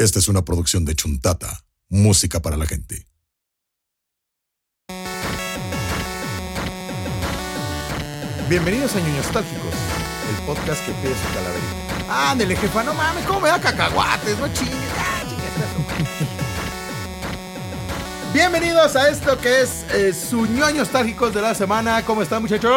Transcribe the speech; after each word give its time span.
Esta 0.00 0.18
es 0.18 0.28
una 0.28 0.42
producción 0.42 0.86
de 0.86 0.94
Chuntata, 0.94 1.62
música 1.90 2.40
para 2.40 2.56
la 2.56 2.64
gente. 2.64 3.06
Bienvenidos 8.48 8.96
a 8.96 9.00
Ñoños 9.00 9.26
Nostálgicos, 9.26 9.74
el 10.30 10.46
podcast 10.46 10.86
que 10.86 10.92
pide 10.92 11.12
su 11.12 11.34
calaverita. 11.34 12.30
Ándele, 12.30 12.56
jefa, 12.56 12.82
no 12.82 12.94
mames, 12.94 13.26
¿cómo 13.26 13.40
me 13.40 13.50
da 13.50 13.60
cacahuates? 13.60 14.38
No 14.38 14.48
chingues, 14.54 14.72
ya, 14.72 15.22
chingues. 15.28 16.32
Bienvenidos 18.32 18.96
a 18.96 19.10
esto 19.10 19.38
que 19.38 19.60
es 19.60 19.84
eh, 19.92 20.14
su 20.14 20.46
Ñoños 20.46 20.88
Nostálgicos 20.88 21.34
de 21.34 21.42
la 21.42 21.54
semana. 21.54 22.02
¿Cómo 22.06 22.22
están, 22.22 22.40
muchachos? 22.40 22.72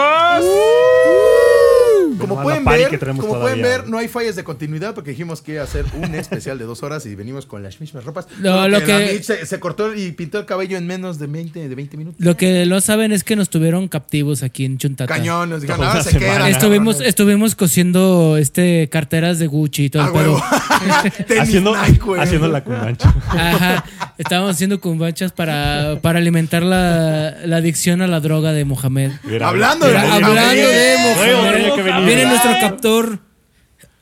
Como 2.28 2.42
pueden, 2.44 2.66
ver, 2.66 2.90
que 2.90 2.98
tenemos 2.98 3.26
como 3.26 3.40
pueden 3.40 3.62
ver, 3.62 3.88
no 3.88 3.98
hay 3.98 4.08
fallas 4.08 4.36
de 4.36 4.44
continuidad 4.44 4.94
porque 4.96 5.12
dijimos 5.12 5.42
que 5.42 5.54
iba 5.54 5.62
a 5.62 5.66
hacer 5.66 5.86
un 5.94 6.16
especial 6.16 6.58
de 6.58 6.66
dos 6.66 6.84
horas 6.84 7.06
y 7.06 7.16
venimos 7.16 7.46
con 7.46 7.64
las 7.64 7.80
mismas 7.82 8.04
ropas. 8.04 8.28
No, 8.40 8.68
lo 8.68 8.84
que- 8.84 9.22
se, 9.24 9.46
se 9.46 9.60
cortó 9.60 9.94
y 9.94 10.12
pintó 10.12 10.40
el 10.40 10.46
cabello 10.46 10.78
en 10.78 10.88
menos 10.88 11.20
de 11.20 11.28
20, 11.28 11.68
de 11.70 11.76
20 11.76 11.98
minutos. 11.98 12.20
Lo 12.26 12.36
que 12.38 12.66
no 12.66 12.82
saben 12.82 13.12
es 13.12 13.24
que 13.24 13.36
nos 13.36 13.50
tuvieron 13.50 13.88
captivos 13.88 14.44
aquí 14.44 14.66
en 14.66 14.78
Chuntata. 14.78 15.14
Cañón, 15.14 15.50
nos 15.50 15.62
dijeron, 15.62 15.82
Toda 15.86 16.00
ah, 16.00 16.04
se 16.04 16.18
quedan. 16.18 16.48
Estuvimos, 16.48 16.96
cabrones". 16.96 17.10
estuvimos 17.10 17.56
cosiendo 17.56 18.38
este 18.38 18.90
carteras 18.90 19.40
de 19.40 19.48
Gucci 19.48 19.86
y 19.86 19.90
todo 19.90 20.04
Ah, 20.04 21.04
el 21.30 21.38
haciendo, 21.40 21.76
Nike, 21.76 22.00
haciendo 22.20 22.48
la 22.48 22.64
cumbancha. 22.64 23.14
Ajá. 23.30 23.86
Estábamos 24.18 24.52
haciendo 24.52 24.80
cumbachas 24.80 25.32
para, 25.32 26.00
para 26.02 26.20
alimentar 26.20 26.64
la, 26.64 27.36
la 27.46 27.58
adicción 27.58 28.02
a 28.02 28.08
la 28.08 28.20
droga 28.20 28.52
de 28.54 28.64
Mohamed. 28.66 29.12
Mira, 29.24 29.48
Hablando 29.50 29.86
de 29.88 29.94
Mira, 29.94 30.04
Mohamed. 30.06 30.26
hablando 30.26 30.68
de 30.70 30.96
Luego 31.26 31.52
tenía 31.52 31.76
que 31.76 31.84
Mohamed. 31.84 32.06
Viene 32.16 32.30
nuestro 32.30 32.52
captor. 32.60 33.20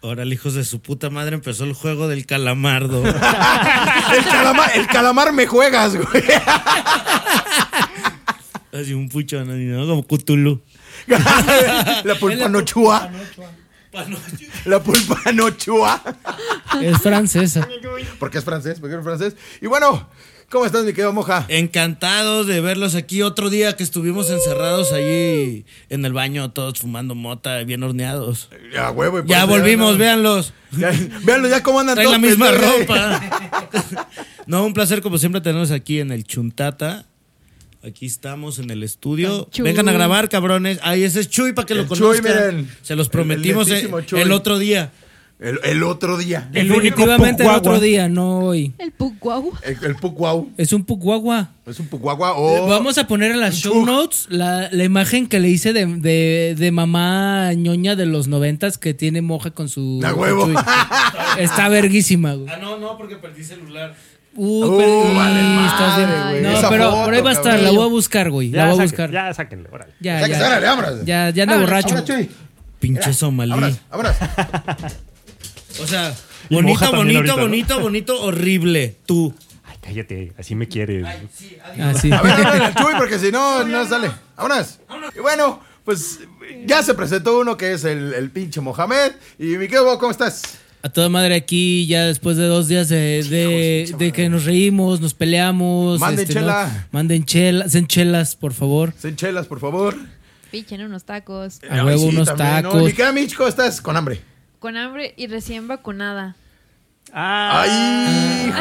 Órale, 0.02 0.34
hijos 0.34 0.56
de 0.56 0.66
su 0.66 0.82
puta 0.82 1.10
madre, 1.10 1.36
empezó 1.36 1.64
el 1.64 1.74
juego 1.74 2.08
del 2.08 2.26
calamardo. 2.26 3.04
El 3.06 4.26
calamar, 4.26 4.72
el 4.76 4.88
calamar 4.88 5.32
me 5.32 5.48
juegas, 5.48 5.96
güey. 5.96 6.24
Así 8.74 8.94
un 8.94 9.08
pucho, 9.08 9.46
¿no? 9.46 9.54
¿no? 9.56 9.88
Como 9.88 10.06
Cthulhu. 10.06 10.62
La 11.08 12.16
pulpa 12.20 12.50
nochua. 12.50 13.10
La 14.66 14.84
pulpa 14.84 15.32
nochua. 15.32 16.02
Es 16.82 16.98
francesa. 16.98 17.68
Porque 18.20 18.40
es 18.40 18.44
francés, 18.44 18.80
porque 18.82 18.98
es 18.98 19.04
francés. 19.04 19.38
Y 19.62 19.68
bueno, 19.68 20.10
¿cómo 20.52 20.66
estás, 20.66 20.84
mi 20.86 20.92
querido 20.94 21.14
Moja? 21.14 21.46
Encantados 21.48 22.46
de 22.48 22.62
verlos 22.62 22.94
aquí 22.96 23.22
otro 23.22 23.50
día 23.50 23.76
que 23.76 23.84
estuvimos 23.84 24.30
encerrados 24.30 24.92
allí 24.92 25.66
en 25.90 26.06
el 26.06 26.14
baño, 26.14 26.52
todos 26.52 26.80
fumando 26.80 27.16
mota, 27.16 27.64
bien 27.64 27.82
horneados. 27.84 28.50
Ya, 28.74 28.92
huevo. 28.92 29.24
Ya 29.26 29.46
volvimos, 29.46 29.94
no- 29.94 29.98
véanlos. 29.98 30.54
Ya, 30.78 30.92
véanlo 31.24 31.48
ya 31.50 31.64
cómo 31.64 31.80
andan 31.80 31.96
Traen 31.96 32.12
la 32.12 32.18
todos 32.18 32.30
misma 32.30 32.52
pendejos. 32.52 32.80
ropa. 32.88 34.08
No, 34.48 34.66
un 34.66 34.74
placer 34.74 35.02
como 35.02 35.18
siempre 35.18 35.40
tenerlos 35.40 35.72
aquí 35.72 36.00
en 36.00 36.12
el 36.12 36.26
Chuntata. 36.26 37.06
Aquí 37.84 38.06
estamos 38.06 38.60
en 38.60 38.70
el 38.70 38.84
estudio. 38.84 39.48
Chuy. 39.52 39.64
Vengan 39.64 39.88
a 39.88 39.94
grabar, 39.94 40.28
cabrones. 40.30 40.80
Ay, 40.82 41.04
ese 41.04 41.22
es 41.22 41.30
Chuy 41.30 41.54
para 41.54 41.66
que 41.66 41.74
lo 41.76 41.82
El 41.84 41.88
Chuy, 41.88 42.00
conozcan. 42.00 42.24
miren. 42.56 42.72
Se 42.82 42.96
los 42.96 43.08
prometimos 43.08 43.70
el 43.70 43.90
el 44.18 44.32
otro 44.32 44.60
día. 44.60 44.92
El, 45.42 45.60
el 45.64 45.82
otro 45.82 46.18
día. 46.18 46.50
El 46.54 46.72
único 46.72 46.82
Definitivamente 46.98 47.42
el 47.44 47.50
pucuagua. 47.50 47.58
otro 47.58 47.80
día, 47.80 48.08
no 48.08 48.40
hoy. 48.42 48.74
El 48.78 48.92
Pucuau. 48.92 49.52
El, 49.64 49.76
el 49.84 49.96
pucuau. 49.96 50.50
Es 50.56 50.72
un 50.72 50.84
pucuagua. 50.86 51.50
Es 51.66 51.80
un 51.80 51.88
pucuagua 51.88 52.34
o... 52.38 52.68
Vamos 52.68 53.00
a 53.00 53.08
poner 53.08 53.32
en 53.32 53.40
las 53.40 53.56
show 53.56 53.74
Chug. 53.74 53.86
notes 53.88 54.28
la, 54.30 54.70
la 54.72 54.84
imagen 54.84 55.26
que 55.26 55.40
le 55.40 55.50
hice 55.50 55.74
de, 55.74 55.88
de, 55.88 56.56
de 56.56 56.72
mamá 56.72 57.54
ñoña 57.54 57.96
de 57.96 58.06
los 58.06 58.28
noventas 58.28 58.78
que 58.78 58.94
tiene 58.94 59.24
moja 59.24 59.50
con 59.50 59.68
su. 59.68 60.00
A 60.06 60.14
huevo. 60.14 60.46
su- 60.46 60.56
Está 61.40 61.70
verguísima, 61.70 62.36
güey. 62.36 62.48
Ah, 62.48 62.58
no, 62.62 62.78
no, 62.78 62.96
porque 62.98 63.16
perdí 63.16 63.44
celular. 63.44 63.96
Uh, 64.36 64.64
Uh, 64.64 64.78
pero- 64.78 65.16
vale 65.16 65.42
y 65.42 65.44
madre, 65.44 66.30
güey. 66.30 66.44
No, 66.44 66.52
Esa 66.52 66.70
pero 66.70 66.92
foto, 66.92 67.04
por 67.06 67.14
ahí 67.16 67.22
va 67.22 67.30
a 67.32 67.34
estar, 67.34 67.52
cabrón. 67.56 67.64
la 67.66 67.72
voy 67.72 67.84
a 67.84 67.90
buscar, 67.90 68.30
güey. 68.30 68.50
La 68.52 68.66
voy 68.70 68.80
a 68.80 68.84
buscar. 68.84 69.12
ya 69.12 69.34
sáquenle, 69.34 69.70
órale. 69.72 69.92
Ya, 70.00 70.20
Sáquese, 70.22 70.40
ya. 70.40 70.48
órale, 70.48 70.66
vámonos. 70.68 71.06
Ya, 71.06 71.30
ya 71.32 71.44
anda 71.44 71.56
Vámonos, 71.58 71.84
borracho. 71.84 72.06
Pinche 72.80 73.12
somalí. 73.14 73.50
Vámonos, 73.52 73.80
vámonos. 73.90 74.16
O 75.80 75.88
sea, 75.88 76.14
Y 76.50 76.56
bonito, 76.56 76.80
bonito, 76.92 77.18
ahorita, 77.20 77.36
¿no? 77.36 77.42
bonito, 77.42 77.80
bonito, 77.80 78.22
horrible. 78.24 78.96
Tú. 79.06 79.34
Ay, 79.64 79.78
cállate, 79.82 80.34
así 80.38 80.56
me 80.56 80.68
quieres. 80.68 81.06
Ah, 81.80 81.94
sí. 82.00 82.12
A 82.12 82.22
ver, 82.22 82.32
háblale 82.34 82.66
al 82.66 82.76
Chuy 82.76 82.94
porque 82.98 83.20
si 83.20 83.32
no, 83.32 83.64
no 83.68 83.88
sale. 83.88 84.12
Vámonos. 84.36 84.80
Y 85.16 85.20
bueno, 85.20 85.62
pues 85.86 86.20
ya 86.66 86.84
se 86.84 86.94
presentó 86.94 87.40
uno 87.40 87.58
que 87.58 87.74
es 87.74 87.84
el, 87.86 88.14
el 88.14 88.30
pinche 88.32 88.60
Mohamed. 88.62 89.14
Y 89.40 89.46
mi 89.58 89.68
querido, 89.68 89.98
¿cómo 90.00 90.12
estás? 90.12 90.42
A 90.84 90.90
toda 90.90 91.10
madre 91.10 91.36
aquí, 91.36 91.86
ya 91.86 92.06
después 92.08 92.38
de 92.38 92.46
dos 92.48 92.68
días 92.68 92.90
de, 92.90 93.24
de, 93.30 93.94
de 94.00 94.12
que 94.12 94.30
nos 94.30 94.46
reímos, 94.46 95.00
nos 95.00 95.14
peleamos. 95.14 95.96
este, 95.96 96.06
Manden 96.06 96.28
¿no? 96.28 96.34
chela. 96.34 96.88
Manden 96.92 97.26
chelas, 97.26 97.76
en 97.76 97.86
chelas, 97.86 98.36
por 98.36 98.54
favor. 98.54 98.92
Sin 99.00 99.16
chelas, 99.16 99.46
por 99.46 99.60
favor. 99.60 99.96
Pichen 100.50 100.82
unos 100.82 101.04
tacos. 101.06 101.60
A 101.70 101.76
Ay, 101.76 101.82
huevo 101.82 102.10
sí, 102.10 102.16
unos 102.16 102.28
también, 102.28 102.64
¿no? 102.64 102.72
tacos. 102.72 102.90
Querida 102.94 103.12
Mitch, 103.14 103.36
¿cómo 103.36 103.48
estás? 103.48 103.80
Con 103.80 103.96
hambre. 103.96 104.22
Con 104.62 104.78
hambre 104.78 105.16
y 105.18 105.26
recién 105.26 105.68
vacunada. 105.68 106.36
Ah, 107.12 107.64
Ay, 107.64 108.48
hijo. 108.48 108.60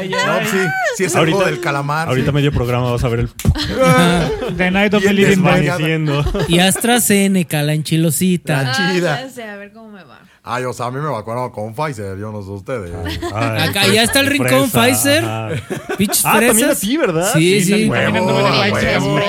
ay, 0.00 0.08
No, 0.08 0.16
ay. 0.32 0.46
sí, 0.46 0.56
sí 0.96 1.04
es 1.04 1.16
Ahorita- 1.16 1.44
del 1.44 1.60
calamar. 1.60 2.06
Ahorita 2.06 2.28
sí. 2.28 2.32
medio 2.32 2.52
programa 2.52 2.92
vas 2.92 3.02
a 3.02 3.08
ver 3.08 3.18
el 3.20 3.28
The 4.56 4.70
Night 4.70 4.94
of 4.94 5.02
the 5.02 5.12
Living. 5.12 5.42
Y 6.46 6.60
AstraZeneca, 6.60 7.64
la 7.64 7.74
enchilosita. 7.74 8.62
La 8.62 8.72
chida. 8.72 9.14
Ah, 9.16 9.20
ya 9.22 9.28
sé, 9.28 9.42
a 9.42 9.56
ver 9.56 9.72
cómo 9.72 9.90
me 9.90 10.04
va. 10.04 10.20
Ay, 10.44 10.62
o 10.66 10.72
sea, 10.72 10.86
a 10.86 10.90
mí 10.92 11.00
me 11.00 11.08
vacunaron 11.08 11.50
con 11.50 11.74
Pfizer, 11.74 12.16
yo 12.16 12.30
no 12.30 12.42
sé 12.42 12.50
ustedes. 12.50 12.92
Ay, 13.34 13.68
Acá 13.68 13.88
ya 13.88 14.04
está 14.04 14.20
el 14.20 14.26
rincón 14.28 14.70
fresa, 14.70 14.80
Pfizer. 14.86 15.24
Ah, 15.26 15.50
también 16.40 16.70
a 16.70 16.74
ti, 16.76 16.96
¿verdad? 16.96 17.32
Sí, 17.34 17.60
sí. 17.64 17.88
Huevo, 17.88 18.24
huevo. 18.24 19.14
Huevo. 19.16 19.20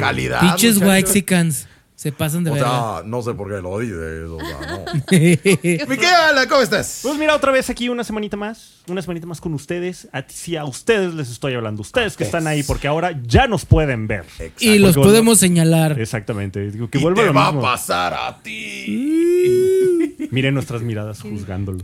Calidad, 0.00 0.40
Pinches 0.40 0.74
muchachos. 0.74 1.66
Se 2.00 2.12
pasan 2.12 2.44
de 2.44 2.50
O 2.50 2.54
verdad. 2.54 2.94
sea, 2.94 3.02
no 3.04 3.20
sé 3.20 3.34
por 3.34 3.50
qué 3.54 3.60
lo 3.60 3.78
dices, 3.78 4.26
o 4.26 4.38
sea, 4.40 4.58
no. 4.70 6.48
¿cómo 6.48 6.62
estás? 6.62 7.00
Pues 7.02 7.18
mira, 7.18 7.36
otra 7.36 7.52
vez 7.52 7.68
aquí 7.68 7.90
una 7.90 8.04
semanita 8.04 8.38
más. 8.38 8.76
Una 8.88 9.02
semanita 9.02 9.26
más 9.26 9.38
con 9.38 9.52
ustedes. 9.52 10.08
A, 10.10 10.24
sí, 10.26 10.56
a 10.56 10.64
ustedes 10.64 11.12
les 11.12 11.30
estoy 11.30 11.52
hablando. 11.52 11.82
Ustedes 11.82 12.16
que 12.16 12.24
están 12.24 12.46
ahí, 12.46 12.62
porque 12.62 12.88
ahora 12.88 13.20
ya 13.26 13.46
nos 13.48 13.66
pueden 13.66 14.06
ver. 14.06 14.24
y 14.60 14.78
los 14.78 14.94
Porque 14.94 15.10
podemos 15.10 15.40
señalar. 15.40 16.00
Exactamente. 16.00 16.70
Digo, 16.70 16.88
que 16.88 16.96
Y 16.96 17.02
vuelva 17.02 17.20
te 17.20 17.26
lo 17.26 17.34
va 17.34 17.52
mismo. 17.52 17.68
a 17.68 17.72
pasar 17.72 18.14
a 18.14 18.42
ti. 18.42 20.16
Miren 20.30 20.54
nuestras 20.54 20.80
miradas 20.80 21.20
juzgándolos. 21.20 21.82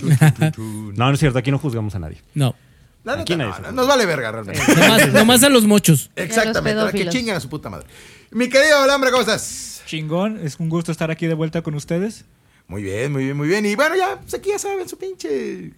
No, 0.56 0.92
no 0.94 1.12
es 1.12 1.20
cierto. 1.20 1.38
Aquí 1.38 1.50
no 1.50 1.58
juzgamos 1.58 1.94
a 1.94 1.98
nadie. 1.98 2.22
No. 2.32 2.54
No, 3.04 3.16
no, 3.16 3.22
juzga. 3.22 3.70
nos 3.70 3.86
vale 3.86 4.06
verga 4.06 4.32
realmente. 4.32 4.62
Nomás, 4.66 5.12
nomás 5.12 5.42
a 5.42 5.50
los 5.50 5.66
mochos. 5.66 6.10
Exactamente, 6.16 6.74
la 6.74 6.86
que 6.86 6.92
pedófilos. 6.92 7.14
chinguen 7.14 7.36
a 7.36 7.40
su 7.40 7.50
puta 7.50 7.68
madre. 7.68 7.86
Mi 8.30 8.48
querido 8.48 8.78
Alambre, 8.82 9.10
¿cómo 9.10 9.20
estás? 9.20 9.75
Chingón, 9.86 10.40
es 10.44 10.58
un 10.60 10.68
gusto 10.68 10.92
estar 10.92 11.10
aquí 11.10 11.26
de 11.26 11.34
vuelta 11.34 11.62
con 11.62 11.74
ustedes. 11.74 12.24
Muy 12.68 12.82
bien, 12.82 13.12
muy 13.12 13.24
bien, 13.24 13.36
muy 13.36 13.48
bien. 13.48 13.64
Y 13.64 13.76
bueno, 13.76 13.94
ya, 13.96 14.18
pues 14.20 14.34
aquí 14.34 14.50
ya 14.50 14.58
saben 14.58 14.88
su 14.88 14.98
pinche. 14.98 15.72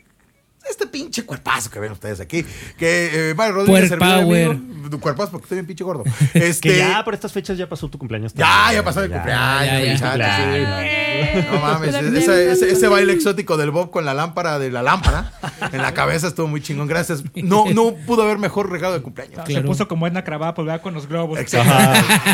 Este 0.68 0.86
pinche 0.86 1.24
cuerpazo 1.24 1.70
que 1.70 1.78
ven 1.80 1.92
ustedes 1.92 2.20
aquí. 2.20 2.44
Que 2.76 3.30
eh, 3.30 3.34
Mario 3.34 3.54
Rodríguez. 3.56 3.88
Puerpower. 3.88 4.18
servidor 4.26 4.54
amigo, 4.56 4.90
Tu 4.90 5.00
cuerpazo 5.00 5.30
porque 5.30 5.44
estoy 5.44 5.56
bien 5.56 5.66
pinche 5.66 5.84
gordo. 5.84 6.04
Este. 6.34 6.68
Que 6.70 6.78
ya 6.78 7.04
por 7.04 7.14
estas 7.14 7.32
fechas 7.32 7.56
ya 7.58 7.68
pasó 7.68 7.88
tu 7.88 7.98
cumpleaños. 7.98 8.32
Ya, 8.34 8.44
también. 8.46 8.74
ya 8.80 8.84
pasó 8.84 9.00
mi 9.00 9.08
cumpleaños. 9.08 10.00
ya, 10.00 10.16
ya. 10.16 10.36
Cumpleaños. 10.36 11.52
No 11.52 11.60
mames, 11.60 11.94
ese, 11.94 12.52
ese- 12.52 12.70
ese 12.70 12.88
baile 12.88 13.12
exótico 13.12 13.56
del 13.56 13.70
Bob 13.70 13.90
con 13.90 14.04
la 14.04 14.14
lámpara 14.14 14.58
de 14.58 14.70
la 14.70 14.82
lámpara 14.82 15.32
en 15.72 15.82
la 15.82 15.92
cabeza 15.94 16.28
estuvo 16.28 16.46
muy 16.46 16.60
chingón. 16.62 16.86
Gracias. 16.86 17.24
No, 17.34 17.64
no 17.72 17.94
pudo 18.06 18.22
haber 18.22 18.38
mejor 18.38 18.70
regalo 18.70 18.94
de 18.94 19.02
cumpleaños. 19.02 19.36
Se 19.46 19.52
Claro. 19.52 19.66
puso 19.66 19.88
como 19.88 20.06
Edna 20.06 20.22
Krabappel, 20.22 20.66
¿verdad? 20.66 20.82
Con 20.82 20.94
los 20.94 21.08
globos. 21.08 21.38
Exacto. 21.38 21.72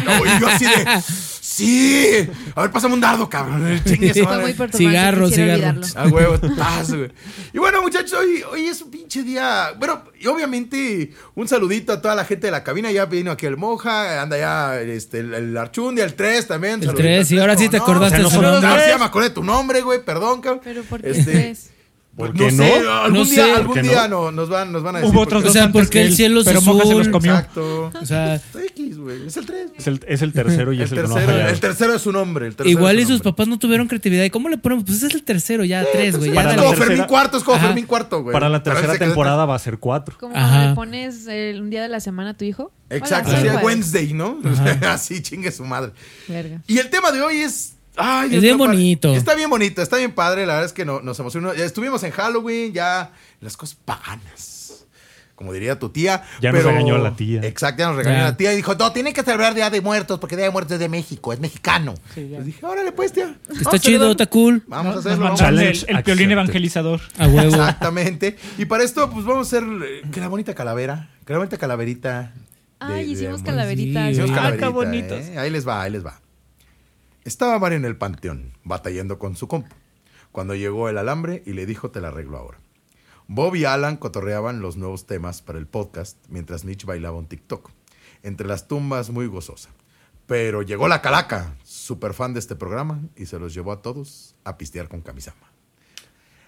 No, 0.05 0.25
y 0.27 0.41
yo 0.41 0.49
así 0.49 0.65
de. 0.67 1.03
¡Sí! 1.41 2.29
A 2.57 2.63
ver, 2.63 2.71
pásame 2.73 2.95
un 2.95 3.01
dardo, 3.01 3.29
cabrón. 3.29 3.81
Chingue 3.85 4.13
Fue 4.25 4.39
muy. 4.41 4.53
Cigarro, 4.73 5.29
cigarro. 5.31 5.53
olvidarlo. 5.55 5.87
Ah, 5.95 6.07
huevo, 6.09 6.39
güey. 6.39 7.11
Y 7.53 7.59
bueno, 7.59 7.81
muchachos, 7.83 8.24
hoy, 8.25 8.43
hoy 8.51 8.67
es 8.67 8.83
un 8.83 8.91
pinche 8.91 9.23
día. 9.23 9.75
Bueno, 9.79 10.05
y 10.19 10.27
obviamente, 10.27 11.13
un 11.35 11.49
saludito 11.49 11.93
a 11.93 12.03
toda 12.03 12.15
la 12.15 12.25
gente 12.25 12.47
de 12.47 12.51
la 12.51 12.65
cabina. 12.65 12.91
Ya 12.91 13.07
vino 13.07 13.31
aquí 13.31 13.47
el 13.47 13.57
Moja, 13.57 14.23
anda 14.23 14.39
ya 14.39 14.81
este, 14.81 15.21
el, 15.21 15.35
el 15.35 15.57
el 15.57 16.15
3 16.15 16.47
también. 16.47 16.83
El 16.83 16.95
3, 16.95 17.33
y 17.33 17.39
ahora 17.39 17.57
sí 17.57 17.69
te 17.69 17.77
acordaste 17.77 18.19
de 18.19 18.23
no, 18.23 18.31
no, 18.31 18.61
no, 18.61 18.61
no, 18.61 18.99
me 18.99 19.05
acordé 19.05 19.29
de 19.29 19.35
tu 19.35 19.45
nombre, 19.45 19.81
güey, 19.83 20.05
perdón, 20.05 20.41
cabrón. 20.41 20.61
Pero 20.65 20.83
¿por 20.83 21.01
qué 21.03 21.11
este, 21.11 21.33
3? 21.33 21.71
¿Por 22.17 22.33
qué 22.33 22.51
sé, 22.53 22.81
no? 22.85 22.93
algún 22.93 23.19
No 23.19 23.25
día, 23.25 23.35
sé. 23.45 23.53
algún 23.53 23.67
¿Por 23.67 23.75
qué 23.75 23.83
día 23.89 24.07
no? 24.09 24.25
no, 24.27 24.31
nos, 24.33 24.49
van, 24.49 24.71
nos 24.73 24.83
van 24.85 24.95
a 24.97 24.99
decir. 25.01 25.13
Hubo 25.13 25.23
otros. 25.23 25.45
O 25.45 25.51
sea, 25.51 25.73
porque 25.73 25.89
que 25.91 26.03
el 26.03 26.15
cielo 26.15 26.45
se 26.45 26.51
pero 26.51 26.61
Moja 26.63 26.85
se 26.87 26.95
los 26.95 27.09
comió. 27.09 27.33
Exacto. 27.33 27.91
O 28.01 28.07
sea, 28.07 28.37
X, 28.69 28.99
güey, 28.99 29.27
es 29.27 29.37
el 29.37 29.47
3. 29.47 29.71
Es 29.77 29.87
el, 29.89 30.01
es 30.07 30.23
el 30.23 30.33
tercero 30.33 30.73
y 30.73 30.77
El 30.77 30.83
es 30.83 30.93
el 30.93 31.03
que 31.03 31.09
no 31.09 31.19
el 31.19 31.59
tercero 31.61 31.95
es 31.95 32.03
su 32.03 32.13
nombre. 32.13 32.47
el 32.47 32.55
igual 32.69 32.97
es 32.99 33.03
y 33.03 33.07
su 33.07 33.13
sus 33.15 33.19
nombre. 33.25 33.33
papás 33.33 33.49
no 33.49 33.59
tuvieron 33.59 33.89
creatividad. 33.89 34.23
¿Y 34.25 34.31
cómo 34.31 34.49
le 34.49 34.59
ponemos? 34.59 34.85
Pues 34.85 35.03
es 35.03 35.13
el 35.13 35.25
tercero, 35.25 35.65
ya 35.65 35.85
tres, 35.93 36.17
güey. 36.17 36.31
Es 36.37 36.55
como 36.57 36.73
Fermín 36.75 37.05
Cuarto, 37.05 37.37
es 37.39 37.43
como 37.43 37.57
Ajá. 37.57 37.67
Fermín 37.67 37.87
Cuarto, 37.87 38.23
güey. 38.23 38.33
Para 38.33 38.49
la 38.49 38.63
tercera 38.63 38.93
que- 38.93 39.01
temporada 39.01 39.45
va 39.45 39.57
a 39.57 39.59
ser 39.59 39.79
cuatro. 39.79 40.17
Como 40.21 40.33
cuando 40.35 40.69
le 40.69 40.75
pones 40.77 41.27
el- 41.27 41.61
un 41.63 41.71
día 41.71 41.83
de 41.83 41.89
la 41.89 41.99
semana 41.99 42.31
a 42.31 42.35
tu 42.35 42.45
hijo. 42.45 42.71
Exacto, 42.91 43.33
sería. 43.33 43.59
Wednesday, 43.59 44.13
¿no? 44.13 44.39
Así 44.89 45.21
chingue 45.21 45.51
su 45.51 45.65
madre. 45.65 45.91
Verga. 46.29 46.61
Y 46.69 46.79
el 46.79 46.91
tema 46.91 47.11
de 47.11 47.23
hoy 47.23 47.39
es 47.39 47.74
Ay, 47.97 48.35
Es 48.37 48.43
bien 48.43 48.59
padre. 48.59 48.73
bonito. 48.73 49.15
Está 49.15 49.35
bien 49.35 49.49
bonito, 49.51 49.81
está 49.83 49.97
bien 49.99 50.13
padre. 50.13 50.47
La 50.47 50.55
verdad 50.55 50.67
es 50.67 50.73
que 50.73 50.85
no, 50.85 51.01
nos 51.01 51.19
emocionó. 51.21 51.55
Ya 51.55 51.65
estuvimos 51.65 52.03
en 52.03 52.11
Halloween, 52.11 52.73
ya 52.73 53.13
las 53.41 53.57
cosas 53.57 53.77
paganas. 53.85 54.87
Como 55.37 55.53
diría 55.53 55.79
tu 55.81 55.89
tía. 55.89 56.23
Ya 56.41 56.53
nos 56.53 56.63
regañó 56.63 56.97
la 56.99 57.17
tía. 57.17 57.41
Exacto, 57.43 57.81
ya 57.81 57.89
nos 57.89 57.97
regañó 57.97 58.19
Ya. 58.19 58.25
la 58.25 58.37
tía 58.37 58.53
y 58.53 58.57
dijo: 58.57 58.75
No, 58.77 58.93
tienen 58.93 59.13
que 59.13 59.23
celebrar 59.25 59.53
Día 59.55 59.69
de 59.69 59.81
Muertos 59.81 60.21
porque 60.21 60.37
Día 60.37 60.45
de 60.45 60.53
Muertos 60.53 60.75
es 60.75 60.79
de 60.79 60.89
México, 60.89 61.33
es 61.33 61.41
mexicano. 61.41 61.95
Les 62.15 62.45
dije: 62.47 62.65
Órale, 62.65 62.93
pues, 62.93 63.13
tía. 63.13 63.37
Está 63.51 63.79
chido, 63.81 64.13
está 64.13 64.27
cool. 64.27 64.63
Vamos 64.69 64.95
a 64.95 64.99
hacerlo. 65.01 65.25
vamos 65.25 65.41
Challenge 65.41 65.87
el, 65.89 65.97
el 65.97 66.03
piolín 66.05 66.31
evangelizador. 66.31 67.01
A 67.19 67.27
huevo. 67.27 67.49
Exactamente. 67.49 68.37
Y 68.59 68.65
para 68.67 68.85
esto, 68.85 69.11
pues 69.11 69.25
vamos 69.25 69.53
a 69.53 69.57
hacer 69.57 69.69
eh, 69.85 70.03
que 70.13 70.21
la 70.21 70.29
bonita 70.29 70.55
calavera. 70.55 71.11
Que 71.27 71.33
la 71.33 71.41
bonita 71.41 71.59
calaverita. 71.59 72.33
de- 72.87 72.95
Ay, 72.95 73.07
de 73.07 73.13
hicimos 73.13 73.35
amor. 73.41 73.47
calaveritas. 73.47 74.13
Hicimos 74.13 74.31
Ah, 74.35 74.53
qué 74.57 74.67
bonitos. 74.67 75.19
¿eh? 75.19 75.39
Ahí 75.39 75.51
les 75.51 75.67
va, 75.67 75.83
ahí 75.83 75.91
les 75.91 76.05
va. 76.07 76.21
Estaba 77.25 77.59
Mario 77.59 77.79
en 77.79 77.87
el 77.87 77.97
panteón, 77.97 78.53
batallando 78.65 79.19
con 79.19 79.35
su 79.35 79.49
compu. 79.49 79.75
Cuando 80.31 80.55
llegó 80.55 80.89
el 80.91 80.99
alambre 80.99 81.43
y 81.47 81.55
le 81.55 81.65
dijo, 81.65 81.91
te 81.91 82.01
la 82.03 82.09
arreglo 82.09 82.37
ahora. 82.37 82.59
Bob 83.29 83.57
y 83.57 83.65
Alan 83.65 83.97
cotorreaban 83.97 84.61
los 84.61 84.77
nuevos 84.77 85.07
temas 85.07 85.41
para 85.41 85.59
el 85.59 85.67
podcast 85.67 86.19
mientras 86.29 86.65
Mitch 86.65 86.85
bailaba 86.85 87.17
un 87.17 87.27
TikTok. 87.27 87.71
Entre 88.23 88.47
las 88.47 88.69
tumbas 88.69 89.09
muy 89.09 89.27
gozosa. 89.27 89.71
Pero 90.27 90.61
llegó 90.61 90.87
la 90.87 91.01
calaca, 91.01 91.55
súper 91.63 92.13
fan 92.13 92.35
de 92.35 92.41
este 92.41 92.57
programa, 92.57 93.01
y 93.17 93.27
se 93.27 93.39
los 93.39 93.55
llevó 93.55 93.73
a 93.73 93.81
todos 93.81 94.35
a 94.45 94.59
pistear 94.59 94.89
con 94.89 95.01
camisama. 95.01 95.51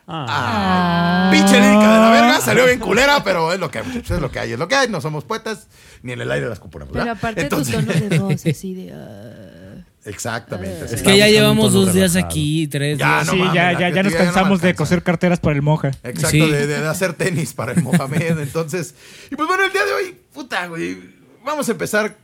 Ah. 0.06 1.30
Pinche 1.32 1.58
lírica 1.60 1.94
de 1.94 1.98
la 2.00 2.10
verga, 2.10 2.40
salió 2.40 2.66
bien 2.66 2.80
culera, 2.80 3.24
pero 3.24 3.52
es 3.52 3.58
lo 3.58 3.70
que 3.70 3.78
hay, 3.78 3.86
muchachos, 3.86 4.10
es 4.12 4.20
lo 4.20 4.30
que 4.30 4.38
hay, 4.38 4.52
es 4.52 4.58
lo 4.58 4.68
que 4.68 4.76
hay, 4.76 4.88
no 4.88 5.00
somos 5.00 5.24
poetas, 5.24 5.68
ni 6.02 6.12
en 6.12 6.20
el 6.20 6.30
aire 6.30 6.48
las 6.48 6.60
cuponemos. 6.60 6.92
Pero 6.92 7.10
aparte 7.10 7.40
Entonces- 7.42 7.74
tu 7.74 7.92
tono 7.92 8.08
de 8.08 8.18
voz 8.18 8.46
así 8.50 8.74
de... 8.74 8.92
ah. 8.92 9.65
Exactamente. 10.06 10.84
Es 10.86 10.94
así. 10.94 11.04
que 11.04 11.16
ya 11.18 11.28
llevamos 11.28 11.72
dos 11.72 11.92
días 11.92 12.12
relajado. 12.14 12.26
aquí, 12.32 12.66
tres 12.68 12.98
Ya, 12.98 13.06
días. 13.16 13.26
no 13.26 13.32
sí, 13.32 13.38
mames, 13.38 13.54
ya, 13.54 13.72
ya, 13.78 13.88
ya 13.90 14.02
nos 14.02 14.12
no 14.12 14.18
cansamos 14.18 14.60
de 14.60 14.74
coser 14.74 15.02
carteras 15.02 15.40
para 15.40 15.56
el 15.56 15.62
moja. 15.62 15.88
Exacto, 16.02 16.28
Sí. 16.30 16.40
de, 16.40 16.66
de 16.66 16.76
hacer 16.86 17.12
tenis 17.14 17.52
para 17.54 17.72
el 17.72 17.82
Mohamed. 17.82 18.38
Entonces, 18.38 18.94
y 19.30 19.36
pues 19.36 19.48
bueno, 19.48 19.64
el 19.64 19.72
día 19.72 19.84
de 19.84 19.92
hoy, 19.92 20.16
puta, 20.32 20.66
güey, 20.68 20.96
vamos 21.44 21.68
a 21.68 21.72
empezar 21.72 22.16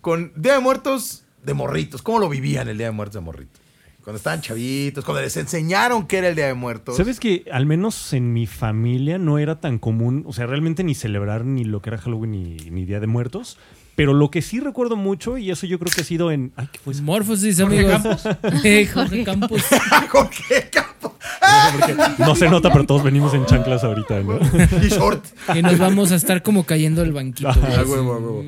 con 0.00 0.32
Día 0.36 0.54
de 0.54 0.60
Muertos 0.60 1.24
de 1.42 1.54
morritos. 1.54 2.02
¿Cómo 2.02 2.18
lo 2.18 2.28
vivían 2.28 2.68
el 2.68 2.78
Día 2.78 2.86
de 2.86 2.92
Muertos 2.92 3.14
de 3.14 3.20
morritos? 3.20 3.60
Cuando 4.02 4.18
estaban 4.18 4.40
chavitos, 4.40 5.04
cuando 5.04 5.20
les 5.20 5.36
enseñaron 5.36 6.06
qué 6.06 6.18
era 6.18 6.28
el 6.28 6.36
Día 6.36 6.46
de 6.46 6.54
Muertos. 6.54 6.96
¿Sabes 6.96 7.18
que 7.18 7.44
al 7.50 7.66
menos 7.66 8.12
en 8.12 8.32
mi 8.32 8.46
familia 8.46 9.18
no 9.18 9.38
era 9.40 9.58
tan 9.58 9.80
común, 9.80 10.22
o 10.28 10.32
sea, 10.32 10.46
realmente 10.46 10.84
ni 10.84 10.94
celebrar 10.94 11.44
ni 11.44 11.64
lo 11.64 11.82
que 11.82 11.90
era 11.90 11.98
Halloween 11.98 12.30
ni, 12.30 12.56
ni 12.70 12.84
Día 12.84 13.00
de 13.00 13.08
Muertos? 13.08 13.58
Pero 13.96 14.12
lo 14.12 14.30
que 14.30 14.42
sí 14.42 14.60
recuerdo 14.60 14.94
mucho, 14.94 15.38
y 15.38 15.50
eso 15.50 15.66
yo 15.66 15.78
creo 15.78 15.90
que 15.92 16.02
ha 16.02 16.04
sido 16.04 16.30
en... 16.30 16.52
Ay, 16.54 16.68
¿qué 16.70 16.78
fue 16.78 16.92
eso? 16.92 17.02
Morfosis, 17.02 17.58
amigos. 17.60 18.02
Eh, 18.64 18.86
Jorge 18.94 19.24
Campos. 19.24 19.62
Jorge 20.10 20.68
Campos. 20.70 21.12
No 22.18 22.34
se 22.34 22.48
nota, 22.48 22.70
pero 22.70 22.84
todos 22.84 23.02
venimos 23.02 23.32
en 23.34 23.46
chanclas 23.46 23.82
ahorita, 23.84 24.20
¿no? 24.20 24.38
Y 24.82 24.88
short. 24.88 25.24
Y 25.54 25.62
nos 25.62 25.78
vamos 25.78 26.12
a 26.12 26.16
estar 26.16 26.42
como 26.42 26.64
cayendo 26.64 27.02
el 27.02 27.12
banquito. 27.12 27.52
Güey. 27.52 27.74
Ah, 27.74 27.84
huevo, 27.86 28.12
huevo. 28.12 28.44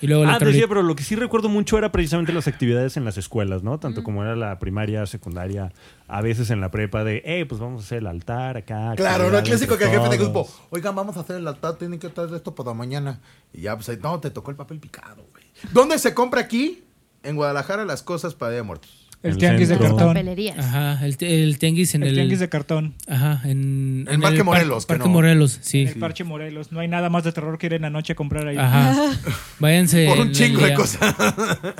Y 0.00 0.06
luego 0.06 0.24
Ah, 0.26 0.38
decía, 0.38 0.68
pero 0.68 0.82
lo 0.82 0.94
que 0.94 1.02
sí 1.02 1.16
recuerdo 1.16 1.48
mucho 1.48 1.76
era 1.76 1.90
precisamente 1.90 2.32
las 2.32 2.46
actividades 2.46 2.96
en 2.96 3.04
las 3.04 3.18
escuelas, 3.18 3.62
¿no? 3.62 3.78
Tanto 3.80 4.04
como 4.04 4.22
era 4.22 4.36
la 4.36 4.58
primaria, 4.58 5.06
secundaria, 5.06 5.72
a 6.06 6.20
veces 6.22 6.50
en 6.50 6.60
la 6.60 6.70
prepa 6.70 7.02
de, 7.02 7.22
eh, 7.24 7.46
pues 7.46 7.60
vamos 7.60 7.82
a 7.82 7.84
hacer 7.84 7.98
el 7.98 8.06
altar 8.06 8.56
acá. 8.56 8.94
Claro, 8.96 9.30
no 9.30 9.38
actividades 9.38 9.42
clásico 9.42 9.76
que 9.76 9.84
el 9.84 9.90
jefe 9.90 10.08
de 10.08 10.18
grupo, 10.18 10.48
oigan, 10.70 10.94
vamos 10.94 11.16
a 11.16 11.20
hacer 11.20 11.36
el 11.36 11.48
altar, 11.48 11.76
tienen 11.76 11.98
que 11.98 12.08
traer 12.08 12.32
esto 12.34 12.54
para 12.54 12.74
mañana. 12.74 13.20
Y 13.52 13.62
ya, 13.62 13.74
pues, 13.76 13.88
ahí, 13.88 13.98
no, 14.00 14.20
te 14.20 14.30
tocó 14.30 14.50
el 14.50 14.56
papel 14.56 14.78
picado, 14.78 15.24
güey. 15.32 15.44
¿Dónde 15.72 15.98
se 15.98 16.14
compra 16.14 16.40
aquí? 16.42 16.84
En 17.24 17.34
Guadalajara 17.34 17.84
las 17.84 18.04
cosas 18.04 18.34
para 18.34 18.52
Día 18.52 18.58
de 18.58 18.62
Muertos. 18.62 19.07
El 19.22 19.32
El 19.32 19.38
tianguis 19.38 19.68
de 19.68 19.78
cartón. 19.78 20.08
Papelerías. 20.08 20.58
Ajá, 20.58 21.04
el, 21.04 21.16
el 21.20 21.58
tianguis 21.58 21.94
en 21.96 22.02
El 22.04 22.10
el. 22.10 22.14
tianguis 22.14 22.38
de 22.38 22.48
cartón. 22.48 22.94
Ajá, 23.08 23.40
en. 23.44 24.06
En 24.08 24.20
Parque 24.20 24.38
par- 24.38 24.44
Morelos, 24.46 24.86
que 24.86 24.88
Parque 24.94 25.04
no. 25.08 25.10
Morelos, 25.10 25.58
sí. 25.60 25.82
En 25.82 25.88
el 25.88 25.94
Parche 25.96 26.22
Morelos. 26.24 26.70
No 26.70 26.78
hay 26.80 26.86
nada 26.88 27.10
más 27.10 27.24
de 27.24 27.32
terror 27.32 27.58
que 27.58 27.66
ir 27.66 27.74
en 27.74 27.82
la 27.82 27.90
noche 27.90 28.12
a 28.12 28.16
comprar 28.16 28.46
ahí. 28.46 28.56
Ajá. 28.56 28.94
Váyanse. 29.58 30.06
Por 30.06 30.18
un 30.20 30.30
chingo 30.32 30.60
de 30.60 30.74
cosas. 30.74 31.14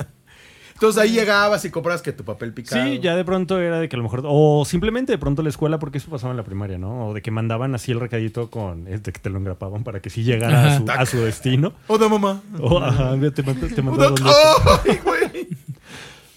Entonces 0.73 1.01
ahí 1.03 1.11
llegabas 1.11 1.65
y 1.65 1.71
comprabas 1.71 2.01
que 2.01 2.13
tu 2.13 2.23
papel 2.23 2.53
picado. 2.53 2.81
Sí, 2.85 2.99
ya 3.03 3.13
de 3.17 3.25
pronto 3.25 3.59
era 3.59 3.81
de 3.81 3.89
que 3.89 3.97
a 3.97 3.97
lo 3.97 4.03
mejor, 4.03 4.23
o 4.25 4.63
simplemente 4.65 5.11
de 5.11 5.17
pronto 5.17 5.43
la 5.43 5.49
escuela, 5.49 5.77
porque 5.77 5.97
eso 5.97 6.09
pasaba 6.09 6.31
en 6.31 6.37
la 6.37 6.43
primaria, 6.43 6.77
¿no? 6.77 7.07
O 7.07 7.13
de 7.13 7.21
que 7.21 7.31
mandaban 7.31 7.75
así 7.75 7.91
el 7.91 7.99
recadito 7.99 8.49
con, 8.49 8.87
este 8.87 9.11
que 9.11 9.19
te 9.19 9.29
lo 9.29 9.39
engrapaban 9.39 9.83
para 9.83 9.99
que 9.99 10.09
sí 10.09 10.23
llegara 10.23 10.75
a 10.75 10.77
su, 10.77 10.89
a 10.89 11.05
su 11.05 11.17
destino. 11.17 11.73
O 11.87 11.97
de 11.97 12.07
mamá. 12.07 12.41
O, 12.61 12.79
ajá, 12.79 13.13
te, 13.19 13.31
te 13.31 13.41
O 13.41 13.83
mandaban 13.83 14.15
de-. 14.15 14.23
¡Ay, 14.85 14.99
güey! 15.03 15.18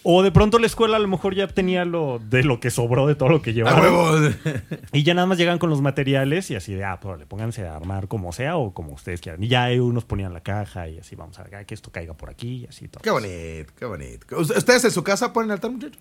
O 0.05 0.23
de 0.23 0.33
pronto 0.33 0.59
la 0.59 0.67
escuela 0.67 0.97
a 0.97 1.01
lo 1.01 1.09
mejor 1.09 1.35
ya 1.35 1.47
tenía 1.47 1.85
lo 1.85 2.19
de 2.19 2.43
lo 2.43 2.59
que 2.59 2.71
sobró 2.71 3.07
de 3.07 3.15
todo 3.15 3.29
lo 3.29 3.43
que 3.43 3.53
huevo. 3.53 4.31
Y 4.93 5.03
ya 5.05 5.15
nada 5.15 5.27
más 5.27 5.39
llegan 5.39 5.59
con 5.59 5.71
los 5.71 5.81
materiales 5.81 6.51
y 6.51 6.57
así 6.57 6.75
de, 6.75 6.85
ah, 6.85 6.99
pues 7.01 7.19
le 7.19 7.27
pónganse 7.27 7.67
a 7.67 7.77
armar 7.77 8.09
como 8.09 8.33
sea 8.33 8.57
o 8.57 8.75
como 8.75 8.93
ustedes 8.93 9.21
quieran. 9.21 9.43
Y 9.43 9.49
ya 9.49 9.69
unos 9.81 10.05
ponían 10.05 10.33
la 10.33 10.41
caja 10.41 10.89
y 10.89 10.99
así 10.99 11.15
vamos 11.15 11.39
a 11.39 11.45
ver 11.45 11.67
que 11.67 11.75
esto 11.75 11.91
caiga 11.93 12.15
por 12.15 12.31
aquí 12.31 12.63
y 12.63 12.67
así 12.67 12.89
todo. 12.89 13.03
Qué 13.03 13.11
bonito, 13.11 13.73
qué 13.79 13.85
bonito. 13.85 14.39
¿Ustedes 14.39 14.85
en 14.85 14.91
su 14.91 15.05
casa 15.05 15.33
ponen 15.33 15.53
altar, 15.53 15.71
muchachos? 15.71 16.01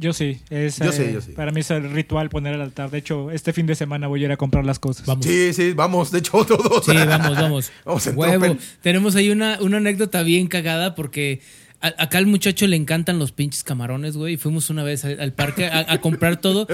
Yo 0.00 0.12
sí. 0.12 0.40
Es, 0.48 0.78
Yo 0.78 0.92
sí, 0.92 1.02
eh, 1.02 1.12
yo 1.12 1.20
sí. 1.20 1.32
Para 1.32 1.50
mí 1.50 1.60
es 1.60 1.70
el 1.72 1.90
ritual 1.90 2.28
poner 2.28 2.54
el 2.54 2.60
altar. 2.60 2.88
De 2.88 2.98
hecho, 2.98 3.32
este 3.32 3.52
fin 3.52 3.66
de 3.66 3.74
semana 3.74 4.06
voy 4.06 4.22
a 4.22 4.26
ir 4.26 4.32
a 4.32 4.36
comprar 4.36 4.64
las 4.64 4.78
cosas. 4.78 5.04
Vamos. 5.06 5.26
Sí, 5.26 5.52
sí, 5.52 5.72
vamos. 5.72 6.12
De 6.12 6.20
hecho, 6.20 6.36
otros 6.36 6.62
dos. 6.62 6.84
Sí, 6.84 6.94
vamos, 6.94 7.36
vamos. 7.36 7.72
Vamos 7.84 8.06
Huevo. 8.14 8.56
Tenemos 8.80 9.16
ahí 9.16 9.30
una, 9.30 9.58
una 9.60 9.78
anécdota 9.78 10.22
bien 10.22 10.46
cagada 10.46 10.94
porque 10.94 11.40
a- 11.80 11.94
acá 12.02 12.18
al 12.18 12.26
muchacho 12.26 12.66
le 12.66 12.76
encantan 12.76 13.18
los 13.18 13.32
pinches 13.32 13.64
camarones, 13.64 14.16
güey. 14.16 14.34
Y 14.34 14.36
fuimos 14.36 14.70
una 14.70 14.82
vez 14.82 15.04
al, 15.04 15.20
al 15.20 15.32
parque 15.32 15.66
a, 15.66 15.86
a 15.92 16.00
comprar 16.00 16.36
todo. 16.40 16.66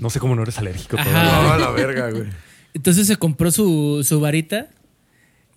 No 0.00 0.10
sé 0.10 0.20
cómo 0.20 0.34
no 0.34 0.42
eres 0.42 0.58
alérgico. 0.58 0.96
No, 0.96 1.02
a 1.52 1.58
la 1.58 1.70
verga, 1.70 2.10
güey. 2.10 2.24
Entonces 2.74 3.06
se 3.06 3.16
compró 3.16 3.50
su, 3.50 4.04
su 4.06 4.20
varita, 4.20 4.68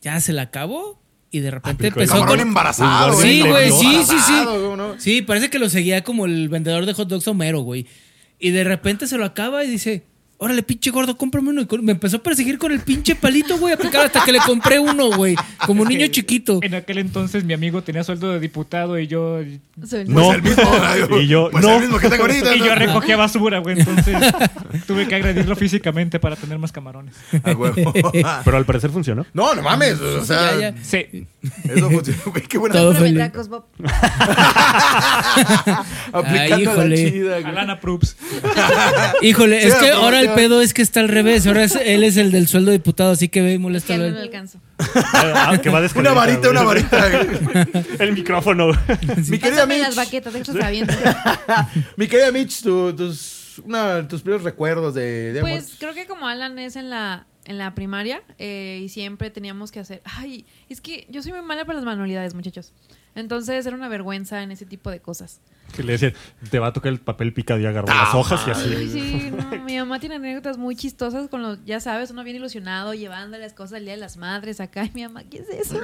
ya 0.02 0.20
se 0.20 0.34
la 0.34 0.44
acabó 0.44 1.00
y 1.30 1.40
de 1.40 1.52
repente 1.52 1.88
Aplicó 1.88 2.00
el 2.00 2.04
empezó 2.04 2.14
Camarón 2.20 2.38
con... 2.40 2.48
embarazado. 2.48 3.14
Sí, 3.22 3.42
güey, 3.42 3.72
sí, 3.72 4.04
sí, 4.08 4.16
sí. 4.26 4.34
Güey. 4.46 5.00
Sí, 5.00 5.22
parece 5.22 5.50
que 5.50 5.60
lo 5.60 5.70
seguía 5.70 6.04
como 6.04 6.26
el 6.26 6.50
vendedor 6.50 6.86
de 6.86 6.94
hot 6.94 7.08
dogs 7.08 7.28
Homero, 7.28 7.62
güey. 7.62 7.86
Y 8.40 8.50
de 8.52 8.64
repente 8.64 9.08
se 9.08 9.18
lo 9.18 9.26
acaba 9.26 9.64
y 9.64 9.70
dice, 9.70 10.04
órale, 10.42 10.64
pinche 10.64 10.90
gordo, 10.90 11.16
cómprame 11.16 11.52
uno. 11.52 11.62
Y 11.62 11.68
me 11.84 11.92
empezó 11.92 12.18
a 12.18 12.24
perseguir 12.24 12.58
con 12.58 12.72
el 12.72 12.80
pinche 12.80 13.14
palito, 13.16 13.60
güey, 13.60 13.74
a 13.76 13.78
picar 13.78 14.08
hasta 14.08 14.26
que 14.26 14.32
le 14.32 14.40
compré 14.40 14.80
uno, 14.80 15.12
güey. 15.12 15.36
Como 15.68 15.86
niño 15.86 16.08
chiquito. 16.08 16.60
En 16.64 16.74
aquel 16.74 16.98
entonces 16.98 17.44
mi 17.44 17.54
amigo 17.54 17.84
tenía 17.84 18.04
sueldo 18.04 18.32
de 18.32 18.40
diputado 18.40 18.98
y 19.00 19.06
yo 19.06 19.40
Soy- 19.86 20.06
No. 20.08 20.30
Pues 20.30 20.36
el 20.38 20.42
mismo. 20.42 21.18
Y 21.22 21.28
yo, 21.28 21.50
pues 21.52 21.64
no. 21.64 21.76
el 21.76 21.82
mismo 21.82 22.00
que 22.00 22.10
tengo 22.10 22.24
ahorita. 22.24 22.56
y 22.56 22.60
yo 22.60 22.74
recogía 22.74 23.18
basura, 23.18 23.60
güey. 23.60 23.80
Entonces 23.80 24.16
tuve 24.88 25.08
que 25.08 25.16
agredirlo 25.16 25.56
físicamente 25.56 26.20
para 26.20 26.36
tener 26.36 26.58
más 26.58 26.72
camarones. 26.72 27.14
A 27.44 27.52
huevo. 27.52 27.94
Pero 28.44 28.58
al 28.58 28.66
parecer 28.66 28.90
funcionó. 28.90 29.26
No, 29.34 29.54
no 29.54 29.62
mames. 29.62 30.00
O 30.02 30.26
sea, 30.26 30.60
Ya, 30.60 30.72
ya. 30.72 30.84
Sí. 30.84 31.28
Eso 31.42 31.90
funciona. 31.90 32.20
Güey, 32.26 32.44
qué 32.44 32.58
buena. 32.58 32.76
Todo 32.76 32.94
feliz. 32.94 33.18
tacos, 33.18 33.48
Bob. 33.50 33.66
Aplicando 36.14 36.42
Ay, 36.42 36.50
la 36.50 36.60
híjole. 36.60 37.12
chida, 37.12 37.40
güey. 37.40 37.46
Alana. 37.46 37.80
Híjole, 39.22 39.62
Sí, 39.62 39.68
es 39.68 39.74
que 39.76 39.92
ahora 39.92 40.20
el 40.20 40.30
pedo 40.32 40.62
es 40.62 40.74
que 40.74 40.82
está 40.82 41.00
al 41.00 41.10
revés. 41.10 41.48
Ahora 41.48 41.64
es- 41.64 41.76
él 41.76 42.04
es 42.04 42.18
el 42.18 42.32
del 42.32 42.48
sueldo 42.48 42.72
diputado, 42.72 43.12
así 43.12 43.30
que 43.30 43.42
ve 43.42 43.54
y 43.54 43.58
molesta 43.58 43.88
Que 43.88 43.94
a 43.94 43.98
no 43.98 44.14
me 44.16 44.20
alcanzo. 44.22 44.60
Ah, 45.14 45.58
que 45.62 45.70
va 45.70 45.80
a 45.80 45.90
Una 45.96 46.12
varita, 46.14 46.50
una 46.50 46.64
varita. 46.64 47.10
güey. 47.10 47.68
El 48.00 48.14
micrófono. 48.14 48.68
Mi 49.30 49.38
querida 49.40 49.66
Pásame 49.66 49.78
las 49.80 49.90
Mitch. 49.90 49.98
baquetas. 49.98 50.34
Mi 51.98 52.08
querida 52.08 52.32
Mitch, 52.32 52.62
tu- 52.64 52.94
tus, 52.96 53.60
una, 53.66 54.08
tus 54.08 54.22
primeros 54.22 54.44
recuerdos 54.44 54.94
de, 54.96 55.34
de 55.34 55.42
Pues 55.42 55.74
creo 55.80 55.94
que 55.94 56.06
como 56.08 56.28
Alan 56.28 56.58
es 56.60 56.76
en 56.76 56.90
la, 56.90 57.28
en 57.46 57.58
la 57.58 57.74
primaria 57.76 58.22
eh, 58.38 58.82
y 58.84 58.90
siempre 58.90 59.30
teníamos 59.32 59.72
que 59.72 59.80
hacer... 59.80 60.02
Ay, 60.06 60.46
es 60.70 60.82
que 60.82 61.08
yo 61.10 61.22
soy 61.24 61.32
muy 61.32 61.42
mala 61.42 61.66
para 61.66 61.78
las 61.78 61.86
manualidades, 61.86 62.34
muchachos. 62.34 62.72
Entonces 63.14 63.66
era 63.66 63.76
una 63.76 63.90
vergüenza 63.90 64.42
en 64.42 64.52
ese 64.52 64.66
tipo 64.66 64.90
de 64.90 65.00
cosas. 65.02 65.42
Que 65.76 65.84
le 65.84 65.94
decían, 65.94 66.14
te 66.50 66.60
va 66.60 66.68
a 66.68 66.74
tocar 66.74 66.92
el 66.92 67.00
papel 67.00 67.34
picado 67.34 67.60
y 67.60 67.66
agarró 67.66 67.88
Ah, 67.90 68.04
las 68.06 68.16
hojas 68.16 68.42
y 68.46 68.52
Ay, 68.52 68.56
así. 68.76 68.90
sí, 68.90 69.32
no, 69.32 69.64
mi 69.66 69.78
mamá 69.78 70.00
tiene 70.00 70.16
anécdotas 70.16 70.58
muy 70.58 70.76
chistosas 70.76 71.28
con 71.30 71.42
los, 71.42 71.60
ya 71.66 71.80
sabes, 71.80 72.12
uno 72.12 72.24
bien 72.24 72.36
ilusionado 72.38 72.94
llevando 72.94 73.38
las 73.38 73.54
cosas 73.54 73.78
al 73.78 73.84
Día 73.86 73.94
de 73.94 74.00
las 74.00 74.18
Madres 74.18 74.60
acá 74.62 74.86
y 74.86 74.92
mi 74.94 75.04
mamá, 75.04 75.24
¿qué 75.30 75.40
es 75.40 75.50
eso? 75.50 75.80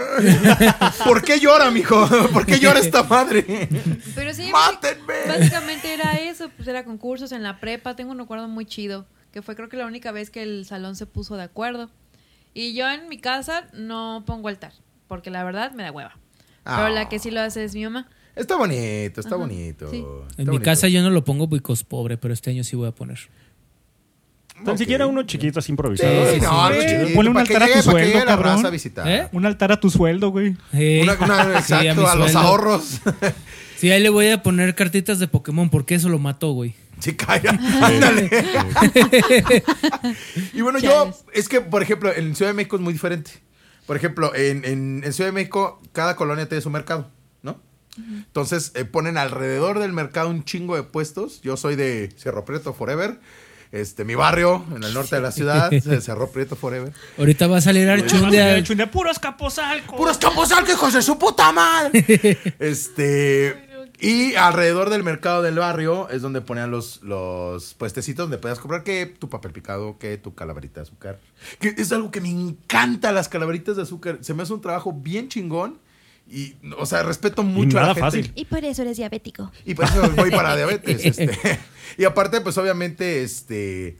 ¿Por 1.05 1.21
qué 1.23 1.39
llora, 1.39 1.71
mijo? 1.71 2.07
¿Por 2.33 2.45
qué 2.45 2.59
llora 2.59 2.79
esta 2.79 3.03
madre? 3.03 3.69
Pero 4.15 4.33
sí, 4.33 4.49
¡Mátenme! 4.51 5.13
básicamente 5.27 5.93
era 5.93 6.13
eso, 6.13 6.49
pues 6.55 6.67
era 6.67 6.83
concursos 6.85 7.31
en 7.31 7.43
la 7.43 7.59
prepa, 7.59 7.95
tengo 7.95 8.11
un 8.11 8.19
recuerdo 8.19 8.47
muy 8.47 8.65
chido, 8.65 9.05
que 9.31 9.41
fue 9.41 9.55
creo 9.55 9.69
que 9.69 9.77
la 9.77 9.85
única 9.85 10.11
vez 10.11 10.29
que 10.29 10.41
el 10.43 10.65
salón 10.65 10.95
se 10.95 11.05
puso 11.05 11.35
de 11.37 11.43
acuerdo. 11.43 11.89
Y 12.53 12.73
yo 12.73 12.89
en 12.89 13.07
mi 13.09 13.19
casa 13.19 13.67
no 13.73 14.23
pongo 14.25 14.47
altar, 14.47 14.73
porque 15.07 15.29
la 15.29 15.43
verdad 15.43 15.71
me 15.73 15.83
da 15.83 15.91
hueva. 15.91 16.17
Pero 16.63 16.77
Ah. 16.85 16.89
la 16.89 17.07
que 17.09 17.19
sí 17.19 17.29
lo 17.31 17.41
hace 17.41 17.63
es 17.63 17.75
mi 17.75 17.83
mamá. 17.83 18.09
Está 18.35 18.55
bonito, 18.55 19.19
está 19.21 19.35
Ajá, 19.35 19.37
bonito. 19.37 19.89
sí. 19.91 19.97
Está 20.29 20.41
En 20.41 20.45
mi 20.47 20.53
bonito. 20.53 20.63
casa 20.63 20.87
yo 20.87 21.01
no 21.01 21.09
lo 21.09 21.23
pongo 21.23 21.47
porque 21.49 21.71
es 21.73 21.83
pobre, 21.83 22.17
pero 22.17 22.33
este 22.33 22.49
año 22.51 22.63
sí 22.63 22.75
voy 22.75 22.87
a 22.87 22.91
poner. 22.91 23.19
Tan 24.65 24.75
siquiera 24.75 25.05
uno 25.05 25.21
chiquito 25.21 25.59
así 25.59 25.67
Sí, 25.67 25.71
improvisado. 25.73 26.33
sí, 26.33 26.41
no, 26.41 26.63
algo 26.65 26.81
chiquito, 26.81 27.13
Ponle 27.13 27.29
un 27.29 27.37
altar 27.37 27.61
a 27.63 27.67
llegue- 27.67 27.83
tu 27.83 27.91
sueldo, 27.91 28.25
cabrón. 28.25 28.55
raza 28.55 28.67
a 28.67 28.71
visitar. 28.71 29.07
¿Eh? 29.07 29.27
Un 29.31 29.45
altar 29.45 29.71
a 29.71 29.79
tu 29.79 29.91
sueldo, 29.91 30.29
güey. 30.31 30.55
Una, 30.73 31.13
una- 31.13 31.61
sí, 31.61 31.73
a 31.73 31.79
mi 31.81 31.87
exacto, 31.89 32.07
a 32.07 32.15
los 32.15 32.35
ahorros. 32.35 33.01
Sí, 33.77 33.91
ahí 33.91 34.01
le 34.01 34.09
voy 34.09 34.29
a 34.29 34.41
poner 34.41 34.73
cartitas 34.73 35.19
de 35.19 35.27
Pokémon 35.27 35.69
porque 35.69 35.93
eso 35.93 36.09
lo 36.09 36.17
mató, 36.17 36.53
güey. 36.53 36.73
Sí, 36.99 37.13
calla. 37.15 37.51
Ándale. 37.81 38.29
y 40.53 40.61
bueno, 40.61 40.79
yo, 40.79 41.13
es 41.33 41.47
que, 41.49 41.61
por 41.61 41.81
ejemplo, 41.81 42.13
en 42.13 42.35
Ciudad 42.35 42.51
de 42.51 42.55
México 42.55 42.75
es 42.75 42.81
muy 42.81 42.93
diferente. 42.93 43.31
Por 43.85 43.95
ejemplo, 43.95 44.33
en, 44.35 44.65
en- 44.65 45.01
en 45.03 45.13
Ciudad 45.13 45.29
de 45.29 45.33
México, 45.33 45.81
cada 45.93 46.15
colonia 46.15 46.47
tiene 46.49 46.61
su 46.61 46.69
mercado, 46.69 47.09
¿no? 47.41 47.59
Entonces, 47.97 48.71
eh, 48.75 48.85
ponen 48.85 49.17
alrededor 49.17 49.79
del 49.79 49.91
mercado 49.93 50.29
un 50.29 50.43
chingo 50.43 50.75
de 50.75 50.83
puestos. 50.83 51.41
Yo 51.41 51.57
soy 51.57 51.75
de 51.75 52.13
Cerro 52.17 52.45
Prieto 52.45 52.73
Forever. 52.73 53.19
Este, 53.71 54.05
mi 54.05 54.15
barrio, 54.15 54.63
en 54.75 54.83
el 54.83 54.93
norte 54.93 55.15
de 55.17 55.21
la 55.21 55.31
ciudad, 55.31 55.69
Cerro 56.01 56.29
Prieto 56.31 56.55
Forever. 56.55 56.93
Ahorita 57.17 57.47
va 57.47 57.57
a 57.57 57.61
salir 57.61 57.89
Archundia. 57.89 58.45
de 58.53 58.87
puros 58.87 59.19
capozalcos. 59.19 59.97
¡Puros 59.97 60.17
capozal, 60.17 60.63
hijos 60.69 60.93
de 60.93 61.01
su 61.01 61.17
puta 61.17 61.51
madre! 61.51 62.37
este. 62.59 63.66
Y 63.99 64.35
alrededor 64.35 64.91
del 64.91 65.03
mercado 65.03 65.41
del 65.41 65.55
barrio 65.55 66.07
es 66.09 66.21
donde 66.21 66.41
ponían 66.41 66.69
los, 66.69 67.01
los 67.01 67.73
puestecitos 67.73 68.25
donde 68.25 68.37
podías 68.37 68.59
comprar 68.59 68.83
que 68.83 69.07
tu 69.07 69.27
papel 69.27 69.51
picado, 69.51 69.97
que 69.97 70.17
tu 70.17 70.35
calaverita 70.35 70.81
de 70.81 70.83
azúcar. 70.83 71.19
Que 71.59 71.69
es 71.77 71.91
algo 71.91 72.11
que 72.11 72.21
me 72.21 72.29
encanta, 72.29 73.11
las 73.11 73.27
calaveritas 73.27 73.75
de 73.75 73.81
azúcar. 73.83 74.19
Se 74.21 74.35
me 74.35 74.43
hace 74.43 74.53
un 74.53 74.61
trabajo 74.61 74.93
bien 74.93 75.29
chingón. 75.29 75.79
Y, 76.29 76.55
o 76.77 76.85
sea, 76.85 77.03
respeto 77.03 77.41
mucho 77.41 77.77
a 77.77 77.81
la 77.81 77.87
nada 77.87 77.93
gente. 77.95 78.07
fácil. 78.17 78.31
Y 78.35 78.45
por 78.45 78.63
eso 78.65 78.81
eres 78.83 78.97
diabético. 78.97 79.51
Y 79.65 79.73
por 79.73 79.85
eso 79.85 80.11
voy 80.15 80.29
para 80.29 80.55
diabetes. 80.55 81.03
este. 81.05 81.59
Y 81.97 82.03
aparte, 82.03 82.41
pues 82.41 82.57
obviamente, 82.57 83.23
este. 83.23 83.97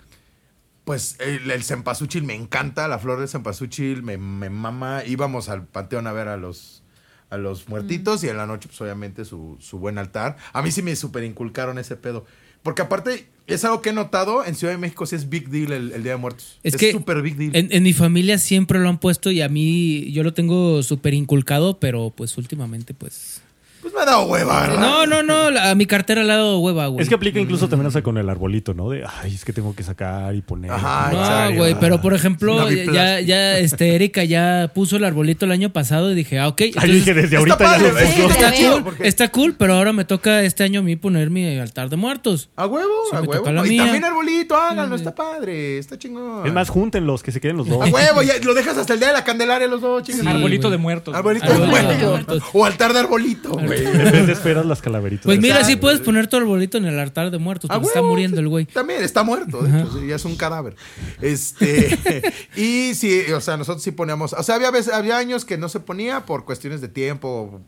Pues 0.84 1.18
el, 1.20 1.50
el 1.50 1.64
cempasúchil 1.64 2.24
me 2.24 2.34
encanta, 2.36 2.88
la 2.88 3.00
flor 3.00 3.20
de 3.20 3.28
cempasúchil 3.28 4.04
me, 4.04 4.18
me 4.18 4.50
mama. 4.50 5.04
Íbamos 5.06 5.50
al 5.50 5.66
panteón 5.66 6.06
a 6.08 6.14
ver 6.14 6.28
a 6.28 6.38
los, 6.38 6.84
a 7.30 7.38
los 7.38 7.68
muertitos 7.68 8.24
y 8.24 8.30
en 8.30 8.38
la 8.38 8.46
noche, 8.46 8.68
pues 8.68 8.80
obviamente 8.82 9.26
su, 9.26 9.58
su 9.60 9.80
buen 9.80 9.98
altar. 9.98 10.38
A 10.54 10.62
mí 10.62 10.72
sí 10.72 10.82
me 10.82 10.96
super 10.96 11.24
inculcaron 11.24 11.78
ese 11.78 11.96
pedo. 11.96 12.26
Porque 12.64 12.82
aparte, 12.82 13.28
es 13.46 13.64
algo 13.64 13.82
que 13.82 13.90
he 13.90 13.94
notado, 13.94 14.46
en 14.46 14.56
Ciudad 14.56 14.74
de 14.74 14.78
México 14.78 15.06
sí 15.06 15.16
es 15.16 15.30
big 15.30 15.50
deal 15.50 15.72
el, 15.72 15.92
el 15.92 16.04
Día 16.04 16.14
de 16.14 16.18
Muertos. 16.18 16.60
Es 16.64 16.74
Es 16.74 16.80
que 16.80 16.92
súper 16.92 17.22
big 17.22 17.36
deal. 17.36 17.56
En, 17.56 17.70
en 17.72 17.84
mi 17.84 17.94
familia 17.94 18.38
siempre 18.38 18.80
lo 18.80 18.90
han 18.90 19.00
puesto 19.00 19.32
y 19.32 19.42
a 19.42 19.50
mí 19.50 20.12
yo 20.12 20.24
lo 20.24 20.34
tengo 20.34 20.84
súper 20.84 21.14
inculcado, 21.14 21.80
pero 21.80 22.14
pues 22.16 22.38
últimamente 22.38 22.94
pues... 22.94 23.42
Pues 23.88 23.96
me 23.96 24.02
ha 24.02 24.06
dado 24.06 24.24
hueva, 24.26 24.62
¿verdad? 24.68 24.80
No, 24.82 25.06
no, 25.06 25.24
no, 25.24 25.50
la- 25.50 25.72
a 25.72 25.76
mi 25.76 25.86
cartera 25.86 26.22
le 26.24 26.34
ha 26.34 26.36
dado 26.36 26.60
hueva, 26.60 26.88
güey. 26.88 27.02
Es 27.04 27.08
que 27.10 27.16
aplica 27.16 27.40
incluso 27.40 27.70
también 27.70 27.88
hasta 27.88 28.02
con 28.02 28.18
el 28.18 28.30
arbolito, 28.30 28.74
¿no? 28.74 28.90
De, 28.90 29.06
ay, 29.24 29.34
es 29.34 29.46
que 29.46 29.54
tengo 29.54 29.74
que 29.76 29.84
sacar 29.84 30.36
y 30.36 30.42
poner. 30.42 30.72
Ajá, 30.72 31.10
No, 31.14 31.20
exacto. 31.22 31.56
güey, 31.56 31.76
pero 31.80 32.02
por 32.02 32.14
ejemplo, 32.14 32.70
ya, 32.70 33.22
ya, 33.22 33.58
este, 33.60 33.96
Erika 33.96 34.26
ya 34.26 34.72
puso 34.74 34.98
el 34.98 35.06
arbolito 35.06 35.46
el 35.46 35.52
año 35.52 35.72
pasado 35.72 36.12
y 36.12 36.16
dije, 36.16 36.38
ah, 36.38 36.50
ok. 36.50 36.60
Ay, 36.62 36.68
entonces- 36.70 36.94
dije, 36.96 37.14
desde 37.14 37.26
Está 37.28 37.38
ahorita 37.38 37.58
padre, 37.58 37.84
ya 37.86 37.94
lo 37.94 38.28
puso. 38.28 38.30
Está 38.30 38.52
cool, 38.52 38.84
porque- 38.84 39.08
está 39.08 39.32
cool, 39.32 39.56
pero 39.58 39.74
ahora 39.76 39.94
me 39.94 40.04
toca 40.04 40.44
este 40.44 40.64
año 40.66 40.82
a 40.82 40.84
mí 40.84 40.98
poner 40.98 41.30
mi 41.30 41.58
altar 41.58 41.90
de 41.90 41.96
muertos. 41.96 42.50
A 42.58 42.66
huevo, 42.68 42.92
Sí, 43.10 43.16
a 43.16 43.22
huevo. 43.22 43.66
y 43.66 43.78
también 43.78 44.04
arbolito, 44.04 44.56
háganlo, 44.58 44.96
está 44.98 45.16
padre, 45.16 45.78
está 45.78 45.98
chingón. 45.98 46.46
Es 46.46 46.52
más, 46.54 46.68
júntenlos, 46.70 47.24
que 47.24 47.32
se 47.32 47.40
queden 47.40 47.56
los 47.56 47.70
dos. 47.70 47.82
A 47.82 47.86
huevo, 47.90 48.22
ya 48.22 48.34
lo 48.44 48.54
dejas 48.54 48.78
hasta 48.78 48.94
el 48.94 49.00
día 49.00 49.08
de 49.10 49.14
la 49.14 49.24
Candelaria 49.24 49.68
los 49.68 49.80
dos. 49.82 50.04
Sí, 50.06 50.14
Arbolito 50.26 50.68
güey. 50.68 50.72
de 50.72 50.78
muertos. 50.84 51.16
Arbolito 51.16 51.46
Arbolito 51.46 51.88
de 51.88 52.06
muertos. 52.08 52.44
O 52.54 52.66
altar 52.66 52.92
de 52.94 53.00
arbolito, 53.00 53.52
güey. 53.52 53.77
En 53.84 54.12
vez 54.12 54.28
de 54.28 54.34
esferas, 54.34 54.66
las 54.66 54.82
calaveritas. 54.82 55.26
Pues 55.26 55.40
mira, 55.40 55.64
sí 55.64 55.76
puedes 55.76 56.00
poner 56.02 56.28
tu 56.28 56.38
arbolito 56.38 56.78
en 56.78 56.86
el 56.86 56.98
altar 57.00 57.32
de 57.32 57.38
muertos, 57.38 57.70
A 57.70 57.76
porque 57.76 57.88
está 57.88 58.00
huevo, 58.02 58.12
muriendo 58.14 58.40
el 58.40 58.48
güey. 58.48 58.66
También 58.66 59.02
está 59.04 59.24
muerto, 59.24 59.62
de 59.62 59.80
hecho, 59.82 60.00
sí, 60.00 60.08
ya 60.08 60.16
es 60.16 60.26
un 60.26 60.36
cadáver. 60.36 60.76
Este, 61.22 62.24
y 62.56 62.94
sí, 62.96 63.32
o 63.34 63.42
sea, 63.42 63.58
nosotros 63.58 63.84
sí 63.84 63.92
poníamos, 63.92 64.34
o 64.34 64.44
sea, 64.44 64.56
había 64.56 64.72
veces, 64.72 64.94
había 64.94 65.18
años 65.18 65.46
que 65.46 65.58
no 65.58 65.70
se 65.70 65.80
ponía 65.80 66.26
por 66.26 66.46
cuestiones 66.46 66.82
de 66.82 66.88
tiempo. 66.88 67.62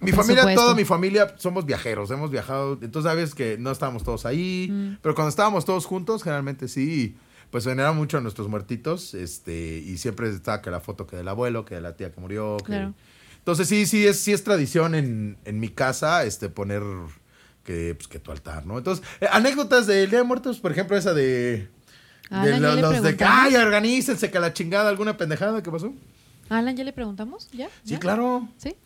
Mi 0.00 0.10
Por 0.10 0.20
familia, 0.22 0.42
supuesto. 0.42 0.60
toda 0.62 0.74
mi 0.74 0.84
familia 0.84 1.34
somos 1.38 1.64
viajeros, 1.64 2.10
hemos 2.10 2.30
viajado, 2.30 2.76
entonces 2.82 3.08
sabes 3.08 3.34
que 3.36 3.56
no 3.58 3.70
estábamos 3.70 4.02
todos 4.02 4.26
ahí, 4.26 4.68
Mm. 4.70 4.96
pero 5.00 5.14
cuando 5.14 5.28
estábamos 5.28 5.64
todos 5.64 5.86
juntos, 5.86 6.24
generalmente 6.24 6.66
sí, 6.66 7.14
pues 7.50 7.64
veneraban 7.66 7.96
mucho 7.96 8.18
a 8.18 8.20
nuestros 8.20 8.48
muertitos, 8.48 9.14
este, 9.14 9.78
y 9.78 9.98
siempre 9.98 10.28
estaba 10.30 10.60
que 10.60 10.70
la 10.72 10.80
foto 10.80 11.06
que 11.06 11.14
del 11.16 11.28
abuelo, 11.28 11.64
que 11.64 11.76
de 11.76 11.82
la 11.82 11.94
tía 11.96 12.10
que 12.10 12.20
murió, 12.20 12.56
que- 12.56 12.64
Claro. 12.64 12.94
Entonces 13.42 13.66
sí, 13.66 13.86
sí 13.86 14.06
es, 14.06 14.20
sí 14.20 14.32
es 14.32 14.44
tradición 14.44 14.94
en, 14.94 15.36
en 15.44 15.58
mi 15.58 15.68
casa, 15.68 16.24
este, 16.24 16.48
poner 16.48 16.84
que, 17.64 17.96
pues, 17.96 18.06
que 18.06 18.20
tu 18.20 18.30
altar, 18.30 18.64
¿no? 18.66 18.78
Entonces, 18.78 19.04
eh, 19.20 19.26
anécdotas 19.32 19.88
del 19.88 20.08
Día 20.10 20.20
de 20.20 20.24
Muertos, 20.24 20.60
por 20.60 20.70
ejemplo, 20.70 20.96
esa 20.96 21.12
de, 21.12 21.68
Alan, 22.30 22.62
de 22.62 22.68
¿ya 22.68 22.74
los, 22.76 23.02
de 23.02 23.16
que, 23.16 23.24
ay, 23.24 23.56
organícense, 23.56 24.30
que 24.30 24.38
la 24.38 24.52
chingada, 24.52 24.88
alguna 24.88 25.16
pendejada, 25.16 25.60
¿qué 25.60 25.72
pasó? 25.72 25.92
Alan, 26.50 26.76
¿ya 26.76 26.84
le 26.84 26.92
preguntamos? 26.92 27.48
¿Ya? 27.52 27.66
Sí, 27.82 27.94
¿Ya? 27.94 27.98
claro. 27.98 28.48
¿Sí? 28.58 28.76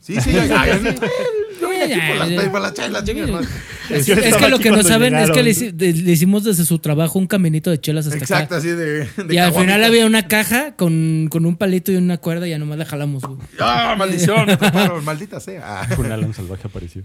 Sí, 0.00 0.18
sí, 0.18 0.34
ay, 0.38 0.50
ay, 0.50 0.96
Es, 3.90 4.06
que 4.06 4.48
lo 4.48 4.58
que 4.58 4.70
no 4.70 4.82
saben 4.82 5.14
es 5.16 5.30
que 5.30 5.42
le, 5.42 5.50
hicimos 5.50 6.44
desde 6.44 6.64
su 6.64 6.78
trabajo 6.78 7.18
un 7.18 7.26
caminito 7.26 7.70
de 7.70 7.80
chelas 7.80 8.06
hasta 8.06 8.18
Exacto, 8.18 8.54
acá. 8.54 8.56
así 8.56 8.68
de, 8.68 9.04
de 9.04 9.34
Y 9.34 9.38
al 9.38 9.52
final 9.52 9.82
había 9.84 10.06
una 10.06 10.28
caja 10.28 10.74
con, 10.76 11.28
con 11.30 11.44
un 11.44 11.56
palito 11.56 11.92
y 11.92 11.96
una 11.96 12.16
cuerda 12.18 12.46
y 12.46 12.50
ya 12.50 12.58
nomás 12.58 12.78
la 12.78 12.86
jalamos, 12.86 13.22
güey. 13.22 13.38
¡Ah, 13.58 13.94
maldición! 13.98 14.46
maldita 15.04 15.40
sea. 15.40 15.86
Un 15.98 16.10
Alan 16.10 16.32
salvaje 16.32 16.68
apareció. 16.68 17.02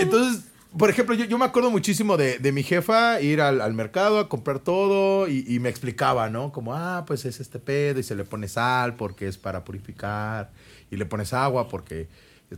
Entonces, 0.00 0.44
por 0.76 0.90
ejemplo, 0.90 1.14
yo, 1.14 1.24
yo 1.24 1.38
me 1.38 1.44
acuerdo 1.44 1.70
muchísimo 1.70 2.16
de, 2.16 2.38
de 2.38 2.52
mi 2.52 2.62
jefa 2.62 3.20
ir 3.20 3.40
al, 3.40 3.60
al 3.60 3.74
mercado 3.74 4.18
a 4.18 4.28
comprar 4.28 4.58
todo 4.58 5.28
y, 5.28 5.44
y 5.48 5.58
me 5.58 5.68
explicaba, 5.68 6.30
¿no? 6.30 6.52
Como, 6.52 6.74
ah, 6.74 7.04
pues 7.06 7.24
es 7.24 7.40
este 7.40 7.58
pedo 7.58 8.00
y 8.00 8.02
se 8.02 8.14
le 8.14 8.24
pone 8.24 8.48
sal 8.48 8.94
porque 8.94 9.28
es 9.28 9.38
para 9.38 9.64
purificar 9.64 10.50
y 10.90 10.96
le 10.96 11.06
pones 11.06 11.32
agua 11.32 11.68
porque 11.68 12.08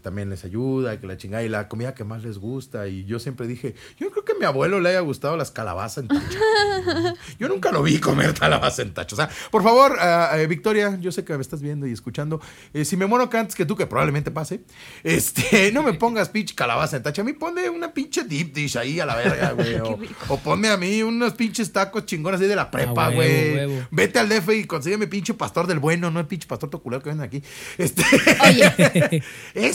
también 0.02 0.28
les 0.28 0.45
ayuda 0.45 1.00
que 1.00 1.07
la 1.07 1.16
chingada 1.16 1.43
y 1.43 1.49
la 1.49 1.69
comida 1.69 1.95
que 1.95 2.05
más 2.05 2.23
les 2.23 2.38
gusta. 2.38 2.88
Y 2.88 3.05
yo 3.05 3.19
siempre 3.19 3.47
dije, 3.47 3.75
yo 3.99 4.11
creo 4.11 4.25
que 4.25 4.33
a 4.33 4.35
mi 4.35 4.45
abuelo 4.45 4.81
le 4.81 4.90
haya 4.90 5.00
gustado 5.00 5.37
las 5.37 5.50
calabazas 5.50 6.05
en 6.05 6.09
tacho. 6.09 6.38
Yo 7.38 7.49
nunca 7.49 7.73
lo 7.73 7.83
vi 7.83 7.99
comer 7.99 8.35
calabaza 8.35 8.83
en 8.83 8.95
tacho. 8.95 9.16
O 9.16 9.19
sea, 9.19 9.28
por 9.50 9.62
favor, 9.62 9.97
ah, 9.99 10.33
eh, 10.37 10.47
Victoria, 10.47 10.97
yo 11.00 11.12
sé 11.12 11.25
que 11.25 11.35
me 11.35 11.43
estás 11.43 11.61
viendo 11.61 11.87
y 11.87 11.93
escuchando. 11.93 12.40
eh, 12.73 12.85
si 12.85 12.97
me 12.97 13.07
muero 13.07 13.25
acá 13.25 13.40
antes 13.40 13.55
que 13.55 13.66
tú, 13.66 13.76
que 13.76 13.87
probablemente 13.87 14.31
pase, 14.31 14.61
este, 15.05 15.73
no 15.73 15.83
me 15.83 15.95
pongas 15.95 16.28
pinche 16.28 16.55
calabaza 16.55 16.97
en 16.97 17.02
tacho. 17.02 17.23
A 17.23 17.25
mí 17.25 17.33
ponme 17.33 17.69
una 17.69 17.93
pinche 17.93 18.25
deep 18.25 18.52
dish 18.52 18.76
ahí 18.76 19.00
a 19.00 19.07
la 19.07 19.16
verga, 19.16 19.52
güey. 19.52 19.75
o, 19.81 19.99
o 20.28 20.38
ponme 20.38 20.69
a 20.69 20.76
mí 20.76 21.02
unos 21.02 21.35
pinches 21.35 21.73
tacos 21.73 22.07
chingones 22.07 22.40
ahí 22.40 22.49
de 22.49 22.57
la 22.57 22.71
prepa, 22.71 23.11
güey. 23.11 23.87
Vete 23.90 24.19
al 24.19 24.28
DF 24.28 24.49
y 24.50 24.64
consígueme 24.64 25.07
pinche 25.07 25.35
pastor 25.35 25.66
del 25.66 25.78
bueno, 25.78 26.11
no 26.11 26.21
el 26.21 26.26
pinche 26.26 26.47
pastor 26.47 26.71
toculero 26.71 27.02
que 27.02 27.11
venden 27.11 27.26
aquí. 27.26 27.43
Este, 27.78 28.02
Oye, 28.47 29.23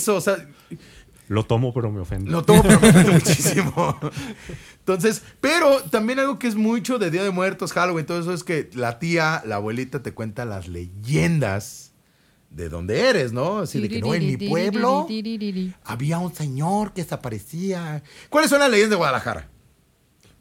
eso, 0.01 0.15
o 0.15 0.22
sea, 0.22 0.48
Lo 1.27 1.46
tomo, 1.46 1.74
pero 1.74 1.91
me 1.91 2.01
ofende. 2.01 2.29
lo 2.31 2.43
tomo, 2.43 2.63
pero 2.63 2.79
me 2.81 2.89
ofende 2.89 3.12
muchísimo. 3.12 3.98
Entonces, 4.79 5.22
pero 5.39 5.81
también 5.84 6.20
algo 6.20 6.39
que 6.39 6.48
es 6.48 6.55
mucho 6.55 6.98
de 7.00 7.12
Día 7.12 7.24
de 7.24 7.29
Muertos, 7.29 7.72
Halloween, 7.74 8.05
todo 8.05 8.20
eso 8.20 8.34
es 8.34 8.43
que 8.43 8.70
la 8.74 9.00
tía, 9.00 9.41
la 9.46 9.55
abuelita 9.55 10.01
te 10.01 10.13
cuenta 10.13 10.43
las 10.46 10.67
leyendas 10.67 11.93
de 12.50 12.67
donde 12.67 13.00
eres, 13.08 13.31
¿no? 13.31 13.60
Así 13.60 13.79
de 13.79 13.88
que 13.88 14.01
no, 14.01 14.13
en 14.13 14.27
mi 14.27 14.36
pueblo 14.36 15.08
había 15.86 16.17
un 16.20 16.34
señor 16.34 16.91
que 16.93 17.03
desaparecía. 17.03 18.03
¿Cuáles 18.29 18.50
son 18.50 18.60
las 18.60 18.70
leyendas 18.70 18.89
de 18.89 18.96
Guadalajara? 18.98 19.50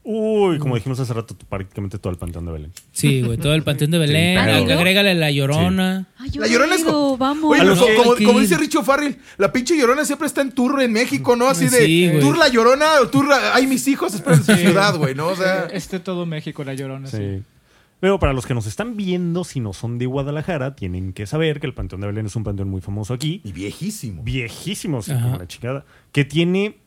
Uy, 0.02 0.58
como 0.58 0.76
dijimos 0.76 0.98
hace 0.98 1.12
rato, 1.12 1.36
prácticamente 1.48 1.98
todo 1.98 2.10
el 2.10 2.18
panteón 2.18 2.46
de 2.46 2.52
Belén. 2.52 2.72
Sí, 2.90 3.20
güey, 3.22 3.36
todo 3.36 3.52
el 3.54 3.62
panteón 3.62 3.90
de 3.90 3.98
Belén. 3.98 4.38
pero- 4.42 4.66
y 4.66 4.70
agrégale 4.72 5.14
la 5.14 5.30
llorona. 5.30 6.06
Ay, 6.16 6.30
yo 6.30 6.40
La 6.40 6.46
no 6.46 6.52
llorona 6.54 6.74
es 6.74 6.80
ido, 6.80 6.90
co- 6.92 7.18
vamos. 7.18 7.58
Oye, 7.60 7.94
como, 7.96 8.14
como 8.26 8.40
dice 8.40 8.56
Richo 8.56 8.82
Farrell, 8.82 9.18
la 9.36 9.52
pinche 9.52 9.76
llorona 9.78 10.04
siempre 10.06 10.26
está 10.26 10.40
en 10.40 10.52
tour 10.52 10.80
en 10.80 10.92
México, 10.92 11.36
¿no? 11.36 11.48
Así 11.48 11.68
de 11.68 11.84
Sí, 11.84 12.10
tour 12.18 12.38
la 12.38 12.48
llorona 12.48 12.86
o 13.02 13.08
tour 13.08 13.28
la- 13.28 13.54
ay 13.54 13.66
mis 13.66 13.86
hijos 13.88 14.14
esperan 14.14 14.38
en 14.40 14.44
su 14.46 14.54
ciudad, 14.56 14.96
güey, 14.96 15.14
¿no? 15.14 15.28
O 15.28 15.36
sea, 15.36 15.66
Este 15.72 16.00
todo 16.00 16.24
México, 16.24 16.64
la 16.64 16.72
llorona. 16.74 17.06
Sí. 17.06 17.16
Sí. 17.18 17.42
Pero 18.00 18.18
para 18.18 18.32
los 18.32 18.46
que 18.46 18.54
nos 18.54 18.66
están 18.66 18.96
viendo, 18.96 19.44
si 19.44 19.60
no 19.60 19.74
son 19.74 19.98
de 19.98 20.06
Guadalajara, 20.06 20.74
tienen 20.74 21.12
que 21.12 21.26
saber 21.26 21.60
que 21.60 21.66
el 21.66 21.74
Panteón 21.74 22.00
de 22.00 22.06
Belén 22.06 22.24
es 22.24 22.34
un 22.34 22.44
panteón 22.44 22.70
muy 22.70 22.80
famoso 22.80 23.12
aquí. 23.12 23.42
y 23.44 23.52
viejísimo. 23.52 24.22
Viejísimo, 24.22 25.02
sí, 25.02 25.12
Ajá. 25.12 25.22
como 25.24 25.36
la 25.36 25.46
chingada. 25.46 25.84
Que 26.10 26.24
tiene, 26.24 26.78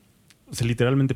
o 0.49 0.55
sea, 0.55 0.67
literalmente, 0.67 1.15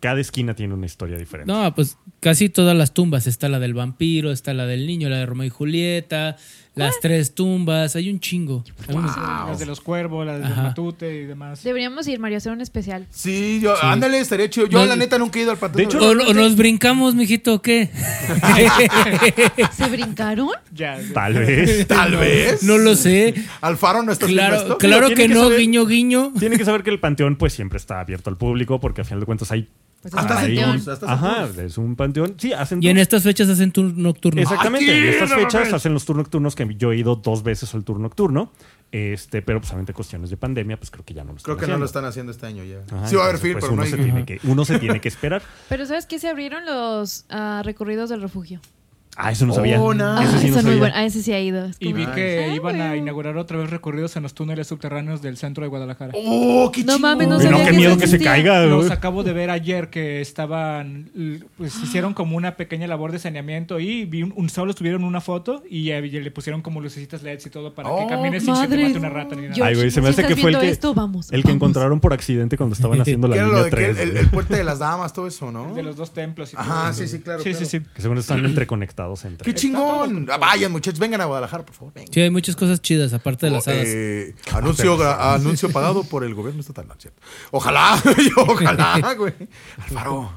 cada 0.00 0.20
esquina 0.20 0.54
tiene 0.54 0.74
una 0.74 0.86
historia 0.86 1.18
diferente. 1.18 1.52
No, 1.52 1.74
pues 1.74 1.98
casi 2.20 2.48
todas 2.48 2.76
las 2.76 2.94
tumbas. 2.94 3.26
Está 3.26 3.48
la 3.48 3.58
del 3.58 3.74
vampiro, 3.74 4.32
está 4.32 4.54
la 4.54 4.66
del 4.66 4.86
niño, 4.86 5.08
la 5.08 5.18
de 5.18 5.26
Romeo 5.26 5.46
y 5.46 5.50
Julieta, 5.50 6.36
las 6.74 6.98
tres 7.00 7.34
tumbas. 7.34 7.94
Hay 7.96 8.08
un 8.10 8.18
chingo. 8.20 8.64
Las 8.88 9.58
de 9.58 9.66
los 9.66 9.80
cuervos, 9.80 10.24
las 10.26 10.38
del 10.40 10.52
Ajá. 10.52 10.62
matute 10.62 11.14
y 11.22 11.26
demás. 11.26 11.62
Deberíamos 11.62 12.06
ir, 12.08 12.18
Mario, 12.18 12.36
a 12.36 12.38
hacer 12.38 12.52
un 12.52 12.60
especial. 12.60 13.06
Sí, 13.10 13.60
yo, 13.62 13.74
ándale, 13.82 14.18
estaría 14.20 14.48
chido. 14.48 14.66
Yo, 14.66 14.78
No, 14.78 14.86
la 14.86 14.96
neta, 14.96 15.18
nunca 15.18 15.38
he 15.38 15.42
ido 15.42 15.50
al 15.50 15.58
panteón. 15.58 15.88
de 15.88 15.96
hecho, 15.96 16.06
O, 16.06 16.30
o 16.30 16.34
nos 16.34 16.56
brincamos, 16.56 17.14
mijito, 17.14 17.54
¿o 17.54 17.62
qué? 17.62 17.90
¿Se 19.76 19.86
brincaron? 19.88 20.48
Ya. 20.74 20.98
Tal 21.12 21.34
vez. 21.34 21.86
Tal 21.86 22.16
vez. 22.16 22.62
No 22.62 22.78
lo 22.78 22.94
sé. 22.96 23.34
Alfaro 23.60 24.02
no 24.02 24.10
está 24.12 24.26
Claro, 24.26 24.56
esto. 24.56 24.78
claro 24.78 25.08
que 25.10 25.14
que 25.14 25.28
no, 25.28 25.42
saber- 25.44 25.58
guiño, 25.60 25.84
guiño. 25.86 26.32
Tienen 26.38 26.58
que 26.58 26.64
saber 26.64 26.82
que 26.82 26.88
el 26.90 26.98
panteón 26.98 27.36
pues 27.36 27.52
siempre 27.52 27.76
está 27.76 28.00
abierto 28.00 28.30
al 28.30 28.38
público 28.38 28.80
porque 28.80 29.02
a 29.02 29.04
final 29.04 29.20
de 29.20 29.26
cuentas 29.26 29.52
hay 29.52 29.68
Pues 30.02 30.14
es 30.14 30.18
Hasta 30.18 30.40
hacen 30.40 30.56
tours, 30.56 30.88
hasta 30.88 31.12
Ajá, 31.12 31.46
tours. 31.46 31.58
es 31.58 31.78
un 31.78 31.94
panteón. 31.94 32.34
Sí, 32.36 32.52
hacen 32.52 32.82
Y 32.82 32.88
en 32.88 32.98
estas 32.98 33.22
fechas 33.22 33.48
hacen 33.48 33.70
tour 33.70 33.96
nocturno. 33.96 34.42
Exactamente, 34.42 34.98
en 34.98 35.04
estas 35.04 35.30
no 35.30 35.36
fechas 35.36 35.72
hacen 35.72 35.94
los 35.94 36.04
tours 36.04 36.16
nocturnos 36.16 36.56
que 36.56 36.66
yo 36.76 36.90
he 36.90 36.96
ido 36.96 37.14
dos 37.14 37.44
veces 37.44 37.72
al 37.74 37.84
tour 37.84 38.00
nocturno. 38.00 38.52
Este, 38.90 39.42
pero 39.42 39.60
pues 39.60 39.70
obviamente 39.70 39.92
cuestiones 39.94 40.28
de 40.28 40.36
pandemia, 40.36 40.76
pues 40.76 40.90
creo 40.90 41.04
que 41.04 41.14
ya 41.14 41.22
no 41.22 41.30
lo 41.30 41.36
están 41.38 41.54
Creo 41.54 41.66
que 41.66 41.72
no 41.72 41.78
lo 41.78 41.84
están 41.84 42.04
haciendo 42.04 42.32
este 42.32 42.46
año 42.46 42.64
ya. 42.64 42.80
Ajá, 42.94 43.06
sí 43.06 43.14
va 43.14 43.22
a 43.22 43.28
haber 43.28 43.40
film, 43.40 43.52
pues, 43.54 43.64
pero 43.64 43.76
no 43.76 43.82
uno 43.82 43.82
hay 43.84 43.90
se 43.90 43.96
tiene 43.96 44.24
que 44.26 44.40
Uno 44.42 44.64
se 44.64 44.78
tiene 44.80 45.00
que 45.00 45.08
esperar. 45.14 45.40
Pero 45.68 45.86
¿sabes 45.86 46.06
qué? 46.06 46.18
Se 46.18 46.28
abrieron 46.28 46.66
los 46.66 47.24
ah, 47.30 47.62
recorridos 47.64 48.10
del 48.10 48.20
refugio. 48.22 48.60
Ah, 49.16 49.30
eso 49.30 49.44
no 49.44 49.52
sabía. 49.52 49.78
Oh, 49.80 49.92
no. 49.92 50.04
Ah, 50.06 50.26
sí 50.40 50.46
no 50.48 50.54
muy 50.54 50.62
sabía. 50.62 50.78
buenos. 50.78 50.96
Ah, 50.98 51.04
ese 51.04 51.22
sí 51.22 51.32
ha 51.34 51.40
ido. 51.40 51.66
Es 51.66 51.76
Y 51.80 51.92
vi 51.92 52.06
que 52.06 52.46
Ah, 52.50 52.54
iban 52.54 52.80
a 52.80 52.96
inaugurar 52.96 53.36
otra 53.36 53.58
vez 53.58 53.68
recorridos 53.68 54.16
en 54.16 54.22
los 54.22 54.32
túneles 54.32 54.66
subterráneos 54.68 55.20
del 55.20 55.36
centro 55.36 55.62
de 55.64 55.68
Guadalajara. 55.68 56.12
¡Oh, 56.16 56.70
qué 56.72 56.82
No 56.82 56.94
chingón! 56.94 57.00
mames, 57.02 57.28
no 57.28 57.36
sabía 57.36 57.50
no, 57.50 57.58
qué 57.58 57.64
que 57.66 57.72
miedo 57.76 57.90
eso 57.92 58.00
que 58.00 58.06
se 58.06 58.18
caiga. 58.18 58.62
Los 58.64 58.86
güey. 58.86 58.92
acabo 58.92 59.22
de 59.22 59.34
ver 59.34 59.50
ayer 59.50 59.90
que 59.90 60.22
estaban, 60.22 61.10
pues 61.58 61.74
hicieron 61.82 62.14
como 62.14 62.36
una 62.38 62.56
pequeña 62.56 62.86
labor 62.86 63.12
de 63.12 63.18
saneamiento 63.18 63.78
y 63.80 64.06
vi 64.06 64.22
un, 64.22 64.32
un- 64.34 64.48
solo 64.48 64.72
tuvieron 64.74 65.04
una 65.04 65.20
foto 65.20 65.62
y, 65.68 65.90
y 65.90 66.10
le 66.10 66.30
pusieron 66.30 66.62
como 66.62 66.80
lucecitas 66.80 67.22
LEDs 67.22 67.46
y 67.46 67.50
todo 67.50 67.74
para 67.74 67.90
Oh, 67.90 67.98
que 68.06 68.14
camines 68.14 68.44
sin 68.44 68.54
que 68.54 68.66
te 68.68 68.82
mate 68.82 68.98
una 68.98 69.10
rata 69.10 69.34
ni 69.36 69.42
nada. 69.42 69.54
Yo- 69.54 69.64
Ay, 69.66 69.74
güey, 69.74 69.90
se 69.90 70.00
me 70.00 70.08
hace 70.08 70.24
que 70.24 70.36
fue 70.36 70.50
el 70.52 70.58
que, 70.58 70.70
esto, 70.70 70.94
vamos, 70.94 71.30
el 71.32 71.42
que 71.42 71.48
vamos. 71.48 71.56
encontraron 71.56 72.00
por 72.00 72.14
accidente 72.14 72.56
cuando 72.56 72.74
estaban 72.74 72.98
haciendo 73.02 73.28
la 73.28 73.34
¿Qué 73.34 73.40
era 73.40 73.48
lo 73.48 73.54
línea 73.64 73.64
de 73.64 73.70
que 73.86 73.94
3. 73.94 74.16
el, 74.16 74.30
puente 74.30 74.56
de 74.56 74.64
las 74.64 74.78
damas, 74.78 75.12
todo 75.12 75.26
eso, 75.26 75.52
¿no? 75.52 75.74
de 75.74 75.82
los 75.82 75.96
dos 75.96 76.12
templos 76.14 76.52
y 76.54 76.56
todo 76.56 76.62
Ajá, 76.64 76.90
eso. 76.90 77.00
sí, 77.02 77.08
sí, 77.08 77.18
claro, 77.20 77.42
Sí, 77.42 77.52
sí, 77.52 77.66
sí. 77.66 77.80
Que 77.94 78.00
según 78.00 78.16
están 78.18 78.42
entre. 79.24 79.44
¡Qué 79.44 79.54
chingón! 79.54 80.28
Ah, 80.30 80.36
Vayan, 80.38 80.70
muchachos, 80.72 80.98
vengan 80.98 81.20
a 81.20 81.24
Guadalajara, 81.26 81.64
por 81.64 81.74
favor. 81.74 81.92
Vengan. 81.94 82.12
Sí, 82.12 82.20
hay 82.20 82.30
muchas 82.30 82.56
cosas 82.56 82.80
chidas, 82.80 83.12
aparte 83.12 83.46
de 83.46 83.52
las 83.52 83.66
Oh, 83.66 83.70
hadas. 83.70 83.84
eh, 83.86 84.34
anuncio, 84.52 84.96
gra- 84.98 85.34
anuncio 85.34 85.70
pagado 85.70 86.04
por 86.10 86.24
el 86.24 86.34
gobierno 86.34 86.60
estatal, 86.60 86.86
¿no 86.88 86.94
es 86.94 87.00
cierto? 87.02 87.20
Ojalá, 87.50 88.00
ojalá, 88.36 89.14
güey. 89.18 89.34
Alfaro. 89.78 90.32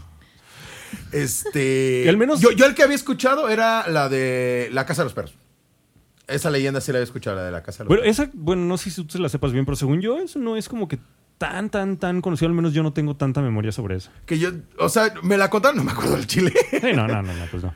Este. 1.11 2.03
Y 2.05 2.07
al 2.07 2.17
menos- 2.17 2.39
Yo, 2.41 2.51
yo 2.51 2.65
el 2.65 2.75
que 2.75 2.83
había 2.83 2.95
escuchado 2.95 3.49
era 3.49 3.87
la 3.89 4.09
de 4.09 4.69
La 4.71 4.85
Casa 4.85 5.01
de 5.01 5.05
los 5.05 5.13
Perros. 5.13 5.35
Esa 6.27 6.49
leyenda 6.49 6.81
sí 6.81 6.91
la 6.91 6.97
había 6.97 7.03
escuchado, 7.05 7.35
la 7.35 7.43
de 7.43 7.51
La 7.51 7.61
Casa 7.63 7.79
de 7.79 7.83
los 7.85 7.87
Bueno, 7.89 8.01
Perros. 8.03 8.19
esa, 8.19 8.31
bueno, 8.33 8.63
no 8.65 8.77
sé 8.77 8.89
si 8.89 9.03
tú 9.03 9.11
se 9.11 9.19
la 9.19 9.29
sepas 9.29 9.51
bien, 9.51 9.65
pero 9.65 9.75
según 9.75 10.01
yo, 10.01 10.17
eso 10.17 10.39
no 10.39 10.57
es 10.57 10.67
como 10.67 10.87
que 10.87 10.97
tan, 11.37 11.69
tan, 11.69 11.97
tan 11.97 12.21
conocido. 12.21 12.47
Al 12.49 12.55
menos 12.55 12.73
yo 12.73 12.81
no 12.81 12.93
tengo 12.93 13.15
tanta 13.15 13.41
memoria 13.41 13.71
sobre 13.71 13.95
eso. 13.97 14.09
Que 14.25 14.39
yo, 14.39 14.49
o 14.79 14.89
sea, 14.89 15.13
me 15.21 15.37
la 15.37 15.49
contaron, 15.49 15.77
no 15.77 15.83
me 15.83 15.91
acuerdo 15.91 16.15
del 16.15 16.25
chile. 16.27 16.51
Sí, 16.71 16.79
no, 16.95 17.07
no, 17.07 17.21
no, 17.21 17.33
no, 17.33 17.45
pues 17.51 17.63
no. 17.63 17.75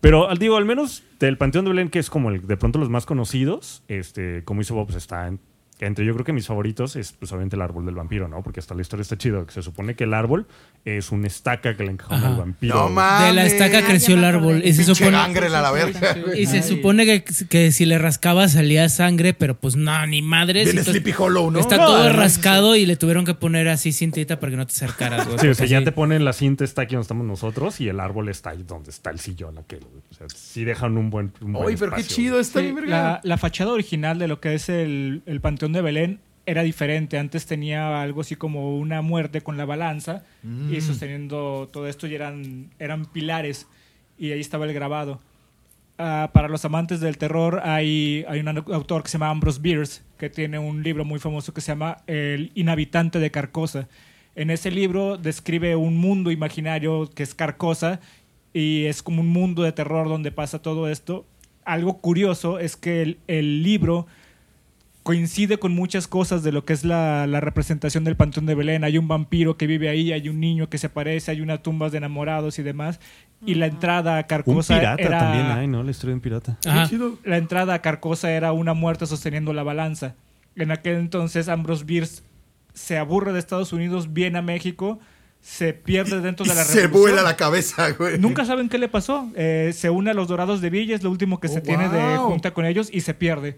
Pero 0.00 0.28
al 0.30 0.38
digo, 0.38 0.56
al 0.56 0.64
menos 0.64 1.02
del 1.18 1.36
Panteón 1.36 1.64
de 1.66 1.70
Belén, 1.72 1.90
que 1.90 1.98
es 1.98 2.08
como 2.08 2.30
el, 2.30 2.46
de 2.46 2.56
pronto 2.56 2.78
los 2.78 2.88
más 2.88 3.04
conocidos, 3.06 3.82
este, 3.88 4.44
como 4.44 4.62
hizo 4.62 4.74
Bob, 4.74 4.86
pues 4.86 4.96
está 4.96 5.26
en- 5.28 5.40
entre 5.86 6.04
yo 6.04 6.12
creo 6.14 6.24
que 6.24 6.32
mis 6.32 6.46
favoritos 6.46 6.96
es 6.96 7.12
pues 7.12 7.32
obviamente 7.32 7.56
el 7.56 7.62
árbol 7.62 7.86
del 7.86 7.94
vampiro, 7.94 8.28
¿no? 8.28 8.42
Porque 8.42 8.60
hasta 8.60 8.74
la 8.74 8.82
historia 8.82 9.02
está 9.02 9.16
chido, 9.16 9.46
que 9.46 9.52
se 9.52 9.62
supone 9.62 9.94
que 9.94 10.04
el 10.04 10.14
árbol 10.14 10.46
es 10.84 11.10
una 11.10 11.26
estaca 11.26 11.76
que 11.76 11.84
le 11.84 11.90
encajan 11.92 12.22
al 12.24 12.36
vampiro. 12.36 12.74
No 12.74 12.88
mames. 12.88 13.28
De 13.28 13.34
la 13.34 13.46
estaca 13.46 13.78
Ah, 13.78 13.86
creció 13.86 14.14
el 14.14 14.24
árbol. 14.24 14.62
Y 14.64 14.72
se 14.74 14.84
supone, 14.84 15.12
gangrel 15.12 15.54
a 15.54 15.62
la 15.62 15.70
verga. 15.70 16.16
y 16.36 16.46
se 16.46 16.62
supone 16.62 17.06
que, 17.06 17.24
que 17.48 17.72
si 17.72 17.86
le 17.86 17.98
rascaba 17.98 18.48
salía 18.48 18.88
sangre, 18.88 19.32
pero 19.34 19.58
pues 19.58 19.76
no, 19.76 20.06
ni 20.06 20.22
madre. 20.22 20.64
Viene 20.64 20.82
Sleepy 20.84 21.14
Hollow, 21.16 21.50
¿no? 21.50 21.58
Está 21.60 21.76
No, 21.76 21.86
todo 21.86 22.12
rascado 22.12 22.76
y 22.76 22.84
le 22.86 22.96
tuvieron 22.96 23.24
que 23.24 23.34
poner 23.34 23.68
así 23.68 23.92
cintita 23.92 24.38
para 24.40 24.50
que 24.50 24.56
no 24.56 24.66
te 24.66 24.72
acercaras. 24.72 25.26
güey, 25.26 25.38
Sí, 25.38 25.48
o 25.48 25.54
sea, 25.54 25.66
ya 25.66 25.82
te 25.82 25.92
ponen 25.92 26.24
la 26.24 26.32
cinta 26.32 26.64
está 26.64 26.82
aquí 26.82 26.94
donde 26.94 27.02
estamos 27.04 27.26
nosotros 27.26 27.80
y 27.80 27.88
el 27.88 28.00
árbol 28.00 28.28
está 28.28 28.50
ahí 28.50 28.64
donde 28.66 28.90
está 28.90 29.10
el 29.10 29.18
sillón 29.18 29.58
aquel. 29.58 29.80
O 30.10 30.14
sea, 30.14 30.26
sí 30.34 30.64
dejan 30.64 30.98
un 30.98 31.10
buen, 31.10 31.32
un 31.40 31.52
buen 31.54 31.78
pero 31.78 31.92
qué 31.92 32.04
chido, 32.04 32.38
está 32.40 32.60
Sí, 32.60 32.74
la, 32.86 33.20
la 33.22 33.38
fachada 33.38 33.72
original 33.72 34.18
de 34.18 34.28
lo 34.28 34.40
que 34.40 34.54
es 34.54 34.68
el, 34.68 35.22
el 35.26 35.40
Panteón 35.40 35.69
de 35.72 35.82
Belén 35.82 36.20
era 36.46 36.62
diferente. 36.62 37.18
Antes 37.18 37.46
tenía 37.46 38.02
algo 38.02 38.22
así 38.22 38.34
como 38.36 38.76
una 38.78 39.02
muerte 39.02 39.40
con 39.42 39.56
la 39.56 39.64
balanza 39.66 40.24
Mm. 40.42 40.72
y 40.74 40.80
sosteniendo 40.80 41.68
todo 41.72 41.86
esto 41.86 42.06
y 42.06 42.14
eran, 42.14 42.70
eran 42.78 43.04
pilares 43.06 43.66
y 44.18 44.32
ahí 44.32 44.40
estaba 44.40 44.64
el 44.66 44.72
grabado. 44.74 45.20
Ah, 45.98 46.30
para 46.32 46.48
los 46.48 46.64
amantes 46.64 47.00
del 47.00 47.18
terror 47.18 47.60
hay, 47.62 48.24
hay 48.26 48.40
un 48.40 48.48
autor 48.48 49.02
que 49.02 49.10
se 49.10 49.18
llama 49.18 49.28
Ambrose 49.30 49.60
Bierce 49.60 50.00
que 50.18 50.30
tiene 50.30 50.58
un 50.58 50.82
libro 50.82 51.04
muy 51.04 51.18
famoso 51.20 51.52
que 51.52 51.60
se 51.60 51.72
llama 51.72 51.98
El 52.06 52.52
inhabitante 52.54 53.18
de 53.18 53.30
Carcosa. 53.30 53.86
En 54.34 54.48
ese 54.50 54.70
libro 54.70 55.18
describe 55.18 55.76
un 55.76 55.98
mundo 55.98 56.30
imaginario 56.30 57.10
que 57.14 57.22
es 57.22 57.34
Carcosa 57.34 58.00
y 58.54 58.86
es 58.86 59.02
como 59.02 59.20
un 59.20 59.28
mundo 59.28 59.62
de 59.62 59.72
terror 59.72 60.08
donde 60.08 60.32
pasa 60.32 60.60
todo 60.62 60.88
esto. 60.88 61.26
Algo 61.66 61.98
curioso 62.00 62.58
es 62.58 62.76
que 62.76 63.02
el, 63.02 63.18
el 63.26 63.62
libro 63.62 64.06
coincide 65.02 65.58
con 65.58 65.72
muchas 65.74 66.06
cosas 66.06 66.42
de 66.42 66.52
lo 66.52 66.64
que 66.64 66.72
es 66.72 66.84
la, 66.84 67.26
la 67.26 67.40
representación 67.40 68.04
del 68.04 68.16
Panteón 68.16 68.46
de 68.46 68.54
Belén. 68.54 68.84
Hay 68.84 68.98
un 68.98 69.08
vampiro 69.08 69.56
que 69.56 69.66
vive 69.66 69.88
ahí, 69.88 70.12
hay 70.12 70.28
un 70.28 70.40
niño 70.40 70.68
que 70.68 70.78
se 70.78 70.88
aparece, 70.88 71.30
hay 71.30 71.40
unas 71.40 71.62
tumbas 71.62 71.92
de 71.92 71.98
enamorados 71.98 72.58
y 72.58 72.62
demás. 72.62 73.00
Y 73.46 73.54
la 73.54 73.66
entrada 73.66 74.16
a 74.16 74.20
Un 74.20 74.24
Carcosa 74.24 74.78
pirata 74.78 75.02
era... 75.02 75.18
también 75.18 75.46
hay, 75.46 75.66
¿no? 75.66 75.82
La 75.82 75.90
historia 75.90 76.10
de 76.10 76.14
un 76.16 76.20
pirata. 76.20 76.58
Ajá. 76.66 76.90
La 77.24 77.38
entrada 77.38 77.74
a 77.74 77.80
Carcosa 77.80 78.30
era 78.30 78.52
una 78.52 78.74
muerte 78.74 79.06
sosteniendo 79.06 79.52
la 79.54 79.62
balanza. 79.62 80.14
En 80.56 80.70
aquel 80.70 80.96
entonces 80.96 81.48
Ambrose 81.48 81.84
Bierce 81.84 82.22
se 82.74 82.98
aburre 82.98 83.32
de 83.32 83.38
Estados 83.38 83.72
Unidos, 83.72 84.12
viene 84.12 84.38
a 84.38 84.42
México, 84.42 84.98
se 85.40 85.72
pierde 85.72 86.20
dentro 86.20 86.44
de 86.44 86.54
la 86.54 86.64
se 86.64 86.82
revolución. 86.82 87.00
vuela 87.14 87.22
la 87.22 87.36
cabeza, 87.36 87.90
güey. 87.92 88.18
Nunca 88.18 88.44
saben 88.44 88.68
qué 88.68 88.76
le 88.76 88.88
pasó. 88.88 89.30
Eh, 89.34 89.70
se 89.74 89.88
une 89.88 90.10
a 90.10 90.14
los 90.14 90.28
Dorados 90.28 90.60
de 90.60 90.68
Villa, 90.68 90.94
es 90.94 91.02
lo 91.02 91.10
último 91.10 91.40
que 91.40 91.48
Oh, 91.48 91.52
se 91.52 91.60
tiene 91.62 91.88
de 91.88 92.18
junta 92.18 92.52
con 92.52 92.66
ellos 92.66 92.90
y 92.92 93.00
se 93.00 93.14
pierde. 93.14 93.56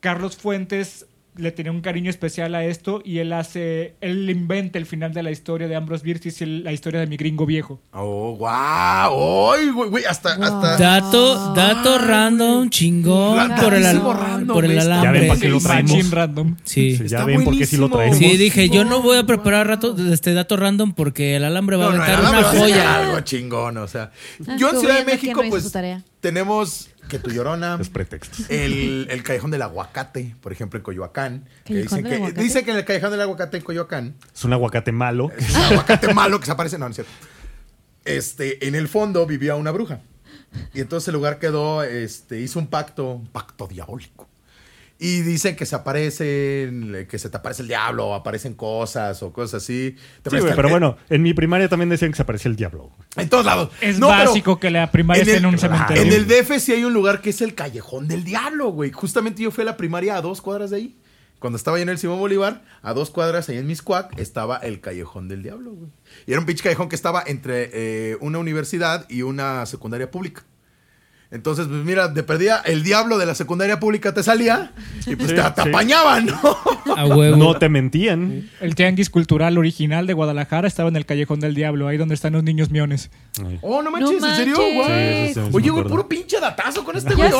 Carlos 0.00 0.36
Fuentes 0.36 1.06
le 1.36 1.52
tenía 1.52 1.70
un 1.70 1.82
cariño 1.82 2.10
especial 2.10 2.52
a 2.56 2.64
esto 2.64 3.00
y 3.04 3.18
él 3.18 3.32
hace, 3.32 3.94
él 4.00 4.28
inventa 4.28 4.76
el 4.76 4.86
final 4.86 5.12
de 5.14 5.22
la 5.22 5.30
historia 5.30 5.68
de 5.68 5.76
Ambrose 5.76 6.02
Bierce 6.02 6.32
y 6.44 6.62
la 6.64 6.72
historia 6.72 6.98
de 6.98 7.06
mi 7.06 7.16
gringo 7.16 7.46
viejo. 7.46 7.80
Oh, 7.92 8.34
wow. 8.36 9.52
Ay, 9.52 9.68
güey, 9.70 9.88
güey, 9.88 10.04
hasta, 10.04 10.30
hasta. 10.32 10.76
Dato, 10.76 11.54
dato 11.54 11.98
random, 11.98 12.68
chingón 12.70 13.52
por 13.54 13.72
el, 13.72 13.84
random, 13.84 14.46
por 14.48 14.64
el 14.64 14.72
este. 14.72 14.88
Ya 14.88 14.96
ven 14.96 15.00
alambre. 15.04 15.28
para 15.28 15.40
qué 15.40 15.48
lo 15.48 15.60
traemos. 15.60 16.10
Random. 16.10 16.56
Sí. 16.64 16.96
Sí, 16.96 16.98
ya 16.98 17.04
Está 17.18 17.24
ven 17.24 17.44
por 17.44 17.56
qué 17.56 17.66
sí 17.66 17.76
lo 17.76 17.88
traemos. 17.88 18.18
Sí, 18.18 18.36
dije, 18.36 18.68
yo 18.68 18.84
no 18.84 19.00
voy 19.00 19.18
a 19.18 19.22
preparar 19.24 19.68
rato, 19.68 19.94
este 20.12 20.34
dato 20.34 20.56
random 20.56 20.92
porque 20.92 21.36
el 21.36 21.44
alambre 21.44 21.76
va 21.76 21.86
a 21.86 21.90
No, 21.90 22.02
aventar 22.02 22.18
una 22.20 22.30
alambre 22.30 22.58
joya. 22.58 22.96
Algo 23.04 23.20
chingón, 23.20 23.76
o 23.76 23.86
sea. 23.86 24.10
Ah, 24.48 24.56
Yo 24.58 24.70
en 24.70 24.80
Ciudad 24.80 24.98
de 24.98 25.04
México, 25.04 25.40
no 25.44 25.50
pues, 25.50 25.62
su 25.62 25.70
tarea. 25.70 26.02
tenemos 26.20 26.88
que 27.08 27.18
tu 27.18 27.30
llorona. 27.30 27.78
Es 27.80 27.88
pretexto. 27.88 28.44
El, 28.48 29.08
el 29.10 29.22
callejón 29.22 29.50
del 29.50 29.62
aguacate, 29.62 30.36
por 30.40 30.52
ejemplo, 30.52 30.78
en 30.78 30.82
Coyoacán. 30.84 31.44
Que 31.64 31.74
¿Callejón 31.74 31.82
dicen, 31.82 32.02
del 32.04 32.10
que, 32.10 32.16
aguacate? 32.16 32.42
dicen 32.42 32.64
que 32.64 32.70
en 32.70 32.76
el 32.76 32.84
callejón 32.84 33.10
del 33.10 33.20
aguacate 33.22 33.56
en 33.56 33.62
Coyoacán 33.64 34.14
Es 34.34 34.44
un 34.44 34.52
aguacate 34.52 34.92
malo. 34.92 35.30
es 35.36 35.54
un 35.54 35.62
aguacate 35.62 36.14
malo 36.14 36.38
que 36.38 36.46
se 36.46 36.52
aparece. 36.52 36.78
No, 36.78 36.84
no 36.86 36.90
es 36.90 36.96
cierto. 36.96 37.12
Este, 38.04 38.66
en 38.68 38.74
el 38.74 38.88
fondo 38.88 39.26
vivía 39.26 39.54
una 39.56 39.70
bruja. 39.70 40.00
Y 40.72 40.80
entonces 40.80 41.08
el 41.08 41.14
lugar 41.14 41.38
quedó, 41.38 41.82
este, 41.82 42.40
hizo 42.40 42.58
un 42.58 42.68
pacto, 42.68 43.12
un 43.12 43.26
pacto 43.26 43.66
diabólico. 43.66 44.27
Y 45.00 45.20
dicen 45.22 45.54
que 45.54 45.64
se 45.64 45.76
aparecen, 45.76 47.06
que 47.08 47.18
se 47.18 47.30
te 47.30 47.36
aparece 47.36 47.62
el 47.62 47.68
diablo, 47.68 48.08
o 48.08 48.14
aparecen 48.14 48.54
cosas 48.54 49.22
o 49.22 49.32
cosas 49.32 49.62
así. 49.62 49.94
Te 50.22 50.30
Sí, 50.30 50.38
güey, 50.40 50.56
pero 50.56 50.68
bueno, 50.68 50.96
en 51.08 51.22
mi 51.22 51.34
primaria 51.34 51.68
también 51.68 51.88
decían 51.88 52.10
que 52.10 52.16
se 52.16 52.22
aparecía 52.22 52.50
el 52.50 52.56
diablo. 52.56 52.90
En 53.16 53.28
todos 53.28 53.44
lados. 53.44 53.70
Es 53.80 54.00
No, 54.00 54.08
pero 54.08 54.30
básico 54.30 54.58
que 54.58 54.70
la 54.70 54.90
primaria 54.90 55.22
esté 55.22 55.36
en 55.36 55.46
un 55.46 55.56
cementerio. 55.56 56.02
En 56.02 56.12
el 56.12 56.26
DF 56.26 56.58
sí 56.58 56.72
hay 56.72 56.82
un 56.82 56.92
lugar 56.92 57.20
que 57.20 57.30
es 57.30 57.40
el 57.42 57.54
Callejón 57.54 58.08
del 58.08 58.24
Diablo, 58.24 58.70
güey. 58.70 58.90
Justamente 58.90 59.42
yo 59.42 59.52
fui 59.52 59.62
a 59.62 59.66
la 59.66 59.76
primaria 59.76 60.16
a 60.16 60.20
dos 60.20 60.42
cuadras 60.42 60.70
de 60.70 60.76
ahí. 60.76 60.96
Cuando 61.38 61.56
estaba 61.56 61.76
ahí 61.76 61.84
en 61.84 61.88
el 61.88 61.98
Simón 61.98 62.18
Bolívar, 62.18 62.64
a 62.82 62.92
dos 62.92 63.10
cuadras 63.10 63.48
ahí 63.48 63.58
en 63.58 63.66
Miscuac, 63.68 64.18
estaba 64.18 64.56
el 64.56 64.80
Callejón 64.80 65.28
del 65.28 65.44
Diablo, 65.44 65.70
güey. 65.70 65.90
Y 66.26 66.32
era 66.32 66.40
un 66.40 66.46
pinche 66.46 66.64
callejón 66.64 66.88
que 66.88 66.96
estaba 66.96 67.22
entre 67.24 67.70
eh, 67.72 68.16
una 68.20 68.40
universidad 68.40 69.06
y 69.08 69.22
una 69.22 69.64
secundaria 69.66 70.10
pública. 70.10 70.42
Entonces, 71.30 71.66
pues 71.68 71.84
mira, 71.84 72.08
de 72.08 72.22
perdida, 72.22 72.62
el 72.64 72.82
diablo 72.82 73.18
de 73.18 73.26
la 73.26 73.34
secundaria 73.34 73.78
pública 73.78 74.14
te 74.14 74.22
salía 74.22 74.72
y 75.06 75.14
pues 75.14 75.28
Sí, 75.28 75.36
te, 75.36 75.42
te 75.42 75.62
sí. 75.62 75.68
apañaban, 75.68 76.24
¿no? 76.24 76.58
A 76.96 77.04
huevo. 77.04 77.36
No 77.36 77.58
te 77.58 77.68
mentían. 77.68 78.48
El 78.62 78.74
tianguis 78.74 79.10
cultural 79.10 79.58
original 79.58 80.06
de 80.06 80.14
Guadalajara 80.14 80.66
estaba 80.66 80.88
en 80.88 80.96
el 80.96 81.04
Callejón 81.04 81.40
del 81.40 81.54
Diablo, 81.54 81.86
ahí 81.86 81.98
donde 81.98 82.14
están 82.14 82.32
los 82.32 82.42
niños 82.44 82.70
miones. 82.70 83.10
Ay. 83.46 83.58
Oh, 83.60 83.82
no 83.82 83.90
manches, 83.90 84.22
No 84.22 84.26
¿en 84.26 84.36
serio? 84.36 84.54
manches. 84.56 84.74
Guau. 84.74 84.88
Sí, 84.88 84.94
sí, 84.94 85.26
sí, 85.26 85.34
sí, 85.34 85.40
me 85.40 85.56
Oye, 85.56 85.70
güey, 85.70 85.84
puro 85.84 86.08
pinche 86.08 86.40
datazo 86.40 86.82
con 86.82 86.96
este 86.96 87.14
güey. 87.14 87.30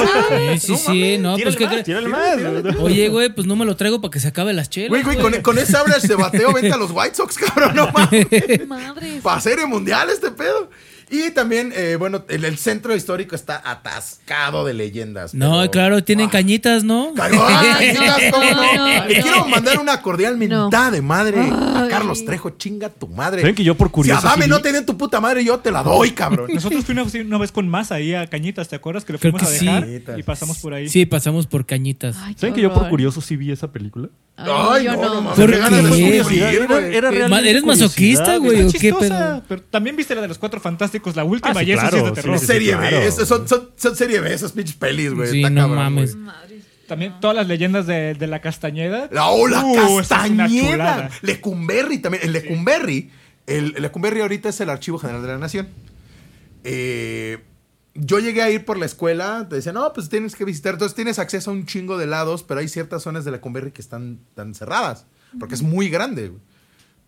Sí, 0.58 0.66
sí, 0.66 0.76
sí, 0.76 1.18
no, 1.18 1.38
pues 1.38 1.56
qué 1.56 1.64
más, 1.64 1.72
crees. 1.72 1.86
tírale 1.86 2.08
más. 2.08 2.36
Oye, 2.80 3.08
güey, 3.08 3.34
pues 3.34 3.46
no 3.46 3.56
me 3.56 3.64
lo 3.64 3.74
traigo 3.74 4.02
para 4.02 4.10
que 4.10 4.20
se 4.20 4.28
acabe 4.28 4.52
las 4.52 4.68
chelas. 4.68 4.90
Güey, 4.90 5.02
güey, 5.02 5.16
con, 5.18 5.32
con 5.40 5.56
ese 5.58 5.74
average 5.78 6.06
de 6.08 6.14
bateo 6.14 6.52
vente 6.52 6.72
a 6.72 6.76
los 6.76 6.90
White 6.92 7.14
Sox, 7.14 7.38
cabrón, 7.38 7.74
no 7.74 7.90
mames. 7.94 8.26
Madres. 8.68 9.22
Para 9.22 9.40
serie 9.40 9.64
mundial 9.64 10.10
este 10.10 10.30
pedo. 10.30 10.68
Y 11.10 11.30
también, 11.30 11.72
eh, 11.74 11.96
bueno, 11.98 12.24
el, 12.28 12.44
el 12.44 12.58
centro 12.58 12.94
histórico 12.94 13.34
está 13.34 13.62
atascado 13.64 14.64
de 14.64 14.74
leyendas. 14.74 15.32
No, 15.34 15.58
pero- 15.60 15.70
claro, 15.70 16.04
tienen 16.04 16.26
Ah, 16.28 16.32
cañitas, 16.32 16.84
¿no? 16.84 17.12
cañitas, 17.16 18.18
¿cómo 18.32 18.44
no? 18.44 18.74
No, 18.74 19.06
Le 19.06 19.16
no. 19.16 19.22
quiero 19.22 19.46
mandar 19.48 19.78
una 19.78 20.02
cordial 20.02 20.36
mentada 20.36 20.90
de 20.90 21.00
madre 21.02 21.40
a 21.40 21.82
Ay. 21.84 21.88
Carlos 21.88 22.24
Trejo, 22.24 22.50
chinga 22.50 22.88
tu 22.90 23.08
madre. 23.08 23.40
¿Saben 23.40 23.54
que 23.54 23.64
yo 23.64 23.74
por 23.74 23.90
curioso 23.90 24.20
Si 24.20 24.26
Adame 24.26 24.44
sí 24.44 24.50
no 24.50 24.60
tiene 24.60 24.82
tu 24.82 24.96
puta 24.98 25.20
madre, 25.20 25.44
yo 25.44 25.58
te 25.58 25.70
la 25.70 25.82
doy, 25.82 26.10
cabrón. 26.12 26.50
Nosotros 26.52 26.84
fuimos 26.84 27.14
una 27.14 27.38
vez 27.38 27.52
con 27.52 27.68
Masa 27.68 27.94
ahí 27.96 28.14
a 28.14 28.26
Cañitas, 28.26 28.68
¿te 28.68 28.76
acuerdas? 28.76 29.04
Que 29.04 29.14
lo 29.14 29.18
Creo 29.18 29.32
fuimos 29.32 29.48
que 29.48 29.56
a 29.56 29.58
sí. 29.58 29.64
dejar 29.66 29.82
Cañitas. 29.84 30.18
y 30.18 30.22
pasamos 30.22 30.58
por 30.58 30.74
ahí. 30.74 30.88
Sí, 30.88 31.06
pasamos 31.06 31.46
por 31.46 31.64
cañitas. 31.66 32.16
Ay, 32.20 32.34
¿Saben 32.38 32.54
que 32.54 32.60
yo 32.60 32.72
por 32.74 32.88
curioso 32.90 33.20
sí 33.20 33.36
vi 33.36 33.50
esa 33.52 33.72
película? 33.72 34.08
Ay, 34.40 34.84
yo 34.84 34.92
no, 34.96 35.20
no. 35.20 35.34
¿Por 35.34 35.50
qué 35.50 35.56
Era- 36.92 37.08
era 37.10 37.40
¿Eres 37.40 37.64
masoquista, 37.64 38.38
curiosidad, 38.38 38.38
güey? 38.38 38.62
¿O 38.62 38.66
Está 38.66 38.78
qué 38.78 38.88
chistosa, 38.90 39.18
pedo? 39.18 39.42
pero 39.48 39.62
también 39.62 39.96
viste 39.96 40.14
la 40.14 40.20
de 40.22 40.28
los 40.28 40.38
cuatro 40.38 40.60
fantásticos, 40.60 40.97
la 41.16 41.24
última, 41.24 41.50
Ah, 41.50 41.62
sí, 41.64 41.66
y 41.68 41.72
esa 41.72 41.82
sí 41.82 41.88
claro, 41.90 41.96
es 41.98 42.04
de 42.04 42.08
sí, 42.10 42.14
terror. 42.22 42.38
sí, 42.38 42.46
Serie 42.46 42.72
claro. 42.76 42.98
B, 43.00 43.10
son, 43.12 43.48
son, 43.48 43.70
son 43.76 43.96
serie 43.96 44.20
B, 44.20 44.32
esas 44.34 44.52
pinches 44.52 44.76
pelis, 44.76 45.12
güey. 45.14 45.30
Sí, 45.30 45.38
Está 45.38 45.50
no 45.50 45.60
cabrón, 45.62 45.76
mames. 45.78 46.16
También 46.86 47.14
todas 47.20 47.36
las 47.36 47.46
leyendas 47.46 47.86
de, 47.86 48.14
de 48.14 48.26
la 48.26 48.40
Castañeda. 48.40 49.08
La 49.12 49.28
ola 49.28 49.62
Uh, 49.64 50.00
esa 50.00 50.24
es 50.24 50.30
una 50.30 50.44
Castañeda. 50.44 50.70
chulada. 50.72 51.10
Lecumberri 51.22 51.98
también. 51.98 52.24
El 52.24 52.32
Lecumberri. 52.32 53.10
El, 53.46 53.74
el 53.76 53.82
Lecumberri 53.82 54.20
ahorita 54.22 54.48
es 54.48 54.60
el 54.60 54.70
Archivo 54.70 54.98
General 54.98 55.20
de 55.22 55.28
la 55.28 55.38
Nación. 55.38 55.68
Eh, 56.64 57.38
yo 57.94 58.18
llegué 58.20 58.42
a 58.42 58.50
ir 58.50 58.64
por 58.64 58.78
la 58.78 58.86
escuela. 58.86 59.46
Te 59.48 59.56
decían, 59.56 59.74
no, 59.74 59.92
pues 59.92 60.08
tienes 60.08 60.34
que 60.34 60.44
visitar. 60.44 60.74
Entonces 60.74 60.94
tienes 60.94 61.18
acceso 61.18 61.50
a 61.50 61.54
un 61.54 61.66
chingo 61.66 61.98
de 61.98 62.06
lados, 62.06 62.42
pero 62.42 62.60
hay 62.60 62.68
ciertas 62.68 63.02
zonas 63.02 63.24
de 63.24 63.32
Lecumberri 63.32 63.70
que 63.72 63.82
están, 63.82 64.20
tan 64.34 64.54
cerradas. 64.54 65.06
Porque 65.38 65.54
es 65.54 65.62
muy 65.62 65.88
grande, 65.90 66.28
güey. 66.28 66.40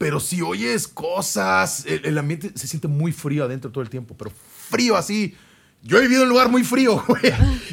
Pero 0.01 0.19
si 0.19 0.41
oyes 0.41 0.89
cosas, 0.89 1.85
el, 1.85 2.07
el 2.07 2.17
ambiente 2.17 2.53
se 2.55 2.67
siente 2.67 2.89
muy 2.89 3.13
frío 3.13 3.45
adentro 3.45 3.71
todo 3.71 3.83
el 3.83 3.91
tiempo, 3.91 4.17
pero 4.17 4.31
frío 4.71 4.97
así. 4.97 5.37
Yo 5.83 5.99
he 5.99 6.01
vivido 6.01 6.23
en 6.23 6.29
un 6.29 6.31
lugar 6.31 6.49
muy 6.49 6.65
frío, 6.65 7.05
güey. 7.07 7.21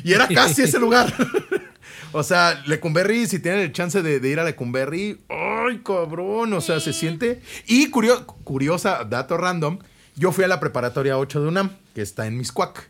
Y 0.03 0.11
era 0.11 0.27
casi 0.27 0.63
ese 0.63 0.77
lugar. 0.79 1.13
O 2.13 2.23
sea, 2.23 2.63
Lecumberri, 2.65 3.27
si 3.27 3.39
tienen 3.39 3.59
el 3.59 3.73
chance 3.73 4.01
de, 4.01 4.21
de 4.21 4.29
ir 4.29 4.39
a 4.39 4.45
Lecumberri, 4.45 5.19
¡ay, 5.29 5.81
cabrón! 5.83 6.53
O 6.53 6.61
sea, 6.61 6.79
se 6.79 6.93
siente. 6.93 7.41
Y 7.67 7.91
curio- 7.91 8.25
curiosa, 8.45 9.03
dato 9.03 9.37
random, 9.37 9.79
yo 10.15 10.31
fui 10.31 10.45
a 10.45 10.47
la 10.47 10.59
preparatoria 10.61 11.17
8 11.17 11.41
de 11.41 11.47
UNAM, 11.49 11.71
que 11.93 12.01
está 12.01 12.25
en 12.25 12.37
Miscuac. 12.37 12.89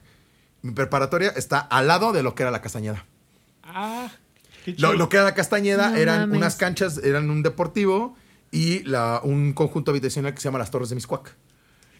Mi 0.61 0.71
preparatoria 0.71 1.29
está 1.35 1.57
al 1.59 1.87
lado 1.87 2.13
de 2.13 2.21
lo 2.21 2.35
que 2.35 2.43
era 2.43 2.51
la 2.51 2.61
Castañeda. 2.61 3.05
Ah, 3.63 4.09
qué 4.63 4.75
Lo, 4.77 5.09
que 5.09 5.17
era 5.17 5.25
la 5.25 5.33
Castañeda 5.33 5.89
No 5.89 5.95
eran 5.97 6.19
mames. 6.21 6.37
unas 6.37 6.55
canchas, 6.55 6.99
eran 7.03 7.29
un 7.31 7.41
deportivo 7.41 8.15
y 8.51 8.83
la, 8.83 9.21
un 9.23 9.53
conjunto 9.53 9.91
habitacional 9.91 10.33
que 10.33 10.39
se 10.41 10.45
llama 10.45 10.59
Las 10.59 10.71
Torres 10.71 10.89
de 10.89 10.95
Miscuac. 10.95 11.35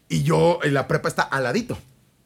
Y 0.09 0.23
yo, 0.23 0.59
en 0.63 0.73
la 0.73 0.87
prepa 0.87 1.09
está 1.09 1.23
al 1.23 1.43
ladito 1.43 1.77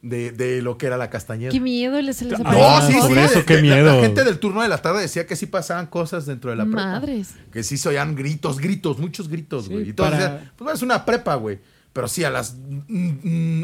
de, 0.03 0.31
de 0.31 0.61
lo 0.61 0.77
que 0.77 0.85
era 0.87 0.97
la 0.97 1.09
Castañeda. 1.09 1.51
Qué 1.51 1.59
miedo 1.59 1.99
les 2.01 2.17
se 2.17 2.25
les. 2.25 2.39
No, 2.39 2.81
sí, 2.87 2.93
sí. 2.93 3.13
eso, 3.19 3.39
de- 3.39 3.45
qué 3.45 3.57
de- 3.57 3.61
la- 3.63 3.75
La, 3.77 3.91
miedo. 3.93 4.01
gente 4.03 4.23
del 4.23 4.39
turno 4.39 4.61
de 4.61 4.67
la 4.67 4.77
tarde 4.79 5.01
decía 5.01 5.25
que 5.25 5.35
sí 5.35 5.45
pasaban 5.47 5.87
cosas 5.87 6.25
dentro 6.25 6.49
de 6.51 6.57
la 6.57 6.65
prepa. 6.65 6.85
Madres. 6.85 7.29
Que 7.51 7.63
sí 7.63 7.77
se 7.77 7.89
oían 7.89 8.15
gritos, 8.15 8.59
gritos, 8.59 8.99
muchos 8.99 9.27
gritos, 9.29 9.65
Sí, 9.65 9.73
güey. 9.73 9.89
y 9.89 9.93
todos 9.93 10.11
para- 10.11 10.23
decían, 10.23 10.51
pues 10.55 10.65
bueno, 10.65 10.73
es 10.75 10.81
una 10.83 11.05
prepa, 11.05 11.35
güey. 11.35 11.59
Pero 11.93 12.07
sí, 12.07 12.23
a 12.23 12.29
las 12.29 12.55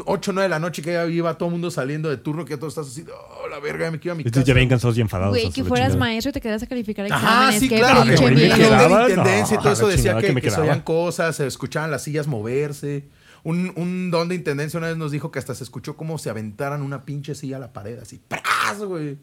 8 0.04 0.30
o 0.30 0.34
9 0.34 0.42
de 0.42 0.48
la 0.48 0.58
noche 0.58 0.82
que 0.82 0.92
ya 0.92 1.06
iba 1.06 1.38
todo 1.38 1.48
el 1.48 1.52
mundo 1.52 1.70
saliendo 1.70 2.10
de 2.10 2.18
turno, 2.18 2.44
que 2.44 2.50
ya 2.54 2.58
todos 2.58 2.72
estás 2.76 2.86
así, 2.88 3.04
oh, 3.10 3.48
la 3.48 3.58
verga, 3.58 3.86
ya 3.86 3.90
me 3.90 3.98
quiero 3.98 4.12
a 4.12 4.16
mi 4.16 4.22
Entonces 4.22 4.42
casa. 4.42 4.48
ya 4.48 4.54
bien 4.54 4.68
cansados 4.68 4.98
y 4.98 5.00
enfadados. 5.00 5.30
Güey, 5.32 5.50
que 5.50 5.64
fueras 5.64 5.88
chingada. 5.92 5.98
maestro 6.10 6.30
y 6.30 6.32
te 6.34 6.40
quedas 6.42 6.62
a 6.62 6.66
calificar 6.66 7.06
Ajá, 7.10 7.16
exámenes. 7.48 7.60
sí, 7.60 7.68
Qué 7.70 7.78
claro. 7.78 8.04
güey, 8.04 8.34
me 8.34 8.40
de 8.40 8.46
intendencia 8.48 9.56
y 9.56 9.58
todo 9.62 9.72
eso 9.72 9.86
la 9.88 9.92
decía 9.96 10.16
que, 10.18 10.26
que 10.26 10.32
me 10.34 10.42
que 10.42 10.50
se 10.50 10.60
oían 10.60 10.82
cosas, 10.82 11.36
se 11.36 11.46
escuchaban 11.46 11.90
las 11.90 12.02
sillas 12.02 12.26
moverse. 12.26 13.08
Un, 13.44 13.72
un 13.76 14.10
don 14.10 14.28
de 14.28 14.34
intendencia 14.34 14.76
una 14.78 14.88
vez 14.88 14.96
nos 14.98 15.10
dijo 15.10 15.30
que 15.30 15.38
hasta 15.38 15.54
se 15.54 15.64
escuchó 15.64 15.96
como 15.96 16.18
se 16.18 16.28
aventaran 16.28 16.82
una 16.82 17.04
pinche 17.06 17.34
silla 17.34 17.56
a 17.56 17.60
la 17.60 17.72
pared, 17.72 17.98
así, 17.98 18.20
¡pras, 18.28 18.78
güey! 18.80 19.16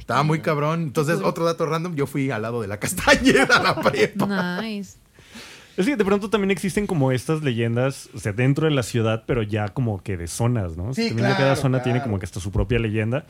Estaba 0.00 0.22
muy 0.22 0.40
cabrón. 0.40 0.82
Entonces, 0.82 1.20
otro 1.22 1.44
dato 1.44 1.64
random, 1.64 1.94
yo 1.94 2.06
fui 2.06 2.30
al 2.30 2.42
lado 2.42 2.60
de 2.60 2.66
la 2.68 2.78
castañeda 2.80 3.56
a 3.58 3.62
la 3.62 3.80
prepa. 3.82 4.60
Nice. 4.62 4.96
Es 5.78 5.86
que 5.86 5.96
de 5.96 6.04
pronto 6.04 6.28
también 6.28 6.50
existen 6.50 6.86
como 6.86 7.12
estas 7.12 7.42
leyendas, 7.42 8.10
o 8.12 8.18
sea, 8.18 8.32
dentro 8.32 8.66
de 8.66 8.72
la 8.74 8.82
ciudad, 8.82 9.22
pero 9.26 9.42
ya 9.42 9.68
como 9.68 10.02
que 10.02 10.16
de 10.16 10.26
zonas, 10.26 10.76
¿no? 10.76 10.92
Sí, 10.92 11.06
también 11.08 11.28
de 11.28 11.34
cada 11.34 11.54
claro, 11.54 11.60
zona 11.60 11.82
tiene 11.82 12.02
como 12.02 12.18
que 12.18 12.24
hasta 12.26 12.40
su 12.40 12.50
propia 12.50 12.78
leyenda. 12.80 13.24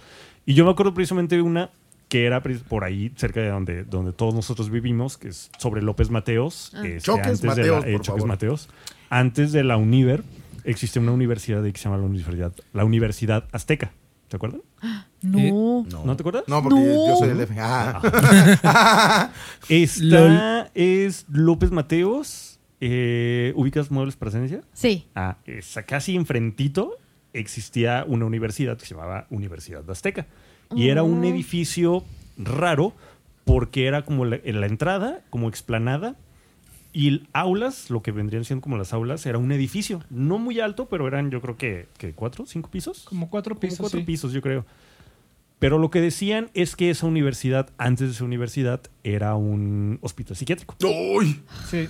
Y 0.46 0.54
yo 0.54 0.64
me 0.64 0.70
acuerdo 0.70 0.94
precisamente 0.94 1.37
de 1.37 1.42
una 1.42 1.70
que 2.08 2.24
era 2.24 2.42
por 2.42 2.84
ahí, 2.84 3.12
cerca 3.16 3.40
de 3.42 3.50
donde, 3.50 3.84
donde 3.84 4.14
todos 4.14 4.34
nosotros 4.34 4.70
vivimos, 4.70 5.18
que 5.18 5.28
es 5.28 5.50
sobre 5.58 5.82
López 5.82 6.08
Mateos. 6.08 6.72
Ah. 6.74 6.87
este, 6.87 7.00
Choques 7.02 7.26
antes 7.26 7.40
de 7.42 7.46
la- 7.48 7.54
Mateos, 7.54 7.84
eh, 7.84 7.92
por 7.92 8.00
Choques 8.00 8.06
favor. 8.22 8.28
Mateos. 8.28 8.68
Antes 9.11 9.52
de 9.52 9.62
la 9.62 9.76
Univer, 9.76 10.22
existe 10.64 10.98
una 10.98 11.12
universidad 11.12 11.62
que 11.62 11.76
se 11.76 11.84
llama 11.84 11.98
la 11.98 12.04
Universidad, 12.04 12.52
la 12.72 12.84
Universidad 12.87 13.44
Azteca. 13.52 13.92
¿Te 14.28 14.36
acuerdan? 14.36 14.62
No. 15.20 15.84
¿No, 16.04 16.14
te 16.16 16.22
acuerdas? 16.22 16.44
No, 16.46 16.62
porque 16.62 16.78
No. 16.78 17.08
yo 17.08 17.16
soy 17.16 17.26
del 17.30 17.40
F. 17.40 17.52
Ah. 17.58 19.32
Esta 19.68 20.70
es 20.74 21.26
López 21.28 21.72
Mateos. 21.72 22.60
eh, 22.80 23.52
¿Ubicas 23.56 23.90
Muebles 23.90 24.14
Presencia? 24.14 24.62
Sí. 24.72 25.06
Ah, 25.16 25.38
esa, 25.44 25.82
casi 25.82 26.14
enfrentito 26.14 26.92
existía 27.32 28.04
una 28.06 28.26
universidad 28.26 28.78
que 28.78 28.86
se 28.86 28.94
llamaba 28.94 29.26
Universidad 29.30 29.82
de 29.82 29.90
Azteca. 29.90 30.26
Y 30.76 30.88
era 30.90 31.02
un 31.02 31.20
Oh. 31.24 31.24
edificio 31.28 32.04
raro 32.36 32.92
porque 33.44 33.86
era 33.88 34.02
como 34.04 34.24
la, 34.24 34.38
en 34.44 34.60
la 34.60 34.66
entrada, 34.66 35.20
como 35.30 35.48
explanada. 35.48 36.14
Y 36.98 37.06
el 37.06 37.28
aulas, 37.32 37.90
lo 37.90 38.02
que 38.02 38.11
vendrían 38.11 38.44
siendo 38.44 38.61
como 38.61 38.76
las 38.76 38.92
aulas, 38.92 39.24
era 39.24 39.38
un 39.38 39.52
edificio. 39.52 40.02
No 40.11 40.38
muy 40.38 40.58
alto, 40.58 40.88
pero 40.88 41.06
eran 41.06 41.30
yo 41.30 41.40
creo 41.40 41.56
que, 41.56 41.87
que 41.96 42.12
cuatro, 42.12 42.44
cinco 42.44 42.70
pisos. 42.72 43.04
Como 43.04 43.30
cuatro 43.30 43.54
Como 43.54 43.61
pisos. 43.61 43.78
cuatro 43.78 44.00
sí. 44.00 44.04
pisos, 44.04 44.32
yo 44.32 44.42
creo. 44.42 44.66
Pero 45.61 45.78
lo 45.78 45.92
que 45.92 46.00
decían 46.00 46.50
es 46.54 46.74
que 46.74 46.90
esa 46.90 47.06
universidad, 47.06 47.70
antes 47.78 48.08
de 48.08 48.14
esa 48.14 48.24
universidad, 48.24 48.80
era 49.04 49.37
un 49.37 50.00
hospital 50.02 50.37
psiquiátrico. 50.37 50.74
¡Uy! 50.82 51.40
Sí. 51.70 51.88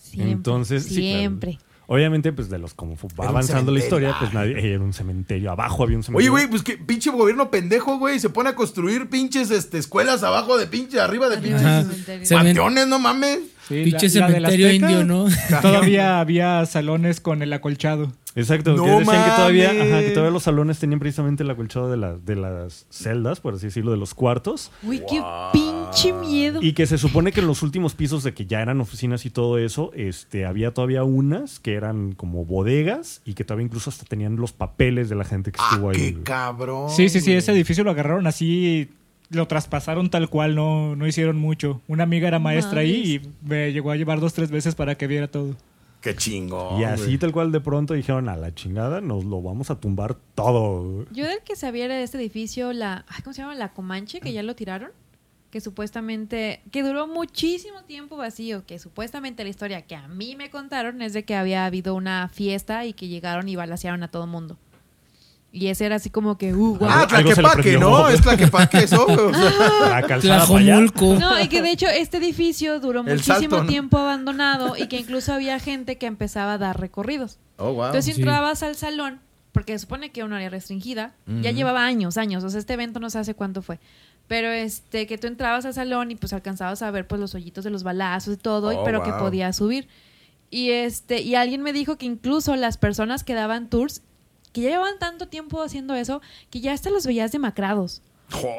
Siempre. 0.00 0.30
Entonces, 0.30 0.84
sí, 0.84 1.00
claro. 1.00 1.18
Siempre. 1.18 1.58
Obviamente, 1.88 2.32
pues 2.32 2.48
de 2.48 2.58
los 2.58 2.74
como 2.74 2.96
va 3.20 3.30
avanzando 3.30 3.72
la 3.72 3.80
historia, 3.80 4.14
pues 4.20 4.32
nadie, 4.32 4.72
era 4.72 4.84
un 4.84 4.92
cementerio. 4.92 5.50
Abajo 5.50 5.82
había 5.82 5.96
un 5.96 6.02
Oye, 6.02 6.04
cementerio. 6.06 6.30
güey, 6.30 6.46
pues 6.46 6.62
que 6.62 6.78
pinche 6.78 7.10
gobierno 7.10 7.50
pendejo, 7.50 7.98
güey. 7.98 8.20
Se 8.20 8.30
pone 8.30 8.50
a 8.50 8.54
construir 8.54 9.10
pinches 9.10 9.50
este, 9.50 9.78
escuelas 9.78 10.22
abajo 10.22 10.56
de 10.56 10.68
pinche, 10.68 11.00
arriba 11.00 11.28
de 11.28 11.38
pinches 11.38 12.30
panteones, 12.30 12.86
no 12.86 13.00
mames. 13.00 13.40
Sí, 13.68 13.82
Pinche 13.84 14.08
la- 14.20 14.20
la 14.20 14.26
del 14.26 14.34
cementerio 14.34 14.66
Azteca, 14.68 14.90
indio, 14.90 15.04
¿no? 15.04 15.26
Todavía 15.62 16.20
había 16.20 16.64
salones 16.66 17.20
con 17.20 17.42
el 17.42 17.52
acolchado. 17.52 18.12
Exacto, 18.36 18.74
No 18.76 18.82
que 18.84 18.90
decían 18.90 19.24
que 19.24 19.30
todavía, 19.30 19.68
mames. 19.72 19.92
ajá, 19.92 20.00
que 20.02 20.10
todavía 20.10 20.32
los 20.32 20.42
salones 20.42 20.78
tenían 20.80 20.98
precisamente 20.98 21.44
el 21.44 21.50
acolchado 21.50 21.88
de, 21.88 21.96
la- 21.96 22.16
de 22.18 22.34
las 22.34 22.84
celdas, 22.90 23.38
por 23.40 23.54
así 23.54 23.66
decirlo, 23.66 23.92
de 23.92 23.96
los 23.96 24.12
cuartos. 24.12 24.72
Uy, 24.82 24.98
qué 25.08 25.22
pinche 25.52 26.12
miedo. 26.12 26.58
Y 26.60 26.72
que 26.72 26.86
se 26.86 26.98
supone 26.98 27.30
que 27.30 27.40
en 27.40 27.46
los 27.46 27.62
últimos 27.62 27.94
pisos 27.94 28.24
de 28.24 28.34
que 28.34 28.46
ya 28.46 28.60
eran 28.60 28.80
oficinas 28.80 29.24
y 29.24 29.30
todo 29.30 29.58
eso, 29.58 29.92
este, 29.94 30.46
había 30.46 30.72
todavía 30.74 31.04
unas 31.04 31.60
que 31.60 31.74
eran 31.74 32.12
como 32.12 32.44
bodegas 32.44 33.22
y 33.24 33.34
que 33.34 33.44
todavía 33.44 33.66
incluso 33.66 33.88
hasta 33.90 34.04
tenían 34.04 34.34
los 34.34 34.52
papeles 34.52 35.08
de 35.08 35.14
la 35.14 35.24
gente 35.24 35.52
que 35.52 35.58
Ah, 35.62 35.68
estuvo 35.70 35.90
ahí. 35.90 35.96
qué 36.14 36.22
cabrón. 36.24 36.90
Sí, 36.90 37.08
sí, 37.08 37.20
sí, 37.20 37.32
ese 37.32 37.52
edificio 37.52 37.84
lo 37.84 37.92
agarraron 37.92 38.26
así, 38.26 38.90
lo 39.30 39.46
traspasaron 39.46 40.10
tal 40.10 40.28
cual, 40.28 40.54
no, 40.54 40.96
no 40.96 41.06
hicieron 41.06 41.36
mucho. 41.36 41.80
Una 41.88 42.04
amiga 42.04 42.28
era 42.28 42.38
maestra 42.38 42.80
ahí 42.80 43.14
y 43.22 43.46
me 43.48 43.72
llegó 43.72 43.90
a 43.90 43.96
llevar 43.96 44.20
dos, 44.20 44.34
tres 44.34 44.50
veces 44.50 44.74
para 44.74 44.96
que 44.96 45.06
viera 45.06 45.28
todo. 45.28 45.56
Qué 46.04 46.14
chingón. 46.14 46.78
Y 46.78 46.84
así 46.84 47.16
tal 47.16 47.32
cual 47.32 47.50
de 47.50 47.62
pronto 47.62 47.94
dijeron, 47.94 48.28
a 48.28 48.36
la 48.36 48.54
chingada, 48.54 49.00
nos 49.00 49.24
lo 49.24 49.40
vamos 49.40 49.70
a 49.70 49.80
tumbar 49.80 50.14
todo. 50.34 51.06
Yo 51.10 51.26
del 51.26 51.40
que 51.40 51.56
sabía 51.56 51.86
era 51.86 51.94
de 51.96 52.02
este 52.02 52.18
edificio, 52.18 52.74
la. 52.74 53.06
ay, 53.08 53.22
¿Cómo 53.22 53.32
se 53.32 53.40
llama? 53.40 53.54
La 53.54 53.72
Comanche, 53.72 54.20
que 54.20 54.34
ya 54.34 54.42
lo 54.42 54.54
tiraron. 54.54 54.90
Que 55.50 55.62
supuestamente. 55.62 56.60
Que 56.70 56.82
duró 56.82 57.06
muchísimo 57.06 57.84
tiempo 57.84 58.18
vacío. 58.18 58.66
Que 58.66 58.78
supuestamente 58.78 59.44
la 59.44 59.48
historia 59.48 59.80
que 59.80 59.96
a 59.96 60.06
mí 60.08 60.36
me 60.36 60.50
contaron 60.50 61.00
es 61.00 61.14
de 61.14 61.24
que 61.24 61.36
había 61.36 61.64
habido 61.64 61.94
una 61.94 62.28
fiesta 62.28 62.84
y 62.84 62.92
que 62.92 63.08
llegaron 63.08 63.48
y 63.48 63.56
balacearon 63.56 64.02
a 64.02 64.08
todo 64.08 64.26
mundo. 64.26 64.58
Y 65.56 65.68
ese 65.68 65.86
era 65.86 65.94
así 65.96 66.10
como 66.10 66.36
que. 66.36 66.52
Uh, 66.52 66.76
guau. 66.76 66.90
Ah, 66.92 67.06
Tlaquepaque. 67.06 67.78
¿no? 67.78 68.08
Es 68.08 68.20
Tlaquepaque 68.20 68.78
eso. 68.78 69.04
güey, 69.06 69.18
o 69.18 69.32
sea, 69.32 70.00
La. 70.00 70.18
Tlajomulco. 70.18 71.14
No, 71.14 71.40
y 71.40 71.46
que 71.48 71.62
de 71.62 71.70
hecho 71.70 71.86
este 71.86 72.16
edificio 72.16 72.80
duró 72.80 73.00
El 73.00 73.06
muchísimo 73.06 73.38
salto, 73.38 73.62
¿no? 73.62 73.66
tiempo 73.68 73.98
abandonado 73.98 74.76
y 74.76 74.88
que 74.88 74.96
incluso 74.98 75.32
había 75.32 75.60
gente 75.60 75.96
que 75.96 76.06
empezaba 76.06 76.54
a 76.54 76.58
dar 76.58 76.80
recorridos. 76.80 77.38
Oh, 77.56 77.72
wow. 77.72 77.86
Entonces 77.86 78.16
Sí. 78.16 78.20
entrabas 78.20 78.64
al 78.64 78.74
salón, 78.74 79.20
porque 79.52 79.72
se 79.74 79.78
supone 79.80 80.10
que 80.10 80.20
era 80.20 80.26
un 80.26 80.32
área 80.32 80.50
restringida, 80.50 81.14
ya 81.40 81.52
llevaba 81.52 81.84
años, 81.84 82.16
años, 82.16 82.42
o 82.42 82.50
sea, 82.50 82.58
este 82.58 82.72
evento 82.72 82.98
no 82.98 83.08
sé 83.08 83.18
hace 83.20 83.34
cuánto 83.34 83.62
fue. 83.62 83.78
Pero 84.26 84.48
este 84.50 85.06
que 85.06 85.18
tú 85.18 85.28
entrabas 85.28 85.64
al 85.66 85.74
salón 85.74 86.10
y 86.10 86.16
pues 86.16 86.32
alcanzabas 86.32 86.82
a 86.82 86.90
ver 86.90 87.06
pues 87.06 87.20
los 87.20 87.34
hoyitos 87.36 87.62
de 87.62 87.70
los 87.70 87.84
balazos 87.84 88.34
y 88.34 88.36
todo, 88.38 88.72
y- 88.72 88.76
Oh, 88.76 88.82
pero 88.84 89.04
que 89.04 89.10
wow. 89.12 89.20
podías 89.20 89.54
subir. 89.54 89.86
Y 90.50 90.70
este 90.70 91.20
y 91.22 91.36
alguien 91.36 91.62
me 91.62 91.72
dijo 91.72 91.96
que 91.96 92.06
incluso 92.06 92.56
las 92.56 92.76
personas 92.76 93.22
que 93.22 93.34
daban 93.34 93.68
tours 93.70 94.02
que 94.54 94.62
ya 94.62 94.70
llevaban 94.70 94.98
tanto 94.98 95.28
tiempo 95.28 95.60
haciendo 95.60 95.94
eso 95.94 96.22
que 96.48 96.60
ya 96.60 96.72
hasta 96.72 96.88
los 96.88 97.06
veías 97.06 97.32
demacrados. 97.32 98.00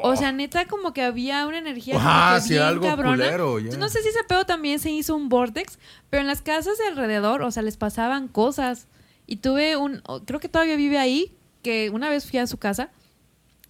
O 0.02 0.14
sea, 0.14 0.30
neta, 0.30 0.66
como 0.66 0.92
que 0.92 1.02
había 1.02 1.46
una 1.46 1.58
energía 1.58 1.94
que 1.94 2.40
sí, 2.40 2.50
bien 2.50 2.62
algo 2.62 2.86
cabrona. 2.86 3.24
culero. 3.24 3.58
Entonces, 3.58 3.80
no 3.80 3.88
sé 3.88 4.02
si 4.02 4.08
ese 4.08 4.22
pedo 4.24 4.46
también 4.46 4.78
se 4.78 4.90
hizo 4.90 5.16
un 5.16 5.28
vortex, 5.28 5.78
pero 6.08 6.20
en 6.20 6.26
las 6.26 6.40
casas 6.40 6.78
de 6.78 6.86
alrededor, 6.86 7.42
o 7.42 7.50
sea, 7.50 7.62
les 7.62 7.76
pasaban 7.76 8.28
cosas. 8.28 8.86
Y 9.26 9.36
tuve 9.36 9.76
un, 9.76 10.02
creo 10.24 10.38
que 10.38 10.48
todavía 10.48 10.76
vive 10.76 10.98
ahí, 10.98 11.34
que 11.62 11.90
una 11.90 12.08
vez 12.08 12.30
fui 12.30 12.38
a 12.38 12.46
su 12.46 12.58
casa. 12.58 12.90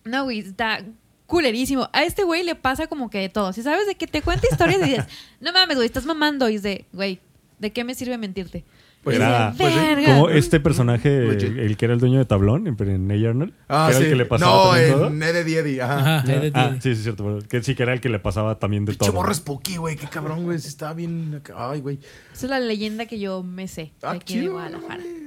No, 0.04 0.24
güey, 0.24 0.40
está 0.40 0.84
culerísimo. 1.26 1.88
A 1.92 2.04
este 2.04 2.24
güey 2.24 2.42
le 2.42 2.54
pasa 2.54 2.88
como 2.88 3.08
que 3.08 3.18
de 3.18 3.28
todo. 3.28 3.52
Si 3.52 3.62
sabes 3.62 3.86
de 3.86 3.94
que 3.94 4.06
te 4.06 4.22
cuenta 4.22 4.46
historias 4.50 4.80
y 4.82 4.90
dices, 4.90 5.06
no 5.40 5.52
mames, 5.52 5.76
güey, 5.76 5.86
estás 5.86 6.04
mamando. 6.04 6.48
Y 6.48 6.54
dice, 6.54 6.84
güey, 6.92 7.20
¿de 7.58 7.72
qué 7.72 7.84
me 7.84 7.94
sirve 7.94 8.18
mentirte? 8.18 8.64
Pues 9.06 9.16
era 9.18 9.54
Pues 9.56 9.72
sí. 9.72 10.04
Como 10.04 10.28
este 10.30 10.58
personaje, 10.58 11.20
Legit. 11.20 11.56
el 11.58 11.76
que 11.76 11.84
era 11.84 11.94
el 11.94 12.00
dueño 12.00 12.18
de 12.18 12.24
Tablón, 12.24 12.66
en, 12.66 12.76
en 12.88 13.08
Hey 13.08 13.24
Arnold, 13.24 13.52
Ah, 13.68 13.86
que 13.88 13.92
era 13.92 13.98
sí. 13.98 14.04
el 14.06 14.10
que 14.10 14.16
le 14.16 14.24
pasaba 14.26 14.50
no, 14.52 14.70
también 14.72 14.92
todo. 14.94 15.06
en 15.06 15.22
Eddie 15.22 15.58
Eddie, 15.60 15.80
ajá. 15.80 16.16
Ajá, 16.18 16.32
Eddie 16.34 16.50
Ah, 16.54 16.74
sí, 16.80 16.96
sí, 16.96 17.02
cierto. 17.04 17.22
bueno, 17.22 17.38
Que 17.48 17.62
sí, 17.62 17.76
que 17.76 17.84
era 17.84 17.92
el 17.92 18.00
que 18.00 18.08
le 18.08 18.18
pasaba 18.18 18.58
también 18.58 18.84
de 18.84 18.92
Pinche 18.94 19.06
todo. 19.06 19.14
morro 19.14 19.32
spooky, 19.32 19.76
güey. 19.76 19.94
Qué 19.94 20.08
cabrón, 20.08 20.42
güey. 20.42 20.58
Sí 20.58 20.66
estaba 20.66 20.92
bien. 20.92 21.40
Ay, 21.56 21.80
güey. 21.82 22.00
Esa 22.34 22.46
es 22.46 22.50
la 22.50 22.58
leyenda 22.58 23.06
que 23.06 23.20
yo 23.20 23.44
me 23.44 23.68
sé 23.68 23.82
de 23.82 23.92
Ah, 24.02 24.10
aquí 24.10 24.34
de 24.34 24.40
chido, 24.40 24.54
Guadalajara. 24.54 24.96
güey. 25.02 25.26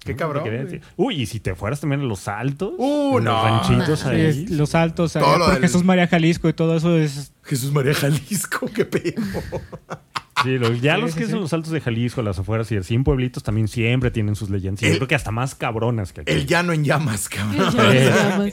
Qué 0.00 0.16
cabrón. 0.16 0.44
Güey. 0.44 0.58
decir. 0.64 0.80
Uy, 0.96 1.20
y 1.20 1.26
si 1.26 1.40
te 1.40 1.54
fueras 1.54 1.80
también 1.80 2.00
a 2.00 2.04
los 2.04 2.26
altos, 2.28 2.72
Uh, 2.78 3.18
en 3.18 3.24
no. 3.24 3.32
los 3.32 3.42
ranchitos 3.42 4.04
No. 4.04 4.10
ahí. 4.10 4.20
Es- 4.22 4.50
los 4.50 4.74
altos, 4.74 5.14
allá 5.16 5.26
Todo 5.26 5.44
por 5.46 5.54
el- 5.56 5.60
Jesús 5.60 5.84
María 5.84 6.08
Jalisco 6.08 6.48
y 6.48 6.54
todo 6.54 6.74
eso 6.76 6.96
es 6.96 7.32
Jesús 7.44 7.70
María 7.72 7.92
Jalisco, 7.92 8.70
qué 8.74 8.86
pedo. 8.86 9.20
Sí, 10.42 10.58
lo- 10.58 10.72
ya 10.74 10.94
Sí, 10.96 11.00
los 11.00 11.12
sí, 11.12 11.18
que 11.18 11.24
sí. 11.26 11.30
son 11.32 11.40
los 11.40 11.52
altos 11.52 11.72
de 11.72 11.80
Jalisco, 11.80 12.22
las 12.22 12.38
afueras 12.38 12.70
y 12.72 12.76
así 12.76 12.94
en 12.94 13.04
pueblitos 13.04 13.42
también 13.42 13.66
siempre 13.68 14.10
tienen 14.10 14.36
sus 14.36 14.50
leyendas. 14.50 14.82
Y 14.82 14.86
yo 14.86 14.92
El- 14.92 14.98
creo 14.98 15.08
que 15.08 15.14
hasta 15.14 15.30
más 15.30 15.54
cabronas 15.54 16.12
que 16.12 16.20
aquí. 16.22 16.32
El 16.32 16.46
llano 16.46 16.72
en 16.72 16.84
llamas, 16.84 17.28
cabrón. 17.28 18.52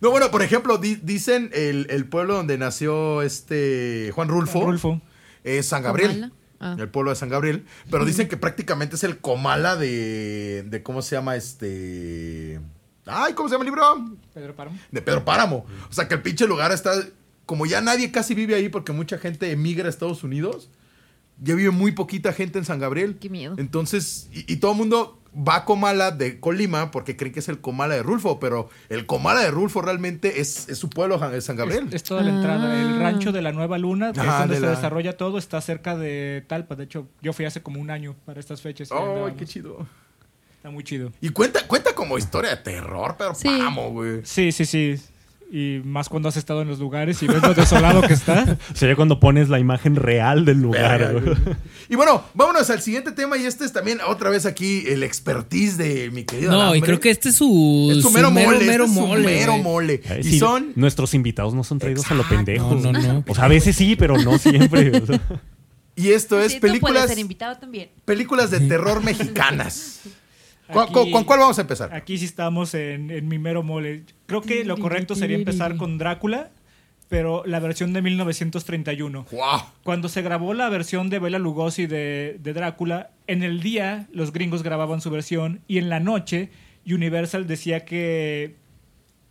No, 0.00 0.10
bueno, 0.10 0.32
por 0.32 0.42
ejemplo, 0.42 0.78
di- 0.78 0.96
dicen 1.00 1.50
el, 1.52 1.86
el 1.88 2.06
pueblo 2.06 2.34
donde 2.34 2.58
nació 2.58 3.22
este 3.22 4.10
Juan 4.12 4.26
Rulfo, 4.28 4.60
Rulfo. 4.64 5.00
es 5.44 5.66
San 5.66 5.84
Gabriel. 5.84 6.32
Ah. 6.58 6.74
El 6.76 6.88
pueblo 6.88 7.10
de 7.10 7.16
San 7.16 7.28
Gabriel. 7.28 7.64
Pero 7.88 8.04
dicen 8.04 8.26
que 8.26 8.36
prácticamente 8.36 8.96
es 8.96 9.04
el 9.04 9.18
Comala 9.18 9.76
de. 9.76 10.64
de 10.66 10.82
¿Cómo 10.82 11.02
se 11.02 11.14
llama 11.14 11.36
este? 11.36 12.58
Ay, 13.06 13.34
¿cómo 13.34 13.48
se 13.48 13.54
llama 13.54 13.62
el 13.64 13.70
libro? 13.70 14.16
Pedro 14.34 14.56
Páramo. 14.56 14.76
De 14.90 15.02
Pedro 15.02 15.24
Páramo. 15.24 15.66
O 15.88 15.92
sea 15.92 16.08
que 16.08 16.14
el 16.14 16.22
pinche 16.22 16.48
lugar 16.48 16.72
está. 16.72 16.90
Como 17.46 17.64
ya 17.66 17.80
nadie 17.80 18.10
casi 18.10 18.34
vive 18.34 18.56
ahí 18.56 18.68
porque 18.68 18.90
mucha 18.90 19.18
gente 19.18 19.52
emigra 19.52 19.86
a 19.86 19.88
Estados 19.90 20.24
Unidos. 20.24 20.68
Ya 21.42 21.54
vive 21.54 21.70
muy 21.70 21.92
poquita 21.92 22.32
gente 22.32 22.58
en 22.58 22.64
San 22.64 22.78
Gabriel. 22.78 23.18
Qué 23.20 23.28
miedo. 23.28 23.54
Entonces, 23.58 24.28
y, 24.32 24.50
y 24.52 24.56
todo 24.56 24.72
el 24.72 24.78
mundo 24.78 25.18
va 25.36 25.56
a 25.56 25.64
Comala 25.64 26.10
de 26.10 26.38
Colima 26.40 26.90
porque 26.90 27.16
creen 27.16 27.32
que 27.32 27.40
es 27.40 27.48
el 27.48 27.60
Comala 27.60 27.94
de 27.94 28.02
Rulfo, 28.02 28.38
pero 28.38 28.68
el 28.90 29.06
Comala 29.06 29.40
de 29.40 29.50
Rulfo 29.50 29.80
realmente 29.80 30.40
es, 30.40 30.68
es 30.68 30.78
su 30.78 30.90
pueblo, 30.90 31.18
San 31.40 31.56
Gabriel. 31.56 31.86
Es, 31.88 31.94
es 31.94 32.02
toda 32.02 32.22
la 32.22 32.30
entrada. 32.30 32.80
El 32.82 32.98
rancho 33.00 33.32
de 33.32 33.40
la 33.42 33.50
Nueva 33.52 33.78
Luna, 33.78 34.12
que 34.12 34.20
es 34.20 34.26
Ajá, 34.26 34.40
donde 34.40 34.54
de 34.56 34.60
se 34.60 34.66
la- 34.66 34.72
desarrolla 34.72 35.16
todo, 35.16 35.38
está 35.38 35.60
cerca 35.62 35.96
de 35.96 36.44
Talpa. 36.46 36.76
De 36.76 36.84
hecho, 36.84 37.08
yo 37.22 37.32
fui 37.32 37.44
hace 37.46 37.62
como 37.62 37.80
un 37.80 37.90
año 37.90 38.14
para 38.26 38.40
estas 38.40 38.60
fechas. 38.60 38.92
¡Ay, 38.92 38.98
andábamos. 38.98 39.32
qué 39.38 39.46
chido! 39.46 39.86
Está 40.56 40.70
muy 40.70 40.84
chido. 40.84 41.10
Y 41.20 41.30
cuenta, 41.30 41.66
cuenta 41.66 41.92
como 41.94 42.18
historia 42.18 42.50
de 42.50 42.56
terror, 42.58 43.16
pero 43.18 43.34
Sí. 43.34 43.48
vamos, 43.48 43.90
güey. 43.90 44.20
Sí, 44.24 44.52
sí, 44.52 44.64
sí. 44.64 44.94
Y 45.54 45.82
más 45.84 46.08
cuando 46.08 46.30
has 46.30 46.38
estado 46.38 46.62
en 46.62 46.68
los 46.68 46.78
lugares 46.78 47.22
y 47.22 47.26
ves 47.26 47.42
lo 47.42 47.52
desolado 47.52 48.00
que 48.00 48.14
está. 48.14 48.56
Sería 48.74 48.96
cuando 48.96 49.20
pones 49.20 49.50
la 49.50 49.58
imagen 49.58 49.96
real 49.96 50.46
del 50.46 50.62
lugar. 50.62 51.12
Güey. 51.12 51.36
Y 51.90 51.94
bueno, 51.94 52.24
vámonos 52.32 52.70
al 52.70 52.80
siguiente 52.80 53.12
tema 53.12 53.36
y 53.36 53.44
este 53.44 53.66
es 53.66 53.72
también 53.74 53.98
otra 54.08 54.30
vez 54.30 54.46
aquí 54.46 54.84
el 54.88 55.02
expertise 55.02 55.76
de 55.76 56.10
mi 56.10 56.24
querido 56.24 56.52
No, 56.52 56.74
y 56.74 56.80
creo 56.80 56.98
que 57.00 57.10
este 57.10 57.28
es 57.28 57.34
su, 57.36 57.88
es 57.90 57.96
su 57.96 58.08
su 58.08 58.10
mero 58.12 58.30
mole, 58.30 58.46
este 58.56 58.64
mero 58.64 58.84
es 58.86 58.94
su 58.94 59.00
mole, 59.06 59.24
mero 59.26 59.58
mole. 59.58 60.00
Ay, 60.08 60.20
Y 60.20 60.24
sí, 60.24 60.38
son 60.38 60.72
Nuestros 60.74 61.12
invitados 61.12 61.52
no 61.52 61.64
son 61.64 61.78
traídos 61.78 62.10
a 62.10 62.14
lo 62.14 62.26
pendejo. 62.26 62.74
No, 62.74 62.90
no, 62.90 62.98
no. 62.98 63.24
O 63.28 63.34
sea, 63.34 63.44
a 63.44 63.48
veces 63.48 63.76
sí, 63.76 63.94
pero 63.94 64.16
no 64.16 64.38
siempre. 64.38 64.90
o 65.02 65.06
sea. 65.06 65.20
y 65.96 66.12
esto 66.12 66.40
es 66.40 66.52
Sí, 66.52 66.60
películas 66.60 67.08
ser 67.08 67.18
invitado 67.18 67.58
también. 67.58 67.90
películas 68.06 68.50
de 68.50 68.60
terror 68.60 69.02
mexicanas. 69.04 70.00
¿Con, 70.72 70.82
Aquí- 70.84 70.92
con- 70.92 71.10
con 71.10 71.24
cuál 71.24 71.40
vamos 71.40 71.58
a 71.58 71.62
empezar? 71.62 71.94
Aquí 71.94 72.18
sí 72.18 72.24
estamos 72.24 72.74
en, 72.74 73.10
en 73.10 73.28
mi 73.28 73.38
mero 73.38 73.62
mole. 73.62 74.04
Creo 74.26 74.40
que 74.42 74.64
lo 74.64 74.76
correcto 74.78 75.14
sería 75.14 75.36
empezar 75.36 75.76
con 75.76 75.98
Drácula, 75.98 76.50
pero 77.08 77.42
la 77.46 77.60
versión 77.60 77.92
de 77.92 78.00
1931. 78.02 79.26
¡Wow! 79.30 79.40
Cuando 79.84 80.08
se 80.08 80.22
grabó 80.22 80.54
la 80.54 80.68
versión 80.68 81.10
de 81.10 81.18
Bela 81.18 81.38
Lugosi 81.38 81.86
de, 81.86 82.38
de 82.40 82.52
Drácula, 82.52 83.10
en 83.26 83.42
el 83.42 83.60
día 83.62 84.08
los 84.12 84.32
gringos 84.32 84.62
grababan 84.62 85.00
su 85.00 85.10
versión 85.10 85.60
y 85.68 85.78
en 85.78 85.88
la 85.88 86.00
noche 86.00 86.50
Universal 86.86 87.46
decía 87.46 87.84
que 87.84 88.56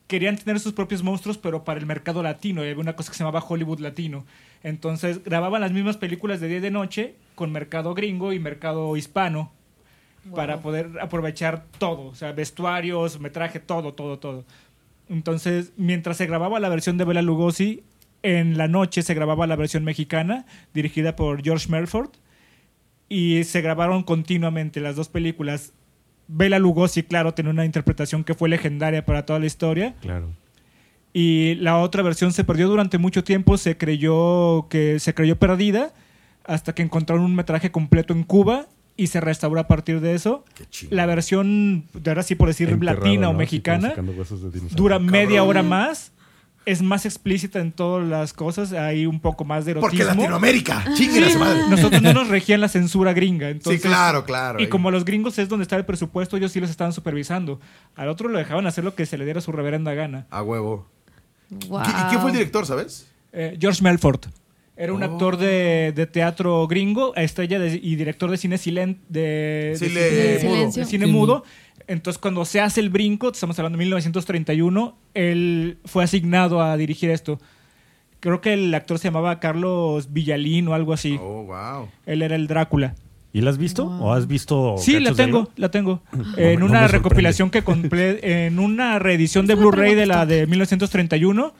querían 0.07 0.37
tener 0.37 0.59
sus 0.59 0.73
propios 0.73 1.03
monstruos, 1.03 1.37
pero 1.37 1.63
para 1.63 1.79
el 1.79 1.85
mercado 1.85 2.21
latino. 2.21 2.63
Y 2.63 2.69
había 2.69 2.81
una 2.81 2.95
cosa 2.95 3.11
que 3.11 3.17
se 3.17 3.23
llamaba 3.23 3.43
Hollywood 3.47 3.79
Latino. 3.79 4.25
Entonces 4.63 5.23
grababan 5.23 5.61
las 5.61 5.71
mismas 5.71 5.97
películas 5.97 6.39
de 6.41 6.47
día 6.49 6.57
y 6.57 6.61
de 6.61 6.69
noche 6.71 7.15
con 7.35 7.51
mercado 7.51 7.93
gringo 7.93 8.31
y 8.33 8.39
mercado 8.39 8.95
hispano 8.97 9.51
para 10.35 10.61
poder 10.61 10.91
aprovechar 11.01 11.65
todo. 11.77 12.07
O 12.07 12.15
sea, 12.15 12.31
vestuarios, 12.31 13.19
metraje, 13.19 13.59
todo, 13.59 13.93
todo, 13.93 14.19
todo. 14.19 14.45
Entonces, 15.09 15.73
mientras 15.77 16.17
se 16.17 16.25
grababa 16.27 16.59
la 16.59 16.69
versión 16.69 16.97
de 16.97 17.05
Bela 17.05 17.21
Lugosi, 17.21 17.83
en 18.23 18.57
la 18.57 18.67
noche 18.67 19.01
se 19.01 19.13
grababa 19.13 19.47
la 19.47 19.55
versión 19.55 19.83
mexicana, 19.83 20.45
dirigida 20.73 21.15
por 21.15 21.41
George 21.43 21.67
Melford, 21.69 22.09
y 23.09 23.43
se 23.43 23.61
grabaron 23.61 24.03
continuamente 24.03 24.79
las 24.79 24.95
dos 24.95 25.09
películas. 25.09 25.73
Bela 26.27 26.59
Lugosi, 26.59 27.03
claro, 27.03 27.33
tiene 27.33 27.49
una 27.49 27.65
interpretación 27.65 28.23
que 28.23 28.35
fue 28.35 28.47
legendaria 28.47 29.05
para 29.05 29.25
toda 29.25 29.39
la 29.39 29.47
historia, 29.47 29.95
Claro. 30.01 30.29
y 31.13 31.55
la 31.55 31.77
otra 31.79 32.03
versión 32.03 32.31
se 32.31 32.45
perdió 32.45 32.69
durante 32.69 32.97
mucho 32.97 33.23
tiempo, 33.23 33.57
se 33.57 33.75
creyó 33.77 34.67
que 34.69 34.99
se 34.99 35.13
creyó 35.13 35.37
perdida, 35.37 35.93
hasta 36.45 36.73
que 36.73 36.83
encontraron 36.83 37.25
un 37.25 37.35
metraje 37.35 37.69
completo 37.71 38.13
en 38.13 38.23
Cuba 38.23 38.67
y 39.01 39.07
se 39.07 39.19
restauró 39.19 39.59
a 39.59 39.67
partir 39.67 39.99
de 40.01 40.13
eso. 40.15 40.45
La 40.89 41.05
versión, 41.05 41.85
de 41.93 42.11
ahora 42.11 42.23
sí 42.23 42.35
por 42.35 42.47
decir 42.47 42.69
latina 42.83 43.29
o 43.29 43.33
mexicana, 43.33 43.93
dura 44.75 44.95
Cabrón. 44.97 45.11
media 45.11 45.43
hora 45.43 45.63
más. 45.63 46.11
Es 46.63 46.83
más 46.83 47.07
explícita 47.07 47.57
en 47.59 47.71
todas 47.71 48.07
las 48.07 48.33
cosas. 48.33 48.71
Hay 48.73 49.07
un 49.07 49.19
poco 49.19 49.43
más 49.43 49.65
de 49.65 49.73
Porque 49.73 49.95
erotismo. 49.97 50.21
Latinoamérica, 50.21 50.85
chinguen 50.93 51.23
a 51.23 51.29
su 51.31 51.39
madre. 51.39 51.61
Nosotros 51.67 52.03
no 52.03 52.13
nos 52.13 52.27
regían 52.27 52.61
la 52.61 52.67
censura 52.69 53.13
gringa. 53.13 53.49
Entonces, 53.49 53.81
sí, 53.81 53.87
claro, 53.87 54.23
claro. 54.25 54.61
Y 54.61 54.67
como 54.67 54.91
los 54.91 55.03
gringos 55.03 55.39
es 55.39 55.49
donde 55.49 55.63
está 55.63 55.75
el 55.75 55.85
presupuesto, 55.85 56.37
ellos 56.37 56.51
sí 56.51 56.59
los 56.59 56.69
estaban 56.69 56.93
supervisando. 56.93 57.59
Al 57.95 58.09
otro 58.09 58.29
lo 58.29 58.37
dejaban 58.37 58.67
hacer 58.67 58.83
lo 58.83 58.93
que 58.93 59.07
se 59.07 59.17
le 59.17 59.25
diera 59.25 59.41
su 59.41 59.51
reverenda 59.51 59.95
gana. 59.95 60.27
A 60.29 60.43
huevo. 60.43 60.87
Wow. 61.67 61.81
¿Qui- 61.81 61.89
¿Y 62.05 62.09
quién 62.09 62.21
fue 62.21 62.29
el 62.29 62.37
director, 62.37 62.67
sabes? 62.67 63.07
Eh, 63.33 63.57
George 63.59 63.81
Melford. 63.81 64.25
Era 64.81 64.93
un 64.93 65.03
Oh. 65.03 65.05
actor 65.05 65.37
de, 65.37 65.93
de 65.95 66.07
teatro 66.07 66.67
gringo, 66.67 67.15
estrella 67.15 67.59
de- 67.59 67.79
y 67.81 67.95
director 67.95 68.31
de 68.31 68.37
cine 68.37 68.57
silen, 68.57 68.97
de, 69.09 69.75
de 69.79 70.39
Cine 70.39 70.49
mudo. 70.49 70.71
de 70.73 70.85
cine 70.85 71.05
Sí. 71.05 71.11
mudo. 71.11 71.43
Entonces, 71.87 72.17
cuando 72.19 72.45
se 72.45 72.61
hace 72.61 72.79
el 72.79 72.89
brinco, 72.89 73.31
estamos 73.31 73.57
hablando 73.59 73.77
de 73.77 73.83
1931, 73.83 74.97
él 75.13 75.77
fue 75.85 76.03
asignado 76.03 76.61
a 76.61 76.77
dirigir 76.77 77.09
esto. 77.11 77.39
Creo 78.19 78.39
que 78.41 78.53
el 78.53 78.73
actor 78.73 78.97
se 78.99 79.05
llamaba 79.09 79.39
Carlos 79.39 80.11
Villalín 80.13 80.67
o 80.67 80.73
algo 80.73 80.93
así. 80.93 81.17
Oh, 81.21 81.43
wow. 81.43 81.89
Él 82.05 82.21
era 82.21 82.35
el 82.35 82.47
Drácula. 82.47 82.95
¿Y 83.33 83.41
la 83.41 83.49
has 83.49 83.57
visto? 83.57 83.85
¿O 83.85 84.13
has 84.13 84.27
visto 84.27 84.75
Sí, 84.77 84.99
la 84.99 85.13
tengo, 85.13 85.49
la 85.55 85.69
tengo. 85.71 86.01
en 86.37 86.59
no 86.59 86.65
una 86.65 86.87
recopilación 86.87 87.49
que 87.49 87.63
compré, 87.63 88.45
en 88.45 88.59
una 88.59 88.99
reedición 88.99 89.47
de 89.47 89.55
Blu-ray 89.55 89.95
de 89.95 90.05
la 90.05 90.25
de 90.25 90.47
1931. 90.47 91.53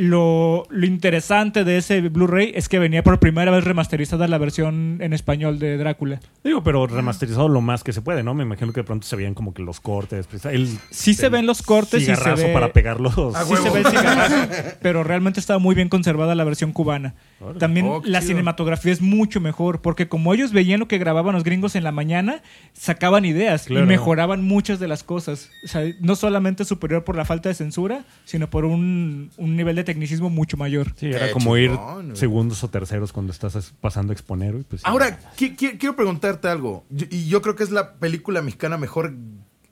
Lo, 0.00 0.64
lo 0.70 0.86
interesante 0.86 1.64
de 1.64 1.76
ese 1.78 2.00
Blu-ray 2.02 2.52
es 2.54 2.68
que 2.68 2.78
venía 2.78 3.02
por 3.02 3.18
primera 3.18 3.50
vez 3.50 3.64
remasterizada 3.64 4.28
la 4.28 4.38
versión 4.38 4.98
en 5.00 5.12
español 5.12 5.58
de 5.58 5.76
Drácula. 5.76 6.20
Digo, 6.44 6.62
pero 6.62 6.86
remasterizado 6.86 7.48
lo 7.48 7.60
más 7.60 7.82
que 7.82 7.92
se 7.92 8.00
puede, 8.00 8.22
¿no? 8.22 8.32
Me 8.32 8.44
imagino 8.44 8.72
que 8.72 8.82
de 8.82 8.84
pronto 8.84 9.08
se 9.08 9.16
veían 9.16 9.34
como 9.34 9.52
que 9.52 9.60
los 9.62 9.80
cortes. 9.80 10.28
pues, 10.28 10.44
El, 10.44 10.68
Sí 10.90 11.14
se 11.14 11.28
ven 11.28 11.46
los 11.46 11.62
cortes 11.62 12.00
y 12.02 12.06
se 12.06 12.14
cigarrazo 12.14 12.46
ve- 12.46 12.52
para 12.52 12.72
pegarlos. 12.72 13.12
Sí 13.48 13.56
se 13.56 13.70
ve 13.70 13.80
el 13.80 13.86
cigarrazo, 13.86 14.36
pero 14.82 15.02
realmente 15.02 15.40
estaba 15.40 15.58
muy 15.58 15.74
bien 15.74 15.88
conservada 15.88 16.36
la 16.36 16.44
versión 16.44 16.70
cubana. 16.70 17.14
También 17.58 17.86
Oh, 17.88 18.00
la 18.04 18.20
chido. 18.20 18.28
cinematografía 18.32 18.92
es 18.92 19.00
mucho 19.00 19.40
mejor, 19.40 19.80
porque 19.80 20.06
como 20.08 20.32
ellos 20.32 20.52
veían 20.52 20.78
lo 20.78 20.86
que 20.86 20.98
grababan 20.98 21.34
los 21.34 21.42
gringos 21.42 21.74
en 21.74 21.82
la 21.82 21.90
mañana, 21.90 22.40
sacaban 22.72 23.24
ideas 23.24 23.64
Claro. 23.64 23.84
y 23.84 23.88
mejoraban 23.88 24.44
muchas 24.44 24.78
de 24.78 24.86
las 24.86 25.02
cosas. 25.02 25.50
O 25.64 25.68
sea, 25.68 25.82
no 26.00 26.14
solamente 26.14 26.64
superior 26.64 27.02
por 27.02 27.16
la 27.16 27.24
falta 27.24 27.48
de 27.48 27.56
censura, 27.56 28.04
sino 28.24 28.48
por 28.48 28.64
un, 28.64 29.30
un 29.36 29.56
nivel 29.56 29.74
de 29.74 29.87
tecnicismo 29.92 30.28
mucho 30.28 30.56
mayor. 30.58 30.92
Sí, 30.96 31.06
era 31.06 31.26
Qué 31.28 31.32
como 31.32 31.56
ir 31.56 31.70
chingón, 31.70 32.14
segundos 32.16 32.62
o 32.62 32.68
terceros 32.68 33.12
cuando 33.12 33.32
estás 33.32 33.56
as- 33.56 33.72
pasando 33.80 34.12
a 34.12 34.14
exponer. 34.14 34.54
y 34.54 34.62
Pues, 34.64 34.82
sí. 34.82 34.86
Ahora, 34.86 35.18
qui- 35.36 35.56
qui- 35.56 35.78
quiero 35.78 35.96
preguntarte 35.96 36.46
algo. 36.48 36.84
Yo- 36.90 37.06
Y 37.10 37.26
yo 37.28 37.40
creo 37.40 37.56
que 37.56 37.64
es 37.64 37.70
la 37.70 37.94
película 37.94 38.42
mexicana 38.42 38.76
mejor 38.76 39.14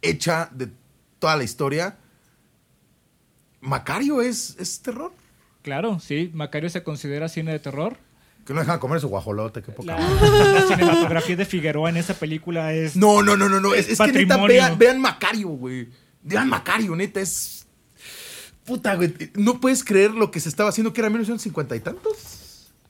hecha 0.00 0.48
de 0.52 0.68
toda 1.18 1.37
la 1.37 1.44
historia. 1.44 1.98
¿Macario 3.61 4.22
es, 4.22 4.57
es 4.59 4.81
terror? 4.81 5.12
Claro, 5.62 5.98
sí, 6.00 6.31
Macario 6.33 6.70
se 6.70 6.83
considera 6.83 7.29
cine 7.29 7.52
de 7.52 7.59
terror. 7.59 7.96
Que 8.46 8.55
no 8.55 8.61
dejan 8.61 8.79
comer 8.79 9.00
su 9.00 9.09
guajolote, 9.09 9.61
qué 9.61 9.72
poca. 9.72 9.98
La, 9.98 10.62
cinematografía 10.68 11.35
de 11.37 11.44
Figueroa 11.44 11.90
en 11.90 11.96
esa 11.96 12.14
película 12.14 12.72
es... 12.72 12.94
No, 12.96 13.22
no, 13.22 13.37
no, 13.37 13.48
no, 13.48 13.59
no. 13.61 13.74
Es, 13.74 13.87
Es 13.88 13.98
es 13.98 14.07
que 14.07 14.12
neta, 14.12 14.37
vean, 14.46 14.79
vean 14.79 15.00
Macario, 15.00 15.48
güey. 15.48 15.88
Vean 16.22 16.48
Macario, 16.48 16.94
neta, 16.94 17.20
es. 17.20 17.65
Puta, 18.66 18.94
güey. 18.96 19.14
No 19.35 19.61
puedes 19.61 19.85
creer 19.85 20.11
lo 20.12 20.31
que 20.31 20.40
se 20.40 20.48
estaba 20.48 20.68
haciendo, 20.70 20.92
que 20.92 21.00
era 21.00 21.09
1950 21.11 21.76
y 21.76 21.81
tantos. 21.81 22.16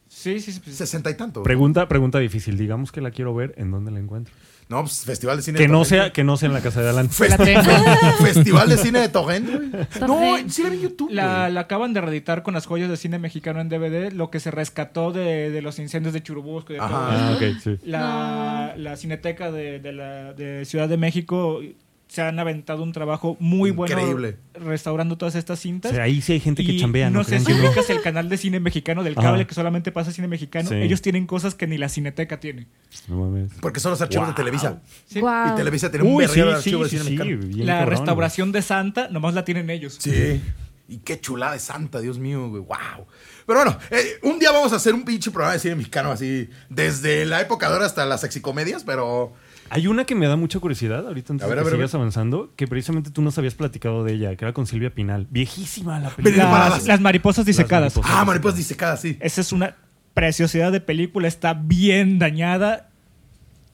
Sí, 0.08 0.40
sí, 0.40 0.52
sí. 0.52 0.60
60 0.72 1.10
y 1.10 1.14
tantos. 1.14 1.44
Pregunta, 1.44 1.86
pregunta 1.88 2.18
difícil. 2.18 2.56
Digamos 2.58 2.90
que 2.90 3.00
la 3.00 3.10
quiero 3.10 3.34
ver, 3.34 3.54
¿en 3.58 3.70
dónde 3.70 3.90
la 3.92 4.00
encuentro? 4.00 4.34
No, 4.68 4.80
pues 4.80 5.04
Festival 5.04 5.36
de 5.36 5.42
Cine 5.44 5.58
Que 5.58 5.64
de 5.64 5.68
no, 5.68 5.74
Torrent, 5.84 5.88
sea, 5.88 6.00
güey. 6.00 6.12
que 6.12 6.24
no 6.24 6.36
sea 6.36 6.48
en 6.48 6.52
la 6.54 6.60
casa 6.60 6.82
de 6.82 6.88
Alan. 6.88 7.08
Festi-. 7.08 8.16
Festival 8.20 8.68
de 8.68 8.76
Cine 8.78 8.98
de 8.98 9.08
Torrent, 9.08 9.48
güey. 9.48 9.70
No, 10.00 10.50
sí 10.50 10.64
la 10.64 10.70
vi 10.70 10.76
en 10.78 10.82
YouTube, 10.82 11.10
La, 11.12 11.42
güey. 11.42 11.52
la 11.52 11.60
acaban 11.60 11.92
de 11.92 12.00
reeditar 12.00 12.42
con 12.42 12.54
las 12.54 12.66
joyas 12.66 12.88
de 12.90 12.96
cine 12.96 13.20
mexicano 13.20 13.60
en 13.60 13.68
DVD, 13.68 14.10
lo 14.12 14.28
que 14.30 14.40
se 14.40 14.50
rescató 14.50 15.12
de, 15.12 15.50
de 15.50 15.62
los 15.62 15.78
incendios 15.78 16.12
de 16.14 16.22
Churubusco 16.22 16.72
y 16.72 16.76
de 16.76 16.82
Ajá. 16.82 16.88
todo 16.88 17.48
Ah, 17.48 17.58
sí. 17.62 17.78
La, 17.84 18.74
la 18.76 18.96
Cineteca 18.96 19.52
de, 19.52 19.78
de 19.78 19.92
la, 19.92 20.32
de 20.32 20.64
Ciudad 20.64 20.88
de 20.88 20.96
México 20.96 21.60
se 22.08 22.22
han 22.22 22.38
aventado 22.38 22.82
un 22.82 22.92
trabajo 22.92 23.36
muy 23.40 23.70
Increíble. 23.70 24.38
bueno 24.54 24.70
restaurando 24.70 25.18
todas 25.18 25.34
estas 25.34 25.58
O 25.58 25.62
cintas. 25.62 25.92
sea, 25.92 26.04
ahí 26.04 26.22
sí 26.22 26.32
hay 26.32 26.40
gente 26.40 26.64
que 26.64 26.76
chambea, 26.78 27.10
¿no? 27.10 27.18
no 27.18 27.24
sé 27.24 27.40
si 27.40 27.52
ubicas 27.52 27.90
el 27.90 28.00
canal 28.00 28.28
de 28.28 28.36
cine 28.38 28.60
mexicano 28.60 29.02
del 29.02 29.12
Ajá. 29.18 29.28
cable 29.28 29.46
que 29.46 29.54
solamente 29.54 29.92
pasa 29.92 30.12
cine 30.12 30.28
mexicano. 30.28 30.68
Sí. 30.68 30.76
Ellos 30.76 31.02
tienen 31.02 31.26
cosas 31.26 31.54
que 31.54 31.66
ni 31.66 31.78
la 31.78 31.88
Cineteca 31.88 32.40
tiene. 32.40 32.68
No 33.08 33.16
mames. 33.16 33.52
Porque 33.60 33.80
son 33.80 33.90
los 33.90 34.00
archivos 34.00 34.28
de 34.28 34.34
Televisa. 34.34 34.80
Sí. 35.06 35.18
Y 35.18 35.56
Televisa 35.56 35.90
tiene 35.90 36.06
un 36.06 36.14
Uy, 36.14 36.24
sí, 36.24 36.28
verguero 36.28 36.56
de 36.56 36.62
sí, 36.62 36.68
archivos 36.70 36.88
sí, 36.90 36.96
de 36.96 37.02
cine 37.04 37.16
sí, 37.16 37.24
mexicano. 37.34 37.64
La 37.64 37.78
cabrón, 37.80 37.90
restauración 37.90 38.52
de 38.52 38.62
Santa 38.62 39.08
nomás 39.10 39.34
la 39.34 39.44
tienen 39.44 39.68
ellos. 39.68 39.96
Sí. 40.00 40.40
Y 40.88 40.98
qué 40.98 41.20
chulada 41.20 41.54
de 41.54 41.58
santa, 41.58 42.00
Dios 42.00 42.18
mío, 42.20 42.48
güey. 42.48 42.62
Wow. 42.62 43.06
Pero 43.44 43.58
bueno, 43.64 43.78
eh, 43.90 44.20
un 44.22 44.38
día 44.38 44.52
vamos 44.52 44.72
a 44.72 44.76
hacer 44.76 44.94
un 44.94 45.04
pinche 45.04 45.32
programa 45.32 45.54
de 45.54 45.58
cine 45.58 45.74
mexicano 45.74 46.12
así, 46.12 46.48
desde 46.68 47.24
la 47.26 47.40
época 47.40 47.66
de 47.66 47.72
ahora 47.74 47.86
hasta 47.86 48.06
las 48.06 48.20
sexicomedias, 48.20 48.84
pero. 48.84 49.32
Hay 49.70 49.86
una 49.88 50.04
que 50.04 50.14
me 50.14 50.26
da 50.26 50.36
mucha 50.36 50.60
curiosidad 50.60 51.06
ahorita 51.06 51.32
antes 51.32 51.44
A 51.44 51.48
ver, 51.48 51.56
de 51.56 51.60
a 51.60 51.64
que 51.64 51.68
a 51.68 51.76
sigas 51.76 51.92
ver. 51.92 52.00
avanzando, 52.00 52.52
que 52.56 52.66
precisamente 52.68 53.10
tú 53.10 53.22
nos 53.22 53.36
habías 53.38 53.54
platicado 53.54 54.04
de 54.04 54.12
ella, 54.14 54.36
que 54.36 54.44
era 54.44 54.52
con 54.52 54.66
Silvia 54.66 54.94
Pinal. 54.94 55.26
Viejísima 55.30 55.98
la 55.98 56.10
película. 56.10 56.68
Las, 56.68 56.86
las 56.86 57.00
mariposas 57.00 57.44
disecadas. 57.44 57.94
mariposas. 57.96 58.16
Ah, 58.20 58.24
mariposas 58.24 58.58
disecadas, 58.58 59.00
sí. 59.00 59.16
Esa 59.20 59.40
es 59.40 59.52
una 59.52 59.76
preciosidad 60.14 60.70
de 60.72 60.80
película. 60.80 61.26
Está 61.26 61.54
bien 61.54 62.18
dañada. 62.18 62.90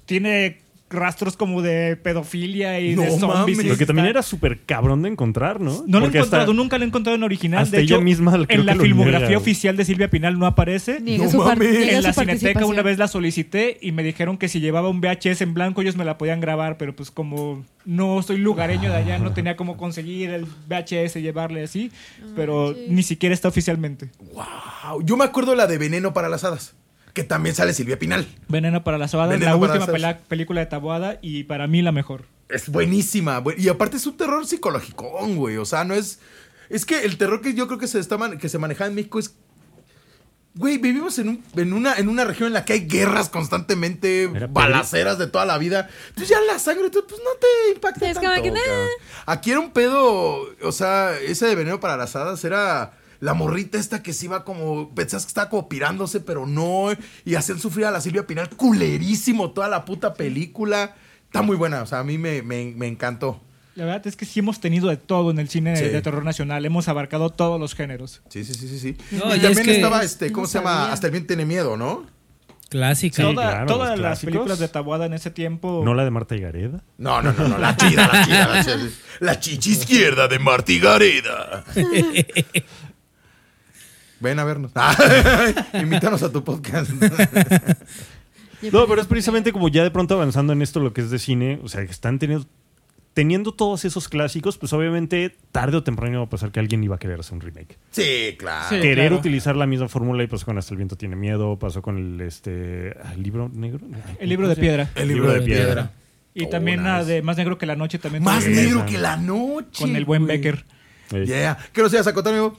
Tiene 0.06 0.61
rastros 0.92 1.36
como 1.36 1.62
de 1.62 1.96
pedofilia 1.96 2.80
y 2.80 2.94
No 2.94 3.02
de 3.02 3.10
zombies. 3.18 3.56
mames. 3.58 3.66
Lo 3.72 3.76
que 3.78 3.86
también 3.86 4.06
era 4.08 4.22
súper 4.22 4.60
cabrón 4.66 5.02
de 5.02 5.08
encontrar, 5.08 5.60
¿no? 5.60 5.84
No 5.86 5.98
lo 6.00 6.04
he 6.04 6.08
hasta- 6.08 6.18
encontrado, 6.18 6.52
nunca 6.54 6.78
lo 6.78 6.84
he 6.84 6.88
encontrado 6.88 7.16
en 7.16 7.22
original. 7.22 7.62
hasta 7.64 7.76
de 7.76 7.82
hecho, 7.82 7.96
ella 7.96 8.04
misma 8.04 8.32
creo 8.46 8.60
en 8.60 8.66
la 8.66 8.74
filmografía 8.76 9.26
niega. 9.28 9.38
oficial 9.40 9.76
de 9.76 9.84
Silvia 9.84 10.08
Pinal 10.08 10.38
no 10.38 10.46
aparece. 10.46 11.00
No 11.00 11.30
su, 11.30 11.38
mames. 11.38 11.88
en 11.88 12.02
la 12.02 12.12
su 12.12 12.20
Cineteca 12.20 12.64
una 12.66 12.82
vez 12.82 12.98
la 12.98 13.08
solicité 13.08 13.78
y 13.80 13.92
me 13.92 14.02
dijeron 14.02 14.38
que 14.38 14.48
si 14.48 14.60
llevaba 14.60 14.88
un 14.88 15.00
VHS 15.00 15.42
en 15.42 15.54
blanco 15.54 15.82
ellos 15.82 15.96
me 15.96 16.04
la 16.04 16.18
podían 16.18 16.40
grabar, 16.40 16.76
pero 16.78 16.94
pues 16.94 17.10
como 17.10 17.64
no 17.84 18.22
soy 18.22 18.38
lugareño 18.38 18.90
de 18.90 18.96
allá, 18.96 19.18
no 19.18 19.32
tenía 19.32 19.56
cómo 19.56 19.76
conseguir 19.76 20.30
el 20.30 20.44
VHS 20.68 21.16
y 21.18 21.22
llevarle 21.22 21.62
así, 21.64 21.90
pero 22.36 22.68
manches. 22.68 22.88
ni 22.90 23.02
siquiera 23.02 23.34
está 23.34 23.48
oficialmente. 23.48 24.10
Wow. 24.32 25.02
Yo 25.04 25.16
me 25.16 25.24
acuerdo 25.24 25.54
la 25.54 25.66
de 25.66 25.78
Veneno 25.78 26.12
para 26.12 26.28
las 26.28 26.44
Hadas, 26.44 26.74
que 27.12 27.24
también 27.24 27.54
sale 27.54 27.74
Silvia 27.74 27.98
Pinal. 27.98 28.26
Veneno 28.48 28.84
para 28.84 28.98
las 28.98 29.14
hadas, 29.14 29.38
la 29.40 29.56
última 29.56 29.86
las 29.98 30.16
película 30.28 30.60
de 30.60 30.66
Taboada 30.66 31.18
y 31.22 31.44
para 31.44 31.66
mí 31.66 31.82
la 31.82 31.92
mejor. 31.92 32.24
Es 32.48 32.68
buenísima. 32.68 33.42
bu- 33.42 33.54
Y 33.58 33.68
aparte 33.68 33.96
es 33.96 34.06
un 34.06 34.16
terror 34.16 34.46
psicológico, 34.46 35.10
güey. 35.28 35.56
O 35.56 35.64
sea, 35.64 35.84
no 35.84 35.94
es. 35.94 36.18
Es 36.70 36.84
que 36.86 37.04
el 37.04 37.18
terror 37.18 37.40
que 37.42 37.54
yo 37.54 37.66
creo 37.66 37.78
que 37.78 37.86
se, 37.86 37.98
está 37.98 38.16
man- 38.18 38.38
que 38.38 38.48
se 38.48 38.58
maneja 38.58 38.86
en 38.86 38.94
México 38.94 39.18
es. 39.18 39.34
Güey, 40.54 40.76
vivimos 40.76 41.18
en, 41.18 41.30
un- 41.30 41.44
en, 41.56 41.72
una, 41.72 41.94
en 41.96 42.10
una 42.10 42.24
región 42.26 42.48
en 42.48 42.52
la 42.52 42.66
que 42.66 42.74
hay 42.74 42.86
guerras 42.86 43.30
constantemente, 43.30 44.24
Era 44.24 44.46
balaceras 44.48 45.16
de 45.18 45.26
toda 45.26 45.46
la 45.46 45.56
vida. 45.56 45.88
Entonces 46.10 46.28
ya 46.28 46.40
la 46.42 46.58
sangre, 46.58 46.90
tú, 46.90 47.02
pues 47.08 47.20
no 47.24 47.30
te 47.40 47.74
impacta 47.74 48.06
Es 48.06 48.20
tanto. 48.20 48.42
que. 48.42 48.52
Aquí 49.24 49.50
era 49.50 49.60
un 49.60 49.70
pedo, 49.70 50.46
o 50.62 50.72
sea, 50.72 51.18
ese 51.18 51.46
de 51.46 51.54
veneno 51.54 51.80
para 51.80 51.96
las 51.96 52.14
hadas 52.16 52.44
era 52.44 52.92
la 53.22 53.34
morrita 53.34 53.78
esta 53.78 54.02
que 54.02 54.12
se 54.12 54.24
iba 54.24 54.44
como, 54.44 54.92
pensás 54.96 55.24
que 55.24 55.28
estaba 55.28 55.48
como 55.48 55.68
pirándose, 55.68 56.18
pero 56.18 56.44
no. 56.44 56.88
Y 57.24 57.36
hacían 57.36 57.60
sufrir 57.60 57.86
a 57.86 57.92
la 57.92 58.00
Silvia 58.00 58.26
Pinal 58.26 58.50
culerísimo 58.50 59.52
toda 59.52 59.68
la 59.68 59.84
puta 59.84 60.12
película. 60.14 60.96
Está 61.26 61.40
muy 61.40 61.54
buena, 61.56 61.82
o 61.82 61.86
sea, 61.86 62.00
a 62.00 62.04
mí 62.04 62.18
me, 62.18 62.42
me, 62.42 62.72
me 62.76 62.88
encantó. 62.88 63.40
La 63.76 63.84
verdad 63.84 64.04
es 64.08 64.16
que 64.16 64.26
sí 64.26 64.40
hemos 64.40 64.58
tenido 64.60 64.88
de 64.88 64.96
todo 64.96 65.30
en 65.30 65.38
el 65.38 65.48
cine 65.48 65.76
Sí. 65.76 65.84
de 65.84 66.02
terror 66.02 66.24
nacional, 66.24 66.66
hemos 66.66 66.88
abarcado 66.88 67.30
todos 67.30 67.60
los 67.60 67.74
géneros. 67.76 68.22
Sí, 68.28 68.44
sí, 68.44 68.54
sí, 68.54 68.66
sí, 68.68 68.78
sí. 68.80 68.96
No, 69.12 69.28
y 69.34 69.34
y 69.34 69.36
es 69.36 69.42
también 69.44 69.64
que- 69.66 69.74
estaba 69.76 70.02
este, 70.02 70.32
¿cómo 70.32 70.44
no 70.46 70.48
se 70.48 70.58
llama? 70.58 70.90
Hasta 70.92 71.06
el 71.06 71.12
bien 71.12 71.26
tiene 71.26 71.46
miedo, 71.46 71.76
¿no? 71.76 72.04
Clásica. 72.70 73.16
Sí, 73.16 73.22
Toda- 73.22 73.50
claro, 73.50 73.66
todas 73.66 73.98
las 73.98 74.20
películas 74.20 74.58
de 74.58 74.66
Taboada 74.66 75.06
en 75.06 75.12
ese 75.12 75.30
tiempo... 75.30 75.82
No 75.84 75.94
la 75.94 76.04
de 76.04 76.10
Marta 76.10 76.34
y 76.34 76.40
Gareda. 76.40 76.82
No, 76.98 77.22
no, 77.22 77.32
no, 77.32 77.46
no, 77.48 77.56
la 77.58 77.76
chida, 77.76 78.08
la 78.12 78.24
chida, 78.24 78.48
la 78.48 78.64
chida. 78.64 78.78
La 79.20 79.38
chichi 79.40 79.72
izquierda 79.72 80.26
de 80.26 80.38
Martí 80.38 80.80
Gareda. 80.80 81.64
Ven 84.22 84.38
a 84.38 84.44
vernos. 84.44 84.72
Invítanos 85.74 86.22
a 86.22 86.32
tu 86.32 86.42
podcast. 86.44 86.90
No, 88.70 88.86
pero 88.86 89.00
es 89.00 89.08
precisamente 89.08 89.52
como 89.52 89.68
ya 89.68 89.82
de 89.82 89.90
pronto 89.90 90.14
avanzando 90.14 90.52
en 90.52 90.62
esto 90.62 90.78
lo 90.78 90.92
que 90.92 91.00
es 91.00 91.10
de 91.10 91.18
cine, 91.18 91.58
o 91.64 91.68
sea, 91.68 91.84
que 91.84 91.90
están 91.90 92.20
teniendo 92.20 92.46
teniendo 93.12 93.52
todos 93.52 93.84
esos 93.84 94.08
clásicos, 94.08 94.56
pues 94.56 94.72
obviamente 94.72 95.34
tarde 95.50 95.78
o 95.78 95.82
temprano 95.82 96.20
va 96.20 96.26
a 96.26 96.28
pasar 96.28 96.52
que 96.52 96.60
alguien 96.60 96.84
iba 96.84 96.94
a 96.94 96.98
querer 97.00 97.18
hacer 97.18 97.34
un 97.34 97.40
remake. 97.40 97.76
Sí, 97.90 98.36
claro. 98.38 98.68
Sí. 98.68 98.76
Querer 98.76 99.08
claro. 99.08 99.16
utilizar 99.16 99.56
la 99.56 99.66
misma 99.66 99.88
fórmula 99.88 100.22
y 100.22 100.28
pasó 100.28 100.46
con 100.46 100.58
Hasta 100.58 100.72
el 100.74 100.76
viento 100.76 100.94
tiene 100.94 101.16
miedo, 101.16 101.58
pasó 101.58 101.82
con 101.82 101.98
el 101.98 102.20
este 102.20 102.94
ah, 103.02 103.14
el 103.14 103.24
libro 103.24 103.50
negro. 103.52 103.80
El 104.20 104.28
libro 104.28 104.46
de 104.46 104.54
piedra. 104.54 104.90
El 104.94 105.08
libro 105.08 105.32
de 105.32 105.40
piedra. 105.40 105.90
Y 106.32 106.44
Oh, 106.44 106.48
también 106.48 106.84
de 107.04 107.20
Más 107.20 107.36
Negro 107.36 107.58
que 107.58 107.66
la 107.66 107.74
Noche 107.74 107.98
también. 107.98 108.22
Más 108.22 108.46
negro 108.46 108.86
que 108.86 108.96
la 108.96 109.16
noche. 109.16 109.82
Con 109.82 109.96
el 109.96 110.04
buen. 110.04 110.24
Becker. 110.24 110.64
Yeah. 111.10 111.58
¿Qué 111.72 111.82
nos 111.82 111.92
ibas 111.92 112.06
a 112.06 112.14
contar, 112.14 112.32
amigo? 112.32 112.56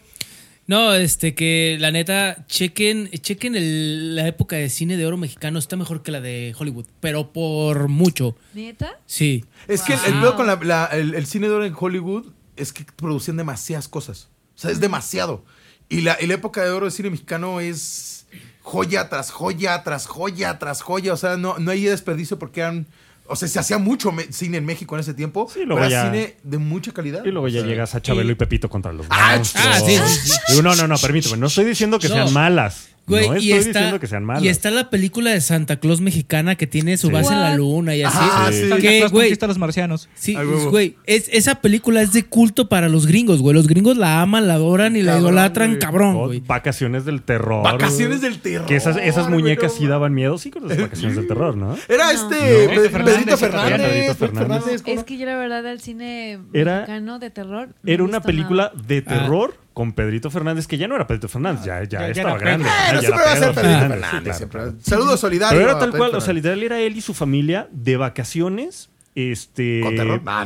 No, 0.65 0.93
este, 0.93 1.35
que 1.35 1.77
la 1.79 1.91
neta, 1.91 2.45
chequen, 2.47 3.09
chequen 3.11 3.55
el- 3.55 4.15
la 4.15 4.27
época 4.27 4.55
de 4.55 4.69
cine 4.69 4.95
de 4.95 5.05
oro 5.05 5.17
mexicano, 5.17 5.59
está 5.59 5.75
mejor 5.75 6.03
que 6.03 6.11
la 6.11 6.21
de 6.21 6.55
Hollywood, 6.57 6.85
pero 7.01 7.33
por 7.33 7.89
mucho. 7.89 8.37
¿Neta? 8.53 8.99
Sí. 9.05 9.43
Es 9.67 9.81
que 9.81 9.93
el, 9.93 9.99
el 10.07 10.13
pedo 10.21 10.35
con 10.35 10.47
la- 10.47 10.55
la- 10.63 10.85
el, 10.85 11.15
el 11.15 11.25
cine 11.25 11.49
de 11.49 11.53
oro 11.55 11.65
en 11.65 11.75
Hollywood 11.77 12.27
es 12.55 12.71
que 12.71 12.85
producían 12.95 13.35
demasiadas 13.37 13.87
cosas. 13.89 14.29
O 14.55 14.59
sea, 14.59 14.71
es 14.71 14.79
demasiado. 14.79 15.43
Y 15.89 16.01
la, 16.01 16.17
y 16.21 16.27
la 16.27 16.35
época 16.35 16.63
de 16.63 16.69
oro 16.71 16.85
del 16.85 16.93
cine 16.93 17.09
mexicano 17.09 17.59
es 17.59 18.25
joya 18.61 19.09
tras 19.09 19.31
joya, 19.31 19.83
tras 19.83 20.07
joya, 20.07 20.59
tras 20.59 20.81
joya. 20.81 21.11
O 21.13 21.17
sea, 21.17 21.35
no, 21.35 21.59
no 21.59 21.71
hay 21.71 21.83
desperdicio 21.83 22.39
porque 22.39 22.61
eran. 22.61 22.87
O 23.27 23.35
sea, 23.35 23.47
se 23.47 23.57
hacía 23.57 23.77
mucho 23.77 24.13
cine 24.31 24.57
en 24.57 24.65
México 24.65 24.95
en 24.95 24.99
ese 25.01 25.13
tiempo. 25.13 25.49
Sí, 25.53 25.59
luego 25.65 25.81
pero 25.81 25.85
era 25.85 25.89
ya- 25.89 26.11
cine 26.11 26.35
de 26.43 26.57
mucha 26.57 26.91
calidad. 26.91 27.23
Y 27.23 27.31
luego 27.31 27.47
ya 27.47 27.61
llegas 27.61 27.95
a 27.95 28.01
Chabelo 28.01 28.31
y, 28.31 28.35
Pepito 28.35 28.69
contra 28.69 28.91
los 28.91 29.05
Ah, 29.09 29.35
monstruos. 29.37 29.65
ah, 29.67 29.79
sí, 29.79 29.97
sí, 29.97 30.29
sí. 30.31 30.37
Digo, 30.49 30.61
no, 30.61 30.75
no, 30.75 30.87
no, 30.87 30.97
permíteme. 30.97 31.37
No 31.37 31.47
estoy 31.47 31.65
diciendo 31.65 31.99
que 31.99 32.09
No. 32.09 32.15
sean 32.15 32.33
malas. 32.33 32.89
Güey, 33.05 33.27
no 33.29 33.37
y 33.37 33.51
está, 33.51 33.67
diciendo 33.79 33.99
que 33.99 34.07
sean 34.07 34.23
malas. 34.23 34.43
y 34.43 34.47
está 34.47 34.71
la 34.71 34.89
película 34.89 35.31
de 35.31 35.41
Santa 35.41 35.75
Claus 35.77 35.99
mexicana 35.99 36.55
que 36.55 36.67
tiene 36.67 36.95
su 36.97 37.07
Sí. 37.07 37.13
base 37.13 37.33
en 37.33 37.41
la 37.41 37.55
luna 37.55 37.95
y 37.95 38.03
así. 38.03 38.17
Ah, 38.19 38.49
sí. 38.51 38.61
Santa 38.61 38.77
Que, 38.77 38.99
güey, 39.07 39.11
conquista 39.11 39.45
a 39.45 39.49
los 39.49 39.57
marcianos. 39.57 40.07
Sí, 40.15 40.35
Ay, 40.37 40.45
güey, 40.69 40.95
es, 41.05 41.29
esa 41.33 41.55
película 41.55 42.01
es 42.01 42.13
de 42.13 42.23
culto 42.23 42.69
para 42.69 42.87
los 42.87 43.05
gringos, 43.05 43.41
güey. 43.41 43.53
Los 43.55 43.67
gringos 43.67 43.97
la 43.97 44.21
aman, 44.21 44.47
la 44.47 44.53
adoran 44.53 44.95
y 44.95 45.01
la 45.01 45.19
idolatran, 45.19 45.71
güey. 45.71 45.79
cabrón, 45.79 46.15
güey. 46.17 46.39
vacaciones 46.39 47.03
del 47.05 47.21
terror. 47.23 47.63
Vacaciones 47.63 48.21
del 48.21 48.39
terror. 48.39 48.67
Que 48.67 48.75
esas, 48.77 48.95
esas 48.97 49.29
muñecas 49.29 49.73
no 49.73 49.79
sí 49.79 49.87
daban 49.87 50.13
miedo, 50.13 50.37
sí, 50.37 50.49
con 50.49 50.67
las 50.67 50.77
vacaciones 50.79 51.17
del 51.17 51.27
terror, 51.27 51.57
¿no? 51.57 51.75
Era 51.89 52.11
este 52.11 52.35
No. 52.35 53.03
Pedrito 53.03 53.37
Fernández. 53.37 53.39
Fernández. 53.39 54.17
Fernández. 54.17 54.81
¿cómo 54.81 54.97
Es 54.99 55.03
que 55.03 55.17
yo 55.17 55.25
la 55.25 55.35
verdad 55.35 55.63
del 55.63 55.81
cine 55.81 56.39
Era- 56.53 56.75
mexicano 56.79 57.19
de 57.19 57.29
terror. 57.29 57.69
Era 57.85 58.03
una 58.03 58.21
película 58.21 58.71
de 58.87 59.01
terror 59.01 59.55
con 59.73 59.93
Pedrito 59.93 60.29
Fernández, 60.29 60.67
que 60.67 60.77
ya 60.77 60.87
no 60.87 60.95
era 60.95 61.07
Pedrito 61.07 61.27
Fernández, 61.27 61.65
ya, 61.65 61.83
ya, 61.83 61.99
ya 61.99 62.07
estaba 62.09 62.29
era 62.31 62.39
grande. 62.39 62.65
Pedro. 62.65 62.75
Ah, 62.75 62.85
Bueno, 62.85 63.01
ya 63.01 63.07
siempre 63.07 63.23
va 63.25 63.31
a 63.31 63.35
era 63.37 63.45
ser 63.45 63.53
Pedro 63.55 63.61
Pedrito 63.61 63.79
Fernández, 63.79 64.09
Fernández. 64.09 64.11
sí, 64.11 64.23
claro, 64.23 64.37
siempre. 64.37 64.59
claro. 64.61 64.75
Saludos 64.81 65.19
solidarios. 65.19 65.59
Pero 65.63 65.69
era 65.71 65.79
tal 65.79 65.91
cual, 65.97 66.15
o 66.15 66.21
sea, 66.21 66.33
literal 66.33 66.63
era 66.63 66.79
él 66.79 66.95
y 66.97 67.01
su 67.01 67.13
familia 67.13 67.67
de 67.71 67.97
vacaciones. 67.97 68.89
Este. 69.15 69.81
Con 69.83 69.95
terror. 69.95 70.21
Ah, 70.25 70.45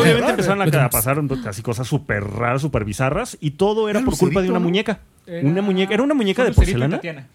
obviamente 0.00 0.30
empezaron 0.30 0.62
a, 0.62 0.84
a 0.84 0.90
pasar 0.90 1.20
así 1.46 1.60
cosas 1.62 1.86
súper 1.86 2.24
raras, 2.24 2.62
súper 2.62 2.84
bizarras. 2.84 3.36
Y 3.40 3.52
todo 3.52 3.88
era 3.90 3.98
Era 3.98 4.06
por 4.06 4.16
culpa 4.18 4.40
de 4.40 4.48
una 4.48 4.58
¿no? 4.58 4.64
muñeca. 4.64 5.00
Era- 5.26 5.46
Una 5.46 5.60
muñeca. 5.60 5.92
Era 5.92 6.02
una 6.02 6.14
muñeca 6.14 6.42
de 6.42 6.52
porcelana. 6.52 6.96
Tatiana. 6.96 7.26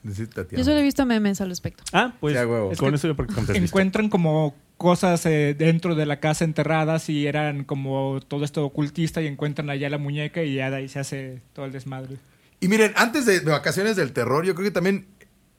Yo 0.52 0.64
solo 0.64 0.78
he 0.78 0.82
visto 0.82 1.06
memes 1.06 1.42
al 1.42 1.50
respecto. 1.50 1.84
Ah, 1.94 2.14
pues 2.20 2.36
Sí, 2.36 2.78
con 2.78 2.96
eso 2.96 3.08
yo 3.08 3.16
porque 3.16 3.34
contesté. 3.36 3.64
Encuentran 3.64 4.10
como 4.10 4.56
cosas 4.84 5.26
eh, 5.26 5.56
dentro 5.58 5.96
de 5.96 6.06
la 6.06 6.20
casa 6.20 6.44
enterradas 6.44 7.08
y 7.08 7.26
eran 7.26 7.64
como 7.64 8.20
todo 8.28 8.44
esto 8.44 8.66
ocultista 8.66 9.22
y 9.22 9.28
encuentran 9.28 9.70
allá 9.70 9.90
la 9.90 9.98
muñeca 9.98 10.44
y 10.44 10.56
ya 10.56 10.68
ahí 10.68 10.90
se 10.90 11.00
hace 11.00 11.42
todo 11.54 11.66
el 11.66 11.72
desmadre. 11.72 12.18
Y 12.60 12.68
miren, 12.68 12.92
antes 12.98 13.26
de 13.26 13.40
Vacaciones 13.40 13.96
del 13.96 14.12
Terror, 14.12 14.46
yo 14.46 14.56
creo 14.56 14.66
que 14.66 14.72
también 14.72 15.08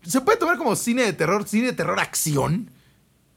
se 0.02 0.20
puede 0.20 0.36
tomar 0.36 0.58
como 0.58 0.76
cine 0.76 1.04
de 1.04 1.14
terror, 1.14 1.48
cine 1.48 1.68
de 1.68 1.72
terror 1.72 1.98
acción. 2.00 2.68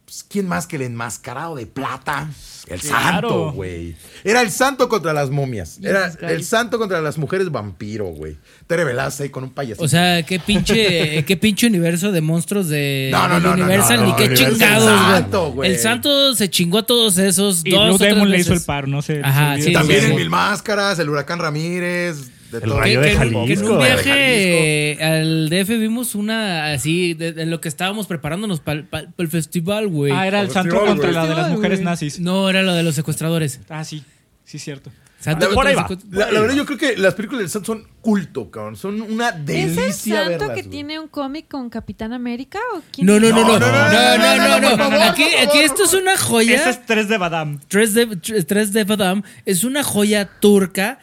Pues, 0.08 0.24
¿Quién 0.30 0.48
más 0.48 0.67
que 0.67 0.78
el 0.78 0.84
enmascarado 0.84 1.56
de 1.58 1.65
plata? 1.65 2.30
El 2.67 2.80
Claro. 2.80 3.28
santo, 3.30 3.52
güey. 3.52 3.93
Era 4.24 4.41
el 4.41 4.52
santo 4.52 4.88
contra 4.88 5.12
las 5.12 5.30
momias. 5.30 5.80
Era 5.84 6.13
el 6.22 6.46
santo 6.46 6.78
contra 6.80 7.02
las 7.02 7.17
mujeres 7.17 7.52
vampiro, 7.52 8.06
güey. 8.06 8.38
Te 8.67 8.78
revelaste 8.78 9.24
ahí 9.24 9.30
con 9.30 9.43
un 9.43 9.50
payasito. 9.50 9.84
O 9.84 9.88
sea, 9.89 10.24
qué 10.24 10.39
pinche, 10.39 11.26
qué 11.28 11.36
pinche 11.38 11.67
universo 11.67 12.13
de 12.13 12.22
monstruos 12.22 12.70
de 12.70 13.10
No, 13.12 13.28
no, 13.28 13.41
no, 13.41 13.56
no, 13.58 13.63
Universal, 13.65 14.00
no, 14.00 14.06
ni 14.08 14.13
qué 14.15 14.28
Universal 14.28 14.50
chingados, 14.54 14.89
el 14.89 14.98
güey. 14.98 15.12
santo, 15.22 15.52
güey. 15.52 15.72
El 15.72 15.78
santo 15.80 16.36
se 16.36 16.50
chingó 16.50 16.78
a 16.80 16.86
todos 16.86 17.17
esos 17.17 17.62
Y 17.65 17.72
dos 17.72 17.98
Blue 17.98 18.08
Demon 18.08 18.30
le 18.30 18.39
hizo 18.39 18.54
el 18.54 18.62
paro, 18.62 18.88
no 18.88 19.02
sé. 19.02 19.20
Ajá, 19.22 19.58
sí, 19.62 19.74
También 19.74 20.00
sí, 20.00 20.06
el 20.06 20.12
sí. 20.13 20.17
Mil 20.17 20.30
Máscaras, 20.30 21.00
el 21.00 21.10
Huracán 21.10 21.39
Ramírez. 21.39 22.30
De 22.52 22.58
El 22.60 22.64
todo. 22.64 22.80
rayo 22.80 23.02
Que, 23.02 23.08
de 23.08 23.16
Jalisco. 23.16 23.46
que 23.46 23.54
en 23.54 23.64
un 23.66 23.78
viaje 23.80 24.92
eh, 24.92 25.04
al 25.04 25.50
DF 25.50 25.70
vimos 25.80 26.16
una 26.16 26.72
así, 26.74 27.14
de, 27.14 27.34
de 27.34 27.46
lo 27.46 27.60
que 27.62 27.68
estábamos 27.68 28.08
preparándonos 28.08 28.60
para 28.62 28.84
el 29.18 29.28
festival, 29.28 29.88
güey. 29.88 30.12
Ah, 30.14 30.28
era 30.28 30.42
el 30.42 30.50
santo 30.52 30.80
contra 30.86 31.12
la 31.12 31.26
de 31.28 31.36
las 31.36 31.50
mujeres 31.52 31.82
nazis. 31.82 32.20
No, 32.20 32.50
era 32.50 32.62
lo 32.62 32.74
de 32.74 32.84
los 32.84 32.95
secuestradores. 32.95 33.60
Ah, 33.70 33.84
sí. 33.84 34.04
Sí, 34.45 34.60
cierto. 34.60 34.91
Santo 35.20 35.50
por 35.52 35.66
ahí 35.66 35.74
va. 35.74 35.89
La, 36.12 36.32
la 36.32 36.39
verdad, 36.41 36.56
yo 36.56 36.66
creo 36.68 36.78
que 36.78 36.95
las 36.95 37.16
películas 37.16 37.41
del 37.41 37.50
santo 37.50 37.74
son 37.74 37.88
culto, 38.02 38.52
cabrón. 38.52 38.76
Son 38.78 39.02
una 39.02 39.30
¿Es 39.30 39.36
el 39.36 39.45
delicia 39.45 40.16
santo 40.18 40.30
verlas, 40.30 40.50
que 40.50 40.62
güey. 40.62 40.70
tiene 40.70 41.00
un 41.00 41.08
cómic 41.08 41.48
con 41.50 41.70
Capitán 41.72 42.14
América? 42.14 42.60
¿O 42.76 42.82
quién 42.91 43.08
No, 43.08 43.20
no, 43.20 43.30
no, 43.32 43.41
no, 43.43 43.60
no, 43.60 43.60
No, 43.60 44.60
no, 44.60 44.89
no, 44.91 45.02
Aquí, 45.04 45.24
esto 45.64 45.86
es 45.86 45.93
una 45.95 46.16
joya. 46.18 46.56
Ese 46.56 46.70
es 46.70 46.86
3 46.86 47.10
de 47.10 47.18
Badam. 47.18 47.60
Tres 47.68 47.95
de, 47.95 48.06
tres 48.48 48.72
de 48.74 48.84
Badam 48.84 49.24
es 49.45 49.64
una 49.64 49.84
joya 49.84 50.30
turca 50.39 51.00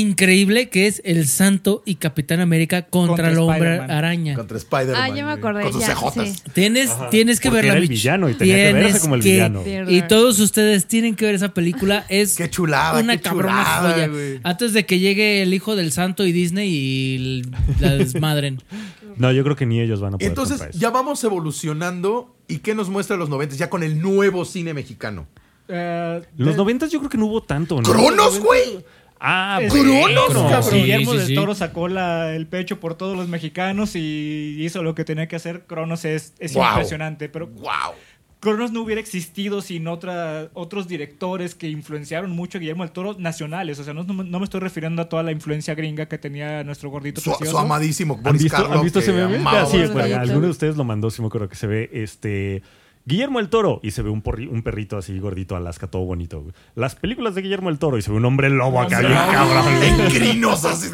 increíble 0.00 0.68
que 0.68 0.86
es 0.86 1.00
el 1.04 1.26
Santo 1.26 1.82
y 1.86 1.96
Capitán 1.96 2.40
América 2.40 2.82
contra, 2.82 3.08
Contra 3.08 3.30
el 3.30 3.38
hombre 3.38 3.56
Spider-Man. 3.58 3.90
araña. 3.90 4.34
Contra 4.34 4.56
Spider-Man. 4.58 4.96
Ah, 5.02 5.08
ya 5.14 5.24
me 5.26 5.32
acordé, 5.32 5.62
Con 5.64 5.72
sus 5.72 5.80
ya, 5.82 5.96
sí. 5.96 6.34
Tienes, 6.52 6.90
tienes 7.10 7.40
que 7.40 7.48
Porque 7.48 7.62
verla. 7.62 7.72
era 7.72 7.82
el 7.82 7.88
villano 7.88 8.28
y 8.28 8.34
tenía 8.34 8.56
que 8.56 8.72
verse 8.72 9.00
como 9.00 9.14
el 9.14 9.22
que- 9.22 9.32
villano. 9.32 9.62
Y 9.88 10.02
todos 10.02 10.38
ustedes 10.40 10.86
tienen 10.86 11.14
que 11.16 11.24
ver 11.26 11.34
esa 11.34 11.54
película. 11.54 12.04
Es 12.08 12.36
Qué 12.36 12.48
chulada, 12.50 13.00
una 13.00 13.16
qué 13.16 13.22
cabrona 13.22 13.64
chulada, 13.64 14.08
joya. 14.08 14.40
Antes 14.42 14.72
de 14.72 14.86
que 14.86 14.98
llegue 14.98 15.42
el 15.42 15.52
hijo 15.54 15.74
del 15.76 15.90
santo 15.92 16.24
y 16.26 16.32
Disney 16.32 16.68
y 16.72 17.42
la 17.80 17.94
desmadren. 17.96 18.60
No, 19.16 19.30
yo 19.30 19.44
creo 19.44 19.54
que 19.54 19.64
ni 19.64 19.80
ellos 19.80 20.00
van 20.00 20.14
a 20.14 20.18
poder 20.18 20.28
Entonces, 20.28 20.60
ya 20.72 20.90
vamos 20.90 21.22
evolucionando. 21.22 22.34
¿Y 22.48 22.58
qué 22.58 22.74
nos 22.74 22.88
muestra 22.88 23.16
los 23.16 23.28
90 23.28 23.54
ya 23.54 23.70
con 23.70 23.84
el 23.84 24.00
nuevo 24.00 24.44
cine 24.44 24.74
mexicano? 24.74 25.28
Los 25.68 26.26
de- 26.36 26.56
noventas 26.56 26.90
yo 26.90 26.98
creo 26.98 27.10
que 27.10 27.16
no 27.18 27.26
hubo 27.26 27.40
tanto, 27.42 27.80
¿no? 27.80 27.88
¡Cronos, 27.88 28.40
güey! 28.40 28.84
Ah, 29.26 29.58
¡Cronos, 29.70 30.34
bueno. 30.34 30.48
cabrón! 30.50 30.70
Guillermo 30.74 31.12
Sí, 31.12 31.16
sí, 31.16 31.18
del 31.18 31.26
sí. 31.28 31.34
Toro 31.34 31.54
sacó 31.54 31.88
la- 31.88 32.34
el 32.36 32.46
pecho 32.46 32.78
por 32.78 32.94
todos 32.94 33.16
los 33.16 33.26
mexicanos 33.26 33.96
y 33.96 34.56
hizo 34.60 34.82
lo 34.82 34.94
que 34.94 35.04
tenía 35.04 35.28
que 35.28 35.36
hacer. 35.36 35.64
Cronos 35.66 36.04
es, 36.04 36.34
es 36.38 36.52
Wow. 36.54 36.64
impresionante, 36.68 37.28
pero 37.30 37.46
¡Wow! 37.46 37.94
Cronos 38.40 38.72
no 38.72 38.82
hubiera 38.82 39.00
existido 39.00 39.62
sin 39.62 39.88
otra, 39.88 40.50
otros 40.52 40.86
directores 40.86 41.54
que 41.54 41.68
influenciaron 41.70 42.30
mucho 42.32 42.58
a 42.58 42.60
Guillermo 42.60 42.82
del 42.84 42.92
Toro 42.92 43.16
nacionales. 43.18 43.78
O 43.78 43.84
sea, 43.84 43.94
no, 43.94 44.02
no 44.04 44.12
me- 44.38 44.44
estoy 44.44 44.60
refiriendo 44.60 45.00
a 45.00 45.08
toda 45.08 45.22
la 45.22 45.32
influencia 45.32 45.74
gringa 45.74 46.04
que 46.06 46.18
tenía 46.18 46.62
nuestro 46.62 46.90
gordito 46.90 47.22
Su, 47.22 47.32
amadísimo 47.56 48.20
¿Han 48.22 48.36
visto, 48.36 48.56
¿han 48.70 48.82
visto 48.82 48.98
que 49.00 49.04
ese 49.06 49.12
meme? 49.14 49.42
Ah, 49.46 49.64
sí, 49.64 49.78
Karloff. 49.78 50.12
alguno 50.18 50.40
de 50.42 50.50
ustedes 50.50 50.76
lo 50.76 50.84
mandó, 50.84 51.10
sí 51.10 51.22
me 51.22 51.28
acuerdo 51.28 51.48
que 51.48 51.56
se 51.56 51.66
ve 51.66 51.88
este 51.94 52.62
Guillermo 53.06 53.38
el 53.40 53.48
Toro 53.50 53.80
y 53.82 53.90
se 53.90 54.00
ve 54.02 54.10
un, 54.10 54.22
porri- 54.22 54.48
un 54.50 54.62
perrito 54.62 54.96
así 54.96 55.18
gordito 55.18 55.56
Alaska, 55.56 55.86
todo 55.88 56.04
bonito. 56.04 56.40
güey. 56.40 56.54
Las 56.74 56.94
películas 56.94 57.34
de 57.34 57.42
Guillermo 57.42 57.68
el 57.68 57.78
Toro 57.78 57.98
y 57.98 58.02
se 58.02 58.10
ve 58.10 58.16
un 58.16 58.24
hombre 58.24 58.48
lobo 58.48 58.80
acá, 58.80 59.00
bien 59.00 59.12
cabrón. 59.12 59.66
Encrinos 60.00 60.64
así. 60.64 60.88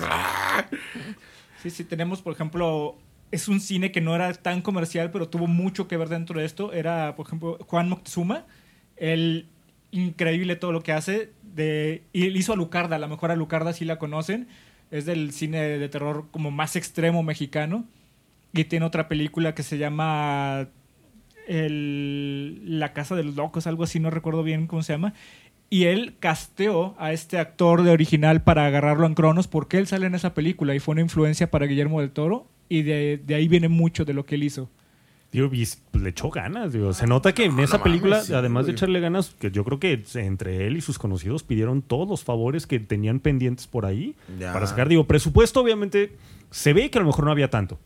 Sí, 1.63 1.71
sí, 1.71 1.85
tenemos, 1.85 2.23
por 2.23 2.33
ejemplo, 2.33 2.97
es 3.31 3.47
un 3.49 3.61
cine 3.61 3.93
que 3.93 4.01
no 4.01 4.15
era 4.15 4.33
tan 4.35 4.63
comercial, 4.63 5.11
pero 5.11 5.29
tuvo 5.29 5.47
mucho 5.47 5.87
que 5.89 5.97
ver 5.97 6.09
dentro 6.09 6.41
de 6.41 6.47
esto. 6.47 6.73
Era, 6.73 7.15
por 7.17 7.27
ejemplo, 7.27 7.59
Juan 7.67 7.89
Moctezuma. 7.89 8.47
Él, 8.97 9.47
increíble 9.93 10.57
todo 10.57 10.73
lo 10.73 10.83
que 10.83 10.93
hace. 10.93 11.33
De, 11.43 12.03
y 12.13 12.27
hizo 12.27 12.53
a 12.53 12.57
Lucarda, 12.57 12.97
a 12.97 12.99
lo 12.99 13.09
mejor 13.09 13.31
a 13.31 13.37
Lucarda 13.37 13.73
sí 13.73 13.85
la 13.85 13.99
conocen. 13.99 14.49
Es 14.91 15.05
del 15.05 15.33
cine 15.33 15.61
de 15.61 15.89
terror 15.89 16.27
como 16.31 16.51
más 16.51 16.75
extremo 16.77 17.23
mexicano. 17.23 17.85
Y 18.53 18.65
tiene 18.65 18.87
otra 18.87 19.07
película 19.07 19.55
que 19.55 19.63
se 19.63 19.79
llama 19.79 20.67
el- 21.51 22.79
La 22.79 22.93
Casa 22.93 23.17
de 23.17 23.25
los 23.25 23.37
Locos, 23.37 23.67
algo 23.67 23.85
así, 23.85 24.01
no 24.01 24.11
recuerdo 24.11 24.43
bien 24.43 24.67
cómo 24.67 24.83
se 24.83 24.93
llama. 24.93 25.15
Y 25.69 25.85
él 25.85 26.15
casteó 26.19 26.95
a 26.99 27.13
este 27.13 27.39
actor 27.39 27.83
de 27.85 27.91
original 27.91 28.43
para 28.43 28.67
agarrarlo 28.67 29.07
en 29.07 29.15
Cronos 29.15 29.47
porque 29.47 29.79
él 29.79 29.87
sale 29.87 30.07
en 30.07 30.15
esa 30.15 30.35
película 30.35 30.75
y 30.75 30.81
fue 30.81 30.93
una 30.93 31.03
influencia 31.03 31.51
para 31.51 31.67
Guillermo 31.67 32.01
del 32.01 32.11
Toro 32.11 32.47
y 32.69 32.83
de, 32.83 33.21
de 33.25 33.35
ahí 33.35 33.47
viene 33.49 33.69
mucho 33.69 34.05
de 34.05 34.15
lo 34.15 34.25
que 34.27 34.35
él 34.35 34.43
hizo. 34.45 34.69
Digo, 35.33 35.49
y 35.53 35.63
s- 35.63 35.79
le 35.93 36.09
echó 36.09 36.29
ganas, 36.31 36.73
digo. 36.73 36.93
Se 36.93 37.07
nota 37.07 37.33
que 37.33 37.45
en 37.45 37.55
No, 37.55 37.63
esa 37.63 37.79
no 37.79 37.85
película, 37.85 38.17
mames, 38.17 38.27
sí, 38.27 38.35
además 38.35 38.67
de 38.67 38.73
echarle 38.73 38.99
ganas, 38.99 39.31
que 39.39 39.53
yo 39.53 39.63
creo 39.65 39.79
que 39.79 40.03
entre 40.15 40.67
él 40.67 40.77
y 40.77 40.81
sus 40.81 40.99
conocidos 40.99 41.45
pidieron 41.45 41.83
todos 41.83 42.09
los 42.09 42.25
favores 42.25 42.67
que 42.67 42.81
tenían 42.81 43.21
pendientes 43.21 43.69
por 43.69 43.87
ahí 43.87 44.17
Ya. 44.41 44.53
para 44.53 44.67
sacar. 44.67 44.89
Digo, 44.89 45.05
presupuesto, 45.07 45.61
obviamente, 45.61 46.17
se 46.51 46.73
ve 46.73 46.91
que 46.91 46.99
a 46.99 47.03
lo 47.03 47.07
mejor 47.07 47.27
no 47.27 47.31
había 47.31 47.49
tanto. 47.49 47.79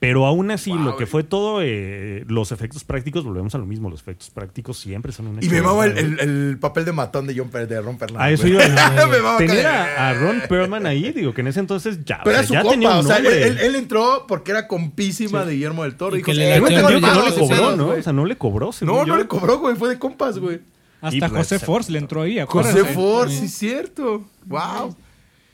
Pero 0.00 0.26
aún 0.26 0.48
así, 0.52 0.70
Wow, 0.70 0.78
lo 0.80 0.96
que 0.96 1.06
fue 1.06 1.24
todo, 1.24 1.60
eh, 1.60 2.24
los 2.28 2.52
efectos 2.52 2.84
prácticos, 2.84 3.24
volvemos 3.24 3.52
a 3.56 3.58
lo 3.58 3.66
mismo. 3.66 3.90
Los 3.90 4.00
efectos 4.00 4.30
prácticos 4.30 4.78
siempre 4.78 5.10
son 5.10 5.26
una 5.26 5.44
Y 5.44 5.48
me 5.48 5.60
mama 5.60 5.86
el, 5.86 5.98
el- 5.98 6.20
el 6.20 6.58
papel 6.60 6.84
de 6.84 6.92
matón 6.92 7.26
de 7.26 7.36
John 7.36 7.48
Per- 7.48 7.66
de 7.66 7.80
Ron 7.80 7.98
Perlman. 7.98 8.22
A 8.22 8.30
eso 8.30 8.44
mama 8.46 9.38
Tener 9.38 9.66
a, 9.66 10.08
a 10.10 10.14
Ron 10.14 10.42
Perlman 10.48 10.86
ahí, 10.86 11.10
digo, 11.10 11.34
que 11.34 11.40
en 11.40 11.48
ese 11.48 11.58
entonces 11.58 12.04
ya, 12.04 12.20
Pero 12.22 12.36
era 12.38 12.46
su 12.46 12.52
ya 12.52 12.60
compa, 12.62 12.74
tenía 12.74 12.90
un 12.90 12.98
o 12.98 13.02
sea, 13.02 13.16
él, 13.18 13.74
entró 13.74 14.24
porque 14.28 14.52
era 14.52 14.68
compísima 14.68 15.44
de 15.44 15.54
Guillermo 15.54 15.82
del 15.82 15.96
Toro. 15.96 16.14
Y 16.16 16.20
Y 16.20 16.22
que 16.22 16.30
dijo, 16.30 16.44
le 16.44 16.54
"Eh, 16.56 16.60
no 16.60 16.68
le 16.90 17.34
cobró, 17.34 17.76
¿no? 17.76 17.86
güey". 17.86 17.98
O 17.98 18.02
sea, 18.04 18.12
no 18.12 18.24
le 18.24 18.36
cobró. 18.38 18.70
No, 18.82 18.92
no 19.00 19.04
yo. 19.06 19.16
le 19.16 19.26
cobró, 19.26 19.58
güey. 19.58 19.74
Fue 19.74 19.88
de 19.88 19.98
compas, 19.98 20.38
güey. 20.38 20.60
Hasta 21.00 21.28
José 21.28 21.58
Force 21.58 21.90
le 21.90 21.98
entró 21.98 22.22
ahí, 22.22 22.38
acuérdense. 22.38 22.82
José 22.82 22.94
Ford, 22.94 23.30
sí, 23.30 23.48
cierto. 23.48 24.24
Wow. 24.46 24.96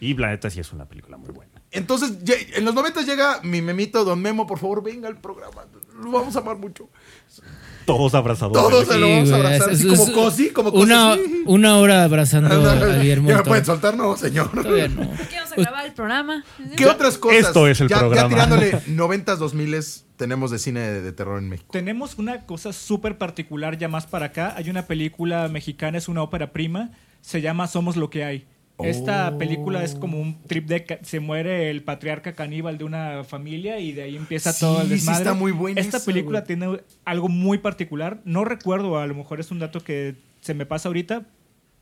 Y 0.00 0.14
la 0.14 0.28
neta 0.28 0.50
sí 0.50 0.60
es 0.60 0.70
una 0.74 0.84
película 0.84 1.16
muy 1.16 1.30
buena. 1.30 1.50
Entonces, 1.74 2.12
en 2.54 2.64
los 2.64 2.74
90 2.74 3.02
llega 3.02 3.40
mi 3.42 3.60
memito, 3.60 4.04
don 4.04 4.20
Memo, 4.22 4.46
por 4.46 4.58
favor, 4.58 4.82
venga 4.82 5.08
al 5.08 5.20
programa. 5.20 5.62
Lo 6.02 6.10
vamos 6.10 6.34
a 6.36 6.38
amar 6.40 6.56
mucho. 6.56 6.88
Todos 7.84 8.14
abrazados. 8.14 8.54
Todos 8.54 8.86
se 8.88 8.96
lo 8.98 9.08
vamos 9.08 9.30
a 9.30 9.36
abrazar. 9.36 9.70
es- 9.70 9.80
Así 9.80 9.88
es- 9.92 9.98
como 9.98 10.12
Cosi, 10.12 10.50
como 10.50 10.72
Cosi. 10.72 10.84
Una, 10.84 11.16
una 11.46 11.76
hora 11.78 12.04
abrazando 12.04 12.54
a 12.70 12.96
Guillermo 12.96 13.28
¿Ya 13.28 13.36
me 13.38 13.42
pueden 13.44 13.64
soltar? 13.64 13.94
No, 13.96 14.16
señor. 14.16 14.50
Todavía 14.50 14.88
no. 14.88 15.02
¿Qué 15.28 15.36
vamos 15.36 15.52
a 15.52 15.56
grabar 15.56 15.84
el 15.86 15.92
programa? 15.92 16.44
¿Qué 16.76 16.86
otras 16.86 17.18
cosas? 17.18 17.40
Esto 17.40 17.68
es 17.68 17.80
el 17.82 17.88
ya, 17.88 17.98
programa. 17.98 18.22
Ya 18.30 18.46
tirándole 18.46 18.72
90s, 18.88 19.36
2000s, 19.38 20.04
tenemos 20.16 20.50
de 20.50 20.58
cine 20.58 20.80
de, 20.80 21.02
de 21.02 21.12
terror 21.12 21.38
en 21.38 21.48
México. 21.50 21.68
Tenemos 21.72 22.16
una 22.18 22.46
cosa 22.46 22.72
súper 22.72 23.18
particular 23.18 23.76
ya 23.76 23.88
más 23.88 24.06
para 24.06 24.26
acá. 24.26 24.54
Hay 24.56 24.70
una 24.70 24.86
película 24.86 25.48
mexicana, 25.48 25.98
es 25.98 26.08
una 26.08 26.22
ópera 26.22 26.52
prima, 26.52 26.92
se 27.20 27.42
llama 27.42 27.66
Somos 27.68 27.96
lo 27.96 28.08
que 28.08 28.24
hay. 28.24 28.46
Esta 28.78 29.38
película 29.38 29.84
es 29.84 29.94
como 29.94 30.18
un 30.20 30.42
trip 30.42 30.66
de... 30.66 30.98
Se 31.02 31.20
muere 31.20 31.70
el 31.70 31.82
patriarca 31.84 32.32
caníbal 32.32 32.76
de 32.76 32.84
una 32.84 33.22
familia 33.22 33.78
y 33.78 33.92
de 33.92 34.02
ahí 34.02 34.16
empieza 34.16 34.52
Sí, 34.52 34.60
todo 34.60 34.80
el 34.80 34.88
sí 34.88 34.94
desmadre. 34.94 35.18
está 35.18 35.34
muy 35.34 35.52
buena 35.52 35.80
Esta 35.80 36.00
película 36.00 36.40
güey. 36.40 36.46
tiene 36.46 36.80
algo 37.04 37.28
muy 37.28 37.58
particular. 37.58 38.20
No 38.24 38.44
recuerdo, 38.44 38.98
a 38.98 39.06
lo 39.06 39.14
mejor 39.14 39.38
es 39.38 39.50
un 39.52 39.60
dato 39.60 39.80
que 39.80 40.16
se 40.40 40.54
me 40.54 40.66
pasa 40.66 40.88
ahorita, 40.88 41.22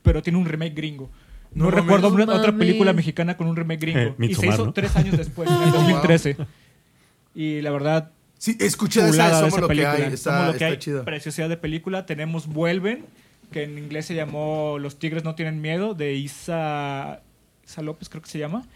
pero 0.02 0.22
tiene 0.22 0.38
un 0.38 0.44
remake 0.44 0.74
gringo. 0.74 1.10
No, 1.54 1.64
No 1.64 1.70
mames. 1.70 1.82
recuerdo 1.84 2.08
No 2.10 2.14
una- 2.24 2.34
otra 2.34 2.52
película 2.56 2.92
mexicana 2.92 3.36
con 3.38 3.46
un 3.46 3.56
remake 3.56 3.80
gringo. 3.86 4.14
y 4.18 4.34
se 4.34 4.46
hizo 4.46 4.66
¿no? 4.66 4.72
tres 4.74 4.94
años 4.94 5.16
después, 5.16 5.48
en 5.50 5.62
el 5.62 5.72
2013. 5.72 6.36
Y 7.34 7.60
la 7.62 7.70
verdad, 7.70 8.10
Sí, 8.36 8.56
escuché 8.60 9.02
de 9.02 9.10
esa, 9.10 9.30
somos 9.38 9.52
esa 9.52 9.60
lo 9.60 9.68
que 9.68 9.74
película. 9.76 9.92
hay. 9.94 10.00
Somos 10.02 10.14
Está, 10.16 10.46
lo 10.46 10.52
que 10.52 10.56
está 10.56 10.66
hay. 10.66 10.76
chida. 10.78 11.04
Preciosidad 11.04 11.48
de 11.48 11.56
película. 11.56 12.06
Tenemos 12.06 12.48
Vuelven, 12.48 13.04
que 13.52 13.62
en 13.62 13.78
inglés 13.78 14.06
se 14.06 14.14
llamó 14.14 14.78
Los 14.80 14.98
Tigres 14.98 15.24
no 15.24 15.34
tienen 15.34 15.60
miedo, 15.60 15.94
de 15.94 16.14
Isa, 16.14 17.22
Isa 17.64 17.82
López, 17.82 18.08
creo 18.08 18.22
que 18.22 18.30
se 18.30 18.38
llama. 18.38 18.66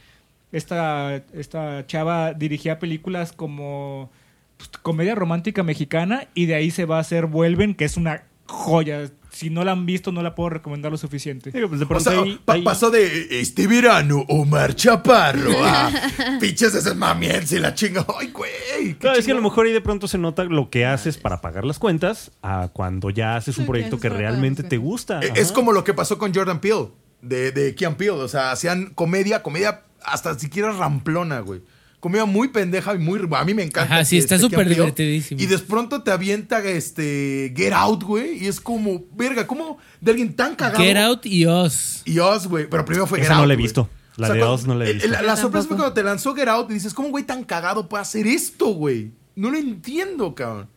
Esta, 0.52 1.16
esta 1.32 1.86
chava 1.86 2.32
dirigía 2.32 2.78
películas 2.78 3.32
como 3.32 4.10
pues, 4.56 4.68
comedia 4.68 5.14
romántica 5.14 5.62
mexicana 5.62 6.28
y 6.34 6.46
de 6.46 6.54
ahí 6.54 6.70
se 6.70 6.84
va 6.84 6.98
a 6.98 7.00
hacer 7.00 7.26
Vuelven, 7.26 7.74
que 7.74 7.84
es 7.84 7.96
una 7.96 8.24
joya. 8.46 9.10
Si 9.36 9.50
no 9.50 9.64
la 9.64 9.72
han 9.72 9.84
visto, 9.84 10.12
no 10.12 10.22
la 10.22 10.34
puedo 10.34 10.48
recomendar 10.48 10.90
lo 10.90 10.96
suficiente. 10.96 11.50
Digo, 11.50 11.68
pues 11.68 11.80
de 11.80 11.86
O 11.88 12.00
sea, 12.00 12.20
ahí- 12.20 12.40
pa- 12.42 12.54
ahí- 12.54 12.62
pasó 12.62 12.90
de 12.90 13.40
este 13.40 13.66
verano 13.66 14.24
Omar 14.28 14.74
Chaparro 14.74 15.52
a 15.62 15.90
pinches 16.40 16.72
de 16.72 16.78
esas 16.78 16.96
mamiens 16.96 17.52
y 17.52 17.58
la 17.58 17.74
chinga. 17.74 18.06
Ay, 18.18 18.28
güey. 18.28 18.94
Claro, 18.98 19.18
es 19.18 19.26
que 19.26 19.32
a 19.32 19.34
lo 19.34 19.42
mejor 19.42 19.66
ahí 19.66 19.72
de 19.72 19.80
pronto 19.82 20.08
se 20.08 20.16
nota 20.16 20.44
lo 20.44 20.70
que 20.70 20.86
haces 20.86 21.18
para 21.18 21.42
pagar 21.42 21.64
las 21.66 21.78
cuentas 21.78 22.30
a 22.42 22.68
cuando 22.72 23.10
ya 23.10 23.36
haces 23.36 23.58
un 23.58 23.64
Sí, 23.64 23.68
proyecto 23.68 24.00
que 24.00 24.08
realmente 24.08 24.62
te 24.62 24.78
gusta. 24.78 25.20
Eh, 25.20 25.28
Ajá. 25.32 25.40
Es 25.40 25.52
como 25.52 25.72
lo 25.72 25.84
que 25.84 25.92
pasó 25.92 26.16
con 26.16 26.34
Jordan 26.34 26.60
Peele, 26.60 26.88
de, 27.20 27.52
de 27.52 27.74
Keanu 27.74 27.96
Peele. 27.98 28.12
O 28.12 28.28
sea, 28.28 28.52
hacían 28.52 28.86
comedia, 28.94 29.42
comedia 29.42 29.82
hasta 30.02 30.38
siquiera 30.38 30.72
ramplona, 30.72 31.40
güey. 31.40 31.60
Comedia 32.00 32.24
muy 32.24 32.48
pendeja 32.48 32.94
y 32.94 32.98
muy... 32.98 33.20
A 33.32 33.44
mí 33.44 33.54
me 33.54 33.62
encanta. 33.64 33.94
Ajá, 33.94 34.04
sí, 34.04 34.16
que, 34.16 34.20
está 34.20 34.34
este, 34.36 34.48
súper 34.48 34.68
divertidísimo. 34.68 35.40
Y 35.40 35.46
de 35.46 35.58
pronto 35.58 36.02
te 36.02 36.10
avienta 36.10 36.62
este 36.62 37.52
Get 37.56 37.72
Out, 37.72 38.04
güey. 38.04 38.44
Y 38.44 38.46
es 38.46 38.60
como, 38.60 39.04
verga, 39.16 39.46
¿cómo 39.46 39.78
de 40.00 40.10
alguien 40.12 40.34
tan 40.36 40.54
cagado? 40.54 40.84
Get 40.84 40.96
Out 40.96 41.26
y 41.26 41.46
Us. 41.46 42.02
Y 42.04 42.18
Oz, 42.18 42.46
güey. 42.46 42.68
Pero 42.68 42.84
primero 42.84 43.06
fue 43.06 43.18
Esa 43.20 43.28
Get 43.28 43.34
no 43.34 43.40
Out, 43.40 43.48
la 43.48 43.54
he 43.54 43.56
visto. 43.56 43.88
La 44.16 44.28
de 44.28 44.38
cuando- 44.38 44.54
Oz 44.54 44.66
no 44.66 44.74
la 44.74 44.84
he 44.84 44.90
el- 44.90 44.94
visto. 44.96 45.08
La, 45.10 45.22
la 45.22 45.36
sorpresa 45.36 45.66
fue 45.68 45.76
cuando 45.76 45.94
te 45.94 46.02
lanzó 46.02 46.34
Get 46.34 46.48
Out 46.48 46.70
y 46.70 46.74
dices, 46.74 46.94
¿cómo 46.94 47.08
un 47.08 47.12
güey 47.12 47.24
tan 47.24 47.44
cagado 47.44 47.88
puede 47.88 48.02
hacer 48.02 48.26
esto, 48.26 48.66
güey? 48.68 49.10
No 49.34 49.50
lo 49.50 49.58
entiendo, 49.58 50.34
cabrón. 50.34 50.68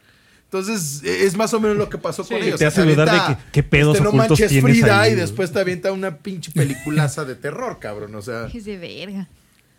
Entonces, 0.45 1.03
e- 1.03 1.25
es 1.25 1.37
más 1.37 1.53
o 1.53 1.59
menos 1.59 1.77
lo 1.77 1.89
que 1.89 1.97
pasó 1.99 2.25
con 2.25 2.37
ellos. 2.37 2.57
te 2.59 2.65
hace 2.65 2.83
dudar 2.83 3.09
de 3.11 3.35
que- 3.35 3.41
qué 3.51 3.61
pedos 3.63 3.93
este, 3.95 4.03
No 4.03 4.09
ocultos 4.09 4.29
manches 4.31 4.49
tienes 4.49 4.71
Frida 4.71 5.01
ahí, 5.01 5.11
y 5.11 5.15
después 5.15 5.51
te 5.51 5.59
avienta 5.59 5.91
una 5.91 6.17
pinche 6.17 6.51
peliculaza 6.51 7.23
de 7.23 7.35
terror, 7.35 7.77
cabrón. 7.79 8.15
O 8.15 8.21
sea, 8.21 8.47
Es 8.51 8.65
de 8.65 8.77
verga. 8.77 9.27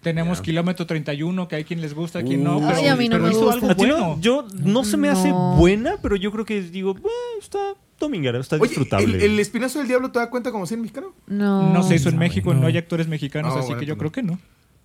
Tenemos 0.02 0.40
Kilómetro 0.40 0.86
31, 0.86 1.46
que 1.48 1.56
hay 1.56 1.64
quien 1.64 1.80
les 1.82 1.92
gusta, 1.94 2.22
quien 2.22 2.42
no. 2.42 2.56
Uh. 2.58 2.68
Ay, 2.68 2.86
a 2.86 2.96
mí 2.96 3.08
no 3.08 3.16
pero 3.16 3.24
me 3.24 3.30
hizo 3.30 3.40
gusta. 3.40 3.54
algo 3.54 3.70
A 3.70 3.74
ti 3.74 3.82
no- 3.82 3.96
bueno. 3.98 4.18
yo 4.20 4.46
no 4.64 4.82
se 4.84 4.96
me 4.96 5.08
hace 5.10 5.30
buena, 5.32 5.96
pero 6.00 6.16
yo 6.16 6.32
creo 6.32 6.44
que 6.46 6.62
digo, 6.62 6.96
"Eh, 6.96 7.38
está, 7.38 7.58
dominguero, 7.98 8.40
está 8.40 8.56
Oye, 8.56 8.68
disfrutable. 8.68 9.16
¿el, 9.18 9.22
el 9.32 9.38
espinazo 9.40 9.78
del 9.78 9.88
diablo 9.88 10.10
te 10.10 10.18
da 10.18 10.30
cuenta 10.30 10.50
como 10.52 10.64
cine 10.66 10.80
mexicano? 10.82 11.12
No. 11.26 11.70
No 11.72 11.82
se 11.82 11.96
hizo 11.96 12.08
en 12.08 12.14
no, 12.14 12.20
México, 12.20 12.54
no. 12.54 12.60
no 12.62 12.66
hay 12.66 12.78
actores 12.78 13.08
mexicanos, 13.08 13.52
Ah, 13.54 13.58
así 13.58 13.66
bueno, 13.68 13.80
que 13.80 13.86
yo 13.86 13.96
pues 13.98 14.10
creo 14.10 14.12
que 14.12 14.22
no. 14.32 14.38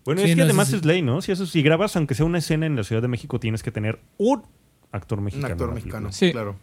Bueno, 0.04 0.20
Sí, 0.22 0.26
es 0.28 0.32
que 0.34 0.36
no, 0.36 0.44
además 0.44 0.68
sí, 0.68 0.72
sí. 0.74 0.78
es 0.80 0.86
ley, 0.86 1.02
¿no? 1.02 1.22
Si, 1.22 1.32
eso, 1.32 1.46
si 1.46 1.62
grabas, 1.64 1.96
aunque 1.96 2.14
sea 2.14 2.26
una 2.26 2.38
escena 2.40 2.66
en 2.66 2.76
la 2.76 2.84
Ciudad 2.84 3.02
de 3.02 3.08
México, 3.08 3.40
tienes 3.40 3.64
que 3.64 3.72
tener 3.72 4.00
un 4.18 4.44
actor 4.92 5.18
Un 5.20 5.26
mexicano. 5.26 5.48
actor 5.54 5.68
en 5.68 5.70
la 5.70 5.76
mexicano, 5.76 6.12
Sí. 6.12 6.32
claro. 6.34 6.58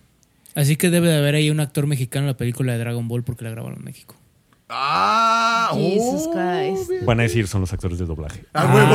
Así 0.54 0.76
que 0.76 0.90
debe 0.90 1.08
de 1.08 1.16
haber 1.16 1.34
ahí 1.34 1.48
un 1.50 1.58
actor 1.60 1.86
mexicano 1.86 2.24
en 2.24 2.32
la 2.32 2.36
película 2.36 2.72
de 2.74 2.78
Dragon 2.78 3.08
Ball 3.08 3.22
porque 3.24 3.44
la 3.44 3.50
grabaron 3.50 3.78
en 3.78 3.84
México. 3.84 4.14
Ah, 4.74 5.70
Jesus 5.74 6.24
oh, 6.26 6.32
Christ. 6.32 6.88
bien. 6.88 7.04
Van 7.04 7.20
a 7.20 7.24
decir, 7.24 7.46
son 7.46 7.60
los 7.60 7.72
actores 7.72 7.98
de 7.98 8.06
doblaje. 8.06 8.44
A 8.54 8.64
huevo. 8.64 8.94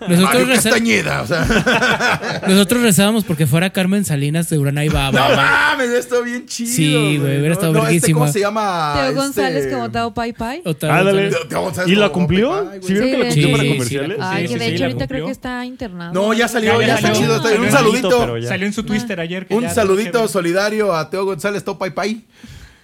Nosotros, 0.08 0.20
Mario 0.20 0.46
reza- 0.46 0.70
Castañeda, 0.70 1.22
o 1.22 1.26
sea. 1.26 2.40
nosotros 2.48 2.82
rezábamos 2.82 3.24
porque 3.24 3.46
fuera 3.46 3.70
Carmen 3.70 4.04
Salinas 4.04 4.48
de 4.48 4.58
Urana 4.58 4.84
y 4.84 4.88
Baba. 4.88 5.28
No 5.28 5.36
mames, 5.36 5.90
esto 5.90 6.22
bien 6.22 6.46
chido. 6.46 6.72
Sí, 6.72 7.18
güey, 7.18 7.38
hubiera 7.38 7.52
estado 7.52 7.72
no, 7.74 7.86
este. 7.86 8.12
¿Cómo 8.12 8.28
se 8.28 8.40
llama? 8.40 8.92
Teo 8.94 9.04
Este- 9.08 9.20
González 9.20 9.66
como 9.72 9.90
Tao 9.90 10.14
Pai 10.14 10.32
Pai. 10.32 10.62
Teo 10.62 10.90
González 10.90 11.88
¿Y 11.88 11.96
la 11.96 12.08
cumplió? 12.08 12.70
¿Sí 12.82 12.92
vieron 12.94 13.10
que 13.10 13.18
la 13.18 13.24
cumplió 13.26 13.46
sí, 13.46 13.52
para 13.52 13.62
sí, 13.62 13.68
comerciales? 13.68 14.16
sí, 14.16 14.24
Ay, 14.24 14.48
que 14.48 14.58
de 14.58 14.66
hecho 14.66 14.84
ahorita 14.84 15.06
creo 15.06 15.26
que 15.26 15.32
está 15.32 15.64
internado. 15.66 16.12
No, 16.14 16.32
ya 16.32 16.48
salió, 16.48 16.80
Ya, 16.80 16.86
ya, 16.86 16.94
está 16.94 17.12
chido. 17.12 17.42
Un 17.60 17.70
saludito. 17.70 18.42
Salió 18.46 18.66
en 18.66 18.72
su 18.72 18.84
Twitter 18.84 19.20
ayer. 19.20 19.46
Un 19.50 19.68
saludito 19.68 20.26
solidario 20.28 20.94
a 20.94 21.10
Teo 21.10 21.24
González, 21.24 21.62
Topai 21.62 21.90
Pai. 21.94 22.24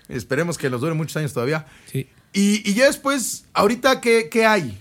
Esperemos 0.09 0.59
que 0.59 0.71
nos 0.71 0.81
dure 0.81 0.95
muchos 0.95 1.17
años 1.17 1.33
todavía. 1.33 1.67
Sí. 1.87 2.09
Y, 2.33 2.69
y 2.69 2.75
ya 2.75 2.87
después, 2.87 3.47
ahorita, 3.55 4.01
¿qué, 4.01 4.29
qué 4.31 4.47
hay 4.47 4.79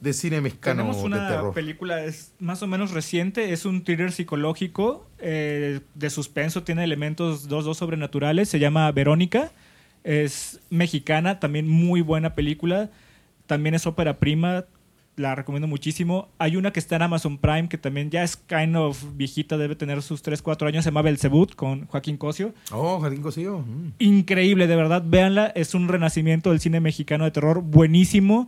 de 0.00 0.12
cine 0.12 0.40
mexicano 0.40 0.82
Tenemos 0.82 0.98
de 0.98 1.04
una 1.04 1.28
terror? 1.28 1.54
película 1.54 2.04
es 2.04 2.32
más 2.38 2.62
o 2.62 2.66
menos 2.66 2.92
reciente, 2.92 3.52
es 3.52 3.64
un 3.64 3.82
thriller 3.84 4.12
psicológico 4.12 5.08
eh, 5.18 5.80
de 5.94 6.10
suspenso, 6.10 6.62
tiene 6.62 6.84
elementos 6.84 7.48
dos 7.48 7.64
dos 7.64 7.78
sobrenaturales, 7.78 8.48
se 8.48 8.58
llama 8.58 8.90
Verónica, 8.92 9.50
es 10.04 10.60
mexicana, 10.70 11.40
también 11.40 11.66
muy 11.68 12.00
buena 12.00 12.34
película, 12.34 12.90
también 13.46 13.74
es 13.74 13.86
ópera 13.86 14.18
prima, 14.18 14.66
la 15.18 15.34
recomiendo 15.34 15.66
muchísimo. 15.66 16.28
Hay 16.38 16.56
una 16.56 16.72
que 16.72 16.80
está 16.80 16.96
en 16.96 17.02
Amazon 17.02 17.38
Prime 17.38 17.68
que 17.68 17.76
también 17.78 18.10
ya 18.10 18.22
es 18.22 18.36
kind 18.36 18.76
of 18.76 19.02
viejita, 19.14 19.58
debe 19.58 19.76
tener 19.76 20.02
sus 20.02 20.22
3 20.22 20.40
4 20.40 20.68
años, 20.68 20.84
se 20.84 20.90
llama 20.90 21.02
Belzebut 21.02 21.54
con 21.54 21.86
Joaquín 21.86 22.16
Cosio. 22.16 22.54
Oh, 22.70 23.00
Jardín 23.00 23.22
Cosío. 23.22 23.58
Mm. 23.58 23.92
Increíble, 23.98 24.66
de 24.66 24.76
verdad, 24.76 25.02
véanla, 25.04 25.48
es 25.48 25.74
un 25.74 25.88
renacimiento 25.88 26.50
del 26.50 26.60
cine 26.60 26.80
mexicano 26.80 27.24
de 27.24 27.30
terror 27.30 27.60
buenísimo 27.62 28.46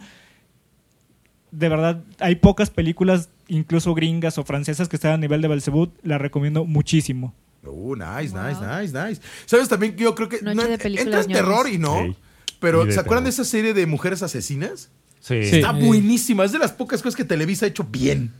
de 1.50 1.68
verdad, 1.68 2.02
hay 2.18 2.36
pocas 2.36 2.70
películas, 2.70 3.28
incluso 3.48 3.94
gringas 3.94 4.38
o 4.38 4.44
francesas, 4.44 4.88
que 4.88 4.96
están 4.96 5.12
a 5.12 5.16
nivel 5.16 5.42
de 5.42 5.48
Belzebut. 5.48 5.92
La 6.02 6.18
recomiendo 6.18 6.64
muchísimo. 6.64 7.34
Uh, 7.64 7.96
nice, 7.96 8.32
Wow. 8.32 8.48
nice, 8.48 8.60
nice, 8.60 9.08
nice. 9.08 9.22
¿Sabes 9.46 9.68
también 9.68 9.96
que 9.96 10.04
yo 10.04 10.14
creo 10.14 10.28
que 10.28 10.40
no, 10.42 10.54
de 10.54 10.62
entra 10.62 10.78
películas 10.78 11.26
en 11.26 11.32
terror 11.32 11.68
y 11.68 11.78
no? 11.78 12.04
Sí. 12.04 12.16
Pero 12.60 12.90
¿se 12.90 13.00
acuerdan 13.00 13.24
de 13.24 13.30
esa 13.30 13.44
serie 13.44 13.74
de 13.74 13.86
mujeres 13.86 14.22
asesinas? 14.22 14.90
Sí. 15.20 15.34
Está 15.36 15.72
buenísima. 15.72 16.44
Es 16.44 16.52
de 16.52 16.58
las 16.58 16.72
pocas 16.72 17.02
cosas 17.02 17.16
que 17.16 17.24
Televisa 17.24 17.66
ha 17.66 17.68
hecho 17.68 17.84
bien. 17.84 18.32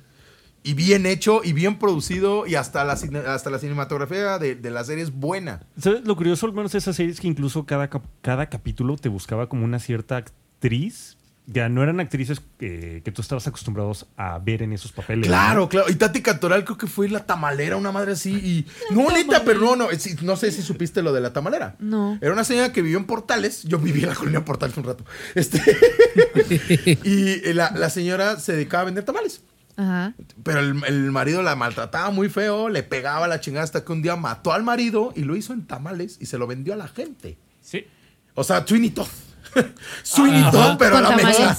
Y 0.63 0.75
bien 0.75 1.07
hecho, 1.07 1.41
y 1.43 1.55
bien 1.55 1.79
producido, 1.79 2.47
y 2.47 2.55
hasta 2.55 2.85
la, 2.85 2.93
hasta 2.93 3.49
la 3.49 3.59
cinematografía 3.59 4.39
de, 4.39 4.57
de 4.57 4.71
la 4.71 4.85
serie 4.85 5.03
es 5.03 5.11
buena. 5.11 5.63
¿Sabes? 5.79 6.05
Lo 6.05 6.17
curioso, 6.17 6.45
al 6.45 6.53
menos 6.53 6.73
de 6.73 6.79
esa 6.79 6.93
serie, 6.93 7.13
es 7.13 7.21
que 7.21 7.29
incluso 7.29 7.65
cada, 7.65 7.89
cada 8.21 8.51
capítulo 8.51 8.97
te 8.97 9.09
buscaba 9.09 9.49
como 9.49 9.65
una 9.65 9.79
cierta 9.79 10.19
actriz. 10.19 11.17
Ya 11.53 11.69
no 11.69 11.83
eran 11.83 11.99
actrices 11.99 12.41
que, 12.59 13.03
que 13.05 13.11
tú 13.11 13.23
estabas 13.23 13.47
acostumbrados 13.49 14.07
a 14.17 14.39
ver 14.39 14.63
en 14.63 14.73
esos 14.73 14.93
papeles. 14.93 15.27
Claro, 15.27 15.63
¿no? 15.63 15.69
claro. 15.69 15.91
Y 15.91 15.97
Tati 15.97 16.23
Cantoral 16.23 16.65
creo 16.65 16.79
que 16.79 16.87
fue 16.87 17.09
la 17.09 17.27
tamalera, 17.27 17.77
una 17.77 17.91
madre 17.91 18.13
así. 18.13 18.33
Y... 18.33 18.67
No, 18.95 19.11
neta, 19.11 19.43
pero 19.45 19.61
no, 19.61 19.75
no. 19.75 19.89
no 20.23 20.37
sé 20.37 20.53
si 20.53 20.63
supiste 20.63 21.03
lo 21.03 21.13
de 21.13 21.21
la 21.21 21.33
tamalera. 21.33 21.75
No. 21.81 22.19
Era 22.21 22.33
una 22.33 22.45
señora 22.45 22.73
que 22.73 22.83
vivió 22.83 22.99
en 22.99 23.05
Portales. 23.05 23.65
Yo 23.65 23.79
viví 23.79 24.03
en 24.03 24.11
la 24.11 24.15
colonia 24.15 24.45
Portales 24.45 24.77
un 24.77 24.85
rato. 24.85 25.05
Este. 25.35 25.61
y 27.03 27.49
eh, 27.49 27.53
la, 27.53 27.73
la 27.73 27.91
señora 27.91 28.39
se 28.39 28.53
dedicaba 28.53 28.83
a 28.83 28.87
vender 28.87 29.05
tamales. 29.05 29.43
Ajá. 29.77 30.15
Pero 30.45 30.61
el, 30.61 30.85
el 30.85 31.11
marido 31.11 31.43
la 31.43 31.57
maltrataba 31.57 32.11
muy 32.11 32.29
feo, 32.29 32.69
le 32.69 32.85
pegaba 32.85 33.27
la 33.27 33.41
chingada 33.41 33.65
hasta 33.65 33.85
que 33.85 33.91
un 33.91 34.03
día 34.03 34.15
mató 34.15 34.53
al 34.53 34.63
marido 34.63 35.13
y 35.17 35.25
lo 35.25 35.35
hizo 35.35 35.53
en 35.53 35.67
tamales 35.67 36.19
y 36.21 36.27
se 36.27 36.39
lo 36.39 36.47
vendió 36.47 36.75
a 36.75 36.77
la 36.77 36.87
gente. 36.87 37.39
Sí. 37.61 37.87
O 38.35 38.45
sea, 38.45 38.65
Todd. 38.65 39.09
Sweeney 40.03 40.41
Ajá. 40.43 40.51
Todd, 40.51 40.77
pero 40.79 40.97
a 40.97 41.01
la. 41.03 41.57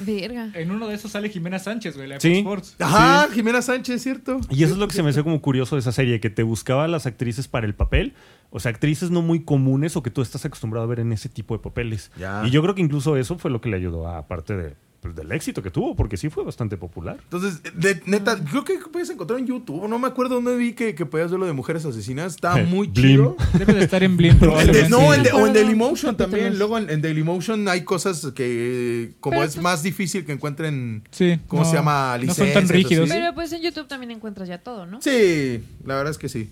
Verga. 0.00 0.50
En 0.54 0.70
uno 0.70 0.88
de 0.88 0.94
esos 0.94 1.12
sale 1.12 1.28
Jimena 1.28 1.58
Sánchez, 1.58 1.96
güey, 1.96 2.08
la 2.08 2.20
Sí. 2.20 2.38
Sports. 2.38 2.76
Ajá, 2.78 3.28
Jimena 3.32 3.60
Sánchez, 3.60 4.02
¿cierto? 4.02 4.40
Y 4.50 4.64
eso 4.64 4.72
es 4.72 4.78
lo 4.78 4.88
que 4.88 4.94
se 4.94 5.02
me 5.02 5.10
hace 5.10 5.22
como 5.22 5.40
curioso 5.42 5.76
de 5.76 5.80
esa 5.80 5.92
serie, 5.92 6.20
que 6.20 6.30
te 6.30 6.42
buscaba 6.42 6.88
las 6.88 7.06
actrices 7.06 7.48
para 7.48 7.66
el 7.66 7.74
papel. 7.74 8.14
O 8.50 8.60
sea, 8.60 8.70
actrices 8.70 9.10
no 9.10 9.20
muy 9.20 9.44
comunes 9.44 9.96
o 9.96 10.02
que 10.02 10.10
tú 10.10 10.22
estás 10.22 10.44
acostumbrado 10.46 10.84
a 10.84 10.88
ver 10.88 11.00
en 11.00 11.12
ese 11.12 11.28
tipo 11.28 11.54
de 11.54 11.62
papeles. 11.62 12.10
Ya. 12.18 12.42
Y 12.46 12.50
yo 12.50 12.62
creo 12.62 12.74
que 12.74 12.80
incluso 12.80 13.16
eso 13.16 13.36
fue 13.38 13.50
lo 13.50 13.60
que 13.60 13.68
le 13.68 13.76
ayudó 13.76 14.08
a 14.08 14.18
aparte 14.18 14.56
de, 14.56 14.74
pues, 15.00 15.14
del 15.14 15.30
éxito 15.30 15.62
que 15.62 15.70
tuvo, 15.70 15.94
porque 15.94 16.16
sí 16.16 16.28
fue 16.28 16.42
bastante 16.44 16.76
popular. 16.76 17.18
Entonces, 17.22 17.62
de- 17.74 18.02
neta, 18.06 18.36
creo 18.44 18.64
que 18.64 18.78
puedes 18.92 19.08
encontrar 19.10 19.38
en 19.38 19.46
YouTube. 19.46 19.88
No 19.88 19.98
me 19.98 20.08
acuerdo 20.08 20.34
dónde 20.36 20.56
vi 20.56 20.72
que, 20.72 20.94
que 20.96 21.06
podías 21.06 21.30
ver 21.30 21.38
lo 21.38 21.46
de 21.46 21.52
mujeres 21.52 21.84
asesinas. 21.84 22.34
Está 22.34 22.56
muy 22.64 22.92
chido. 22.92 23.36
Debe 23.56 23.74
de 23.74 23.84
estar 23.84 24.02
en 24.02 24.16
Blim, 24.16 24.38
probablemente. 24.40 24.88
no, 24.88 25.14
en 25.14 25.22
de- 25.22 25.32
o 25.32 25.46
en 25.46 25.52
Dailymotion 25.52 26.16
también. 26.16 26.58
Luego 26.58 26.78
en, 26.78 26.90
en 26.90 27.00
Dailymotion 27.00 27.68
hay 27.68 27.84
cosas 27.84 28.26
que, 28.34 29.12
como 29.20 29.36
Pero 29.36 29.44
es 29.48 29.56
más 29.62 29.82
difícil 29.84 30.24
que 30.24 30.32
encuentren. 30.32 31.04
Sí, 31.12 31.38
¿Cómo 31.46 31.62
no- 31.62 31.68
se 31.70 31.76
llama? 31.76 32.18
No 32.24 32.34
son 32.34 32.52
tan 32.52 32.68
rígidos. 32.68 33.08
así. 33.10 33.18
Pero 33.20 33.34
pues 33.34 33.52
en 33.52 33.62
YouTube 33.62 33.86
también 33.86 34.10
encuentras 34.10 34.48
ya 34.48 34.58
todo, 34.58 34.84
¿no? 34.86 35.00
Sí, 35.00 35.62
la 35.84 35.94
verdad 35.94 36.10
es 36.10 36.18
que 36.18 36.28
sí. 36.28 36.50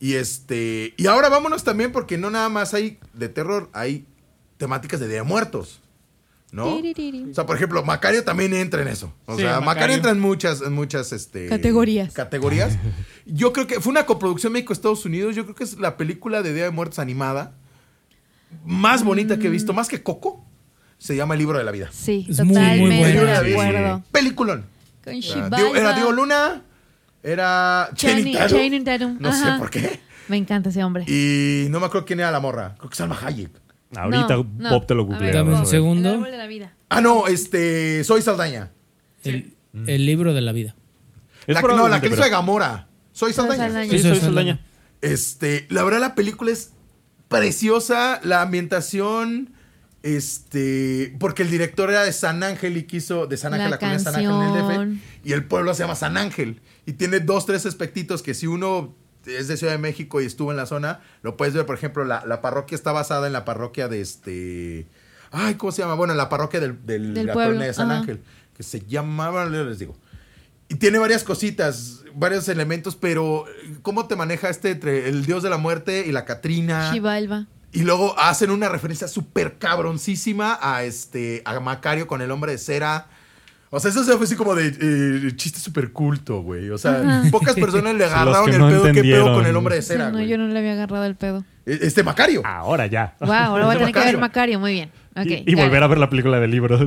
Y 0.00 0.14
este. 0.14 0.94
Y 0.96 1.06
ahora 1.06 1.28
vámonos 1.28 1.62
también, 1.62 1.92
porque 1.92 2.18
no 2.18 2.28
nada 2.30 2.48
más 2.48 2.74
hay 2.74 2.98
de 3.12 3.28
terror, 3.28 3.70
hay 3.72 4.04
temáticas 4.56 4.98
de 5.00 5.06
Día 5.06 5.18
de 5.18 5.22
Muertos. 5.22 5.80
O 6.56 7.34
sea, 7.34 7.46
por 7.46 7.56
ejemplo, 7.56 7.82
Macario 7.84 8.22
también 8.24 8.54
entra 8.54 8.80
en 8.82 8.88
eso. 8.88 9.12
O 9.26 9.34
Sí, 9.36 9.42
sea, 9.42 9.54
Macario. 9.60 9.66
Macario. 9.66 9.96
entra 9.96 10.10
en 10.12 10.20
muchas, 10.20 10.60
en 10.62 10.72
muchas 10.72 11.12
este, 11.12 11.48
Categorías. 11.48 12.12
categorías. 12.12 12.78
Yo 13.26 13.52
creo 13.52 13.66
que 13.66 13.80
fue 13.80 13.90
una 13.90 14.06
coproducción 14.06 14.52
México-Estados 14.52 15.04
Unidos. 15.04 15.34
Yo 15.34 15.44
creo 15.44 15.54
que 15.56 15.64
es 15.64 15.78
la 15.78 15.96
película 15.96 16.42
de 16.42 16.54
Día 16.54 16.64
de 16.64 16.70
Muertos 16.70 16.98
animada 16.98 17.54
más 18.64 19.02
bonita 19.02 19.38
que 19.38 19.48
he 19.48 19.50
visto, 19.50 19.72
más 19.72 19.88
que 19.88 20.02
Coco. 20.02 20.44
Se 20.98 21.16
llama 21.16 21.34
El 21.34 21.40
libro 21.40 21.58
de 21.58 21.64
la 21.64 21.72
vida. 21.72 21.88
Sí, 21.92 22.26
Es 22.30 22.38
muy, 22.44 22.54
muy 22.56 22.90
totalmente 22.90 23.14
buena. 23.14 23.40
de 23.42 23.46
Sí. 23.48 23.52
acuerdo. 23.52 24.02
Peliculón. 24.12 24.64
Con 25.04 25.76
era 25.76 25.92
Diego 25.94 26.12
Luna, 26.12 26.62
era 27.22 27.90
Channing 27.94 28.84
Tatum. 28.84 29.16
No 29.20 29.32
sé 29.32 29.44
por 29.58 29.70
qué. 29.70 30.00
Me 30.28 30.36
encanta 30.38 30.70
ese 30.70 30.82
hombre. 30.82 31.04
Y 31.06 31.66
no 31.68 31.80
me 31.80 31.86
acuerdo 31.86 32.06
quién 32.06 32.20
era 32.20 32.30
la 32.30 32.40
morra. 32.40 32.76
Creo 32.78 32.88
que 32.88 32.96
Salma 32.96 33.18
Hayek. 33.22 33.50
Ahorita 33.96 34.36
No, 34.36 34.46
no. 34.58 34.70
Bob 34.70 34.86
te 34.86 34.94
lo 34.94 35.02
A 35.02 35.06
ver, 35.06 35.14
googlea. 35.14 35.32
Dame 35.34 35.48
un 35.48 35.52
vas 35.52 35.60
a 35.60 35.62
ver. 35.64 35.70
segundo. 35.70 36.08
El 36.10 36.14
árbol 36.16 36.30
de 36.30 36.36
la 36.38 36.46
vida. 36.46 36.74
Ah, 36.88 37.00
no, 37.00 37.26
este. 37.26 38.04
Soy 38.04 38.22
Saldaña. 38.22 38.72
El, 39.22 39.54
el 39.86 40.06
libro 40.06 40.32
de 40.34 40.40
la 40.40 40.52
vida. 40.52 40.74
Es 41.46 41.54
La, 41.54 41.60
que- 41.60 41.66
no, 41.66 41.68
la 41.68 41.74
probablemente, 41.74 42.08
que 42.08 42.14
hizo 42.14 42.22
pero- 42.22 42.30
Gamora. 42.36 42.88
Soy 43.12 43.32
Saldaña. 43.32 43.64
Saldaña. 43.68 43.90
Sí, 43.90 43.98
soy 44.00 44.16
Saldaña. 44.16 44.60
Este, 45.00 45.66
la 45.70 45.84
verdad 45.84 46.00
la 46.00 46.14
película 46.14 46.50
es 46.50 46.72
preciosa, 47.28 48.20
la 48.22 48.42
ambientación, 48.42 49.52
este, 50.02 51.14
porque 51.18 51.42
el 51.42 51.50
director 51.50 51.90
era 51.90 52.02
de 52.04 52.12
San 52.12 52.42
Ángel 52.42 52.76
y 52.76 52.84
quiso, 52.84 53.26
de 53.26 53.36
San 53.36 53.54
Ángel, 53.54 53.70
la, 53.70 53.76
La 53.76 53.78
colonia 53.78 53.98
San 53.98 54.14
Ángel 54.14 54.30
en 54.30 54.42
el 54.42 54.52
canción. 54.62 54.94
DF, 54.96 55.26
y 55.28 55.32
el 55.32 55.44
pueblo 55.44 55.74
se 55.74 55.82
llama 55.82 55.94
San 55.94 56.16
Ángel, 56.16 56.60
y 56.86 56.92
tiene 56.92 57.20
dos, 57.20 57.46
tres 57.46 57.66
aspectitos 57.66 58.22
que 58.22 58.34
si 58.34 58.46
uno 58.46 58.94
es 59.26 59.48
de 59.48 59.56
Ciudad 59.56 59.72
de 59.72 59.78
México 59.78 60.20
y 60.20 60.26
estuvo 60.26 60.50
en 60.50 60.56
la 60.56 60.66
zona, 60.66 61.00
lo 61.22 61.36
puedes 61.36 61.54
ver, 61.54 61.66
por 61.66 61.76
ejemplo, 61.76 62.04
la, 62.04 62.24
la 62.26 62.40
parroquia 62.40 62.74
está 62.76 62.92
basada 62.92 63.26
en 63.26 63.32
la 63.32 63.44
parroquia 63.44 63.88
de 63.88 64.00
este, 64.00 64.86
ay, 65.32 65.54
¿cómo 65.54 65.72
se 65.72 65.82
llama? 65.82 65.94
Bueno, 65.94 66.12
en 66.12 66.18
la 66.18 66.28
parroquia 66.28 66.60
del, 66.60 66.84
del- 66.86 67.14
Del 67.14 67.26
la 67.26 67.32
pueblo, 67.32 67.60
de 67.60 67.72
San 67.74 67.90
ajá. 67.90 68.00
Ángel, 68.00 68.20
que 68.56 68.62
se 68.62 68.80
llamaba, 68.86 69.46
les 69.46 69.78
digo, 69.78 69.96
y 70.68 70.76
tiene 70.76 70.98
varias 70.98 71.24
cositas, 71.24 72.02
varios 72.14 72.48
elementos, 72.48 72.96
pero 72.96 73.44
¿cómo 73.82 74.06
te 74.06 74.16
maneja 74.16 74.48
este 74.48 74.70
entre 74.70 75.08
el 75.08 75.26
dios 75.26 75.42
de 75.42 75.50
la 75.50 75.58
muerte 75.58 76.04
y 76.06 76.12
la 76.12 76.24
Catrina? 76.24 76.90
Shivalba. 76.92 77.46
Y 77.72 77.82
luego 77.82 78.18
hacen 78.18 78.50
una 78.50 78.68
referencia 78.68 79.08
súper 79.08 79.58
cabroncísima 79.58 80.58
a 80.62 80.84
este 80.84 81.42
a 81.44 81.58
Macario 81.60 82.06
con 82.06 82.22
el 82.22 82.30
hombre 82.30 82.52
de 82.52 82.58
cera. 82.58 83.08
O 83.74 83.80
sea, 83.80 83.90
eso 83.90 84.04
se 84.04 84.12
fue 84.16 84.24
así 84.26 84.36
como 84.36 84.54
de 84.54 84.68
eh, 84.80 85.32
chiste 85.36 85.58
súper 85.58 85.92
culto, 85.92 86.42
güey. 86.42 86.70
O 86.70 86.78
sea, 86.78 86.92
Ajá. 87.00 87.22
pocas 87.30 87.54
personas 87.54 87.94
le 87.94 88.04
agarraron 88.06 88.48
el 88.52 88.58
no 88.58 88.68
pedo. 88.68 88.82
¿Qué 88.92 89.02
pedo 89.02 89.34
con 89.34 89.46
el 89.46 89.56
hombre 89.56 89.76
de 89.76 89.82
Sí, 89.82 89.88
cera, 89.88 90.06
no, 90.10 90.12
güey? 90.18 90.28
yo 90.28 90.38
no 90.38 90.46
le 90.48 90.58
había 90.58 90.72
agarrado 90.72 91.04
el 91.04 91.16
pedo. 91.16 91.44
E- 91.66 91.78
Este 91.82 92.02
Macario. 92.02 92.42
Ahora 92.44 92.86
ya. 92.86 93.16
Wow, 93.20 93.32
ahora 93.32 93.64
voy 93.66 93.74
a 93.74 93.78
Ese 93.78 93.86
tener 93.86 93.94
que 93.94 94.00
ver. 94.12 94.18
Macario. 94.18 94.60
Muy 94.60 94.72
bien. 94.72 94.90
Y 95.16 95.54
volver 95.54 95.82
a 95.82 95.86
ver 95.86 95.98
la 95.98 96.10
película 96.10 96.40
del 96.40 96.50
libro. 96.50 96.78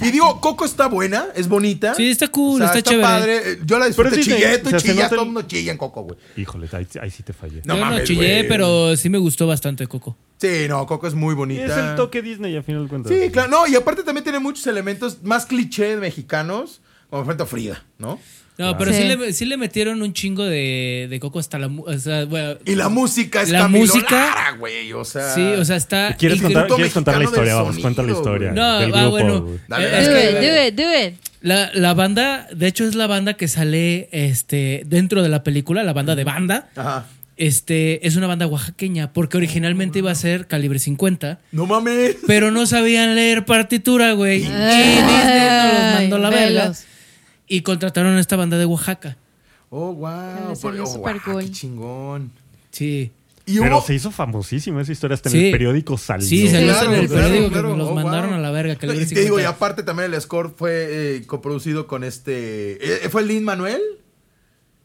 Y 0.00 0.10
digo, 0.10 0.40
Coco 0.40 0.64
está 0.64 0.86
buena, 0.88 1.26
es 1.34 1.48
bonita. 1.48 1.94
Sí, 1.94 2.10
está 2.10 2.28
cool, 2.28 2.62
O 2.62 2.66
sea, 2.66 2.78
está 2.78 2.82
chévere. 2.90 3.02
padre. 3.02 3.36
Eh, 3.52 3.58
Yo 3.64 3.78
la 3.78 3.86
disfruté. 3.86 4.16
Disney. 4.16 4.38
Chillé, 4.38 4.58
tú 4.58 4.68
O 4.68 4.70
sea, 4.70 4.80
chillas, 4.80 5.10
todo 5.10 5.20
el 5.20 5.26
mundo 5.26 5.42
chilla 5.42 5.72
en 5.72 5.78
Coco, 5.78 6.02
güey. 6.02 6.18
Híjole, 6.36 6.68
ahí, 6.72 6.86
ahí 7.00 7.10
sí 7.10 7.22
te 7.22 7.32
fallé. 7.32 7.60
No 7.64 7.74
Yo 7.74 7.80
no 7.80 7.86
mames, 7.90 8.04
chillé, 8.04 8.44
pero 8.44 8.96
sí 8.96 9.10
me 9.10 9.18
gustó 9.18 9.46
bastante 9.46 9.86
Coco. 9.86 10.16
Sí, 10.38 10.66
no, 10.68 10.86
Coco 10.86 11.06
es 11.06 11.14
muy 11.14 11.34
bonita. 11.34 11.64
es 11.66 11.76
el 11.76 11.96
toque 11.96 12.22
Disney, 12.22 12.56
a 12.56 12.62
final 12.62 12.84
de 12.84 12.88
cuentas. 12.88 13.12
Sí, 13.12 13.30
claro. 13.30 13.50
No, 13.50 13.66
y 13.66 13.74
aparte 13.74 14.02
también 14.02 14.24
tiene 14.24 14.38
muchos 14.38 14.66
elementos 14.66 15.22
más 15.22 15.46
cliché 15.46 15.96
mexicanos. 15.96 16.80
Como 17.10 17.20
enfrento 17.22 17.44
a 17.44 17.46
Frida, 17.46 17.84
¿no? 17.98 18.18
No, 18.56 18.78
pero 18.78 18.92
sí. 18.92 18.98
Sí. 18.98 19.04
le, 19.16 19.32
sí 19.32 19.44
le 19.46 19.56
metieron 19.56 20.00
un 20.00 20.12
chingo 20.12 20.44
de, 20.44 21.08
de 21.10 21.20
coco 21.20 21.38
hasta 21.40 21.58
la... 21.58 21.66
mu- 21.68 21.82
O 21.84 21.98
sea, 21.98 22.24
bueno, 22.24 22.54
Y 22.64 22.76
la 22.76 22.88
música 22.88 23.42
es 23.42 23.50
La 23.50 23.60
Camilo 23.60 23.86
música- 23.86 24.14
Lara, 24.14 24.50
güey. 24.58 24.92
O 24.92 25.04
sea. 25.04 25.34
sí, 25.34 25.40
o 25.40 25.64
sea, 25.64 25.74
está... 25.76 26.14
¿Quieres 26.16 26.40
contar, 26.40 26.62
Instituto 26.62 26.76
¿quieres 26.76 26.92
contar 26.94 27.18
la 27.18 27.24
historia? 27.24 27.54
Vamos, 27.56 27.78
cuenta 27.78 28.02
la 28.04 28.12
historia. 28.12 28.52
No, 28.52 28.78
del 28.78 28.94
ah, 28.94 29.00
grupo, 29.00 29.10
bueno. 29.10 29.46
Dale, 29.66 29.86
Eh, 29.86 29.90
dale. 29.90 30.28
es 30.28 30.34
Do 30.34 30.38
it, 30.38 30.44
do 30.44 30.66
it, 30.68 30.74
do 30.74 31.06
it. 31.08 31.14
La, 31.40 31.70
la 31.74 31.94
banda, 31.94 32.46
de 32.54 32.66
hecho, 32.68 32.84
es 32.84 32.94
la 32.94 33.06
banda 33.06 33.34
que 33.34 33.48
sale 33.48 34.08
este, 34.12 34.82
dentro 34.86 35.22
de 35.22 35.28
la 35.28 35.42
película, 35.42 35.82
la 35.82 35.92
banda 35.92 36.14
de 36.14 36.24
banda. 36.24 36.68
Ajá. 36.76 37.06
Este, 37.36 38.06
es 38.06 38.14
una 38.14 38.28
banda 38.28 38.46
oaxaqueña, 38.46 39.12
porque 39.12 39.36
originalmente 39.36 39.98
iba 39.98 40.12
a 40.12 40.14
ser 40.14 40.46
calibre 40.46 40.78
50, 40.78 41.40
No 41.50 41.66
mames. 41.66 42.16
pero 42.28 42.52
no 42.52 42.64
sabían 42.66 43.16
leer 43.16 43.44
partitura, 43.44 44.12
güey. 44.12 44.36
Y 44.36 44.40
Disney 44.42 44.96
nos 45.00 45.72
los 45.74 45.94
mandó 45.94 46.18
la 46.18 46.30
verga. 46.30 46.72
Y 47.46 47.62
contrataron 47.62 48.16
a 48.16 48.20
esta 48.20 48.36
banda 48.36 48.58
de 48.58 48.66
Oaxaca. 48.66 49.16
Oh, 49.70 49.92
wow. 49.92 50.54
Salió 50.54 50.84
oh, 50.84 51.02
cool. 51.24 51.44
Qué 51.44 51.50
chingón. 51.50 52.32
Sí. 52.70 53.10
Y 53.46 53.58
Pero 53.58 53.82
se 53.82 53.94
hizo 53.94 54.10
famosísima 54.10 54.80
esa 54.80 54.92
historia. 54.92 55.14
Hasta 55.16 55.28
en 55.30 55.36
el 55.36 55.52
periódico 55.52 55.98
salió. 55.98 56.26
Sí, 56.26 56.48
salió 56.48 56.72
Claro, 56.72 56.94
en 56.94 57.00
el 57.00 57.08
periódico 57.08 57.48
claro. 57.50 57.68
que 57.72 57.76
nos 57.76 57.78
los 57.78 57.88
Oh, 57.90 57.94
mandaron 57.94 58.30
wow. 58.30 58.38
a 58.38 58.40
la 58.40 58.50
verga. 58.50 58.72
Y 58.74 58.76
te 58.78 58.86
digo, 59.20 59.38
y 59.38 59.42
50. 59.42 59.48
aparte 59.48 59.82
también 59.82 60.12
el 60.14 60.20
score 60.20 60.50
fue 60.56 61.16
eh, 61.16 61.26
coproducido 61.26 61.86
con 61.86 62.04
este. 62.04 63.04
eh, 63.04 63.08
¿Fue 63.10 63.22
Lin 63.24 63.44
Manuel? 63.44 63.80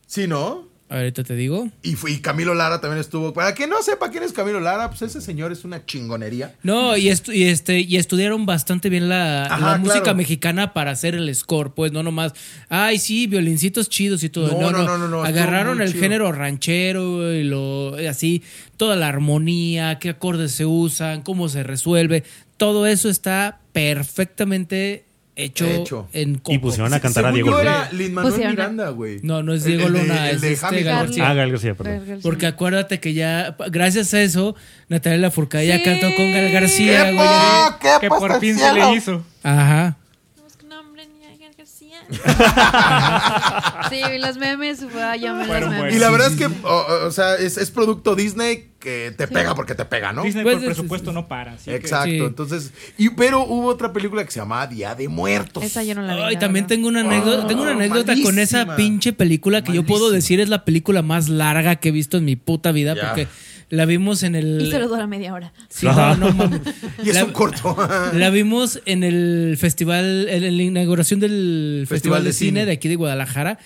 Sí, 0.08 0.28
¿no? 0.28 0.68
Ahorita 0.92 1.24
te 1.24 1.36
digo. 1.36 1.70
Y, 1.84 1.94
fue, 1.94 2.12
y 2.12 2.18
Camilo 2.20 2.56
Lara 2.56 2.82
también 2.82 3.00
estuvo. 3.00 3.32
Para 3.32 3.54
quien 3.54 3.70
no 3.70 3.82
sepa 3.84 4.10
quién 4.10 4.24
es 4.24 4.34
Camilo 4.34 4.60
Lara, 4.60 4.90
pues 4.90 5.04
ese 5.04 5.22
señor 5.22 5.52
es 5.52 5.64
una 5.64 5.86
chingonería. 5.86 6.56
No, 6.64 6.98
y, 6.98 7.10
estu- 7.10 7.32
y 7.32 7.44
este, 7.44 7.82
y 7.82 7.98
estudiaron 7.98 8.48
bastante 8.48 8.90
bien 8.90 9.08
la, 9.08 9.46
Ajá, 9.46 9.74
la 9.74 9.78
música 9.78 10.02
claro. 10.02 10.18
mexicana 10.18 10.74
para 10.74 10.90
hacer 10.90 11.14
el 11.14 11.34
score, 11.36 11.76
pues 11.76 11.92
no 11.92 12.02
nomás, 12.02 12.34
ay 12.70 12.98
sí, 12.98 13.28
violincitos 13.28 13.88
chidos 13.88 14.24
y 14.24 14.30
todo. 14.30 14.48
No, 14.60 14.72
No, 14.72 14.84
no, 14.84 14.98
no, 14.98 15.08
no, 15.08 15.24
Agarraron 15.24 15.80
el 15.82 15.90
chido. 15.92 16.02
género 16.02 16.32
ranchero 16.32 17.32
y 17.36 17.44
lo 17.44 17.96
así, 18.10 18.42
toda 18.76 18.96
la 18.96 19.10
armonía, 19.10 20.00
qué 20.00 20.10
acordes 20.10 20.54
se 20.54 20.66
usan, 20.66 21.22
cómo 21.22 21.50
se 21.50 21.62
resuelve, 21.62 22.24
todo 22.58 22.88
eso 22.88 23.10
está 23.10 23.60
perfectamente 23.74 25.06
hecho, 25.44 25.66
Hecho. 25.66 26.08
en 26.14 26.36
Y 26.36 26.38
compo. 26.38 26.62
pusieron 26.68 26.94
a 26.94 27.00
cantar 27.00 27.26
a 27.26 27.32
Diego 27.32 27.50
Luna. 27.50 27.62
era 27.62 27.92
Lin 27.92 28.14
Manuel 28.14 28.34
Pusieron 28.34 28.52
a- 28.52 28.56
Miranda, 28.56 28.90
güey. 28.90 29.20
No, 29.24 29.42
no 29.44 29.54
es 29.54 29.64
Diego 29.64 29.88
el 29.88 29.94
de- 29.94 30.00
Luna, 30.02 30.30
el 30.30 30.36
es 30.36 30.42
de 30.42 30.54
este 30.54 30.66
Hamilton. 30.66 30.94
García. 30.96 31.30
Ah, 31.30 31.34
Gal 31.34 31.52
García, 31.52 31.74
perdón. 31.76 32.20
Porque 32.22 32.46
acuérdate 32.48 33.00
que 33.00 33.14
ya, 33.14 33.56
gracias 33.70 34.14
a 34.14 34.22
eso, 34.22 34.56
Natalia 34.88 35.18
Lafourcade 35.20 35.68
ya 35.68 35.78
Sí. 35.78 35.84
cantó 35.84 36.08
con 36.16 36.32
Gal 36.32 36.52
García, 36.52 37.06
¡Qué 37.06 37.14
güey. 37.14 37.28
po- 37.28 37.80
qué 37.80 37.88
Que 38.02 38.08
puesta 38.08 38.20
por 38.20 38.32
al 38.34 38.40
fin 38.42 38.54
se 38.58 38.60
cielo! 38.72 38.92
le 38.92 38.98
hizo. 38.98 39.24
Ajá. 39.44 39.98
Busca 40.44 40.66
nombre, 40.68 41.06
niña 41.08 41.30
García. 41.58 41.99
sí, 43.90 44.02
los 44.20 44.38
memes, 44.38 44.80
fue, 44.92 45.20
yo 45.20 45.34
me 45.34 45.40
los 45.40 45.48
Fueron 45.48 45.70
memes. 45.72 45.96
Y 45.96 46.00
la 46.00 46.10
verdad 46.10 46.32
es 46.32 46.38
que, 46.38 46.48
o, 46.64 47.12
sea, 47.12 47.36
es, 47.36 47.58
es 47.58 47.72
producto 47.72 48.16
Disney 48.16 48.70
que 48.80 49.14
te 49.18 49.28
pega 49.28 49.56
porque 49.56 49.76
te 49.76 49.86
pega, 49.86 50.14
¿no? 50.14 50.24
Disney 50.24 50.44
Pues, 50.44 50.56
por 50.56 50.64
es- 50.64 50.70
presupuesto 50.70 51.12
no 51.12 51.28
para. 51.28 51.54
así 51.54 51.66
que- 51.70 51.76
Exacto, 51.76 52.10
Sí. 52.10 52.18
entonces, 52.20 52.72
y, 52.98 53.10
pero 53.10 53.44
hubo 53.46 53.68
otra 53.68 53.92
película 53.92 54.24
que 54.24 54.32
se 54.32 54.40
llamaba 54.40 54.68
Día 54.68 54.96
de 54.96 55.08
Muertos. 55.10 55.64
Esa 55.64 55.84
yo 55.84 55.96
no 55.96 56.02
la 56.02 56.16
vi. 56.16 56.22
Ay, 56.22 56.34
la 56.36 56.40
también 56.40 56.66
verdad. 56.66 56.76
tengo 56.76 56.88
una 56.88 57.02
anécdota, 57.02 57.48
tengo 57.48 57.62
una 57.64 57.72
anécdota 57.72 58.14
con 58.24 58.40
esa 58.40 58.76
pinche 58.76 59.14
película 59.14 59.64
que 59.64 59.74
yo 59.74 59.84
puedo 59.86 60.12
decir 60.12 60.40
es 60.40 60.50
la 60.50 60.66
película 60.66 61.02
más 61.02 61.30
larga 61.30 61.76
que 61.78 61.90
he 61.90 61.92
visto 61.92 62.18
en 62.18 62.26
mi 62.26 62.36
puta 62.36 62.72
vida 62.72 62.96
Ya. 62.96 63.02
porque 63.08 63.28
la 63.70 63.86
vimos 63.86 64.24
en 64.24 64.36
el 64.36 64.62
Y 64.62 64.72
solo 64.72 64.88
dura 64.88 65.06
media 65.08 65.34
hora. 65.34 65.54
Sí, 65.70 65.86
no, 65.86 66.16
no 66.18 66.34
mames. 66.34 66.62
Y 67.04 67.10
es 67.10 67.16
La- 67.16 67.26
un 67.26 67.32
corto. 67.32 67.76
La 68.14 68.30
vimos 68.30 68.82
en 68.86 69.04
el 69.04 69.56
festival, 69.60 70.28
en 70.30 70.58
la 70.58 70.64
inauguración 70.64 71.20
del 71.20 71.86
Festival, 71.88 72.24
de, 72.24 72.30
de 72.30 72.34
cine, 72.34 72.50
Cine. 72.62 72.66
de 72.66 72.72
aquí 72.72 72.88
de 72.90 72.96
Guadalajara. 72.96 73.60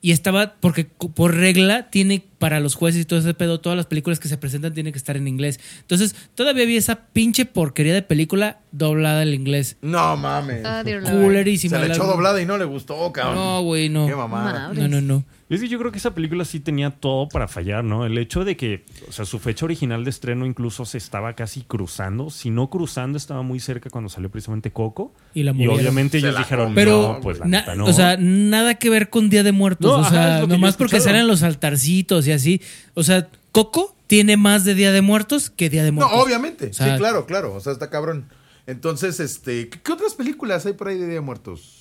Y 0.00 0.12
estaba, 0.12 0.54
porque 0.60 0.84
por 0.84 1.34
regla, 1.34 1.90
tiene 1.90 2.24
para 2.38 2.60
los 2.60 2.74
jueces 2.74 3.02
y 3.02 3.04
todo 3.04 3.18
ese 3.18 3.34
pedo, 3.34 3.60
todas 3.60 3.76
las 3.76 3.86
películas 3.86 4.20
que 4.20 4.28
se 4.28 4.36
presentan 4.38 4.72
tienen 4.74 4.92
que 4.92 4.98
estar 4.98 5.16
en 5.16 5.26
inglés. 5.28 5.58
Entonces, 5.80 6.14
todavía 6.34 6.64
vi 6.66 6.76
esa 6.76 7.06
pinche 7.12 7.44
porquería 7.44 7.94
de 7.94 8.02
película 8.02 8.60
doblada 8.72 9.22
al 9.22 9.34
inglés. 9.34 9.76
no 9.82 10.16
mames. 10.16 10.64
Ah. 10.64 10.82
Culerísima. 10.84 11.76
se 11.76 11.82
le 11.82 11.88
La- 11.88 11.94
echó 11.94 12.04
doblada 12.06 12.40
y 12.40 12.46
no 12.46 12.56
le 12.58 12.64
gustó, 12.64 13.10
cabrón. 13.12 13.34
No, 13.36 13.62
güey, 13.62 13.88
no. 13.88 14.06
Qué 14.06 14.14
mamada. 14.14 14.72
No, 14.72 14.88
no, 14.88 15.00
no. 15.00 15.24
Es 15.50 15.62
que 15.62 15.68
yo 15.68 15.78
creo 15.78 15.90
que 15.90 15.96
esa 15.96 16.14
película 16.14 16.44
sí 16.44 16.60
tenía 16.60 16.90
todo 16.90 17.26
para 17.26 17.48
fallar, 17.48 17.82
¿no? 17.82 18.04
El 18.04 18.18
hecho 18.18 18.44
de 18.44 18.54
que, 18.54 18.84
o 19.08 19.12
sea, 19.12 19.24
su 19.24 19.38
fecha 19.38 19.64
original 19.64 20.04
de 20.04 20.10
estreno 20.10 20.44
incluso 20.44 20.84
se 20.84 20.98
estaba 20.98 21.32
casi 21.32 21.62
cruzando. 21.62 22.28
Si 22.28 22.50
no 22.50 22.68
cruzando, 22.68 23.16
estaba 23.16 23.40
muy 23.40 23.58
cerca 23.58 23.88
cuando 23.88 24.10
salió 24.10 24.30
precisamente 24.30 24.70
Coco. 24.72 25.14
Y 25.32 25.44
la 25.44 25.52
Y 25.52 25.66
obviamente 25.66 26.20
Se 26.20 26.26
ellos 26.26 26.34
la 26.34 26.40
dijeron, 26.40 26.74
Pero, 26.74 27.14
no, 27.14 27.20
pues 27.22 27.38
la 27.38 27.46
neta 27.46 27.74
no. 27.74 27.86
o 27.86 27.92
sea, 27.94 28.18
nada 28.18 28.74
que 28.74 28.90
ver 28.90 29.08
con 29.08 29.30
Día 29.30 29.42
de 29.42 29.52
Muertos. 29.52 29.90
No, 29.90 29.96
o 29.96 30.00
ajá, 30.00 30.10
sea, 30.10 30.42
he 30.42 30.46
nomás 30.46 30.76
porque 30.76 31.00
salen 31.00 31.26
los 31.26 31.42
altarcitos 31.42 32.26
y 32.28 32.32
así. 32.32 32.62
O 32.94 33.02
sea, 33.02 33.28
Coco 33.52 33.96
tiene 34.06 34.36
más 34.36 34.64
de 34.64 34.74
Día 34.74 34.92
de 34.92 35.02
Muertos 35.02 35.50
que 35.50 35.68
Día 35.70 35.82
de 35.84 35.90
No, 35.92 35.96
Muertos. 36.00 36.18
obviamente. 36.24 36.68
O 36.68 36.72
sea, 36.72 36.92
sí, 36.92 36.98
claro, 36.98 37.26
claro. 37.26 37.54
O 37.54 37.60
sea, 37.60 37.72
está 37.72 37.90
cabrón. 37.90 38.28
Entonces, 38.66 39.18
este, 39.20 39.68
¿qué, 39.68 39.92
otras 39.92 40.14
películas 40.14 40.66
hay 40.66 40.74
por 40.74 40.88
ahí 40.88 40.98
de 40.98 41.06
Día 41.06 41.14
de 41.14 41.20
Muertos? 41.20 41.74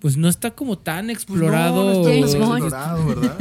Pues 0.00 0.16
no 0.16 0.28
está 0.28 0.50
como 0.50 0.78
tan 0.78 1.06
Pues 1.06 1.16
explorado. 1.16 1.84
no, 1.84 1.92
no 1.92 2.00
está 2.00 2.10
James 2.10 2.34
explorado, 2.34 3.06
¿verdad? 3.06 3.40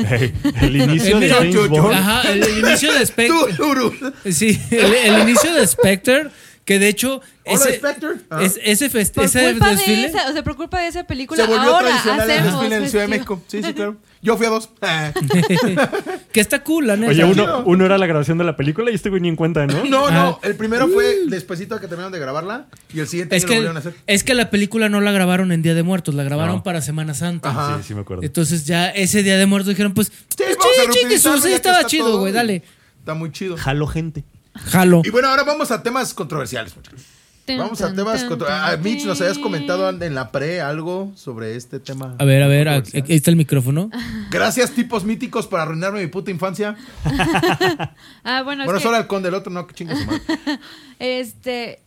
el 0.61 0.75
inicio 0.81 1.19
de 1.19 1.29
James 1.33 1.69
Bond. 1.69 1.93
Ajá, 1.93 2.31
el, 2.31 2.59
inicio 2.65 2.93
de 2.93 3.05
Spectre. 3.05 4.31
Sí, 4.31 4.59
el, 4.71 4.93
el 4.93 5.21
inicio 5.27 5.53
de 5.53 5.67
Spectre, 5.67 6.29
que 6.65 6.79
de 6.79 6.87
hecho. 6.89 7.21
Hola, 7.47 7.55
Ese, 7.63 7.75
Spectre. 7.75 8.09
Ah. 8.31 8.41
es- 8.43 8.59
ese, 8.63 8.89
fest- 8.89 9.21
ese 9.23 9.51
culpa 9.51 9.69
de 9.69 9.75
desfile. 9.75 10.05
esa, 10.07 10.29
o 10.29 10.33
sea, 10.33 10.43
por 10.43 10.55
culpa 10.55 10.81
de 10.81 10.87
esa 10.87 11.03
película, 11.05 11.39
Se 11.43 11.47
volvió 11.47 11.75
ahora 11.75 11.87
tradicional 11.89 12.29
el 12.31 12.43
desfile 12.43 12.75
en 12.77 12.89
Ciudad 12.89 13.03
de. 13.05 13.09
México. 13.09 13.41
Sí, 13.47 13.61
sí, 13.63 13.73
claro. 13.73 13.97
Yo 14.23 14.35
fui 14.35 14.47
a 14.47 14.49
dos. 14.49 14.69
Ah. 14.81 15.13
que 16.31 16.39
está 16.41 16.63
cool, 16.63 16.87
la 16.87 16.95
neta. 16.97 17.11
Oye, 17.11 17.23
uno, 17.23 17.63
uno 17.67 17.85
era 17.85 17.97
la 17.99 18.07
grabación 18.07 18.37
de 18.39 18.43
la 18.43 18.55
película 18.57 18.89
y 18.89 18.95
este 18.95 19.09
güey 19.09 19.21
ni 19.21 19.29
en 19.29 19.35
cuenta, 19.35 19.67
¿no? 19.67 19.83
No, 19.89 20.07
Ah. 20.07 20.11
no. 20.11 20.39
El 20.41 20.55
primero 20.55 20.87
fue 20.87 21.27
despuesito 21.27 21.75
de 21.75 21.81
que 21.81 21.87
terminaron 21.87 22.11
de 22.11 22.19
grabarla. 22.19 22.65
Y 22.93 22.99
el 22.99 23.07
siguiente 23.07 23.35
es 23.35 23.43
lo 23.43 23.49
que, 23.49 23.55
volvieron 23.55 23.77
a 23.77 23.79
hacer. 23.81 23.93
es 24.07 24.23
que 24.23 24.33
la 24.33 24.49
película 24.49 24.89
no 24.89 25.01
la 25.01 25.11
grabaron 25.11 25.51
en 25.51 25.61
Día 25.61 25.75
de 25.75 25.83
Muertos, 25.83 26.15
la 26.15 26.23
grabaron 26.23 26.55
No. 26.57 26.63
para 26.63 26.81
Semana 26.81 27.13
Santa. 27.13 27.49
Ajá. 27.51 27.77
Sí, 27.77 27.89
sí 27.89 27.93
me 27.93 28.01
acuerdo. 28.01 28.23
Entonces 28.23 28.65
ya 28.65 28.89
ese 28.89 29.21
Día 29.21 29.37
de 29.37 29.45
Muertos 29.45 29.69
dijeron, 29.69 29.93
pues, 29.93 30.09
pues 30.09 30.49
sí, 30.49 30.55
su, 30.55 30.91
sí, 30.93 31.03
ya 31.03 31.09
que 31.09 31.15
estaba 31.55 31.77
está 31.77 31.87
chido, 31.87 32.17
güey, 32.19 32.33
dale. 32.33 32.63
Está 32.99 33.13
muy 33.13 33.31
chido. 33.31 33.55
Jalo 33.55 33.85
gente. 33.85 34.23
Jalo. 34.55 35.01
Y 35.03 35.09
bueno, 35.09 35.27
ahora 35.29 35.43
vamos 35.43 35.71
a 35.71 35.83
temas 35.83 36.13
controversiales. 36.13 36.75
muchachos. 36.75 37.01
Vamos 37.47 37.79
a 37.81 37.93
temas 37.93 38.23
contro- 38.23 38.47
tun, 38.47 38.55
Ah, 38.59 38.75
Mitch, 38.81 39.05
nos 39.05 39.21
habías 39.21 39.37
comentado 39.37 39.87
en 39.89 40.15
la 40.15 40.31
pre 40.31 40.61
algo 40.61 41.11
sobre 41.15 41.55
este 41.55 41.79
tema. 41.79 42.15
A 42.17 42.25
ver, 42.25 42.41
a 42.41 42.47
ver, 42.47 42.67
ahí 42.67 42.81
está 43.09 43.29
el 43.29 43.35
micrófono. 43.37 43.91
Gracias, 44.31 44.71
tipos 44.71 45.03
míticos, 45.03 45.45
por 45.45 45.59
arruinarme 45.59 46.01
mi 46.01 46.07
puta 46.07 46.31
infancia. 46.31 46.75
Ah, 48.23 48.41
bueno, 48.43 48.63
es 48.63 48.65
bueno, 48.65 48.79
que- 48.79 48.83
solo 48.83 48.97
el 48.97 49.05
conde, 49.07 49.29
el 49.29 49.35
otro 49.35 49.51
no, 49.51 49.67
que 49.67 49.85
madre. 49.85 50.21
Este. 50.99 51.79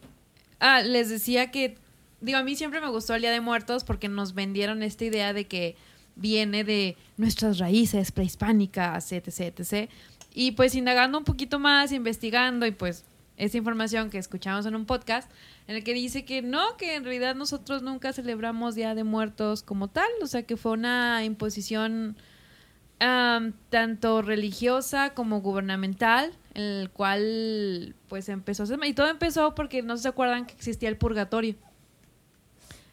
Ah, 0.60 0.82
les 0.82 1.08
decía 1.08 1.50
que. 1.50 1.76
Digo, 2.20 2.38
a 2.38 2.42
mí 2.42 2.54
siempre 2.56 2.80
me 2.80 2.88
gustó 2.88 3.14
el 3.14 3.20
Día 3.22 3.30
de 3.30 3.40
Muertos 3.40 3.84
porque 3.84 4.08
nos 4.08 4.34
vendieron 4.34 4.82
esta 4.82 5.04
idea 5.04 5.32
de 5.32 5.46
que 5.46 5.76
viene 6.16 6.64
de 6.64 6.96
nuestras 7.16 7.58
raíces 7.58 8.10
prehispánicas, 8.12 9.12
etc, 9.12 9.38
etc. 9.58 9.90
Y 10.34 10.52
pues 10.52 10.74
indagando 10.74 11.18
un 11.18 11.24
poquito 11.24 11.58
más, 11.58 11.92
investigando 11.92 12.66
y 12.66 12.70
pues 12.70 13.04
esta 13.36 13.56
información 13.56 14.10
que 14.10 14.18
escuchamos 14.18 14.66
en 14.66 14.74
un 14.74 14.84
podcast 14.84 15.30
en 15.68 15.76
el 15.76 15.84
que 15.84 15.94
dice 15.94 16.24
que 16.24 16.42
no, 16.42 16.76
que 16.76 16.96
en 16.96 17.04
realidad 17.04 17.34
nosotros 17.34 17.82
nunca 17.82 18.12
celebramos 18.12 18.74
Día 18.74 18.94
de 18.94 19.04
Muertos 19.04 19.62
como 19.62 19.88
tal, 19.88 20.08
o 20.22 20.26
sea 20.26 20.42
que 20.42 20.56
fue 20.56 20.72
una 20.72 21.24
imposición 21.24 22.16
tanto 22.98 24.22
religiosa 24.22 25.14
como 25.14 25.40
gubernamental, 25.40 26.32
en 26.54 26.62
el 26.62 26.90
cual 26.90 27.94
pues 28.08 28.28
empezó 28.28 28.64
a 28.64 28.86
y 28.88 28.92
todo 28.92 29.08
empezó 29.08 29.54
porque 29.54 29.82
no 29.82 29.96
se 29.96 30.08
acuerdan 30.08 30.46
que 30.46 30.54
existía 30.54 30.88
el 30.88 30.96
purgatorio. 30.96 31.54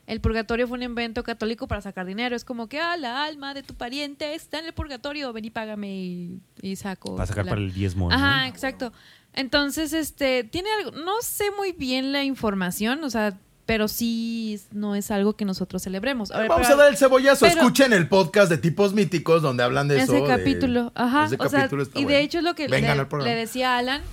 El 0.07 0.21
purgatorio 0.21 0.67
fue 0.67 0.77
un 0.77 0.83
invento 0.83 1.23
católico 1.23 1.67
para 1.67 1.81
sacar 1.81 2.05
dinero. 2.05 2.35
Es 2.35 2.45
como 2.45 2.67
que, 2.67 2.79
ah, 2.79 2.95
la 2.97 3.23
alma 3.25 3.53
de 3.55 3.63
tu 3.63 3.73
pariente 3.73 4.35
está 4.35 4.59
en 4.59 4.65
el 4.65 4.73
purgatorio, 4.73 5.33
ven 5.33 5.45
y 5.45 5.49
págame 5.49 5.95
y, 5.95 6.39
y 6.61 6.75
saco. 6.75 7.15
Para 7.15 7.25
sacar 7.25 7.45
la- 7.45 7.49
para 7.51 7.61
el 7.61 7.73
diezmo. 7.73 8.09
¿no? 8.09 8.15
Ajá, 8.15 8.47
exacto. 8.47 8.93
Entonces, 9.33 9.93
este, 9.93 10.43
tiene 10.43 10.69
algo, 10.79 10.91
no 10.91 11.21
sé 11.21 11.45
muy 11.57 11.71
bien 11.71 12.11
la 12.11 12.23
información, 12.23 13.03
o 13.03 13.09
sea, 13.09 13.37
pero 13.65 13.87
sí 13.87 14.61
no 14.71 14.93
es 14.95 15.09
algo 15.09 15.33
que 15.35 15.43
nosotros 15.43 15.81
celebremos. 15.81 16.29
A 16.31 16.37
ver, 16.37 16.49
Vamos 16.49 16.67
pero- 16.67 16.79
a 16.79 16.83
dar 16.83 16.91
el 16.91 16.97
cebollazo. 16.97 17.47
pero- 17.47 17.61
Escuchen 17.61 17.91
el 17.91 18.07
podcast 18.07 18.49
de 18.51 18.59
tipos 18.59 18.93
míticos 18.93 19.41
donde 19.41 19.63
hablan 19.63 19.87
de 19.87 19.97
eso. 20.01 20.13
ese 20.13 20.21
de- 20.21 20.27
capítulo, 20.27 20.91
ajá. 20.93 21.25
Ese 21.25 21.35
o 21.39 21.49
sea, 21.49 21.61
capítulo 21.61 21.81
está 21.81 21.99
y 21.99 22.05
de 22.05 22.19
hecho 22.21 22.37
es 22.37 22.43
lo 22.43 22.53
que 22.53 22.69
le, 22.69 22.79
le 22.79 23.35
decía 23.35 23.73
a 23.75 23.79
Alan, 23.79 24.03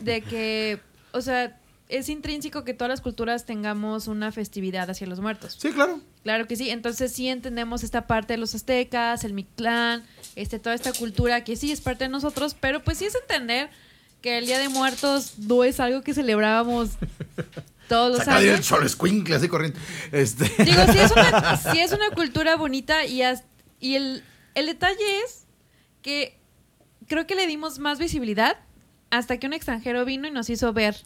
de 0.00 0.22
que, 0.22 0.80
o 1.12 1.20
sea, 1.20 1.60
es 1.88 2.08
intrínseco 2.08 2.64
que 2.64 2.74
todas 2.74 2.88
las 2.88 3.00
culturas 3.00 3.44
tengamos 3.44 4.08
una 4.08 4.32
festividad 4.32 4.88
hacia 4.90 5.06
los 5.06 5.20
muertos. 5.20 5.56
Sí, 5.58 5.70
claro. 5.70 6.00
Claro 6.22 6.46
que 6.46 6.56
sí. 6.56 6.70
Entonces 6.70 7.12
sí 7.12 7.28
entendemos 7.28 7.82
esta 7.84 8.06
parte 8.06 8.32
de 8.34 8.38
los 8.38 8.54
aztecas, 8.54 9.24
el 9.24 9.34
Mictlán, 9.34 10.02
este, 10.34 10.58
toda 10.58 10.74
esta 10.74 10.92
cultura 10.92 11.44
que 11.44 11.56
sí 11.56 11.70
es 11.72 11.80
parte 11.80 12.04
de 12.04 12.10
nosotros, 12.10 12.56
pero 12.58 12.82
pues 12.82 12.98
sí 12.98 13.04
es 13.04 13.14
entender 13.14 13.68
que 14.22 14.38
el 14.38 14.46
Día 14.46 14.58
de 14.58 14.70
Muertos 14.70 15.38
no 15.38 15.64
es 15.64 15.78
algo 15.80 16.00
que 16.02 16.14
celebrábamos 16.14 16.92
todos 17.88 18.10
los 18.16 18.18
Saca 18.24 18.38
años. 18.38 18.62
cholo 18.66 18.86
escuincle 18.86 19.34
así 19.34 19.48
corriendo. 19.48 19.78
Este. 20.10 20.44
Digo, 20.64 20.82
sí 20.90 20.98
es 20.98 21.12
una, 21.12 21.56
sí 21.72 21.80
es 21.80 21.92
una 21.92 22.10
cultura 22.10 22.56
bonita 22.56 23.04
y, 23.04 23.20
y 23.80 23.94
el, 23.94 24.24
el 24.54 24.66
detalle 24.66 25.20
es 25.26 25.44
que 26.00 26.38
creo 27.06 27.26
que 27.26 27.34
le 27.34 27.46
dimos 27.46 27.78
más 27.78 27.98
visibilidad 27.98 28.56
hasta 29.10 29.36
que 29.38 29.46
un 29.46 29.52
extranjero 29.52 30.04
vino 30.06 30.26
y 30.26 30.30
nos 30.30 30.48
hizo 30.48 30.72
ver. 30.72 30.96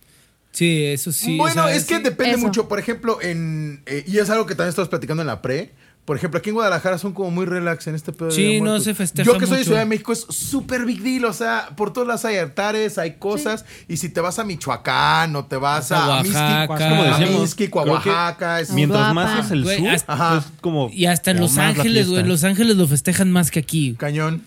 Sí, 0.52 0.84
eso 0.86 1.12
sí. 1.12 1.36
bueno, 1.36 1.64
o 1.64 1.68
sea, 1.68 1.76
es 1.76 1.84
que 1.84 1.96
sí. 1.98 2.02
depende 2.02 2.36
Eso. 2.36 2.46
mucho. 2.46 2.68
Por 2.68 2.78
ejemplo, 2.78 3.20
en. 3.22 3.82
eh, 3.86 4.04
y 4.06 4.18
es 4.18 4.28
algo 4.30 4.46
que 4.46 4.54
también 4.54 4.70
estamos 4.70 4.88
platicando 4.88 5.22
en 5.22 5.26
la 5.28 5.40
pre. 5.42 5.72
Por 6.04 6.16
ejemplo, 6.16 6.38
aquí 6.38 6.48
en 6.48 6.54
Guadalajara 6.54 6.96
son 6.96 7.12
como 7.12 7.30
muy 7.30 7.44
relax 7.44 7.86
en 7.86 7.94
este 7.94 8.12
pedo 8.14 8.28
de 8.28 8.34
Sí, 8.34 8.54
de 8.54 8.60
no 8.62 8.80
se 8.80 8.94
festeja 8.94 9.30
Yo 9.30 9.38
que 9.38 9.46
soy 9.46 9.58
de. 9.58 9.64
Ciudad 9.64 9.80
de 9.80 9.84
México 9.84 10.10
es 10.14 10.20
súper 10.30 10.86
big 10.86 11.02
deal. 11.02 11.26
O 11.26 11.34
sea, 11.34 11.68
por 11.76 11.92
todas 11.92 12.08
las 12.08 12.24
hay 12.24 12.38
altares, 12.38 12.96
hay 12.96 13.16
cosas. 13.18 13.66
Y 13.88 13.98
si 13.98 14.08
te 14.08 14.22
vas 14.22 14.38
a 14.38 14.44
Michoacán 14.44 15.36
o 15.36 15.44
te 15.44 15.56
vas 15.56 15.92
A 15.92 16.02
a, 16.06 16.08
Oaxaca. 16.08 16.66
Oaxaca, 16.66 17.68
Como 17.70 17.82
a 17.82 17.92
Oaxaca. 17.96 18.60
es- 18.60 18.70
Mientras 18.70 19.00
Guapa. 19.12 19.14
más 19.14 19.44
es 19.44 19.50
el 19.52 19.64
Güey, 19.64 19.78
sur, 19.80 19.88
hasta- 19.90 20.12
Ajá. 20.14 20.38
es 20.38 20.44
como. 20.62 20.88
Y 20.90 21.04
hasta 21.04 21.30
en 21.32 21.40
Los 21.40 21.58
Ángeles, 21.58 22.08
güey. 22.08 22.24
Los 22.24 22.42
Ángeles 22.42 22.76
lo 22.78 22.88
festejan 22.88 23.30
más 23.30 23.50
que 23.50 23.58
aquí. 23.60 23.94
Cañón. 23.98 24.42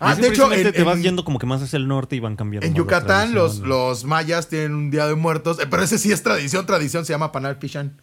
Ah, 0.00 0.14
de 0.14 0.20
hecho, 0.28 0.46
precisamente 0.48 0.68
en, 0.68 0.74
te 0.74 0.82
vas 0.82 0.96
en- 0.96 1.02
yendo 1.02 1.24
como 1.24 1.38
que 1.38 1.46
más 1.46 1.62
hacia 1.62 1.76
el 1.76 1.86
norte 1.88 2.16
y 2.16 2.20
van 2.20 2.36
cambiando. 2.36 2.66
en 2.66 2.74
Yucatán 2.74 3.34
los, 3.34 3.58
los 3.60 4.04
mayas 4.04 4.48
tienen 4.48 4.74
un 4.74 4.90
Día 4.90 5.06
de 5.06 5.14
Muertos. 5.14 5.58
eh, 5.60 5.66
Pero 5.70 5.82
ese 5.82 5.98
sí 5.98 6.10
es 6.12 6.22
tradición, 6.22 6.66
tradición. 6.66 7.04
Se 7.04 7.12
llama 7.12 7.32
Panal 7.32 7.58
Pichán. 7.58 7.96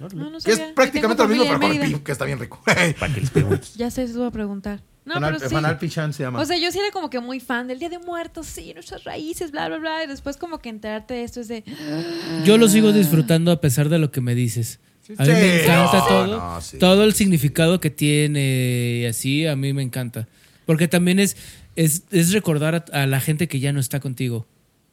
No, 0.00 0.08
no 0.30 0.38
Que 0.38 0.52
es 0.52 0.60
prácticamente 0.76 1.22
lo 1.22 1.28
mismo, 1.28 1.44
pero 1.44 1.58
con 1.60 1.72
el 1.72 1.80
pib, 1.80 2.02
que 2.04 2.12
está 2.12 2.24
bien 2.24 2.38
rico. 2.38 2.60
Para 2.64 3.12
que 3.14 3.20
les 3.20 3.30
preguntes. 3.30 3.74
Ya 3.76 3.90
sé, 3.90 4.04
eso 4.04 4.24
a 4.24 4.30
preguntar. 4.30 4.80
No, 5.04 5.14
Panal, 5.14 5.36
pero 5.38 5.48
sí. 5.48 5.54
Panal 5.54 5.78
Pichán 5.78 6.12
se 6.12 6.22
llama. 6.22 6.38
O 6.40 6.44
sea, 6.44 6.56
yo 6.58 6.70
sí 6.70 6.78
era 6.78 6.90
como 6.92 7.08
que 7.10 7.18
muy 7.18 7.40
fan 7.40 7.66
del 7.66 7.78
Día 7.78 7.88
de 7.88 7.98
Muertos, 7.98 8.46
sí, 8.46 8.72
nuestras 8.74 9.04
raíces, 9.04 9.50
bla, 9.50 9.66
bla, 9.68 9.78
bla. 9.78 10.04
Y 10.04 10.06
después 10.06 10.36
como 10.36 10.58
que 10.58 10.68
enterarte 10.68 11.14
de 11.14 11.24
esto 11.24 11.40
es 11.40 11.48
de... 11.48 11.64
yo 12.44 12.58
lo 12.58 12.68
sigo 12.68 12.92
disfrutando 12.92 13.50
a 13.50 13.60
pesar 13.60 13.88
de 13.88 13.98
lo 13.98 14.10
que 14.12 14.20
me 14.20 14.34
dices. 14.34 14.80
A 15.16 15.22
mí 15.22 15.28
Sí. 15.28 15.32
me 15.32 15.62
encanta 15.64 15.98
No, 15.98 16.06
todo. 16.06 16.26
no, 16.38 16.60
sí. 16.60 16.78
Todo 16.78 17.04
el 17.04 17.14
significado 17.14 17.80
que 17.80 17.88
tiene 17.90 19.00
y 19.02 19.06
así, 19.06 19.46
a 19.46 19.56
mí 19.56 19.72
me 19.72 19.82
encanta. 19.82 20.28
Porque 20.68 20.86
también 20.86 21.18
es, 21.18 21.38
es, 21.76 22.02
es 22.10 22.30
recordar 22.30 22.74
a, 22.74 22.84
a 22.92 23.06
la 23.06 23.20
gente 23.20 23.48
que 23.48 23.58
ya 23.58 23.72
no 23.72 23.80
está 23.80 24.00
contigo. 24.00 24.46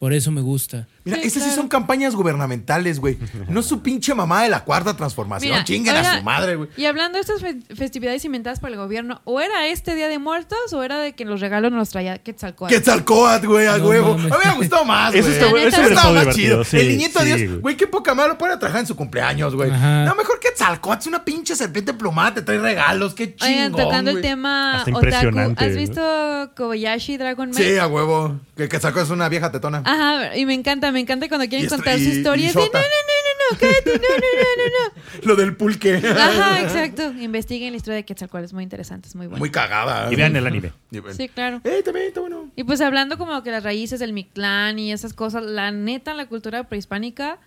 Por 0.05 0.13
eso 0.13 0.29
me 0.29 0.41
gusta. 0.41 0.87
Mira, 1.03 1.17
Sí, 1.19 1.27
esas 1.29 1.41
sí 1.45 1.49
son 1.49 1.67
campañas 1.67 2.13
gubernamentales, 2.15 2.99
güey. 2.99 3.17
No 3.49 3.63
su 3.63 3.81
pinche 3.81 4.13
mamá 4.13 4.43
de 4.43 4.49
la 4.49 4.63
cuarta 4.63 4.95
transformación. 4.95 5.51
Mira, 5.53 5.63
Chinguen 5.63 5.95
a 5.95 6.17
su 6.19 6.23
madre, 6.23 6.55
güey. 6.57 6.69
Y 6.77 6.85
hablando 6.85 7.17
de 7.17 7.21
estas 7.21 7.41
fe- 7.41 7.57
festividades 7.75 8.23
inventadas 8.23 8.59
por 8.59 8.69
el 8.69 8.75
gobierno, 8.77 9.21
o 9.23 9.41
era 9.41 9.65
este 9.67 9.95
Día 9.95 10.07
de 10.07 10.19
Muertos 10.19 10.59
o 10.73 10.83
era 10.83 10.99
de 10.99 11.13
que 11.13 11.25
los 11.25 11.41
regalos 11.41 11.71
nos 11.71 11.89
traía 11.89 12.19
Quetzalcóatl. 12.19 12.71
Quetzalcóatl, 12.75 13.47
güey, 13.47 13.65
a 13.65 13.79
No 13.79 13.87
huevo. 13.87 14.15
mames. 14.15 14.31
A 14.31 14.37
mí 14.37 14.43
me 14.45 14.53
gustó 14.57 14.85
más, 14.85 15.09
güey. 15.11 15.21
Eso 15.21 15.31
está- 15.31 15.45
eso 15.47 15.57
Eso 15.57 15.79
hubiera 15.81 15.95
estaba 15.95 16.23
más 16.23 16.35
chido. 16.35 16.63
sí, 16.63 16.77
el 16.77 16.87
niñito 16.89 17.19
sí, 17.21 17.25
Dios, 17.25 17.61
güey. 17.61 17.75
qué 17.77 17.87
poca 17.87 18.13
madre 18.13 18.29
lo 18.33 18.37
puede 18.37 18.55
trabajar 18.57 18.81
en 18.81 18.87
su 18.87 18.95
cumpleaños, 18.95 19.55
güey. 19.55 19.71
No, 19.71 20.13
mejor 20.13 20.39
Quetzalcóatl 20.39 20.99
es 21.01 21.07
una 21.07 21.25
pinche 21.25 21.55
serpiente 21.55 21.95
plumada, 21.95 22.35
te 22.35 22.41
trae 22.43 22.59
regalos, 22.59 23.15
qué 23.15 23.35
chingón, 23.35 23.53
Oigan, 23.55 23.71
tocando 23.71 24.11
el 24.11 24.21
tema 24.21 24.81
Hasta 24.81 24.91
otaku, 24.95 25.53
¿has 25.57 25.75
visto 25.75 26.51
Kobayashi 26.55 27.17
Dragon 27.17 27.49
Maid? 27.49 27.57
Sí, 27.57 27.77
a 27.79 27.87
huevo. 27.87 28.39
Que 28.55 28.69
Quetzalcóatl 28.69 29.05
es 29.07 29.09
una 29.11 29.29
vieja 29.29 29.51
tetona. 29.51 29.81
Ajá, 29.95 30.37
y 30.37 30.45
me 30.45 30.53
encanta, 30.53 30.91
me 30.91 30.99
encanta 30.99 31.27
cuando 31.29 31.47
quieren 31.47 31.65
esto- 31.65 31.75
contar 31.77 31.97
su 31.99 32.05
y- 32.05 32.07
historia. 32.11 32.45
y 32.45 32.49
Es 32.49 32.53
de, 32.55 32.61
no, 32.61 32.67
no, 32.67 32.79
no, 32.79 32.79
no, 32.79 33.51
no, 33.51 33.57
cállate, 33.59 33.91
no, 33.93 33.99
no, 33.99 34.65
no, 34.67 35.01
Lo 35.27 35.35
del 35.35 35.55
pulque. 35.55 35.99
no, 36.01 36.13
no. 36.13 36.19
Ajá, 36.19 36.61
exacto. 36.61 37.11
Investiguen 37.19 37.71
la 37.71 37.77
historia 37.77 37.95
de 37.97 38.05
Quetzalcóatl, 38.05 38.45
es 38.45 38.53
muy 38.53 38.63
interesante, 38.63 39.07
es 39.07 39.15
muy 39.15 39.27
bueno. 39.27 39.39
Muy 39.39 39.51
cagada. 39.51 40.11
Y 40.11 40.15
vean 40.15 40.35
el 40.35 40.45
anime. 40.47 40.71
Y. 40.91 40.99
Sí, 41.15 41.29
claro. 41.29 41.61
Eh, 41.63 41.81
también 41.83 42.07
está 42.07 42.19
bueno. 42.21 42.49
Y 42.55 42.63
pues 42.63 42.81
hablando 42.81 43.17
como 43.17 43.41
que 43.43 43.51
las 43.51 43.63
raíces 43.63 43.99
del 43.99 44.13
Mictlán 44.13 44.79
y 44.79 44.91
esas 44.91 45.13
cosas, 45.13 45.43
la 45.43 45.71
neta, 45.71 46.13
la 46.13 46.25
cultura 46.27 46.67
prehispánica 46.67 47.39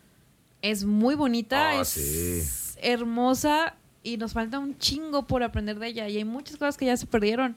es 0.63 0.85
muy 0.85 1.15
bonita, 1.15 1.71
Ah, 1.71 1.81
es 1.83 1.89
sí. 1.89 2.79
hermosa 2.83 3.75
y 4.03 4.17
nos 4.17 4.33
falta 4.33 4.59
un 4.59 4.79
chingo 4.79 5.27
por 5.27 5.43
aprender 5.43 5.79
de 5.79 5.89
ella. 5.89 6.09
Y 6.09 6.17
hay 6.17 6.25
muchas 6.25 6.57
cosas 6.57 6.77
que 6.77 6.87
ya 6.87 6.97
se 6.97 7.07
perdieron. 7.07 7.57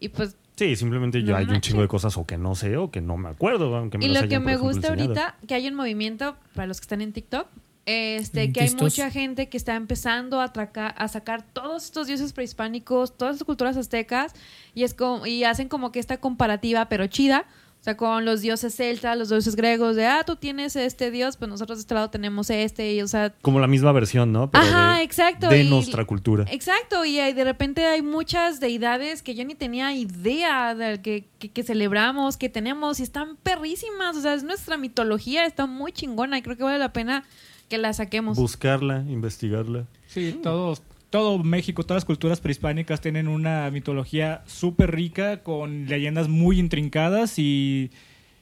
Y 0.00 0.08
pues, 0.10 0.36
Sí, 0.56 0.74
simplemente 0.74 1.20
No 1.20 1.28
ya 1.28 1.36
hay 1.36 1.46
un 1.46 1.60
chingo 1.60 1.82
de 1.82 1.88
cosas 1.88 2.16
o 2.16 2.26
que 2.26 2.38
no 2.38 2.54
sé 2.54 2.76
o 2.76 2.90
que 2.90 3.00
no 3.00 3.16
me 3.16 3.28
acuerdo. 3.28 3.76
Aunque 3.76 3.98
me 3.98 4.06
y 4.06 4.08
lo 4.08 4.14
que 4.14 4.20
hayan, 4.20 4.44
me 4.44 4.52
ejemplo, 4.52 4.72
gusta 4.72 4.88
enseñado. 4.88 5.20
ahorita, 5.20 5.46
que 5.46 5.54
hay 5.54 5.68
un 5.68 5.74
movimiento, 5.74 6.36
para 6.54 6.66
los 6.66 6.80
que 6.80 6.84
están 6.84 7.02
en 7.02 7.12
TikTok, 7.12 7.46
este, 7.84 8.44
En 8.44 8.52
que 8.52 8.62
hay 8.62 8.74
mucha 8.74 9.10
gente 9.10 9.48
que 9.48 9.56
está 9.56 9.76
empezando 9.76 10.40
a 10.40 11.08
sacar 11.08 11.42
todos 11.42 11.84
estos 11.84 12.08
dioses 12.08 12.32
prehispánicos, 12.32 13.16
todas 13.16 13.36
las 13.36 13.44
culturas 13.44 13.76
aztecas, 13.76 14.32
y, 14.74 14.82
es 14.82 14.92
como, 14.92 15.24
y 15.26 15.44
hacen 15.44 15.68
como 15.68 15.92
que 15.92 16.00
esta 16.00 16.16
comparativa, 16.16 16.88
pero 16.88 17.06
chida. 17.06 17.44
O 17.86 17.88
sea, 17.88 17.96
con 17.96 18.24
los 18.24 18.40
dioses 18.40 18.74
celtas, 18.74 19.16
los 19.16 19.28
dioses 19.28 19.54
griegos, 19.54 19.94
de, 19.94 20.06
ah, 20.06 20.24
tú 20.26 20.34
tienes 20.34 20.74
este 20.74 21.12
dios, 21.12 21.36
pues 21.36 21.48
nosotros 21.48 21.78
de 21.78 21.82
este 21.82 21.94
lado 21.94 22.10
tenemos 22.10 22.50
este, 22.50 22.94
y, 22.94 23.00
o 23.00 23.06
sea, 23.06 23.32
Como 23.42 23.60
la 23.60 23.68
misma 23.68 23.92
versión, 23.92 24.32
¿no? 24.32 24.50
Pero 24.50 24.64
Ajá, 24.64 24.96
de, 24.96 25.04
exacto. 25.04 25.48
De 25.48 25.62
y- 25.62 25.70
nuestra 25.70 26.04
cultura. 26.04 26.46
Exacto, 26.50 27.04
y 27.04 27.20
hay- 27.20 27.32
de 27.32 27.44
repente 27.44 27.86
hay 27.86 28.02
muchas 28.02 28.58
deidades 28.58 29.22
que 29.22 29.36
yo 29.36 29.44
ni 29.44 29.54
tenía 29.54 29.94
idea 29.94 30.74
de 30.74 31.00
que, 31.00 31.28
que, 31.38 31.52
que 31.52 31.62
celebramos, 31.62 32.36
que 32.36 32.48
tenemos, 32.48 32.98
y 32.98 33.04
están 33.04 33.36
perrísimas. 33.36 34.16
O 34.16 34.20
sea, 34.20 34.34
es 34.34 34.42
nuestra 34.42 34.76
mitología, 34.76 35.46
está 35.46 35.66
muy 35.66 35.92
chingona 35.92 36.38
y 36.38 36.42
creo 36.42 36.56
que 36.56 36.64
vale 36.64 36.80
la 36.80 36.92
pena 36.92 37.22
que 37.68 37.78
la 37.78 37.92
saquemos. 37.92 38.36
Buscarla, 38.36 39.04
investigarla. 39.08 39.84
Sí, 40.08 40.36
todos, 40.42 40.82
todo 41.16 41.38
México, 41.42 41.82
todas 41.82 42.02
las 42.02 42.04
culturas 42.04 42.40
prehispánicas 42.42 43.00
tienen 43.00 43.26
una 43.26 43.70
mitología 43.70 44.42
súper 44.46 44.94
rica 44.94 45.42
con 45.42 45.86
leyendas 45.86 46.28
muy 46.28 46.58
intrincadas 46.58 47.38
y, 47.38 47.90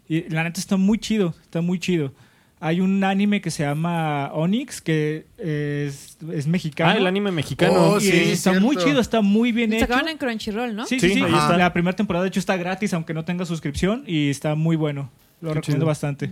y 0.09 0.29
la 0.29 0.43
neta 0.43 0.59
está 0.59 0.77
muy 0.77 0.99
chido, 0.99 1.35
está 1.43 1.61
muy 1.61 1.79
chido. 1.79 2.12
Hay 2.59 2.81
un 2.81 3.05
anime 3.05 3.41
que 3.41 3.53
se 3.53 3.62
llama 3.62 4.33
Onyx 4.33 4.81
que 4.81 5.27
es, 5.39 6.18
es 6.33 6.47
mexicano. 6.49 6.91
Ah, 6.91 6.97
el 6.97 7.07
anime 7.07 7.31
mexicano. 7.31 7.75
Oh, 7.93 8.01
sí, 8.01 8.09
está 8.11 8.51
cierto. 8.51 8.66
muy 8.66 8.77
chido, 8.77 9.01
está 9.01 9.20
muy 9.20 9.53
bien 9.53 9.70
Se 9.70 9.77
hecho. 9.77 9.85
acaban 9.85 10.09
en 10.09 10.18
Crunchyroll, 10.18 10.75
¿no? 10.75 10.85
Sí, 10.87 10.99
sí, 10.99 11.11
Sí, 11.11 11.14
sí. 11.14 11.20
La 11.20 11.72
primera 11.72 11.95
temporada, 11.95 12.25
de 12.25 12.29
hecho, 12.31 12.41
está 12.41 12.57
gratis, 12.57 12.93
aunque 12.93 13.14
no 13.14 13.25
tenga 13.25 13.45
suscripción, 13.45 14.03
y 14.07 14.31
está 14.31 14.57
muy 14.57 14.75
bueno. 14.75 15.11
Lo 15.41 15.51
Qué 15.51 15.55
recomiendo 15.57 15.85
chido. 15.85 15.87
bastante. 15.87 16.31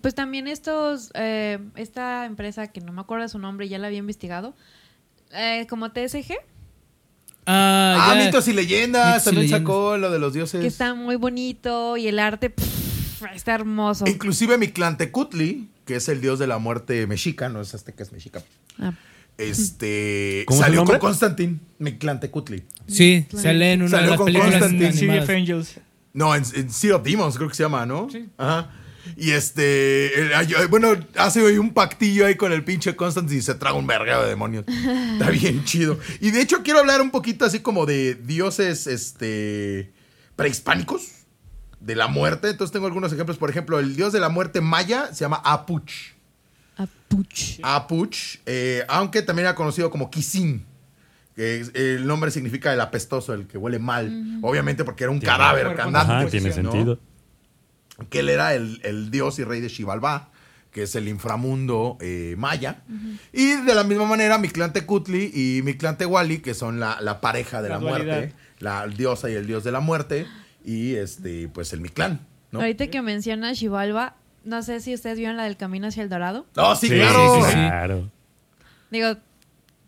Pues 0.00 0.14
también 0.14 0.48
estos, 0.48 1.10
eh, 1.14 1.58
esta 1.76 2.24
empresa 2.26 2.68
que 2.68 2.80
no 2.80 2.92
me 2.92 3.00
acuerdo 3.00 3.22
de 3.24 3.28
su 3.28 3.38
nombre, 3.38 3.68
ya 3.68 3.78
la 3.78 3.86
había 3.88 3.98
investigado, 3.98 4.54
eh, 5.32 5.66
como 5.68 5.90
TSG, 5.90 6.34
Ah, 7.44 7.96
Ah, 8.10 8.14
ya. 8.16 8.24
mitos 8.26 8.46
y 8.46 8.52
leyendas. 8.52 9.06
Mitos 9.14 9.22
y 9.22 9.24
también 9.26 9.42
leyendas. 9.46 9.60
sacó 9.62 9.96
lo 9.98 10.10
de 10.12 10.18
los 10.20 10.32
dioses. 10.32 10.60
que 10.60 10.66
está 10.68 10.94
muy 10.94 11.16
bonito 11.16 11.96
y 11.96 12.06
el 12.06 12.18
arte 12.20 12.50
pff, 12.50 13.24
está 13.34 13.54
hermoso. 13.54 14.04
Inclusive 14.06 14.58
mi 14.58 14.68
clan 14.68 14.96
Tecutli, 14.96 15.68
que 15.84 15.96
es 15.96 16.08
el 16.08 16.20
dios 16.20 16.38
de 16.38 16.46
la 16.46 16.58
muerte 16.58 17.04
mexica, 17.08 17.48
no 17.48 17.60
es 17.60 17.74
azteca, 17.74 18.04
es 18.04 18.12
mexica. 18.12 18.42
Ah, 18.78 18.92
Este 19.38 20.44
¿Cómo 20.46 20.60
salió 20.60 20.84
con 20.84 20.98
Constantine, 21.00 21.58
mi 21.80 21.98
clan 21.98 22.20
Tecutli. 22.20 22.62
Sí, 22.86 23.26
sale 23.36 23.72
en 23.72 23.82
una 23.82 23.90
Salió 23.90 24.04
de 24.04 24.10
las 24.10 24.16
con 24.18 24.26
películas 24.26 24.52
Constantine. 24.60 24.86
En 24.86 24.92
City 24.92 25.04
animadas. 25.06 25.28
of 25.28 25.34
Angels. 25.36 25.80
No, 26.14 26.34
en, 26.36 26.44
en 26.54 26.70
Sea 26.70 26.94
of 26.96 27.02
Demons 27.02 27.36
creo 27.36 27.48
que 27.48 27.54
se 27.56 27.62
llama, 27.64 27.84
¿no? 27.86 28.08
Sí. 28.10 28.26
Ajá. 28.38 28.70
Y 29.16 29.32
este, 29.32 30.30
ay, 30.34 30.48
bueno, 30.70 30.94
hace 31.16 31.42
hoy 31.42 31.58
un 31.58 31.72
pactillo 31.74 32.26
ahí 32.26 32.36
con 32.36 32.52
el 32.52 32.64
pinche 32.64 32.94
Constantine 32.96 33.38
y 33.40 33.42
se 33.42 33.54
traga 33.54 33.76
un 33.76 33.86
verguero 33.86 34.22
de 34.22 34.28
demonios. 34.28 34.64
Está 34.68 35.30
bien 35.30 35.64
chido. 35.64 35.98
Y 36.20 36.30
de 36.30 36.40
hecho 36.40 36.62
quiero 36.62 36.78
hablar 36.80 37.00
un 37.00 37.10
poquito 37.10 37.44
así 37.44 37.60
como 37.60 37.84
de 37.86 38.14
dioses, 38.14 38.86
este, 38.86 39.92
prehispánicos, 40.36 41.08
de 41.80 41.96
la 41.96 42.06
muerte. 42.06 42.48
Entonces 42.50 42.72
tengo 42.72 42.86
algunos 42.86 43.12
ejemplos. 43.12 43.38
Por 43.38 43.50
ejemplo, 43.50 43.78
el 43.78 43.96
dios 43.96 44.12
de 44.12 44.20
la 44.20 44.28
muerte 44.28 44.60
maya 44.60 45.12
se 45.12 45.24
llama 45.24 45.42
Apuch. 45.44 46.12
Apuch. 46.76 47.58
Apuch, 47.62 48.16
eh, 48.46 48.84
aunque 48.88 49.22
también 49.22 49.46
era 49.46 49.54
conocido 49.54 49.90
como 49.90 50.10
Kisin. 50.10 50.64
Que 51.34 51.64
el 51.74 52.06
nombre 52.06 52.30
significa 52.30 52.72
el 52.74 52.80
apestoso, 52.80 53.32
el 53.32 53.46
que 53.46 53.56
huele 53.56 53.78
mal. 53.78 54.38
Obviamente 54.42 54.84
porque 54.84 55.04
era 55.04 55.10
un 55.10 55.18
Tiene- 55.18 55.32
cadáver. 55.36 55.66
Ajá, 55.66 56.26
tiene 56.26 56.48
¿no? 56.50 56.54
sentido. 56.54 57.00
Que 58.08 58.20
él 58.20 58.28
era 58.28 58.54
el, 58.54 58.80
el 58.84 59.10
dios 59.10 59.38
y 59.38 59.44
rey 59.44 59.60
de 59.60 59.68
Xibalbá, 59.68 60.28
que 60.70 60.84
es 60.84 60.94
el 60.94 61.08
inframundo 61.08 61.98
eh, 62.00 62.34
maya. 62.38 62.82
Y 63.32 63.54
de 63.56 63.74
la 63.74 63.84
misma 63.84 64.06
manera, 64.06 64.38
mi 64.38 64.48
clan 64.48 64.72
Tecutli 64.72 65.30
y 65.34 65.62
mi 65.62 65.74
clan 65.74 65.98
Tehuali, 65.98 66.38
que 66.38 66.54
son 66.54 66.80
la, 66.80 66.98
la 67.00 67.20
pareja 67.20 67.60
de 67.62 67.68
la, 67.68 67.74
La 67.76 67.80
muerte, 67.80 68.32
la 68.58 68.86
diosa 68.86 69.30
y 69.30 69.34
el 69.34 69.46
dios 69.46 69.64
de 69.64 69.72
la 69.72 69.80
muerte. 69.80 70.26
Y 70.64 70.94
este, 70.94 71.48
pues 71.48 71.72
el 71.72 71.80
mi 71.80 71.88
clan. 71.88 72.20
¿no? 72.52 72.60
Ahorita 72.60 72.86
que 72.86 73.02
menciona 73.02 73.54
Xibalba, 73.54 74.14
no 74.44 74.62
sé 74.62 74.80
si 74.80 74.94
ustedes 74.94 75.18
vieron 75.18 75.36
la 75.36 75.44
del 75.44 75.56
camino 75.56 75.88
hacia 75.88 76.02
el 76.02 76.08
Dorado. 76.08 76.46
No, 76.56 76.74
sí, 76.76 76.88
Sí, 76.88 76.94
claro. 76.94 77.34
sí, 77.36 77.46
sí. 77.48 77.52
claro. 77.52 78.10
Digo, 78.90 79.16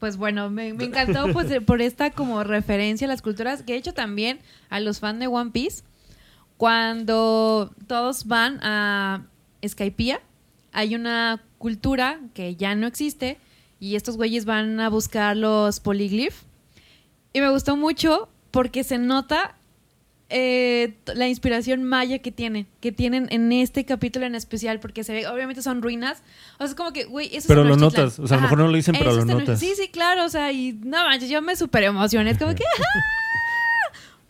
pues 0.01 0.17
bueno, 0.17 0.51
me, 0.51 0.75
me 0.75 0.85
encantó 0.85 1.33
pues, 1.33 1.47
por 1.65 1.81
esta 1.81 2.11
como 2.11 2.43
referencia 2.45 3.07
a 3.07 3.09
las 3.09 3.23
culturas, 3.23 3.63
que 3.63 3.73
de 3.73 3.79
hecho 3.79 3.95
también 3.95 4.39
a 4.71 4.81
los 4.81 5.01
fans 5.01 5.19
de 5.21 5.27
One 5.29 5.51
Piece, 5.51 5.83
cuando 6.57 7.73
todos 7.87 8.27
van 8.27 8.59
a 8.63 9.23
Skypiea, 9.67 10.21
hay 10.73 10.95
una 10.95 11.43
cultura 11.59 12.21
que 12.35 12.57
ya 12.57 12.75
no 12.75 12.87
existe 12.87 13.39
y 13.81 13.97
estos 13.97 14.17
güeyes 14.17 14.45
van 14.45 14.81
a 14.81 14.89
buscar 14.89 15.37
los 15.37 15.81
polyglyph. 15.81 16.43
Y 17.33 17.41
me 17.41 17.51
gustó 17.51 17.77
mucho 17.77 18.29
porque 18.51 18.85
se 18.85 18.99
nota 18.99 19.57
eh, 20.31 20.95
la 21.07 21.29
inspiración 21.29 21.85
maya 21.85 22.19
que 22.19 22.33
tienen, 22.33 22.67
que 22.81 22.93
tienen 22.93 23.29
en 23.31 23.53
este 23.53 23.85
capítulo 23.85 24.27
en 24.27 24.35
especial, 24.35 24.81
porque 24.81 25.05
se 25.05 25.13
ve, 25.13 25.27
obviamente 25.27 25.63
son 25.63 25.83
ruinas. 25.83 26.23
O 26.55 26.59
sea, 26.59 26.67
es 26.67 26.75
como 26.75 26.93
que, 26.93 27.05
güey, 27.05 27.29
eso 27.29 27.39
es 27.39 27.47
Pero 27.47 27.65
lo 27.65 27.77
notas, 27.77 28.19
o 28.19 28.27
sea, 28.27 28.37
a 28.37 28.41
lo 28.41 28.43
mejor 28.45 28.59
no 28.59 28.69
lo 28.69 28.77
dicen, 28.77 28.95
pero 28.99 29.13
lo 29.13 29.25
notas. 29.25 29.61
Sí, 29.61 29.75
sí, 29.77 29.89
claro, 29.89 30.25
o 30.25 30.29
sea, 30.29 30.51
y 30.51 30.73
no 30.73 31.05
manches, 31.05 31.29
yo 31.29 31.43
me 31.43 31.57
super 31.57 31.85
emocioné, 31.85 32.31
es 32.31 32.39
como 32.39 32.55
que, 32.55 32.65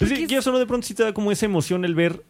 Pues 0.04 0.10
sí, 0.10 0.14
Porque- 0.16 0.26
quieras 0.28 0.46
o 0.46 0.52
no, 0.52 0.58
de 0.58 0.66
pronto 0.66 0.86
sí 0.86 0.94
te 0.94 1.02
da 1.02 1.12
como 1.12 1.32
esa 1.32 1.46
emoción 1.46 1.84
el 1.84 1.94
ver 1.94 2.22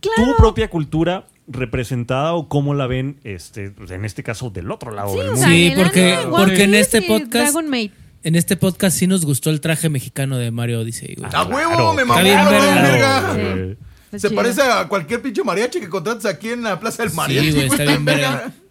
claro. 0.00 0.30
tu 0.32 0.36
propia 0.36 0.68
cultura 0.70 1.26
representada 1.46 2.34
o 2.34 2.48
cómo 2.48 2.74
la 2.74 2.86
ven, 2.86 3.20
este, 3.24 3.70
pues, 3.70 3.90
en 3.90 4.04
este 4.04 4.22
caso, 4.22 4.50
del 4.50 4.70
otro 4.70 4.90
lado 4.90 5.12
Sí, 5.12 5.18
del 5.18 5.28
o 5.28 5.32
mundo. 5.32 5.46
sea, 5.46 5.54
Sí, 5.56 5.72
porque- 5.76 6.14
anime, 6.14 6.30
porque 6.36 6.62
en 6.64 6.74
este 6.74 7.02
podcast-. 7.02 7.90
En 8.24 8.34
este 8.34 8.56
podcast 8.56 8.98
sí 8.98 9.06
nos 9.06 9.24
gustó 9.24 9.48
el 9.50 9.60
traje 9.60 9.88
mexicano 9.88 10.36
de 10.38 10.50
Mario 10.50 10.80
Odyssey, 10.80 11.14
güey. 11.16 11.30
¡A 11.32 11.44
huevo! 11.44 11.70
claro. 11.70 11.92
¡Me 11.94 12.04
mamaron, 12.04 12.50
verga. 12.50 12.82
verga! 12.82 13.76
Sí. 14.10 14.18
Se 14.18 14.28
chido. 14.28 14.34
parece 14.40 14.62
a 14.62 14.88
cualquier 14.88 15.22
pinche 15.22 15.44
mariachi 15.44 15.80
que 15.80 15.88
contrates 15.88 16.24
aquí 16.26 16.48
en 16.48 16.62
la 16.62 16.80
Plaza 16.80 17.02
del 17.04 17.12
Mariachi. 17.12 17.52
güey, 17.52 17.66
está 17.66 17.84
bien 17.84 18.04
verga. 18.04 18.52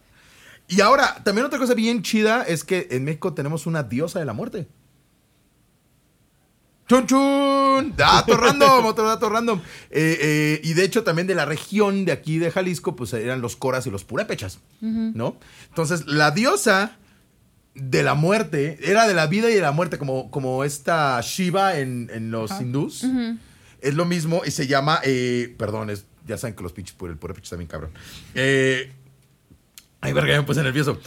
Y 0.69 0.81
ahora, 0.81 1.15
también 1.23 1.45
otra 1.45 1.57
cosa 1.59 1.73
bien 1.75 2.01
chida 2.01 2.43
es 2.43 2.65
que 2.65 2.89
en 2.91 3.05
México 3.05 3.33
tenemos 3.33 3.65
una 3.67 3.83
diosa 3.83 4.19
de 4.19 4.25
la 4.25 4.33
muerte. 4.33 4.67
¡Chun, 6.87 7.05
chun! 7.05 7.93
Dato 7.97 8.37
random, 8.37 8.85
otro 8.85 9.07
dato 9.07 9.29
random. 9.29 9.59
Eh, 9.91 10.17
eh, 10.21 10.61
y 10.63 10.73
de 10.73 10.83
hecho 10.83 11.03
también 11.03 11.27
de 11.27 11.35
la 11.35 11.45
región 11.45 12.05
de 12.05 12.13
aquí 12.13 12.39
de 12.39 12.49
Jalisco, 12.49 12.95
pues 12.95 13.13
eran 13.13 13.41
los 13.41 13.55
coras 13.55 13.85
y 13.87 13.91
los 13.91 14.05
purépechas, 14.05 14.59
¿no? 14.79 15.37
Entonces, 15.69 16.07
la 16.07 16.31
diosa 16.31 16.97
de 17.75 18.03
la 18.03 18.15
muerte, 18.15 18.79
era 18.81 19.07
de 19.07 19.13
la 19.13 19.27
vida 19.27 19.49
y 19.51 19.53
de 19.53 19.61
la 19.61 19.71
muerte, 19.71 19.97
como, 19.97 20.31
como 20.31 20.63
esta 20.63 21.19
Shiva 21.21 21.77
en, 21.77 22.09
en 22.13 22.31
los 22.31 22.51
hindús. 22.59 23.05
Es 23.81 23.93
lo 23.93 24.05
mismo 24.05 24.41
y 24.45 24.51
se 24.51 24.65
llama, 24.65 24.99
eh, 25.03 25.53
perdón, 25.57 25.89
es, 25.89 26.05
ya 26.25 26.37
saben 26.37 26.55
que 26.55 26.63
los 26.63 26.73
pinches 26.73 26.95
por 26.95 27.09
el 27.09 27.17
purépechas 27.17 27.51
también 27.51 27.67
cabrón. 27.67 27.91
Eh, 28.33 28.91
ay, 30.01 30.13
verga, 30.13 30.31
ya 30.31 30.41
me 30.41 30.47
puse 30.47 30.63
nervioso. 30.63 30.99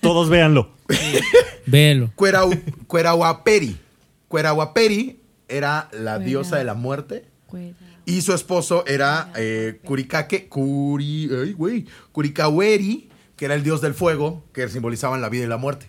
Todos 0.00 0.30
véanlo. 0.30 0.70
Véelo. 1.66 2.12
Cuerau, 2.14 2.50
Cuerahuaperi. 2.86 3.85
Cuerahuaperi 4.28 5.20
era 5.48 5.88
la 5.92 6.14
Cuera- 6.14 6.18
diosa 6.18 6.56
de 6.56 6.64
la 6.64 6.74
muerte. 6.74 7.26
Cuera. 7.46 7.76
Y 8.04 8.22
su 8.22 8.32
esposo 8.32 8.84
era 8.86 9.32
eh, 9.36 9.80
Curicake, 9.84 10.48
Curi, 10.48 11.28
ay, 11.32 11.52
güey, 11.54 11.86
Curicaweri, 12.12 13.08
que 13.36 13.44
era 13.46 13.54
el 13.54 13.62
dios 13.64 13.80
del 13.80 13.94
fuego, 13.94 14.44
que 14.52 14.68
simbolizaban 14.68 15.20
la 15.20 15.28
vida 15.28 15.44
y 15.44 15.48
la 15.48 15.56
muerte. 15.56 15.88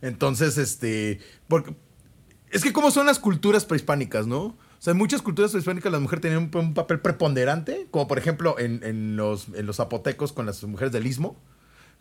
Entonces, 0.00 0.58
este, 0.58 1.20
porque, 1.48 1.74
es 2.50 2.62
que 2.62 2.72
como 2.72 2.90
son 2.90 3.06
las 3.06 3.18
culturas 3.18 3.64
prehispánicas, 3.64 4.26
¿no? 4.26 4.40
O 4.44 4.56
sea, 4.84 4.92
en 4.92 4.98
muchas 4.98 5.22
culturas 5.22 5.52
prehispánicas 5.52 5.92
las 5.92 6.00
mujeres 6.00 6.22
tenían 6.22 6.50
un, 6.52 6.56
un 6.58 6.74
papel 6.74 6.98
preponderante, 7.00 7.86
como 7.90 8.08
por 8.08 8.18
ejemplo 8.18 8.58
en, 8.58 8.82
en 8.82 9.16
los, 9.16 9.48
en 9.54 9.64
los 9.66 9.76
zapotecos 9.76 10.32
con 10.32 10.44
las 10.46 10.62
mujeres 10.64 10.92
del 10.92 11.06
istmo, 11.06 11.36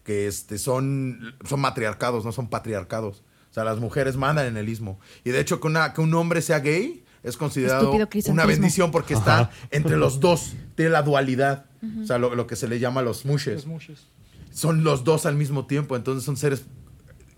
que 0.03 0.25
este, 0.25 0.57
son, 0.57 1.35
son 1.47 1.59
matriarcados, 1.59 2.25
no 2.25 2.31
son 2.31 2.49
patriarcados. 2.49 3.23
O 3.51 3.53
sea, 3.53 3.63
las 3.65 3.79
mujeres 3.79 4.15
mandan 4.17 4.45
en 4.47 4.57
el 4.57 4.69
istmo. 4.69 4.99
Y 5.25 5.29
de 5.31 5.39
hecho, 5.41 5.59
que, 5.59 5.67
una, 5.67 5.93
que 5.93 6.01
un 6.01 6.13
hombre 6.13 6.41
sea 6.41 6.59
gay 6.59 7.03
es 7.21 7.35
considerado 7.37 7.91
una 8.31 8.45
bendición 8.61 8.89
porque 8.91 9.13
está 9.13 9.51
entre 9.71 9.97
los 9.97 10.19
dos, 10.21 10.53
tiene 10.75 10.89
la 10.91 11.01
dualidad. 11.03 11.65
O 12.01 12.05
sea, 12.07 12.17
lo, 12.17 12.33
lo 12.35 12.47
que 12.47 12.55
se 12.55 12.67
le 12.67 12.79
llama 12.79 13.01
los 13.01 13.25
mushes 13.25 13.55
Los 13.55 13.67
mushes. 13.67 14.07
son 14.51 14.83
los 14.83 15.03
dos 15.03 15.25
al 15.25 15.35
mismo 15.35 15.65
tiempo, 15.67 15.95
entonces 15.95 16.23
son 16.23 16.37
seres 16.37 16.63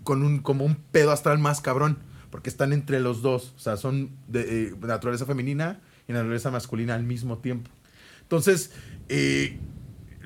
con 0.04 0.22
un 0.22 0.38
como 0.40 0.64
un 0.64 0.76
pedo 0.76 1.10
astral 1.12 1.38
más 1.38 1.60
cabrón, 1.60 1.98
porque 2.30 2.48
están 2.50 2.72
entre 2.72 3.00
los 3.00 3.22
dos, 3.22 3.52
o 3.56 3.58
sea, 3.58 3.76
son 3.76 4.10
de 4.28 4.66
eh, 4.68 4.74
naturaleza 4.82 5.24
femenina 5.26 5.80
y 6.06 6.12
naturaleza 6.12 6.50
masculina 6.50 6.94
al 6.94 7.02
mismo 7.04 7.38
tiempo. 7.38 7.70
Entonces, 8.22 8.70
eh, 9.08 9.58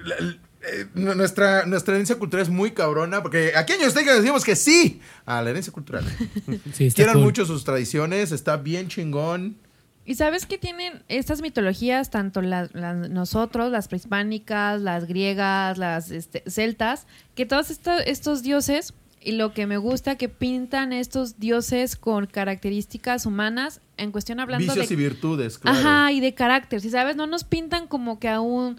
la- 0.04 0.36
eh, 0.72 0.86
nu- 0.94 1.14
nuestra, 1.14 1.66
nuestra 1.66 1.94
herencia 1.94 2.16
cultural 2.16 2.42
es 2.44 2.48
muy 2.50 2.70
cabrona, 2.72 3.22
porque 3.22 3.52
aquí 3.56 3.72
en 3.74 3.82
Azteca 3.84 4.14
decimos 4.14 4.44
que 4.44 4.56
sí 4.56 5.00
a 5.26 5.42
la 5.42 5.50
herencia 5.50 5.72
cultural. 5.72 6.04
Sí, 6.72 6.86
está 6.86 6.96
Quieran 6.96 7.14
cool. 7.16 7.24
mucho 7.24 7.44
sus 7.46 7.64
tradiciones, 7.64 8.32
está 8.32 8.56
bien 8.56 8.88
chingón. 8.88 9.56
Y 10.04 10.14
sabes 10.14 10.46
que 10.46 10.56
tienen 10.56 11.02
estas 11.08 11.42
mitologías, 11.42 12.10
tanto 12.10 12.40
las 12.40 12.72
las- 12.74 13.10
nosotros, 13.10 13.70
las 13.70 13.88
prehispánicas, 13.88 14.80
las 14.80 15.06
griegas, 15.06 15.76
las 15.76 16.10
este, 16.10 16.42
celtas, 16.48 17.06
que 17.34 17.44
todos 17.44 17.70
esta- 17.70 18.00
estos 18.00 18.42
dioses, 18.42 18.94
y 19.20 19.32
lo 19.32 19.52
que 19.52 19.66
me 19.66 19.76
gusta, 19.76 20.16
que 20.16 20.28
pintan 20.30 20.92
estos 20.94 21.38
dioses 21.40 21.96
con 21.96 22.26
características 22.26 23.26
humanas, 23.26 23.80
en 23.98 24.12
cuestión 24.12 24.40
hablando 24.40 24.72
Vicios 24.72 24.88
de... 24.88 24.94
y 24.94 24.96
virtudes, 24.96 25.58
claro. 25.58 25.76
Ajá, 25.78 26.12
y 26.12 26.20
de 26.20 26.32
carácter, 26.34 26.80
si 26.80 26.88
sabes, 26.88 27.16
no 27.16 27.26
nos 27.26 27.44
pintan 27.44 27.86
como 27.88 28.18
que 28.20 28.28
a 28.28 28.40
un 28.40 28.78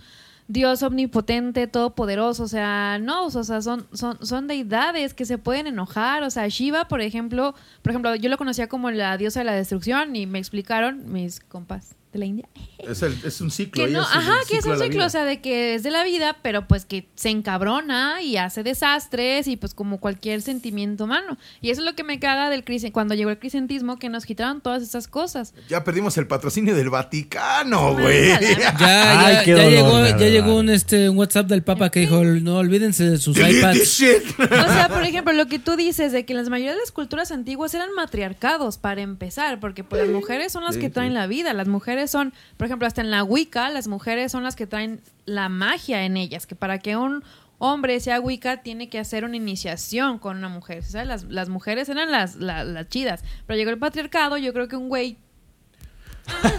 Dios 0.49 0.81
omnipotente, 0.81 1.67
todopoderoso, 1.67 2.43
o 2.43 2.47
sea, 2.47 2.97
no, 2.99 3.27
o 3.27 3.29
sea, 3.29 3.61
son, 3.61 3.87
son, 3.93 4.17
son 4.25 4.47
deidades 4.47 5.13
que 5.13 5.25
se 5.25 5.37
pueden 5.37 5.67
enojar, 5.67 6.23
o 6.23 6.31
sea, 6.31 6.47
Shiva, 6.47 6.87
por 6.87 7.01
ejemplo, 7.01 7.53
por 7.83 7.91
ejemplo, 7.91 8.15
yo 8.15 8.29
lo 8.29 8.37
conocía 8.37 8.67
como 8.67 8.89
la 8.89 9.15
diosa 9.17 9.41
de 9.41 9.45
la 9.45 9.53
destrucción 9.53 10.15
y 10.15 10.25
me 10.25 10.39
explicaron 10.39 11.13
mis 11.13 11.39
compas 11.39 11.98
de 12.11 12.19
la 12.19 12.25
India 12.25 12.47
Es, 12.79 13.01
el- 13.03 13.17
es 13.23 13.39
un 13.41 13.51
ciclo. 13.51 13.85
que 13.85 13.91
no, 13.91 14.01
ajá, 14.01 14.33
que 14.49 14.57
es 14.57 14.65
un 14.65 14.73
ciclo, 14.77 14.89
vida. 14.89 15.05
o 15.05 15.09
sea, 15.09 15.25
de 15.25 15.41
que 15.41 15.75
es 15.75 15.83
de 15.83 15.91
la 15.91 16.03
vida, 16.03 16.37
pero 16.41 16.67
pues 16.67 16.85
que 16.85 17.07
se 17.15 17.29
encabrona 17.29 18.21
y 18.21 18.37
hace 18.37 18.63
desastres 18.63 19.47
y 19.47 19.57
pues 19.57 19.73
como 19.73 19.99
cualquier 19.99 20.41
sentimiento 20.41 21.03
humano. 21.03 21.37
Y 21.61 21.69
eso 21.71 21.81
es 21.81 21.85
lo 21.85 21.93
que 21.95 22.03
me 22.03 22.19
caga 22.19 22.49
del 22.49 22.63
cuando 22.93 23.15
llegó 23.15 23.29
el 23.31 23.39
crisentismo, 23.39 23.97
que 23.97 24.09
nos 24.09 24.25
quitaron 24.25 24.61
todas 24.61 24.83
estas 24.83 25.07
cosas. 25.07 25.53
Ya 25.69 25.83
perdimos 25.83 26.17
el 26.17 26.27
patrocinio 26.27 26.75
del 26.75 26.89
Vaticano, 26.89 27.93
güey. 27.95 28.29
Ya, 28.79 29.25
Ay, 29.25 29.33
ya, 29.35 29.43
qué 29.43 29.51
ya 29.51 29.63
dolor, 29.63 29.71
llegó, 30.05 30.19
ya 30.19 30.27
llegó 30.29 30.55
un, 30.55 30.69
este, 30.69 31.09
un 31.09 31.17
WhatsApp 31.17 31.47
del 31.47 31.63
Papa 31.63 31.89
que 31.89 31.99
dijo, 32.01 32.23
no 32.23 32.57
olvídense 32.57 33.09
de 33.09 33.17
sus 33.17 33.37
iPads. 33.39 34.01
O 34.39 34.47
sea, 34.73 34.89
por 34.89 35.03
ejemplo, 35.03 35.33
lo 35.33 35.47
que 35.47 35.59
tú 35.59 35.75
dices 35.75 36.11
de 36.11 36.25
que 36.25 36.33
las 36.33 36.49
mayoría 36.49 36.73
de 36.73 36.79
las 36.79 36.91
culturas 36.91 37.31
antiguas 37.31 37.73
eran 37.73 37.89
matriarcados 37.95 38.77
para 38.77 39.01
empezar, 39.01 39.59
porque 39.59 39.83
pues, 39.83 40.01
las 40.03 40.11
mujeres 40.11 40.51
son 40.51 40.63
las 40.63 40.75
Sí, 40.75 40.81
que 40.81 40.89
traen 40.89 41.09
sí. 41.11 41.15
la 41.15 41.27
vida, 41.27 41.53
las 41.53 41.67
mujeres 41.67 41.98
son, 42.07 42.33
por 42.57 42.65
ejemplo, 42.67 42.87
hasta 42.87 43.01
en 43.01 43.11
la 43.11 43.23
Wicca, 43.23 43.69
las 43.69 43.87
mujeres 43.87 44.31
son 44.31 44.43
las 44.43 44.55
que 44.55 44.67
traen 44.67 45.01
la 45.25 45.49
magia 45.49 46.03
en 46.05 46.17
ellas, 46.17 46.45
que 46.47 46.55
para 46.55 46.79
que 46.79 46.95
un 46.97 47.23
hombre 47.57 47.99
sea 47.99 48.19
Wicca 48.21 48.61
tiene 48.63 48.89
que 48.89 48.99
hacer 48.99 49.25
una 49.25 49.35
iniciación 49.35 50.17
con 50.19 50.37
una 50.37 50.49
mujer, 50.49 50.83
¿sabes? 50.83 51.07
Las, 51.07 51.23
las 51.25 51.49
mujeres 51.49 51.89
eran 51.89 52.11
las, 52.11 52.35
la- 52.37 52.63
las 52.63 52.87
chidas, 52.87 53.23
pero 53.45 53.57
llegó 53.57 53.69
el 53.71 53.77
patriarcado, 53.79 54.37
yo 54.37 54.53
creo 54.53 54.67
que 54.67 54.75
un 54.77 54.87
güey 54.89 55.17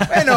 Bueno, 0.09 0.35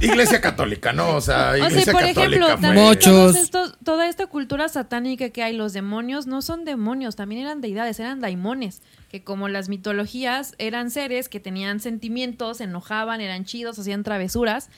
iglesia 0.00 0.40
católica, 0.40 0.92
¿no? 0.92 1.16
O 1.16 1.20
sea, 1.20 1.50
O 1.52 1.56
iglesia 1.56 1.82
sea, 1.84 1.92
por 1.92 2.02
católica. 2.02 2.26
ejemplo, 2.26 2.46
fue- 2.48 2.60
también 2.68 2.86
Muchos. 2.86 3.36
estos- 3.36 3.76
toda 3.84 4.08
esta 4.08 4.26
cultura 4.26 4.68
satánica 4.68 5.30
que 5.30 5.42
hay, 5.42 5.54
los 5.56 5.72
demonios 5.72 6.26
no 6.26 6.42
son 6.42 6.64
demonios, 6.64 7.16
también 7.16 7.42
eran 7.42 7.60
deidades, 7.60 8.00
eran 8.00 8.20
daimones, 8.20 8.82
que 9.10 9.22
como 9.22 9.48
las 9.48 9.68
mitologías 9.68 10.54
eran 10.58 10.90
seres 10.90 11.28
que 11.28 11.40
tenían 11.40 11.80
sentimientos, 11.80 12.58
se 12.58 12.64
enojaban, 12.64 13.20
eran 13.20 13.44
chidos, 13.44 13.78
hacían 13.78 14.02
travesuras, 14.02 14.70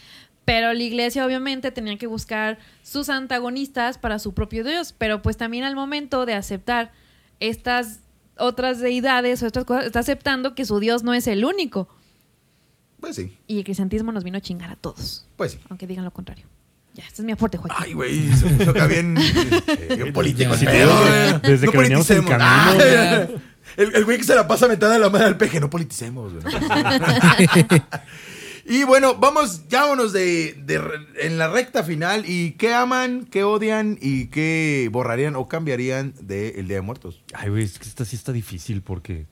pero 0.45 0.73
la 0.73 0.83
iglesia 0.83 1.25
obviamente 1.25 1.71
tenía 1.71 1.97
que 1.99 2.07
buscar 2.09 2.59
sus 2.83 3.09
antagonistas 3.11 3.99
para 3.99 4.19
su 4.19 4.35
propio 4.35 4.65
Dios, 4.65 4.93
pero 4.97 5.23
pues 5.23 5.37
también 5.37 5.65
al 5.65 5.77
momento 5.77 6.27
de 6.27 6.35
aceptar 6.35 6.91
estas 7.41 8.01
otras 8.39 8.81
deidades 8.81 9.43
o 9.43 9.47
estas 9.47 9.65
cosas, 9.65 9.85
está 9.87 10.01
aceptando 10.01 10.55
que 10.55 10.65
su 10.65 10.81
Dios 10.81 11.03
no 11.05 11.15
es 11.15 11.27
el 11.27 11.45
único. 11.45 11.89
Pues 13.03 13.17
sí, 13.17 13.37
Y 13.47 13.59
el 13.59 13.65
cristianismo 13.65 14.13
nos 14.13 14.25
vino 14.25 14.39
a 14.39 14.41
chingar 14.41 14.71
a 14.71 14.77
todos, 14.77 15.27
pues 15.37 15.53
sí. 15.53 15.59
aunque 15.69 15.87
digan 15.87 16.05
lo 16.07 16.11
contrario. 16.13 16.47
Ya, 16.95 17.05
este 17.05 17.21
es 17.23 17.27
mi 17.27 17.33
aporte, 17.33 17.57
Joaquín. 17.59 17.77
Ay, 17.81 17.93
güey, 17.95 18.33
se 18.35 18.47
puso 18.49 18.71
acá 18.71 18.87
bien, 18.87 19.17
eh, 19.19 19.95
bien 19.97 20.13
político. 20.13 20.53
el 20.55 20.59
Sí, 20.59 20.65
pedo, 20.67 21.05
desde- 21.05 21.39
desde 21.41 21.69
que 21.69 21.77
veníamos 21.79 22.11
en 22.11 22.25
politicemos. 22.25 22.31
camino, 22.31 22.39
Ah, 22.41 23.27
el, 23.77 23.95
el 23.97 24.05
güey 24.05 24.19
que 24.19 24.25
se 24.25 24.35
la 24.35 24.47
pasa 24.47 24.69
mentada 24.69 24.97
a 24.97 24.99
la 24.99 25.09
madre 25.11 25.27
al 25.27 25.37
peje, 25.37 25.59
no 25.61 25.69
politicemos. 25.71 26.33
güey, 26.35 26.45
no 26.45 26.51
y 28.65 28.85
bueno, 28.85 29.17
vamos, 29.17 29.69
ya 29.69 29.83
vámonos 29.83 30.13
de, 30.13 30.55
de 30.65 30.81
en 31.21 31.37
la 31.39 31.49
recta 31.49 31.83
final. 31.83 32.25
¿Y 32.29 32.53
qué 32.53 32.73
aman, 32.75 33.27
qué 33.31 33.43
odian 33.43 33.99
y 34.01 34.27
qué 34.27 34.89
borrarían 34.93 35.35
o 35.37 35.49
cambiarían 35.49 36.15
del 36.21 36.69
Día 36.69 36.77
de 36.77 36.83
Muertos? 36.83 37.23
Ay, 37.35 37.51
güey, 37.51 37.65
es 37.65 37.79
que 37.79 37.89
esta 37.89 38.05
sí 38.05 38.15
está 38.17 38.33
difícil 38.33 38.83
porque. 38.83 39.27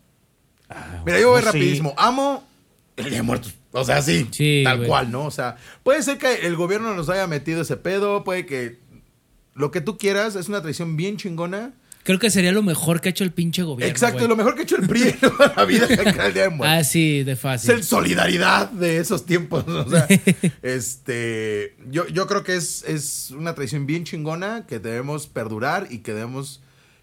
ah, 0.68 1.02
Mira, 1.06 1.20
yo 1.20 1.28
voy 1.30 1.40
no 1.40 1.46
sé. 1.46 1.52
rapidísimo. 1.52 1.94
Amo 1.96 2.42
el 2.96 3.04
Día 3.04 3.18
de 3.18 3.22
Muertos. 3.22 3.54
O 3.72 3.84
sea, 3.84 4.02
sí, 4.02 4.26
Sí, 4.32 4.62
tal 4.64 4.78
güey. 4.78 4.88
cual, 4.88 5.10
¿no? 5.12 5.24
O 5.26 5.30
sea, 5.30 5.56
puede 5.82 6.02
ser 6.02 6.18
que 6.18 6.46
el 6.46 6.56
gobierno 6.56 6.94
nos 6.94 7.08
haya 7.08 7.26
metido 7.26 7.62
ese 7.62 7.76
pedo, 7.76 8.24
puede 8.24 8.46
que 8.46 8.78
lo 9.54 9.70
que 9.70 9.80
tú 9.80 9.96
quieras, 9.98 10.34
es 10.36 10.48
una 10.48 10.60
tradición 10.60 10.96
bien 10.96 11.16
chingona. 11.16 11.72
Creo 12.02 12.18
que 12.18 12.30
sería 12.30 12.50
lo 12.50 12.62
mejor 12.62 13.00
que 13.02 13.08
ha 13.08 13.12
hecho 13.12 13.24
el 13.24 13.30
pinche 13.32 13.62
gobierno. 13.62 13.90
Exacto, 13.90 14.20
güey. 14.20 14.28
lo 14.28 14.34
mejor 14.36 14.54
que 14.54 14.60
ha 14.60 14.64
hecho 14.64 14.76
el 14.76 14.88
PRI 14.88 15.02
en 15.22 15.54
la 15.54 15.64
vida 15.66 15.84
es 15.84 16.34
de. 16.34 16.58
Ah, 16.62 16.82
sí, 16.82 17.22
de 17.24 17.32
Es 17.32 17.38
fácil. 17.40 17.70
el 17.72 17.84
solidaridad 17.84 18.70
de 18.70 18.96
esos 18.96 19.26
tiempos. 19.26 19.68
O 19.68 19.88
sea, 19.90 20.08
este, 20.62 21.76
yo, 21.90 22.06
yo 22.08 22.26
creo 22.26 22.42
que 22.42 22.56
es, 22.56 22.84
es 22.88 23.30
una 23.32 23.54
tradición 23.54 23.86
bien 23.86 24.04
chingona 24.04 24.66
que 24.66 24.78
debemos 24.78 25.26
perdurar 25.26 25.88
y 25.90 25.98
que 25.98 26.14
debemos 26.14 26.62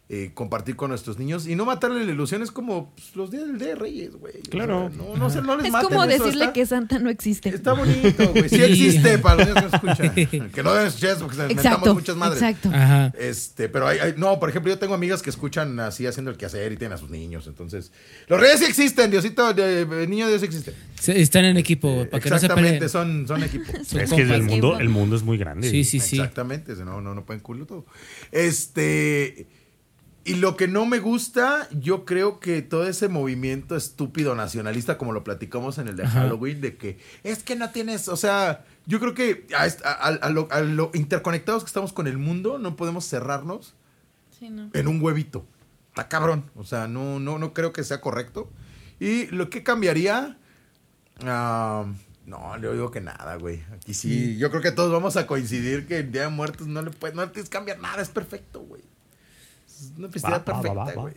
eh, 0.09 0.31
compartir 0.33 0.77
con 0.77 0.89
nuestros 0.89 1.17
niños 1.19 1.47
y 1.47 1.55
no 1.55 1.65
matarle 1.65 2.05
la 2.05 2.11
ilusión. 2.13 2.41
Es 2.41 2.49
como 2.51 2.91
pues, 2.95 3.13
los 3.15 3.29
días 3.29 3.45
del 3.47 3.57
Día 3.57 3.67
de 3.69 3.75
Reyes, 3.75 4.15
güey. 4.15 4.35
O 4.37 4.49
Claro. 4.49 4.89
sea, 4.89 4.97
no, 5.03 5.15
no, 5.17 5.29
se- 5.29 5.41
no 5.41 5.57
les 5.57 5.65
Es 5.65 5.71
maten, 5.73 5.89
como 5.89 6.07
decirle 6.07 6.45
está- 6.45 6.53
que 6.53 6.65
Santa 6.65 6.99
no 6.99 7.09
existe. 7.09 7.49
Está 7.49 7.73
bonito, 7.73 8.29
güey. 8.31 8.47
Sí 8.47 8.55
Sí. 8.55 8.63
existe 8.63 9.17
para 9.17 9.35
los 9.43 9.47
niños 9.47 9.71
que 9.71 9.85
no 9.85 9.91
escuchan. 9.93 10.51
Que 10.53 10.63
no 10.63 10.71
deben 10.73 10.87
escuchar 10.87 11.17
porque 11.19 11.35
se 11.35 11.41
inventamos 11.41 11.93
muchas 11.93 12.15
madres. 12.15 12.41
Exacto. 12.41 12.69
Ajá. 12.73 13.11
Este, 13.19 13.67
pero 13.67 13.87
hay, 13.87 13.99
hay- 13.99 14.13
no, 14.15 14.39
por 14.39 14.49
ejemplo, 14.49 14.71
yo 14.71 14.79
tengo 14.79 14.93
amigas 14.93 15.21
que 15.21 15.29
escuchan 15.29 15.77
así 15.81 16.05
haciendo 16.07 16.31
el 16.31 16.37
quehacer 16.37 16.71
y 16.71 16.77
tienen 16.77 16.93
a 16.95 16.97
sus 16.97 17.09
niños. 17.09 17.45
Entonces, 17.47 17.91
los 18.27 18.39
reyes 18.39 18.59
sí 18.59 18.65
existen, 18.65 19.11
Diosito, 19.11 19.53
de, 19.53 19.85
de- 19.85 20.07
niño 20.07 20.29
Dios 20.29 20.41
existe. 20.41 20.73
Se- 20.99 21.19
Están 21.19 21.43
en 21.43 21.57
equipo, 21.57 22.05
para 22.09 22.23
que 22.23 22.29
no 22.29 22.39
se 22.39 22.47
peleen. 22.47 22.87
son, 22.87 23.27
son 23.27 23.43
equipo. 23.43 23.73
Son 23.83 23.99
Es 23.99 24.13
que 24.13 24.21
el 24.21 24.43
mundo, 24.43 24.79
el 24.79 24.87
mundo 24.89 25.17
es 25.17 25.23
muy 25.23 25.37
grande. 25.37 25.69
Sí, 25.69 25.83
sí, 25.83 25.99
sí. 25.99 26.15
Exactamente, 26.15 26.73
no, 26.77 27.01
no, 27.01 27.13
no 27.13 27.25
pueden 27.25 27.41
cubrirlo 27.41 27.65
todo. 27.67 27.85
Este. 28.31 29.47
Y 30.27 30.35
lo 30.35 30.57
que 30.57 30.67
no 30.67 30.85
me 30.85 30.99
gusta, 30.99 31.69
yo 31.71 32.03
creo 32.03 32.39
que 32.41 32.61
todo 32.61 32.85
ese 32.87 33.07
movimiento 33.07 33.75
estúpido 33.77 34.35
nacionalista, 34.35 34.97
como 34.97 35.13
lo 35.13 35.23
platicamos 35.23 35.77
en 35.77 35.87
el 35.87 35.95
de 35.95 36.03
Ajá. 36.03 36.21
Halloween, 36.21 36.59
de 36.61 36.75
que 36.75 36.97
es 37.23 37.43
que 37.43 37.55
no 37.55 37.69
tienes, 37.71 38.09
o 38.09 38.17
sea, 38.17 38.65
yo 38.85 38.99
creo 38.99 39.13
que 39.13 39.47
a, 39.55 40.29
lo, 40.29 40.47
a 40.51 40.59
lo 40.59 40.91
interconectados 40.93 41.63
que 41.63 41.67
estamos 41.67 41.93
con 41.93 42.07
el 42.07 42.17
mundo, 42.17 42.59
no 42.59 42.75
podemos 42.75 43.05
cerrarnos 43.05 43.73
Sí, 44.37 44.49
no. 44.49 44.69
en 44.73 44.87
un 44.87 45.01
huevito. 45.01 45.45
Está 45.89 46.09
cabrón. 46.09 46.43
O 46.55 46.63
sea, 46.63 46.87
no, 46.87 47.19
no, 47.19 47.39
no 47.39 47.53
creo 47.53 47.71
que 47.73 47.83
sea 47.83 48.01
correcto. 48.01 48.51
Y 48.99 49.27
lo 49.27 49.49
que 49.49 49.63
cambiaría. 49.63 50.37
ah, 51.23 51.85
no, 52.25 52.59
yo 52.61 52.73
digo 52.73 52.91
que 52.91 52.99
nada, 53.01 53.35
güey. 53.37 53.63
Aquí 53.73 53.93
sí. 53.93 54.37
Yo 54.37 54.49
creo 54.49 54.61
que 54.61 54.71
todos 54.73 54.91
vamos 54.91 55.15
a 55.15 55.25
coincidir 55.25 55.87
que 55.87 55.99
el 55.99 56.11
Día 56.11 56.23
de 56.23 56.27
Muertos 56.29 56.67
no 56.67 56.81
le 56.81 56.91
puedes, 56.91 57.15
no 57.15 57.23
le 57.23 57.29
tienes 57.31 57.49
que 57.49 57.55
cambiar 57.57 57.79
nada, 57.79 58.01
es 58.01 58.09
perfecto, 58.09 58.59
güey. 58.59 58.83
Es 59.79 59.93
una 59.97 60.09
festividad 60.09 60.43
perfecta, 60.43 60.93
güey. 60.95 61.13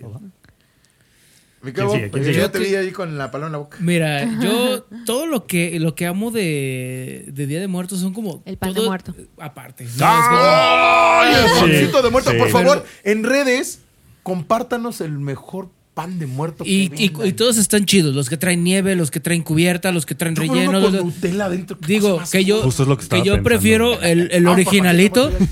Me 1.62 1.74
¿Quién 1.74 2.10
quedo, 2.10 2.30
yo 2.32 2.50
te 2.50 2.58
vi 2.58 2.74
ahí 2.74 2.90
con 2.90 3.18
la 3.18 3.30
paloma 3.30 3.48
en 3.48 3.52
la 3.52 3.58
boca. 3.58 3.76
Mira, 3.80 4.24
yo 4.42 4.82
todo 5.04 5.26
lo 5.26 5.46
que 5.46 5.78
lo 5.78 5.94
que 5.94 6.06
amo 6.06 6.30
de, 6.30 7.26
de 7.28 7.46
Día 7.46 7.60
de 7.60 7.68
Muertos 7.68 8.00
son 8.00 8.14
como 8.14 8.42
El 8.46 8.56
pan 8.56 8.72
de 8.72 8.80
muerto. 8.80 9.14
Aparte. 9.38 9.84
No, 9.98 10.06
¡Ay, 10.06 11.34
el 11.34 11.50
Sí, 11.50 11.60
pancito 11.60 12.02
de 12.02 12.10
muerto! 12.10 12.30
sí. 12.30 12.38
Por 12.38 12.46
Pero- 12.46 12.58
favor, 12.58 12.86
en 13.04 13.24
redes, 13.24 13.80
compártanos 14.22 15.02
el 15.02 15.12
mejor 15.18 15.68
pan 15.92 16.18
de 16.18 16.26
muerto 16.26 16.64
que 16.64 16.70
Y, 16.70 16.90
y- 16.96 17.08
vendan. 17.10 17.26
y 17.26 17.32
todos 17.34 17.58
están 17.58 17.84
chidos, 17.84 18.14
los 18.14 18.30
que 18.30 18.38
traen 18.38 18.64
nieve, 18.64 18.96
los 18.96 19.10
que 19.10 19.20
traen 19.20 19.42
cubierta, 19.42 19.92
los 19.92 20.06
que 20.06 20.14
traen 20.14 20.34
Yo 20.36 20.46
por 20.46 20.56
uno 20.56 20.60
relleno. 20.70 20.80
con 20.80 20.92
los- 20.94 21.04
Nutella 21.04 21.44
adentro, 21.44 21.76
Digo, 21.86 22.22
que 22.32 22.42
yo, 22.46 22.62
Justo 22.62 22.84
es 22.84 22.88
lo 22.88 22.96
que 22.96 23.04
yo 23.04 23.10
pensando. 23.10 23.42
prefiero 23.42 24.00
el, 24.00 24.30
el 24.32 24.46
Ah, 24.46 24.52
originalito, 24.52 25.30
papá, 25.30 25.44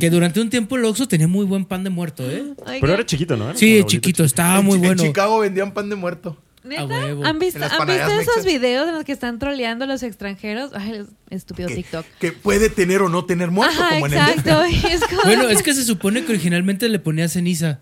que 0.00 0.10
durante 0.10 0.40
un 0.40 0.50
tiempo 0.50 0.76
el 0.76 0.84
Oxxo 0.84 1.06
tenía 1.06 1.28
muy 1.28 1.44
buen 1.46 1.64
pan 1.64 1.84
de 1.84 1.90
muerto, 1.90 2.28
¿eh? 2.28 2.42
Pero 2.80 2.94
era 2.94 3.06
chiquito, 3.06 3.36
¿no? 3.36 3.50
Era 3.50 3.56
Sí, 3.58 3.84
chiquito, 3.86 4.24
estaba 4.24 4.58
En 4.58 4.64
muy 4.64 4.78
bueno. 4.78 5.00
En 5.02 5.08
Chicago 5.08 5.38
vendían 5.38 5.72
pan 5.72 5.88
de 5.88 5.94
muerto. 5.96 6.36
¿Neta? 6.64 6.82
A 6.82 6.86
huevo. 6.86 7.24
¿Han 7.24 7.38
visto, 7.38 7.58
¿han 7.64 7.86
visto 7.86 8.10
esos 8.20 8.44
videos 8.44 8.86
en 8.88 8.94
los 8.94 9.04
que 9.04 9.12
están 9.12 9.38
troleando 9.38 9.84
a 9.84 9.88
los 9.88 10.02
extranjeros? 10.02 10.72
Ay, 10.74 10.92
es- 10.96 11.06
estúpido 11.30 11.68
Que, 11.68 11.76
TikTok. 11.76 12.04
que 12.18 12.32
puede 12.32 12.68
tener 12.68 13.00
o 13.00 13.08
no 13.08 13.24
tener 13.24 13.50
muerto, 13.50 13.80
Ajá, 13.80 13.94
como 13.94 14.06
en 14.06 14.12
el 14.12 14.18
exacto. 14.18 14.62
es 14.88 15.00
como- 15.04 15.22
Bueno, 15.24 15.48
es 15.48 15.62
que 15.62 15.72
se 15.72 15.84
supone 15.84 16.22
que 16.24 16.32
originalmente 16.32 16.88
le 16.90 16.98
ponía 16.98 17.28
ceniza. 17.28 17.78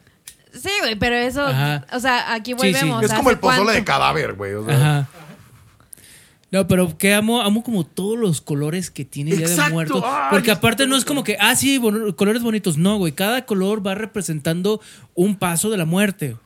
Sí, 0.52 0.70
güey, 0.80 0.94
pero 0.96 1.16
eso, 1.16 1.44
Ajá. 1.44 1.86
o 1.92 1.98
sea, 2.00 2.32
aquí 2.34 2.52
Sí, 2.52 2.56
sí. 2.58 2.72
volvemos. 2.72 3.02
Es 3.04 3.10
como 3.12 3.22
¿hace 3.28 3.30
el 3.34 3.38
pozole 3.40 3.62
cuánto? 3.64 3.72
de 3.80 3.84
cadáver, 3.84 4.34
güey. 4.34 4.54
o 4.54 4.64
sea. 4.64 4.74
Ajá. 4.76 5.08
No, 6.50 6.66
pero 6.66 6.96
que 6.96 7.12
amo, 7.12 7.42
amo 7.42 7.62
como 7.62 7.84
todos 7.84 8.18
los 8.18 8.40
colores 8.40 8.90
que 8.90 9.04
tiene 9.04 9.36
Día 9.36 9.48
de. 9.48 9.70
Muertos. 9.70 10.02
Porque 10.30 10.50
aparte 10.50 10.86
no 10.86 10.96
es 10.96 11.04
como 11.04 11.22
que, 11.22 11.36
ah, 11.38 11.54
sí, 11.54 11.76
bon- 11.78 12.12
colores 12.12 12.42
bonitos. 12.42 12.78
No, 12.78 12.96
güey. 12.96 13.12
Cada 13.12 13.44
color 13.44 13.86
va 13.86 13.94
representando 13.94 14.80
un 15.14 15.36
paso 15.36 15.68
de 15.68 15.76
la 15.76 15.84
muerte, 15.84 16.36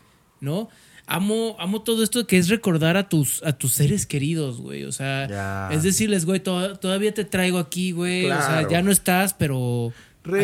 ¿no? 0.41 0.69
Amo, 1.07 1.57
amo 1.61 1.83
todo 1.83 2.03
esto 2.03 2.27
que 2.27 2.39
es 2.39 2.49
recordar 2.49 2.97
a 2.97 3.09
tus, 3.09 3.43
a 3.45 3.53
tus 3.53 3.75
seres 3.75 4.07
queridos, 4.07 4.61
güey. 4.61 4.85
O 4.85 4.93
sea, 4.93 5.29
Ya. 5.29 5.69
es 5.73 5.83
decirles, 5.85 6.25
güey, 6.25 6.41
to- 6.41 6.77
todavía 6.79 7.13
te 7.15 7.25
traigo 7.25 7.59
aquí, 7.59 7.93
güey. 7.93 8.25
O 8.31 8.35
sea, 8.37 8.67
ya 8.69 8.83
no 8.83 8.91
estás, 8.91 9.35
pero. 9.35 9.93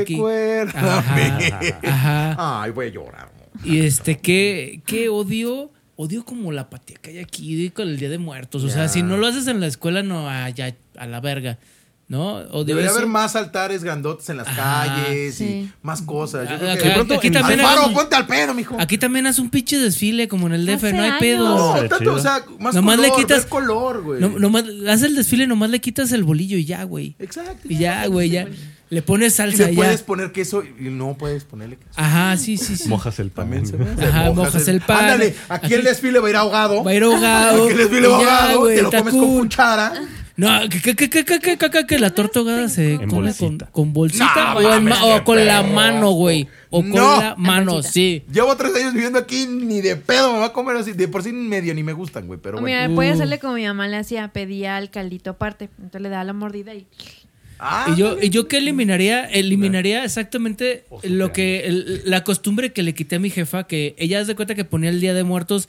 aquí. 0.01 0.15
Recuérdame. 0.15 0.79
Ajá, 0.83 1.81
ajá. 1.83 2.63
Ay, 2.63 2.71
voy 2.71 2.87
a 2.87 2.91
llorar. 2.91 3.33
Y 3.65 3.81
este, 3.81 4.19
¿qué, 4.19 4.83
qué 4.87 5.09
odio? 5.09 5.73
Odio 6.01 6.25
como 6.25 6.53
la 6.53 6.61
apatía 6.63 6.97
que 7.03 7.11
hay 7.11 7.19
aquí 7.19 7.71
con 7.71 7.89
el 7.89 7.99
Día 7.99 8.09
de 8.09 8.19
Muertos. 8.19 8.63
O 8.63 8.69
sea, 8.71 8.87
si 8.87 9.03
no 9.03 9.17
lo 9.17 9.27
haces 9.27 9.49
en 9.49 9.59
la 9.59 9.67
escuela, 9.67 10.05
no, 10.05 10.29
ah, 10.29 10.49
ya, 10.49 10.77
a 10.97 11.07
la 11.07 11.21
verga. 11.21 11.59
¿No? 12.07 12.37
Odio 12.37 12.65
Debería 12.67 12.89
eso. 12.89 12.99
haber 12.99 13.09
más 13.11 13.35
altares 13.37 13.83
grandotes 13.85 14.31
en 14.31 14.37
las 14.39 14.47
Ajá, 14.47 14.87
calles 15.05 15.35
sí. 15.35 15.45
y 15.45 15.73
más 15.83 16.01
cosas. 16.01 16.49
Yo 16.49 16.55
Ah, 16.55 16.59
creo 16.59 16.71
acá- 16.71 16.83
que 16.83 16.89
de 16.89 16.95
pronto 16.95 17.15
aquí 17.15 17.31
también 17.31 17.61
Alfaro, 17.61 17.93
ponte 17.93 18.15
al 18.17 18.27
pedo, 18.27 18.55
mijo. 18.55 18.77
Aquí 18.81 18.97
también 18.97 19.27
haz 19.27 19.39
un 19.41 19.51
pinche 19.51 19.77
desfile 19.77 20.27
como 20.29 20.47
en 20.47 20.55
el 20.55 20.65
DF, 20.65 20.85
Hace 20.87 20.93
no 20.97 21.03
hay 21.03 21.09
años. 21.11 21.21
pedo. 21.21 21.59
no, 21.83 21.89
tanto, 21.89 22.15
o 22.15 22.19
sea, 22.21 22.45
más 22.61 22.75
Nomás 22.77 22.97
color, 22.97 23.11
le 23.11 23.17
quitas- 23.23 23.45
color, 23.45 24.03
güey. 24.05 24.21
No, 24.21 24.29
nomás, 24.39 24.65
haz 24.89 25.03
el 25.03 25.17
desfile, 25.17 25.47
nomás 25.49 25.69
le 25.69 25.81
quitas 25.83 26.11
el 26.13 26.23
bolillo 26.25 26.57
y 26.57 26.65
ya, 26.65 26.85
güey. 26.85 27.15
Exacto. 27.19 27.67
Y 27.69 27.77
ya, 27.77 28.07
güey, 28.07 28.31
ya. 28.31 28.47
Le 28.91 29.03
pones 29.03 29.35
salsa. 29.35 29.65
Y 29.65 29.67
le 29.69 29.73
puedes 29.75 30.03
poner 30.03 30.33
queso 30.33 30.63
y 30.63 30.85
no 30.85 31.17
puedes 31.19 31.45
ponerle 31.45 31.77
queso. 31.77 31.91
Ajá, 31.97 32.37
sí, 32.37 32.57
sí, 32.57 32.77
sí. 32.77 32.89
Mojas 32.89 33.19
el 33.19 33.31
pan. 33.31 33.53
Ajá, 34.03 34.31
mojas, 34.33 34.67
el, 34.69 34.77
el, 34.77 34.81
pan. 34.81 35.05
Ándale, 35.05 35.35
aquí, 35.49 35.75
el 35.75 35.85
desfile 35.85 36.21
va 36.21 36.29
a 36.29 36.31
ir 36.31 36.37
ahogado. 36.37 36.83
Va 36.85 36.93
a 36.93 36.95
ir 36.95 37.03
ahogado. 37.03 37.65
Aquí 37.65 37.73
el 37.73 37.79
desfile 37.79 38.09
va 38.09 38.17
ahogado. 38.17 38.67
Te 38.69 38.83
lo 38.83 38.91
comes 38.91 39.15
con 39.15 39.39
cuchara. 39.41 39.93
No, 40.39 40.69
que, 40.69 40.95
que, 40.95 41.09
que, 41.11 41.25
que, 41.25 41.87
que 41.87 41.99
la 41.99 42.11
torta 42.11 42.39
ahogada 42.39 42.69
se 42.69 43.01
come. 43.09 43.35
Con, 43.73 43.93
bolsita 43.93 44.55
o, 44.57 45.25
con 45.25 45.45
la 45.45 45.65
mano, 45.65 46.13
güey. 46.13 46.49
O 46.71 46.81
con 46.81 46.95
la 46.95 47.35
mano, 47.37 47.83
sí. 47.83 48.23
Llevo 48.33 48.57
tres 48.57 48.73
años 48.77 48.95
viviendo 48.95 49.19
aquí, 49.19 49.47
ni 49.49 49.81
de 49.81 49.97
pedo 49.97 50.33
me 50.33 50.39
va 50.39 50.47
a 50.47 50.53
comer 50.53 50.77
así. 50.77 50.93
De 50.93 51.09
por 51.09 51.25
sí 51.25 51.33
medio 51.33 51.75
ni 51.75 51.83
me 51.83 51.93
gustan, 51.93 52.29
güey. 52.29 52.39
Pero 52.41 52.61
bueno. 52.61 52.89
Mira, 52.89 53.11
uh. 53.11 53.15
hacerle 53.15 53.41
como 53.41 53.55
mi 53.55 53.67
mamá 53.67 53.89
le 53.89 53.97
hacía, 53.97 54.29
pedía 54.29 54.77
al 54.77 54.91
caldito 54.91 55.31
aparte. 55.31 55.71
Entonces 55.77 56.03
le 56.03 56.09
daba 56.09 56.23
la 56.23 56.35
mordida 56.35 56.73
y 56.73 56.87
Ah, 57.59 57.87
Y 57.93 57.99
yo, 57.99 58.17
y 58.23 58.31
yo 58.31 58.47
que 58.49 58.59
eliminaría, 58.59 59.25
eliminaría 59.25 60.05
exactamente 60.05 60.85
lo 61.03 61.33
que, 61.33 61.67
el- 61.67 62.03
la 62.05 62.23
costumbre 62.25 62.73
que 62.73 62.83
le 62.83 62.95
quité 62.95 63.17
a 63.17 63.19
mi 63.19 63.31
jefa, 63.31 63.67
que 63.67 63.95
ella 63.99 64.19
hace 64.21 64.29
de 64.29 64.37
cuenta 64.37 64.55
que 64.55 64.65
ponía 64.65 64.91
el 64.91 65.01
Día 65.01 65.13
de 65.15 65.25
Muertos 65.25 65.69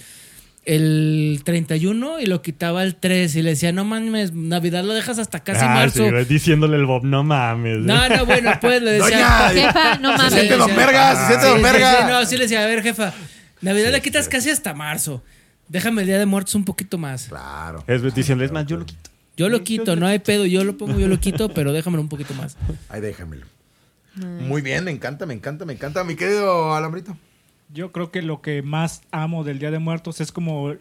el 0.66 1.42
31 1.46 2.20
y 2.20 2.26
lo 2.26 2.42
quitaba 2.42 2.84
el 2.84 2.96
3 2.96 3.36
y 3.36 3.42
le 3.42 3.52
decía, 3.52 3.72
no 3.72 3.86
mames, 3.86 4.34
Navidad 4.34 4.84
lo 4.84 4.94
dejas 4.94 5.18
hasta 5.18 5.40
casi 5.40 5.62
Ah, 5.64 5.70
marzo. 5.74 6.04
sí, 6.08 6.26
diciéndole 6.28 6.78
el 6.78 6.86
Bob, 6.86 7.04
no 7.06 7.24
mames. 7.24 7.80
No, 7.80 8.08
no, 8.10 8.26
bueno, 8.26 8.52
pues 8.62 8.82
le 8.82 8.92
decía... 8.92 9.50
Doña, 9.50 9.50
Jefa, 9.74 9.98
no 10.00 10.12
se 10.12 10.18
mames. 10.18 10.34
siente 10.34 10.58
don 10.58 10.70
sí. 10.70 10.76
verga, 10.76 11.16
se 11.16 11.28
siente 11.28 11.46
Sí, 11.46 11.48
don 11.50 11.58
sí, 11.58 11.64
verga. 11.64 11.98
sí, 11.98 12.04
no, 12.10 12.26
sí 12.26 12.36
le 12.38 12.44
decía, 12.44 12.64
a 12.64 12.68
ver, 12.68 12.84
jefa, 12.84 13.14
Navidad 13.62 13.92
le 13.92 14.02
quitas 14.02 14.28
casi 14.30 14.50
hasta 14.52 14.74
marzo. 14.74 15.24
Déjame 15.70 16.02
el 16.02 16.08
Día 16.08 16.20
de 16.20 16.26
Muertos 16.26 16.56
un 16.56 16.66
poquito 16.66 16.98
más. 16.98 17.28
Claro. 17.30 17.84
Es 17.88 18.02
diciéndole, 18.14 18.46
es 18.48 18.52
más, 18.52 18.66
yo 18.66 18.78
lo 18.78 18.86
quito. 18.86 19.10
Yo 19.40 19.48
lo 19.48 19.64
quito, 19.64 19.96
no 19.96 20.06
hay 20.06 20.20
pedo, 20.20 20.46
yo 20.46 20.66
lo 20.66 20.78
pongo, 20.78 21.00
yo 21.00 21.08
lo 21.08 21.18
quito, 21.18 21.48
pero 21.48 21.72
déjamelo 21.72 22.02
un 22.02 22.10
poquito 22.10 22.34
más. 22.34 22.58
Ahí 22.90 23.00
déjamelo. 23.00 23.46
Muy 24.16 24.62
bien, 24.62 24.84
me 24.84 24.92
encanta, 24.92 25.26
me 25.26 25.34
encanta, 25.34 25.64
me 25.64 25.72
encanta. 25.72 26.04
Mi 26.04 26.18
querido 26.18 26.76
Alambrito. 26.76 27.16
Yo 27.74 27.94
creo 27.94 28.12
que 28.12 28.22
lo 28.22 28.42
que 28.42 28.62
más 28.64 29.02
amo 29.12 29.46
del 29.46 29.60
Día 29.60 29.72
de 29.72 29.80
Muertos 29.80 30.20
es 30.20 30.34
como 30.34 30.76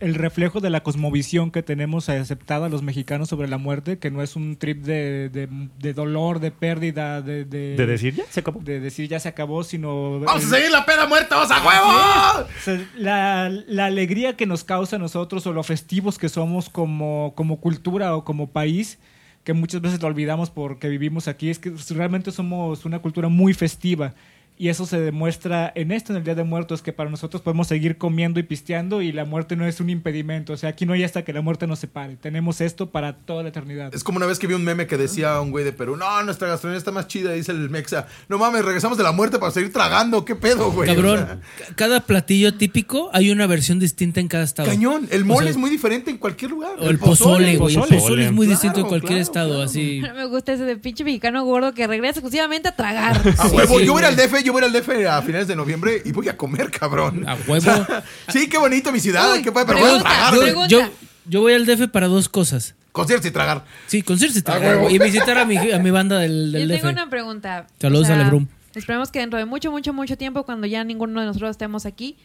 el 0.00 0.14
reflejo 0.14 0.60
de 0.60 0.70
la 0.70 0.82
cosmovisión 0.82 1.50
que 1.50 1.62
tenemos 1.62 2.08
aceptada 2.08 2.68
los 2.68 2.82
mexicanos 2.82 3.28
sobre 3.28 3.48
la 3.48 3.58
muerte, 3.58 3.98
que 3.98 4.10
no 4.10 4.22
es 4.22 4.34
un 4.36 4.56
trip 4.56 4.82
de, 4.82 5.28
de- 5.28 5.48
de 5.78 5.94
dolor, 5.94 6.40
de 6.40 6.50
pérdida, 6.50 7.22
de, 7.22 7.44
de, 7.44 7.76
De 7.76 7.86
decir, 7.86 8.14
ya 8.14 8.24
se 8.30 8.40
acabó. 8.40 8.60
de 8.60 8.80
decir 8.80 9.08
ya 9.08 9.20
se 9.20 9.28
acabó, 9.28 9.62
sino 9.62 10.20
¡Vamos 10.20 10.42
el- 10.44 10.48
a 10.54 10.56
seguir 10.56 10.70
la 10.70 10.84
peda 10.86 11.06
muertos 11.06 11.50
a 11.50 11.66
huevo! 11.66 12.46
o 12.58 12.62
sea, 12.64 12.80
la, 12.96 13.48
la 13.68 13.86
alegría 13.86 14.36
que 14.36 14.46
nos 14.46 14.64
causa 14.64 14.96
a 14.96 14.98
nosotros 14.98 15.46
o 15.46 15.52
lo 15.52 15.62
festivos 15.62 16.18
que 16.18 16.28
somos 16.28 16.68
como, 16.68 17.32
como 17.36 17.60
cultura 17.60 18.16
o 18.16 18.24
como 18.24 18.50
país, 18.50 18.98
que 19.44 19.52
muchas 19.54 19.80
veces 19.80 20.00
lo 20.02 20.08
olvidamos 20.08 20.50
porque 20.50 20.88
vivimos 20.88 21.28
aquí, 21.28 21.50
es 21.50 21.58
que 21.58 21.72
realmente 21.90 22.30
somos 22.32 22.84
una 22.84 22.98
cultura 22.98 23.28
muy 23.28 23.54
festiva. 23.54 24.14
Y 24.60 24.68
eso 24.68 24.84
se 24.84 25.00
demuestra 25.00 25.72
en 25.74 25.90
esto, 25.90 26.12
en 26.12 26.18
el 26.18 26.24
Día 26.24 26.34
de 26.34 26.44
Muertos, 26.44 26.82
que 26.82 26.92
para 26.92 27.08
nosotros 27.08 27.40
podemos 27.40 27.66
seguir 27.66 27.96
comiendo 27.96 28.38
y 28.40 28.42
pisteando 28.42 29.00
y 29.00 29.10
la 29.10 29.24
muerte 29.24 29.56
no 29.56 29.64
es 29.64 29.80
un 29.80 29.88
impedimento. 29.88 30.52
O 30.52 30.56
sea, 30.58 30.68
aquí 30.68 30.84
no 30.84 30.92
hay 30.92 31.02
hasta 31.02 31.22
que 31.24 31.32
la 31.32 31.40
muerte 31.40 31.66
nos 31.66 31.78
separe. 31.78 32.16
Tenemos 32.16 32.60
esto 32.60 32.90
para 32.90 33.14
toda 33.16 33.42
la 33.42 33.48
eternidad. 33.48 33.94
Es 33.94 34.04
como 34.04 34.18
una 34.18 34.26
vez 34.26 34.38
que 34.38 34.46
vi 34.46 34.52
un 34.52 34.62
meme 34.62 34.86
que 34.86 34.98
decía 34.98 35.40
un 35.40 35.50
güey 35.50 35.64
de 35.64 35.72
Perú, 35.72 35.96
no, 35.96 36.22
nuestra 36.24 36.46
gastronomía 36.46 36.76
está 36.76 36.92
más 36.92 37.06
chida, 37.08 37.32
dice 37.32 37.52
el 37.52 37.70
Mexa. 37.70 38.06
No 38.28 38.36
mames, 38.36 38.62
regresamos 38.62 38.98
de 38.98 39.04
la 39.04 39.12
muerte 39.12 39.38
para 39.38 39.50
seguir 39.50 39.72
tragando, 39.72 40.26
qué 40.26 40.36
pedo, 40.36 40.70
güey. 40.70 40.90
O 40.90 40.94
Cabrón, 40.94 41.40
sea, 41.56 41.74
cada 41.74 42.00
platillo 42.00 42.52
típico 42.52 43.08
hay 43.14 43.30
una 43.30 43.46
versión 43.46 43.78
distinta 43.78 44.20
en 44.20 44.28
cada 44.28 44.44
estado. 44.44 44.68
cañón, 44.68 45.08
el 45.10 45.24
mole 45.24 45.38
O 45.38 45.42
sea, 45.44 45.50
es 45.52 45.56
muy 45.56 45.70
diferente 45.70 46.10
en 46.10 46.18
cualquier 46.18 46.50
lugar. 46.50 46.72
O 46.80 46.90
el 46.90 46.98
pozole, 46.98 47.56
güey. 47.56 47.76
El 47.76 47.80
pozole. 47.80 47.98
pozole 47.98 48.24
es 48.26 48.32
muy 48.32 48.46
Claro, 48.46 48.60
distinto 48.60 48.80
en 48.80 48.88
cualquier 48.88 49.12
claro, 49.12 49.22
estado, 49.22 49.48
claro. 49.54 49.62
así. 49.62 50.02
Me 50.14 50.26
gusta 50.26 50.52
ese 50.52 50.64
de 50.64 50.76
pinche 50.76 51.02
mexicano 51.02 51.46
gordo 51.46 51.72
que 51.72 51.86
regresa 51.86 52.18
exclusivamente 52.18 52.68
a 52.68 52.76
tragar. 52.76 53.22
A 53.38 53.46
huevo, 53.48 53.78
sí, 53.78 53.86
yo 53.86 53.94
voy 53.94 54.02
al. 54.02 54.16
DF, 54.16 54.42
yo 54.44 54.49
voy 54.50 54.62
al 54.64 54.72
DF 54.72 54.88
a 55.08 55.22
finales 55.22 55.48
de 55.48 55.56
noviembre 55.56 56.02
y 56.04 56.12
voy 56.12 56.28
a 56.28 56.36
comer, 56.36 56.70
cabrón. 56.70 57.28
A 57.28 57.36
huevo. 57.46 57.86
sí, 58.28 58.48
qué 58.48 58.58
bonito 58.58 58.92
mi 58.92 59.00
ciudad, 59.00 59.32
Uy, 59.32 59.42
qué 59.42 59.52
padre, 59.52 59.74
pero 59.74 59.80
voy 59.80 60.02
a 60.04 60.30
Yo, 60.32 60.66
yo, 60.66 60.90
yo 61.26 61.40
voy 61.40 61.54
al 61.54 61.66
DF 61.66 61.88
para 61.90 62.06
dos 62.08 62.28
cosas. 62.28 62.74
Conciertos 62.92 63.28
y 63.28 63.30
tragar. 63.32 63.64
Sí, 63.86 64.02
conciertos 64.02 64.38
y 64.38 64.42
tragar, 64.42 64.90
y 64.90 64.98
visitar 64.98 65.38
a 65.38 65.44
mi, 65.44 65.56
a 65.56 65.78
mi 65.78 65.90
banda 65.90 66.18
del, 66.18 66.52
Yo 66.52 66.58
del 66.58 66.68
tengo 66.68 66.88
DF. 66.88 66.92
una 66.92 67.10
pregunta. 67.10 67.66
Saludos 67.80 68.04
O 68.04 68.06
sea, 68.06 68.16
a 68.16 68.18
Lebrum. 68.18 68.46
Esperemos 68.74 69.10
que 69.10 69.20
dentro 69.20 69.38
de 69.38 69.44
mucho, 69.44 69.70
mucho, 69.70 69.92
mucho 69.92 70.16
tiempo, 70.16 70.44
cuando 70.44 70.66
ya 70.66 70.82
ninguno 70.84 71.20
de 71.20 71.26
nosotros 71.26 71.50
estemos 71.50 71.86
aquí, 71.86 72.16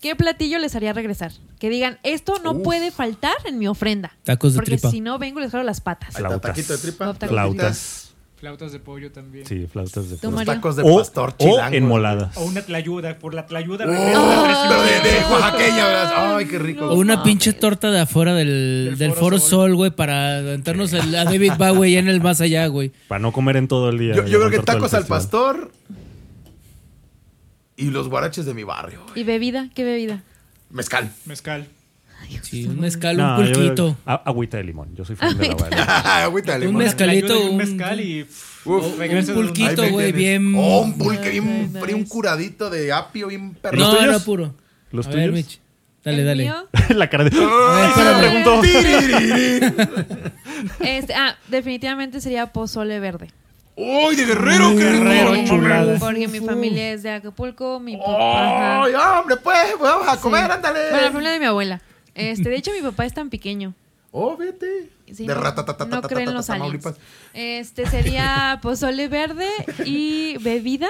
¿qué 0.00 0.14
platillo 0.16 0.58
les 0.58 0.74
haría 0.74 0.92
regresar? 0.92 1.32
Que 1.58 1.70
digan, 1.70 1.98
esto 2.02 2.40
no 2.42 2.62
puede 2.62 2.90
faltar 2.90 3.34
en 3.44 3.58
mi 3.58 3.66
ofrenda. 3.68 4.16
Tacos 4.24 4.52
de 4.54 4.58
Porque 4.58 4.72
tripa. 4.72 4.90
si 4.90 5.00
no, 5.00 5.18
vengo 5.18 5.40
y 5.40 5.42
les 5.42 5.52
jalo 5.52 5.64
las 5.64 5.80
patas. 5.80 6.14
Flautas. 6.14 6.40
taquito 6.40 6.72
de 6.72 6.78
tripa. 6.78 7.14
Flautas. 7.14 8.05
Flautas. 8.38 8.70
De 8.72 8.78
pollo 8.78 9.10
también. 9.12 9.46
Sí, 9.46 9.66
flautas 9.66 10.10
de 10.10 10.18
Los 10.22 10.32
Mario. 10.32 10.52
tacos 10.52 10.76
de 10.76 10.82
O, 10.84 10.98
pastor 10.98 11.34
o 11.38 11.42
chilango. 11.42 11.74
enmoladas. 11.76 12.36
O 12.36 12.44
una 12.44 12.60
tlayuda. 12.62 13.18
Por 13.18 13.32
la 13.32 13.46
tlayuda. 13.46 13.86
Oh, 13.86 14.68
pero 14.68 14.82
de, 14.82 15.10
de 15.10 15.24
oaxaqueña, 15.32 15.86
¿verdad? 15.86 16.36
Ay, 16.36 16.46
qué 16.46 16.58
rico. 16.58 16.86
O 16.86 16.96
una 16.96 17.22
pinche 17.22 17.52
torta 17.54 17.90
de 17.90 18.00
afuera 18.00 18.34
del, 18.34 18.88
Del 18.90 18.98
del 18.98 19.10
Foro 19.12 19.20
Foro 19.20 19.38
Sol. 19.38 19.48
Sol, 19.48 19.74
güey, 19.76 19.90
para 19.90 20.38
aventarnos 20.38 20.92
el- 20.92 21.14
a 21.14 21.24
David 21.24 21.52
Bowie 21.58 21.92
ya 21.92 21.98
en 22.00 22.08
el 22.08 22.20
más 22.20 22.40
allá, 22.42 22.66
güey. 22.66 22.92
Para 23.08 23.20
no 23.20 23.32
comer 23.32 23.56
en 23.56 23.68
todo 23.68 23.88
el 23.88 23.98
día. 23.98 24.14
Yo, 24.14 24.22
creo 24.24 24.50
que 24.50 24.58
tacos 24.58 24.92
al 24.92 25.06
pastor 25.06 25.70
y 27.76 27.86
los 27.90 28.08
guaraches 28.08 28.44
de 28.46 28.54
mi 28.54 28.64
barrio. 28.64 29.02
güey. 29.04 29.20
¿Y 29.20 29.24
bebida? 29.24 29.68
¿Qué 29.74 29.84
bebida? 29.84 30.22
Mezcal. 30.70 31.10
Mezcal. 31.26 31.68
Sí, 32.42 32.66
un 32.66 32.80
mezcal, 32.80 33.16
No, 33.16 33.38
un 33.38 33.46
yo- 33.46 33.52
pulquito. 33.54 33.96
a- 34.06 34.14
agüita 34.24 34.56
de 34.56 34.64
limón. 34.64 34.94
Yo 34.94 35.04
soy 35.04 35.16
fan 35.16 35.36
de 35.36 35.46
la 35.48 35.52
agua 35.52 35.68
de 35.68 35.76
limón. 35.76 35.88
Agüita 36.06 36.52
de 36.52 36.58
Un 36.58 36.66
limón. 36.66 36.82
mezcal. 36.84 37.08
Mezcalito, 37.08 37.40
un 37.40 37.50
un- 37.50 37.56
mezcal 37.56 38.00
y... 38.00 38.22
Uf. 38.22 38.56
Un 38.66 38.74
un- 39.16 39.34
pulquito, 39.34 39.88
güey, 39.90 40.12
bien. 40.12 40.54
Oh, 40.56 40.80
un 40.82 40.98
pulque 40.98 41.30
bien 41.30 41.66
Nice, 41.72 41.80
frío, 41.80 41.96
un 41.96 42.04
curadito 42.04 42.68
de 42.68 42.92
apio 42.92 43.28
bien 43.28 43.54
perro. 43.54 43.76
¿Los 43.76 43.88
No, 43.88 43.96
tuyos? 43.96 44.12
no, 44.12 44.20
puro. 44.24 44.54
¿Los 44.90 45.06
A 45.06 45.10
ver, 45.10 45.30
tuyos? 45.30 45.34
Mitch. 45.34 45.60
Dale, 46.04 46.18
¿El 46.20 46.26
dale. 46.26 46.42
mío? 46.44 46.54
la 46.96 47.08
cara 47.10 47.24
de. 47.24 47.30
ver, 47.38 47.48
¡Ay, 47.48 47.92
se 47.94 48.02
me 48.02 48.10
espérame. 48.10 48.42
preguntó! 48.42 48.62
Este, 50.80 51.14
ah, 51.14 51.36
definitivamente 51.48 52.20
sería 52.20 52.46
pozole 52.52 52.98
verde. 53.00 53.30
¡Uy, 53.76 54.16
de 54.16 54.24
guerrero! 54.24 54.74
¡Qué 54.76 54.90
rico! 54.90 55.04
Guerrero, 55.04 55.44
chulada. 55.46 55.98
Porque 55.98 56.28
mi 56.28 56.40
familia 56.40 56.92
es 56.92 57.02
de 57.02 57.10
Acapulco, 57.10 57.78
mi 57.78 57.96
papá. 57.96 58.84
¡Ay, 58.84 58.92
hombre, 58.94 59.36
pues! 59.36 59.58
Vamos 59.80 60.08
a 60.08 60.16
comer, 60.20 60.46
Sí. 60.46 60.52
ándale. 60.52 60.78
Bueno, 60.90 61.04
la 61.06 61.10
familia 61.12 61.30
de 61.32 61.38
mi 61.40 61.44
abuela. 61.46 61.80
Este, 62.16 62.48
de 62.48 62.56
hecho, 62.56 62.70
mi 62.72 62.80
papá 62.82 63.04
es 63.06 63.14
tan 63.14 63.30
pequeño. 63.30 63.74
¡Oh, 64.10 64.36
vete! 64.36 64.88
Sí, 65.12 65.26
de 65.26 65.34
no- 65.34 65.40
ratatatatata, 65.40 66.00
no 66.00 66.02
creen 66.08 66.32
los 66.34 66.48
aliens. 66.50 66.84
Este 67.34 67.86
sería 67.86 68.58
pozole 68.62 69.08
verde 69.08 69.48
y 69.84 70.38
bebida. 70.38 70.88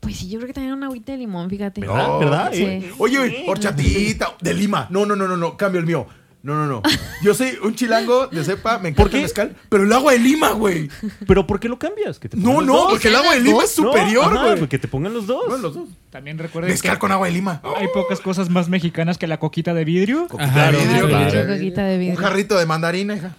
Pues 0.00 0.16
sí, 0.18 0.28
yo 0.28 0.38
creo 0.38 0.46
que 0.48 0.54
también 0.54 0.72
una 0.74 0.86
agüita 0.86 1.12
de 1.12 1.18
limón, 1.18 1.50
fíjate. 1.50 1.80
¿Verdad? 1.80 2.18
¿Verdad? 2.18 2.50
Sí. 2.52 2.90
Oye, 2.98 3.18
oye, 3.18 3.44
horchatita 3.48 4.36
de 4.40 4.54
Lima. 4.54 4.86
No, 4.90 5.04
no, 5.04 5.16
no, 5.16 5.26
no, 5.28 5.36
no, 5.36 5.56
cambio 5.56 5.80
el 5.80 5.86
mío. 5.86 6.06
No, 6.46 6.54
no, 6.54 6.66
no. 6.66 6.82
Yo 7.22 7.34
soy 7.34 7.58
un 7.62 7.74
chilango 7.74 8.28
de 8.28 8.44
cepa, 8.44 8.78
me 8.78 8.90
encanta 8.90 9.10
qué? 9.10 9.16
el 9.16 9.22
mezcal, 9.24 9.56
pero 9.68 9.82
el 9.82 9.92
agua 9.92 10.12
de 10.12 10.20
Lima, 10.20 10.50
güey. 10.52 10.88
¿Pero 11.26 11.44
por 11.46 11.58
qué 11.58 11.68
lo 11.68 11.76
cambias? 11.78 12.20
¿Que 12.20 12.28
te 12.28 12.36
No, 12.36 12.44
pongan 12.44 12.66
no, 12.66 12.72
los 12.72 12.82
dos? 12.82 12.90
porque 12.92 13.08
el 13.08 13.16
agua 13.16 13.34
de 13.34 13.40
Lima 13.40 13.64
es 13.64 13.78
No, 13.78 13.84
superior, 13.88 14.24
ajá, 14.32 14.44
güey. 14.44 14.58
porque 14.60 14.78
te 14.78 14.86
pongan 14.86 15.12
los 15.12 15.26
dos. 15.26 15.48
No, 15.48 15.56
los 15.56 15.74
dos. 15.74 15.88
También 16.10 16.38
recuerden 16.38 16.70
Mezcal 16.70 16.92
que 16.94 16.98
con 17.00 17.10
agua 17.12 17.26
de 17.26 17.32
Lima. 17.34 17.60
hay 17.76 17.88
pocas 17.92 18.20
cosas 18.20 18.48
más 18.48 18.68
mexicanas 18.68 19.18
que 19.18 19.26
la 19.26 19.38
coquita 19.38 19.74
de 19.74 19.84
vidrio. 19.84 20.28
Coquita 20.28 20.44
Ajá, 20.50 20.72
de 20.72 20.78
vidrio, 20.78 21.00
coquita 21.02 21.02
de 21.02 21.08
claro. 21.08 21.30
vidrio, 21.40 21.56
coquita 21.58 21.84
de 21.84 21.98
vidrio. 21.98 22.14
Un 22.16 22.22
jarrito 22.24 22.58
de 22.58 22.66
mandarina, 22.66 23.16
hija. 23.16 23.36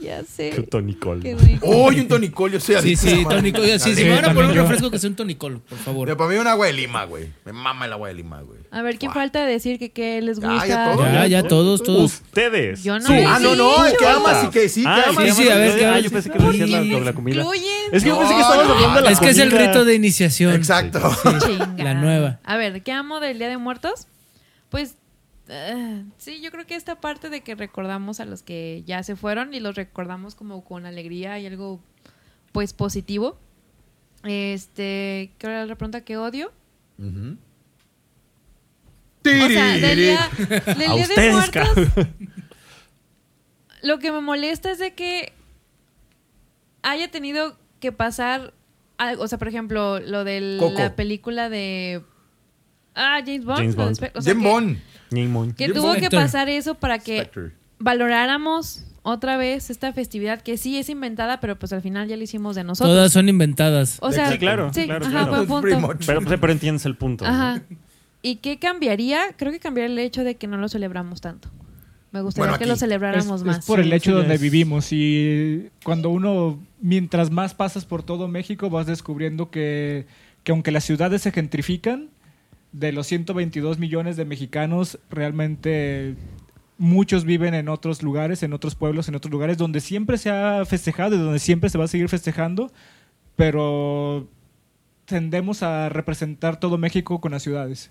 Ya 0.00 0.22
sé. 0.24 0.50
Qué 0.50 0.62
tonicol. 0.62 1.20
Qué 1.22 1.36
rico. 1.36 1.66
Oye, 1.68 2.00
un 2.00 2.08
tonicol, 2.08 2.50
yo 2.50 2.60
soy 2.60 2.74
Sí, 2.76 2.80
adicto 2.80 3.06
a 3.06 3.10
sí, 3.10 3.16
esa 3.16 3.22
madre. 3.24 3.36
tonicol. 3.36 3.62
Sí, 3.64 3.70
Dale. 3.78 3.94
si 3.94 4.04
me 4.04 4.10
van 4.16 4.24
a 4.24 4.34
poner 4.34 4.50
un 4.50 4.56
yo. 4.56 4.62
refresco 4.62 4.90
que 4.90 4.98
sea 4.98 5.10
un 5.10 5.16
tonicol, 5.16 5.60
por 5.60 5.78
favor. 5.78 6.06
Pero 6.06 6.16
para 6.16 6.30
mí 6.30 6.36
un 6.36 6.46
agua 6.46 6.66
de 6.66 6.72
Lima, 6.72 7.04
güey. 7.04 7.28
Me 7.44 7.52
mama 7.52 7.84
el 7.84 7.92
agua 7.92 8.08
de 8.08 8.14
Lima, 8.14 8.40
güey. 8.40 8.58
A 8.70 8.80
ver, 8.82 8.98
¿quién 8.98 9.12
Guau. 9.12 9.22
falta 9.22 9.44
decir 9.44 9.78
que 9.78 9.90
qué 9.92 10.20
les 10.22 10.40
gusta? 10.40 10.66
Ya, 10.66 11.26
ya 11.26 11.42
todos, 11.46 11.82
todos. 11.82 12.21
Ustedes. 12.24 12.82
Yo 12.82 12.98
no 12.98 13.06
Ah, 13.26 13.38
no, 13.40 13.54
no, 13.54 13.84
dicho. 13.84 13.96
que 13.98 14.06
amas 14.06 14.44
y 14.44 14.48
que 14.50 14.68
sí, 14.68 14.82
que 14.82 14.88
Ah, 14.88 15.04
amas. 15.08 15.24
sí, 15.36 15.42
sí, 15.42 15.48
a 15.50 15.56
ver, 15.56 15.78
¿qué 15.78 15.86
Ah, 15.86 15.98
yo 16.00 16.10
pensé 16.10 16.30
que 16.30 16.38
lo 16.38 16.46
decías 16.50 16.70
la, 16.70 16.80
Oye, 16.80 16.92
con 16.94 17.04
la 17.04 17.12
comida. 17.12 17.36
excluyen. 17.42 17.64
Es 17.92 18.02
que 18.02 18.08
yo 18.08 18.18
pensé 18.18 18.34
que 18.34 18.40
estabas 18.40 18.68
hablando 18.68 18.94
de 18.96 19.02
la 19.02 19.10
Es 19.10 19.20
que 19.20 19.28
es 19.30 19.38
el 19.38 19.50
comida. 19.50 19.66
rito 19.66 19.84
de 19.84 19.94
iniciación. 19.94 20.54
Exacto. 20.54 21.00
Chinga. 21.46 21.74
La 21.84 21.94
nueva. 21.94 22.40
A 22.44 22.56
ver, 22.56 22.82
¿qué 22.82 22.92
amo 22.92 23.20
del 23.20 23.38
Día 23.38 23.48
de 23.48 23.58
Muertos? 23.58 24.06
Pues 24.70 24.94
eh, 25.48 26.04
sí, 26.18 26.40
yo 26.40 26.50
creo 26.50 26.66
que 26.66 26.76
esta 26.76 27.00
parte 27.00 27.28
de 27.28 27.42
que 27.42 27.54
recordamos 27.54 28.20
a 28.20 28.24
los 28.24 28.42
que 28.42 28.82
ya 28.86 29.02
se 29.02 29.16
fueron 29.16 29.52
y 29.52 29.60
los 29.60 29.74
recordamos 29.74 30.34
como 30.34 30.64
con 30.64 30.86
alegría 30.86 31.38
y 31.38 31.46
algo 31.46 31.80
pues 32.52 32.72
positivo. 32.72 33.38
Este, 34.24 35.32
¿qué 35.38 35.46
era 35.46 35.66
la 35.66 35.74
pregunta 35.74 36.02
que 36.02 36.16
odio? 36.16 36.52
Ujú. 36.98 37.36
O 39.24 39.48
sea, 39.48 39.66
del 39.76 39.98
día, 39.98 40.28
del 40.48 40.60
A 40.68 40.74
día 40.74 40.94
de 40.94 41.02
ustedes, 41.02 41.32
Muertos, 41.34 41.50
cabrón. 41.50 42.14
lo 43.82 43.98
que 43.98 44.12
me 44.12 44.20
molesta 44.20 44.70
es 44.70 44.78
de 44.78 44.94
que 44.94 45.32
haya 46.82 47.10
tenido 47.10 47.56
que 47.80 47.92
pasar 47.92 48.52
algo, 48.98 49.22
o 49.24 49.28
sea, 49.28 49.38
por 49.38 49.48
ejemplo, 49.48 49.98
lo 50.00 50.24
de 50.24 50.56
Coco. 50.58 50.78
la 50.78 50.94
película 50.96 51.48
de 51.48 52.02
ah, 52.94 53.20
James 53.24 53.44
Bond, 53.44 53.58
James 53.58 53.76
lo 53.76 53.82
de 53.82 53.84
Bond. 53.88 53.96
Spe- 53.96 54.12
o 54.14 54.22
sea, 54.22 54.32
Jim 54.34 54.42
que- 54.42 54.48
Bond. 54.48 54.76
Que 55.56 55.64
James 55.66 55.80
tuvo 55.80 55.94
que 55.94 56.10
pasar 56.10 56.48
eso 56.48 56.74
para 56.74 56.98
que 56.98 57.18
Spectre. 57.20 57.52
valoráramos 57.78 58.84
otra 59.02 59.36
vez 59.36 59.68
esta 59.68 59.92
festividad 59.92 60.40
que 60.42 60.56
sí 60.56 60.78
es 60.78 60.88
inventada, 60.88 61.38
pero 61.40 61.58
pues 61.58 61.72
al 61.72 61.82
final 61.82 62.06
ya 62.08 62.16
la 62.16 62.22
hicimos 62.22 62.54
de 62.56 62.64
nosotros. 62.64 62.94
Todas 62.94 63.12
son 63.12 63.28
inventadas. 63.28 63.98
o 64.00 64.12
sea, 64.12 64.30
Sí, 64.30 64.38
claro, 64.38 64.72
sí, 64.72 64.84
claro, 64.84 65.04
ajá, 65.06 65.26
claro. 65.26 65.44
buen 65.46 65.62
punto. 65.80 65.98
Pero, 66.06 66.20
pero 66.40 66.52
entiendes 66.52 66.86
el 66.86 66.96
punto. 66.96 67.24
¿no? 67.24 67.30
Ajá. 67.30 67.62
¿Y 68.22 68.36
qué 68.36 68.58
cambiaría? 68.58 69.20
Creo 69.36 69.50
que 69.52 69.58
cambiaría 69.60 69.92
el 69.92 69.98
hecho 69.98 70.22
de 70.24 70.36
que 70.36 70.46
no 70.46 70.56
lo 70.56 70.68
celebramos 70.68 71.20
tanto. 71.20 71.50
Me 72.12 72.20
gustaría 72.20 72.50
Bueno, 72.50 72.58
que 72.58 72.66
lo 72.66 72.74
Es, 72.74 72.80
celebráramos 72.80 73.40
es 73.40 73.46
más. 73.46 73.66
por 73.66 73.80
el 73.80 73.88
Sí, 73.88 73.94
hecho 73.94 74.10
ya 74.12 74.16
donde 74.18 74.34
es- 74.34 74.40
vivimos 74.40 74.92
y 74.92 75.70
cuando 75.82 76.10
uno, 76.10 76.58
mientras 76.80 77.30
más 77.30 77.54
pasas 77.54 77.84
por 77.84 78.02
todo 78.02 78.28
México, 78.28 78.68
vas 78.70 78.86
descubriendo 78.86 79.50
que, 79.50 80.06
que 80.44 80.52
aunque 80.52 80.70
las 80.70 80.84
ciudades 80.84 81.22
se 81.22 81.32
gentrifican, 81.32 82.10
de 82.72 82.92
los 82.92 83.06
122 83.06 83.78
millones 83.78 84.16
de 84.16 84.24
mexicanos, 84.24 84.98
realmente 85.10 86.14
muchos 86.78 87.24
viven 87.24 87.54
en 87.54 87.68
otros 87.68 88.02
lugares, 88.02 88.42
en 88.42 88.52
otros 88.52 88.74
pueblos, 88.74 89.08
en 89.08 89.14
otros 89.14 89.30
lugares 89.30 89.58
donde 89.58 89.80
siempre 89.80 90.16
se 90.18 90.30
ha 90.30 90.64
festejado 90.64 91.14
y 91.14 91.18
donde 91.18 91.38
siempre 91.38 91.70
se 91.70 91.76
va 91.78 91.84
a 91.84 91.88
seguir 91.88 92.08
festejando, 92.08 92.70
pero 93.36 94.28
tendemos 95.04 95.62
a 95.62 95.88
representar 95.88 96.58
todo 96.58 96.78
México 96.78 97.20
con 97.20 97.32
las 97.32 97.42
ciudades. 97.42 97.90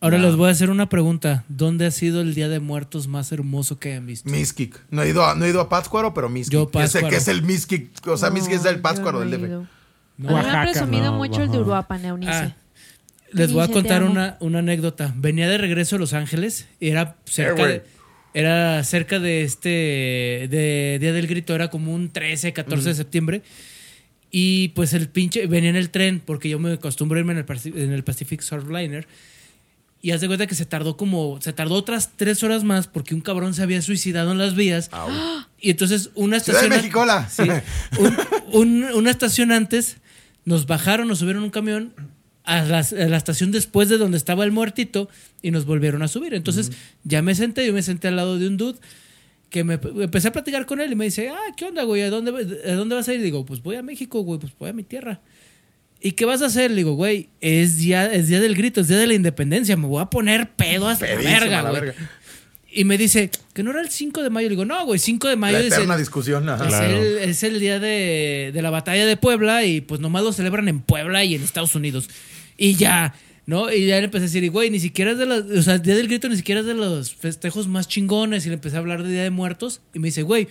Ahora 0.00 0.18
les 0.18 0.36
voy 0.36 0.48
a 0.48 0.52
hacer 0.52 0.70
una 0.70 0.88
pregunta. 0.88 1.44
¿Dónde 1.48 1.86
ha 1.86 1.90
sido 1.90 2.20
el 2.20 2.34
Día 2.34 2.48
de 2.48 2.60
Muertos 2.60 3.08
más 3.08 3.32
hermoso 3.32 3.80
que 3.80 3.94
han 3.94 4.06
visto? 4.06 4.30
Miskik. 4.30 4.80
No 4.90 5.02
he 5.02 5.08
ido 5.08 5.24
a, 5.24 5.34
no 5.34 5.44
he 5.44 5.48
ido 5.48 5.60
a 5.60 5.68
Pátzcuaro, 5.68 6.14
pero 6.14 6.28
Miskik. 6.28 6.52
Yo, 6.52 6.70
Pátzcuaro. 6.70 7.08
Que 7.08 7.16
es 7.16 7.26
el 7.26 7.42
Miskik. 7.42 8.06
O 8.06 8.16
sea, 8.16 8.30
Miskik 8.30 8.54
es 8.54 8.64
el 8.64 8.80
Pátzcuaro 8.80 9.20
del 9.20 9.30
DF. 9.32 9.40
DF. 9.40 9.52
A 9.52 9.58
mí 9.58 9.66
me 10.18 10.32
Oaxaca, 10.34 10.60
han 10.60 10.70
presumido 10.70 11.04
no, 11.06 11.12
mucho 11.14 11.42
el 11.42 11.50
de. 11.50 11.58
Uruapan, 11.58 12.04
Eunice. 12.04 12.32
Ah, 12.32 12.56
les 13.32 13.52
voy 13.52 13.64
a 13.64 13.68
contar 13.68 14.04
una, 14.04 14.36
una 14.40 14.60
anécdota. 14.60 15.12
Venía 15.16 15.48
de 15.48 15.58
regreso 15.58 15.96
a 15.96 15.98
Los 15.98 16.12
Ángeles. 16.12 16.68
Era 16.80 17.16
cerca 17.24 17.54
güey. 17.54 17.72
de, 17.72 17.84
era 18.34 18.84
cerca 18.84 19.18
de 19.18 19.42
este 19.42 19.68
de 19.68 20.98
Día 21.00 21.12
del 21.12 21.26
Grito. 21.26 21.56
Era 21.56 21.70
como 21.70 21.92
un 21.92 22.10
13, 22.10 22.52
14 22.52 22.90
de 22.90 22.94
septiembre. 22.94 23.42
Y 24.30 24.68
pues 24.68 24.92
el 24.92 25.08
pinche 25.08 25.46
venía 25.46 25.70
en 25.70 25.76
el 25.76 25.90
tren 25.90 26.20
porque 26.24 26.48
yo 26.48 26.58
me 26.58 26.72
acostumbro 26.74 27.16
a 27.16 27.20
irme 27.20 27.32
en 27.32 27.38
el, 27.38 27.78
en 27.78 27.92
el 27.92 28.04
Pacific 28.04 28.40
Surfliner. 28.42 29.06
Y 30.00 30.12
haz 30.12 30.20
de 30.20 30.26
cuenta 30.28 30.46
que 30.46 30.54
se 30.54 30.64
tardó 30.64 30.96
como 30.96 31.40
se 31.40 31.52
tardó 31.52 31.74
otras 31.74 32.10
tres 32.16 32.42
horas 32.44 32.62
más 32.62 32.86
porque 32.86 33.14
un 33.16 33.20
cabrón 33.20 33.52
se 33.54 33.62
había 33.62 33.82
suicidado 33.82 34.30
en 34.32 34.38
las 34.38 34.54
vías. 34.54 34.90
Y 35.60 35.70
entonces 35.70 36.10
una 36.14 36.36
de 36.36 36.38
estación 36.38 36.70
México, 36.70 37.00
hola. 37.00 37.28
Sí. 37.28 37.42
Un- 37.98 38.16
un- 38.52 38.84
una 38.94 39.10
estación 39.10 39.50
antes, 39.50 39.96
nos 40.44 40.66
bajaron, 40.66 41.08
nos 41.08 41.18
subieron 41.18 41.42
un 41.42 41.50
camión 41.50 41.92
a 42.44 42.62
la, 42.62 42.78
a 42.78 43.08
la 43.08 43.16
estación 43.16 43.50
después 43.50 43.88
de 43.88 43.98
donde 43.98 44.18
estaba 44.18 44.44
el 44.44 44.52
muertito 44.52 45.08
y 45.42 45.50
nos 45.50 45.64
volvieron 45.64 46.02
a 46.02 46.06
subir. 46.08 46.32
Entonces 46.32 46.70
ya 47.02 47.22
me 47.22 47.34
senté, 47.34 47.66
yo 47.66 47.72
me 47.72 47.82
senté 47.82 48.06
al 48.06 48.14
lado 48.14 48.38
de 48.38 48.46
un 48.46 48.56
dude 48.56 48.78
que 49.50 49.64
me 49.64 49.74
empecé 49.74 50.28
a 50.28 50.32
platicar 50.32 50.66
con 50.66 50.80
él 50.80 50.92
y 50.92 50.94
me 50.96 51.04
dice, 51.06 51.28
ah, 51.30 51.54
¿qué 51.56 51.64
onda, 51.66 51.82
güey? 51.84 52.02
¿A 52.02 52.10
dónde, 52.10 52.30
¿A 52.70 52.74
dónde 52.74 52.94
vas 52.94 53.08
a 53.08 53.14
ir? 53.14 53.22
digo, 53.22 53.44
pues 53.46 53.62
voy 53.62 53.76
a 53.76 53.82
México, 53.82 54.20
güey, 54.20 54.38
pues 54.38 54.52
voy 54.58 54.70
a 54.70 54.72
mi 54.72 54.82
tierra. 54.82 55.20
¿Y 56.00 56.12
qué 56.12 56.24
vas 56.26 56.42
a 56.42 56.46
hacer? 56.46 56.70
Le 56.70 56.76
digo, 56.78 56.92
güey, 56.94 57.28
es 57.40 57.78
día, 57.78 58.12
es 58.12 58.28
día 58.28 58.40
del 58.40 58.54
grito, 58.54 58.80
es 58.80 58.88
día 58.88 58.98
de 58.98 59.06
la 59.06 59.14
independencia, 59.14 59.76
me 59.76 59.86
voy 59.86 60.00
a 60.02 60.06
poner 60.06 60.50
pedo 60.50 60.86
hasta 60.88 61.06
la 61.06 61.16
verga, 61.16 61.62
la 61.62 61.70
güey. 61.70 61.82
verga. 61.82 62.10
Y 62.70 62.84
me 62.84 62.98
dice, 62.98 63.30
que 63.54 63.62
no 63.62 63.70
era 63.70 63.80
el 63.80 63.88
5 63.88 64.22
de 64.22 64.30
mayo. 64.30 64.46
Le 64.48 64.50
digo, 64.50 64.64
no, 64.66 64.84
güey, 64.84 64.98
5 65.00 65.26
de 65.28 65.36
mayo 65.36 65.58
La 65.58 65.64
es 65.64 65.72
eterna 65.72 65.94
el, 65.94 66.00
discusión. 66.00 66.48
ajá. 66.48 66.64
es, 66.64 66.68
Claro. 66.68 67.02
el, 67.02 67.16
es 67.30 67.42
el 67.42 67.58
día 67.58 67.80
de, 67.80 68.50
de 68.52 68.62
la 68.62 68.68
batalla 68.70 69.06
de 69.06 69.16
Puebla 69.16 69.64
y 69.64 69.80
pues 69.80 70.00
nomás 70.00 70.22
lo 70.22 70.32
celebran 70.32 70.68
en 70.68 70.80
Puebla 70.80 71.24
y 71.24 71.34
en 71.34 71.42
Estados 71.42 71.74
Unidos. 71.74 72.08
Y 72.58 72.74
ya, 72.74 73.14
¿no? 73.48 73.72
Y 73.72 73.86
ya 73.86 73.96
le 73.96 74.04
empecé 74.04 74.24
a 74.24 74.28
decir, 74.28 74.50
güey, 74.50 74.68
ni 74.68 74.78
siquiera 74.78 75.12
es 75.12 75.16
de 75.16 75.24
los, 75.24 75.46
o 75.46 75.62
sea, 75.62 75.76
el 75.76 75.82
Día 75.82 75.96
del 75.96 76.06
Grito 76.06 76.28
ni 76.28 76.36
siquiera 76.36 76.60
es 76.60 76.66
de 76.66 76.74
los 76.74 77.14
festejos 77.14 77.66
más 77.66 77.88
chingones. 77.88 78.44
Y 78.44 78.50
le 78.50 78.56
empecé 78.56 78.76
a 78.76 78.80
hablar 78.80 79.02
de 79.02 79.10
Día 79.10 79.22
de 79.22 79.30
Muertos 79.30 79.80
y 79.94 80.00
me 80.00 80.08
dice, 80.08 80.22
güey, 80.22 80.48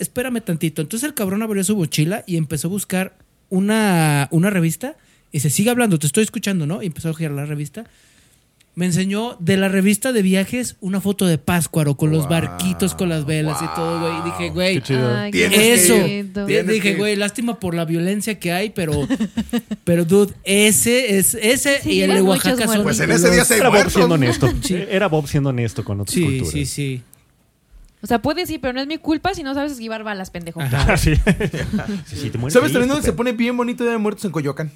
espérame 0.00 0.40
tantito. 0.40 0.82
Entonces 0.82 1.06
el 1.08 1.14
cabrón 1.14 1.42
abrió 1.42 1.62
su 1.62 1.76
mochila 1.76 2.24
y 2.26 2.36
empezó 2.36 2.66
a 2.66 2.70
buscar 2.72 3.16
una, 3.48 4.26
una 4.32 4.50
revista 4.50 4.96
y 5.30 5.38
se 5.38 5.50
sigue 5.50 5.70
hablando, 5.70 6.00
te 6.00 6.08
estoy 6.08 6.24
escuchando, 6.24 6.66
¿no? 6.66 6.82
Y 6.82 6.86
empezó 6.86 7.10
a 7.10 7.14
girar 7.14 7.30
la 7.30 7.44
revista. 7.44 7.84
Me 8.76 8.84
enseñó 8.84 9.36
de 9.40 9.56
la 9.56 9.68
revista 9.70 10.12
de 10.12 10.20
viajes 10.20 10.76
una 10.80 11.00
foto 11.00 11.26
de 11.26 11.38
Páscuaro 11.38 11.96
con 11.96 12.10
los 12.10 12.28
barquitos 12.28 12.94
con 12.94 13.08
las 13.08 13.24
velas 13.24 13.56
y 13.62 13.74
todo, 13.74 14.00
güey. 14.00 14.12
Y 14.20 14.24
dije, 14.24 14.50
güey, 14.50 14.80
que 15.32 15.72
eso. 15.72 15.94
dije, 16.46 16.80
que- 16.80 16.94
güey, 16.94 17.16
lástima 17.16 17.58
por 17.58 17.74
la 17.74 17.86
violencia 17.86 18.38
que 18.38 18.52
hay, 18.52 18.68
pero, 18.70 19.08
pero 19.84 20.04
dude, 20.04 20.34
ese 20.44 21.16
es 21.18 21.32
ese 21.34 21.80
Sí, 21.80 21.92
y 21.92 22.02
el 22.02 22.12
de 22.12 22.20
Oaxaca 22.20 22.66
son. 22.66 22.82
Pues 22.82 23.00
en 23.00 23.10
ese 23.12 23.30
día 23.30 23.46
se 23.46 23.56
Era 23.56 23.70
Bob 23.70 23.90
siendo 23.90 24.14
honesto. 24.14 24.48
Sí. 24.62 24.74
Era 24.90 25.08
Bob 25.08 25.26
siendo 25.26 25.48
honesto 25.48 25.82
con 25.82 26.00
otras 26.02 26.14
Sí, 26.14 26.22
culturas. 26.24 26.50
sí, 26.52 26.66
sí. 26.66 27.02
O 28.02 28.06
sea, 28.06 28.20
puedes 28.20 28.48
ir, 28.50 28.60
pero 28.60 28.74
no 28.74 28.80
es 28.82 28.86
mi 28.86 28.98
culpa 28.98 29.32
si 29.32 29.42
no 29.42 29.54
sabes 29.54 29.72
esquivar 29.72 30.04
balas, 30.04 30.30
pendejo. 30.30 30.60
Ajá. 30.60 30.96
sí. 30.98 31.14
Sí, 32.06 32.16
sí, 32.16 32.30
te 32.30 32.38
¿Sabes 32.50 32.72
también 32.72 32.88
dónde 32.88 33.02
se 33.02 33.14
pone 33.14 33.32
bien 33.32 33.56
bonito 33.56 33.84
Día 33.84 33.94
de 33.94 33.98
Muertos 33.98 34.24
en 34.26 34.32
Coyoacán? 34.32 34.70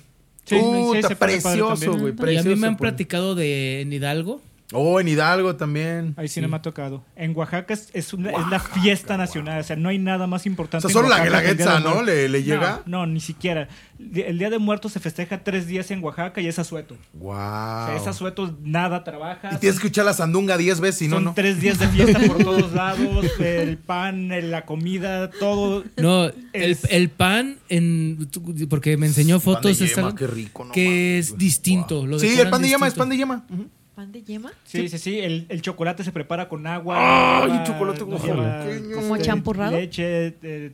Sí, 0.51 0.57
sí, 0.61 1.03
Puta, 1.03 1.15
precioso, 1.15 1.69
también. 1.93 2.15
güey. 2.17 2.35
Y 2.35 2.39
a 2.39 2.43
mí 2.43 2.57
me 2.57 2.67
han 2.67 2.77
platicado 2.77 3.35
de 3.35 3.83
en 3.83 3.93
Hidalgo. 3.93 4.41
Oh, 4.73 5.01
en 5.01 5.09
Hidalgo 5.09 5.57
también. 5.57 6.15
Ahí 6.17 6.29
sí, 6.29 6.41
no 6.41 6.49
me 6.49 6.57
ha 6.57 6.63
tocado. 6.63 7.05
En 7.17 7.37
Oaxaca 7.37 7.75
es, 7.75 7.89
es, 7.93 8.13
una- 8.13 8.31
es 8.31 8.47
la 8.49 8.61
fiesta 8.61 9.17
nacional. 9.17 9.61
O 9.61 9.65
sea, 9.65 9.77
no 9.77 9.89
hay 9.89 9.99
nada 9.99 10.27
más 10.27 10.47
O 10.47 10.49
importante. 10.49 10.83
sea, 10.83 10.91
en 10.91 10.93
solo 10.93 11.09
la 11.09 11.23
guelaguetza, 11.25 11.81
¿no? 11.81 12.03
Le, 12.03 12.29
le 12.29 12.43
llega. 12.43 12.83
No, 12.87 12.99
no, 13.05 13.13
ni 13.13 13.21
siquiera. 13.21 13.69
El 14.15 14.39
Día 14.39 14.49
de 14.51 14.59
Muertos 14.59 14.93
se 14.93 15.01
festeja 15.01 15.43
tres 15.43 15.67
días 15.67 15.91
en 15.91 16.03
Oaxaca 16.05 16.41
y 16.41 16.47
es 16.47 16.59
asueto. 16.59 16.97
Wow. 17.15 17.33
O 17.33 17.87
sea, 17.87 17.97
es 17.97 18.07
asueto, 18.07 18.57
nada 18.63 19.03
trabaja. 19.05 19.49
Y 19.53 19.57
tienes 19.57 19.79
que 19.81 19.87
escuchar 19.87 20.05
la 20.05 20.15
sandunga 20.15 20.57
10 20.57 20.81
veces 20.81 21.03
y 21.03 21.09
no, 21.09 21.17
Son 21.17 21.25
no. 21.25 21.35
tres 21.35 21.61
días 21.61 21.79
de 21.79 21.89
fiesta 21.89 22.21
por 22.21 22.39
todos 22.45 22.73
lados. 22.73 23.27
El 23.41 23.77
pan, 23.79 24.29
la 24.51 24.65
comida, 24.67 25.31
todo. 25.31 25.85
No, 25.97 26.27
el, 26.27 26.37
Es- 26.53 26.85
el 26.91 27.11
pan 27.11 27.59
en 27.69 28.29
porque 28.69 28.97
me 28.97 29.07
enseñó 29.07 29.41
fotos 29.41 29.73
Pan 29.73 29.79
de 29.79 29.85
esta- 29.85 30.01
yema, 30.03 30.15
qué 30.15 30.27
rico, 30.27 30.65
no 30.65 30.73
que 30.73 31.19
es 31.19 31.37
distinto. 31.37 31.97
Wow. 31.97 32.07
lo 32.07 32.19
Sí, 32.19 32.39
el 32.39 32.51
pan 32.51 32.63
de 32.63 32.69
yema 32.69 32.87
es 32.87 32.95
pan 32.95 33.09
de 33.09 33.17
yema. 33.17 33.45
Ujú. 33.51 33.69
¿Pan 34.01 34.13
de 34.13 34.23
yema? 34.23 34.51
Sí, 34.65 34.89
sí, 34.89 34.97
sí. 34.97 35.19
El, 35.21 35.45
el 35.51 35.61
chocolate 35.61 36.03
se 36.05 36.11
prepara 36.11 36.49
con 36.49 36.67
agua. 36.67 37.43
Ay, 37.43 37.51
lleva- 37.51 37.65
chocolate 37.65 38.03
oaxaqueño. 38.05 38.81
lleva, 38.81 38.95
¿Como 38.95 39.17
este, 39.17 39.27
champurrado? 39.29 39.73
Leche, 39.77 40.37
eh, 40.43 40.73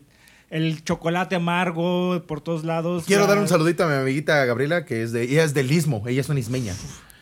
el 0.48 0.85
chocolate 0.85 1.35
amargo 1.35 2.23
por 2.28 2.40
todos 2.40 2.62
lados. 2.62 3.03
Quiero 3.05 3.24
Ah, 3.24 3.27
dar 3.27 3.39
un 3.39 3.48
saludito 3.48 3.82
a 3.82 3.89
mi 3.89 3.94
amiguita 3.94 4.44
Gabriela, 4.44 4.85
que 4.85 5.03
es 5.03 5.11
de, 5.11 5.24
ella 5.24 5.43
es 5.43 5.55
del 5.55 5.73
Istmo, 5.73 6.05
ella 6.07 6.20
es 6.20 6.28
una 6.28 6.39
ismeña. 6.39 6.73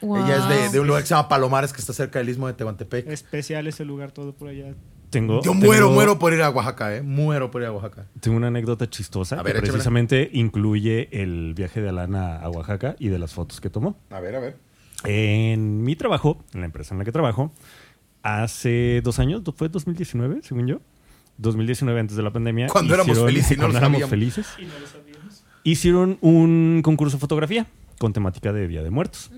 Wow. 0.03 0.27
Ella 0.27 0.37
es 0.37 0.49
de, 0.51 0.69
de 0.73 0.81
un 0.81 0.87
lugar 0.89 1.03
que 1.03 1.09
se 1.09 1.15
llama 1.15 1.27
Palomares, 1.31 1.73
que 1.73 1.81
está 1.81 1.95
cerca 1.95 2.19
del 2.19 2.29
Istmo 2.29 2.49
de 2.49 2.53
Tehuantepec. 2.53 3.07
Especial 3.09 3.67
ese 3.67 3.87
lugar, 3.87 4.13
todo 4.13 4.35
por 4.35 4.49
allá. 4.49 4.75
Tengo, 5.09 5.41
Yo 5.43 5.55
muero, 5.55 5.87
tengo- 5.87 5.95
muero 5.95 6.19
por 6.19 6.35
ir 6.35 6.43
a 6.43 6.51
Oaxaca, 6.51 6.95
¿eh? 6.97 7.01
Muero 7.01 7.51
por 7.51 7.63
ir 7.63 7.69
a 7.69 7.73
Oaxaca. 7.73 8.05
Tengo 8.21 8.37
una 8.37 8.49
anécdota 8.49 8.91
chistosa 8.91 9.41
A 9.41 9.43
ver, 9.43 9.55
que 9.55 9.63
precisamente 9.63 10.29
incluye 10.35 11.09
el 11.23 11.55
viaje 11.55 11.81
de 11.81 11.89
Alana 11.89 12.41
a 12.41 12.51
Oaxaca 12.51 12.95
y 12.99 13.09
de 13.09 13.19
las 13.19 13.33
fotos 13.33 13.59
que 13.63 13.71
tomó. 13.71 13.97
A 14.11 14.21
ver, 14.21 14.37
a 14.37 14.41
ver. 14.41 14.57
En 15.05 15.83
mi 15.83 15.97
trabajo, 15.97 16.43
en 16.55 16.61
la 16.61 16.67
empresa 16.67 16.95
en 16.95 16.99
la 16.99 17.05
que 17.05 17.13
trabajo, 17.13 17.53
hace 18.23 19.01
dos 19.03 19.19
años, 19.19 19.43
fue 19.57 19.69
2019, 19.69 20.41
según 20.43 20.67
yo. 20.67 20.81
2019, 21.39 22.01
antes 22.01 22.17
de 22.17 22.23
la 22.23 22.33
pandemia. 22.33 22.69
Cuando 22.69 22.95
éramos 22.95 23.19
felices 23.19 23.57
y 23.57 23.61
no 23.61 23.69
lo 23.69 23.77
éramos 23.77 24.01
sabíamos. 24.01 24.11
felices. 24.11 24.47
Hicieron 25.65 26.19
un 26.21 26.81
concurso 26.85 27.17
de 27.17 27.21
fotografía 27.21 27.67
con 27.99 28.13
temática 28.13 28.53
de 28.53 28.69
Día 28.69 28.83
de 28.83 28.91
Muertos. 28.91 29.31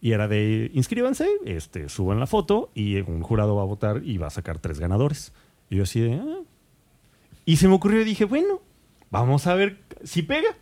Y 0.00 0.12
era 0.12 0.26
de 0.26 0.70
inscríbanse, 0.74 1.28
este, 1.46 1.88
suban 1.88 2.18
la 2.18 2.26
foto 2.26 2.70
y 2.74 3.00
un 3.02 3.22
jurado 3.22 3.54
va 3.54 3.62
a 3.62 3.66
votar 3.66 4.02
y 4.04 4.18
va 4.18 4.26
a 4.26 4.30
sacar 4.30 4.58
tres 4.58 4.80
ganadores. 4.80 5.32
Y 5.70 5.76
yo 5.76 5.84
así 5.84 6.00
de. 6.00 6.14
"Ah". 6.14 6.40
Y 7.44 7.56
se 7.56 7.68
me 7.68 7.74
ocurrió 7.74 8.00
y 8.02 8.04
dije, 8.04 8.24
bueno, 8.24 8.60
vamos 9.10 9.46
a 9.46 9.54
ver 9.54 9.78
si 10.04 10.22
pega. 10.22 10.56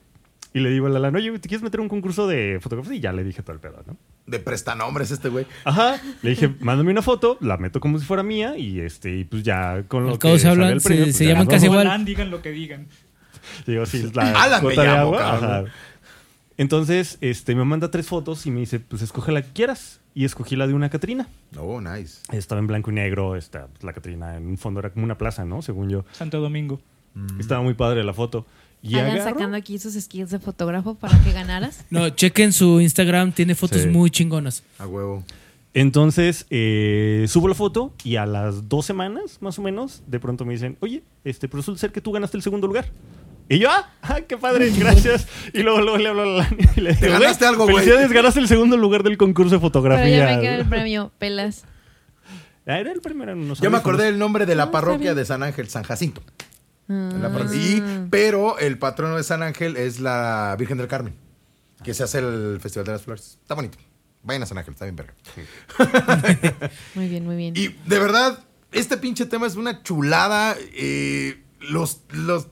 Y 0.52 0.60
le 0.60 0.70
digo 0.70 0.86
a 0.86 0.90
la 0.90 0.98
lana, 0.98 1.18
oye, 1.18 1.30
¿te 1.38 1.48
quieres 1.48 1.62
meter 1.62 1.80
un 1.80 1.88
concurso 1.88 2.26
de 2.26 2.58
fotografía? 2.60 2.94
Y 2.96 3.00
ya 3.00 3.12
le 3.12 3.24
dije 3.24 3.42
todo 3.42 3.52
el 3.54 3.60
pedo, 3.60 3.82
¿no? 3.86 3.96
De 4.26 4.38
prestanombres 4.38 5.10
este 5.10 5.28
güey. 5.28 5.46
Ajá. 5.64 6.00
Le 6.22 6.30
dije, 6.30 6.54
mándame 6.60 6.90
una 6.92 7.02
foto, 7.02 7.36
la 7.40 7.56
meto 7.56 7.80
como 7.80 7.98
si 7.98 8.04
fuera 8.04 8.22
mía 8.22 8.56
y 8.56 8.80
este, 8.80 9.16
y 9.16 9.24
pues 9.24 9.42
ya 9.42 9.84
con 9.88 10.06
lo 10.06 10.18
que 10.18 10.38
se 10.38 10.48
hablan, 10.48 10.70
el 10.70 10.80
premio, 10.80 11.04
se- 11.04 11.06
pues 11.10 11.16
se 11.16 11.24
ya 11.24 11.30
llaman 11.32 11.46
casi 11.48 11.66
igual. 11.66 11.80
Alan, 11.86 12.04
digan 12.04 12.30
lo 12.30 12.40
que 12.42 12.50
digan. 12.50 12.86
Digo, 13.66 13.84
sí, 13.86 14.08
la 14.14 14.30
Alan 14.42 14.62
me 14.62 14.70
gota 14.70 14.82
de 14.82 14.88
llamo, 14.88 15.00
agua, 15.00 15.18
cabrón. 15.18 15.44
ajá. 15.44 15.64
Entonces, 16.56 17.16
este, 17.22 17.54
me 17.54 17.64
manda 17.64 17.90
tres 17.90 18.06
fotos 18.06 18.44
y 18.46 18.50
me 18.50 18.60
dice, 18.60 18.80
pues 18.80 19.02
escoge 19.02 19.32
la 19.32 19.42
que 19.42 19.52
quieras. 19.52 20.00
Y 20.12 20.24
escogí 20.24 20.56
la 20.56 20.66
de 20.66 20.74
una 20.74 20.90
Catrina. 20.90 21.28
Oh, 21.56 21.80
nice. 21.80 22.18
Estaba 22.32 22.58
en 22.60 22.66
blanco 22.66 22.90
y 22.90 22.94
negro, 22.94 23.36
esta, 23.36 23.68
pues, 23.68 23.84
la 23.84 23.92
Catrina 23.92 24.36
en 24.36 24.46
un 24.48 24.58
fondo 24.58 24.80
era 24.80 24.90
como 24.90 25.04
una 25.04 25.16
plaza, 25.16 25.44
¿no? 25.44 25.62
Según 25.62 25.88
yo. 25.88 26.04
Santo 26.12 26.40
Domingo. 26.40 26.80
Estaba 27.38 27.62
muy 27.62 27.74
padre 27.74 28.02
la 28.04 28.12
foto. 28.12 28.44
Y 28.82 28.94
agarro- 28.94 29.24
sacando 29.24 29.56
aquí 29.56 29.78
sus 29.78 29.94
skills 29.94 30.30
de 30.30 30.38
fotógrafo 30.38 30.94
para 30.94 31.18
que 31.22 31.32
ganaras. 31.32 31.84
No, 31.90 32.08
chequen 32.10 32.52
su 32.52 32.80
Instagram, 32.80 33.32
tiene 33.32 33.54
fotos 33.54 33.82
Sí. 33.82 33.88
muy 33.88 34.10
chingonas. 34.10 34.62
A 34.78 34.86
huevo. 34.86 35.22
Entonces, 35.72 36.46
eh, 36.50 37.26
subo 37.28 37.46
la 37.46 37.54
foto 37.54 37.92
y 38.02 38.16
a 38.16 38.26
las 38.26 38.68
dos 38.68 38.86
semanas, 38.86 39.38
más 39.40 39.58
o 39.58 39.62
menos, 39.62 40.02
de 40.06 40.18
pronto 40.18 40.44
me 40.44 40.52
dicen, 40.54 40.76
oye, 40.80 41.02
este, 41.24 41.46
pero 41.46 41.58
resulta 41.58 41.80
ser 41.80 41.92
que 41.92 42.00
tú 42.00 42.10
ganaste 42.10 42.36
el 42.36 42.42
segundo 42.42 42.66
lugar. 42.66 42.86
Y 43.48 43.58
yo, 43.58 43.68
ah, 43.70 43.88
ah, 44.02 44.20
qué 44.26 44.36
padre, 44.36 44.70
gracias. 44.78 45.28
Y 45.52 45.62
luego, 45.62 45.80
luego 45.80 45.98
le 45.98 46.08
hablo 46.08 46.22
a 46.22 46.26
la 46.26 46.32
Lani 46.44 46.56
y 46.76 46.80
le 46.80 46.94
digo, 46.94 47.12
ganaste 47.12 47.44
algo, 47.46 47.64
güey. 47.64 47.76
Felicidades, 47.76 48.10
ganaste 48.12 48.40
el 48.40 48.48
segundo 48.48 48.76
lugar 48.76 49.02
del 49.04 49.16
concurso 49.16 49.50
de 49.50 49.58
Pero 49.58 49.68
fotografía. 49.68 50.16
ya 50.30 50.36
me 50.36 50.42
queda 50.42 50.54
el 50.56 50.68
premio, 50.68 51.12
pelas. 51.18 51.64
Ah, 52.66 52.78
era 52.78 52.92
el 52.92 53.00
primero. 53.00 53.32
en 53.32 53.38
unos 53.38 53.60
Ya 53.60 53.70
me 53.70 53.76
acordé 53.78 54.04
del 54.04 54.18
nombre 54.18 54.46
de 54.46 54.54
la 54.54 54.70
parroquia 54.70 55.14
de 55.14 55.24
San 55.24 55.42
Ángel, 55.42 55.68
San 55.68 55.82
Jacinto. 55.82 56.22
La 56.90 57.30
parroquia- 57.32 57.56
y, 57.56 58.08
pero 58.10 58.58
el 58.58 58.76
patrono 58.78 59.16
de 59.16 59.22
San 59.22 59.42
Ángel 59.42 59.76
es 59.76 60.00
la 60.00 60.56
Virgen 60.58 60.76
del 60.78 60.88
Carmen, 60.88 61.14
que 61.84 61.94
se 61.94 62.02
hace 62.02 62.18
el 62.18 62.58
Festival 62.60 62.86
de 62.86 62.92
las 62.92 63.02
Flores. 63.02 63.38
Está 63.42 63.54
bonito. 63.54 63.78
Vayan 64.22 64.42
a 64.42 64.46
San 64.46 64.58
Ángel, 64.58 64.74
está 64.74 64.84
bien 64.86 64.96
verga. 64.96 65.14
Muy 66.94 67.08
bien, 67.08 67.24
muy 67.24 67.36
bien. 67.36 67.54
Y 67.56 67.68
de 67.68 67.98
verdad, 67.98 68.44
este 68.72 68.96
pinche 68.98 69.24
tema 69.26 69.46
es 69.46 69.56
una 69.56 69.82
chulada. 69.82 70.56
eh, 70.74 71.42
los, 71.60 72.00
los 72.12 72.48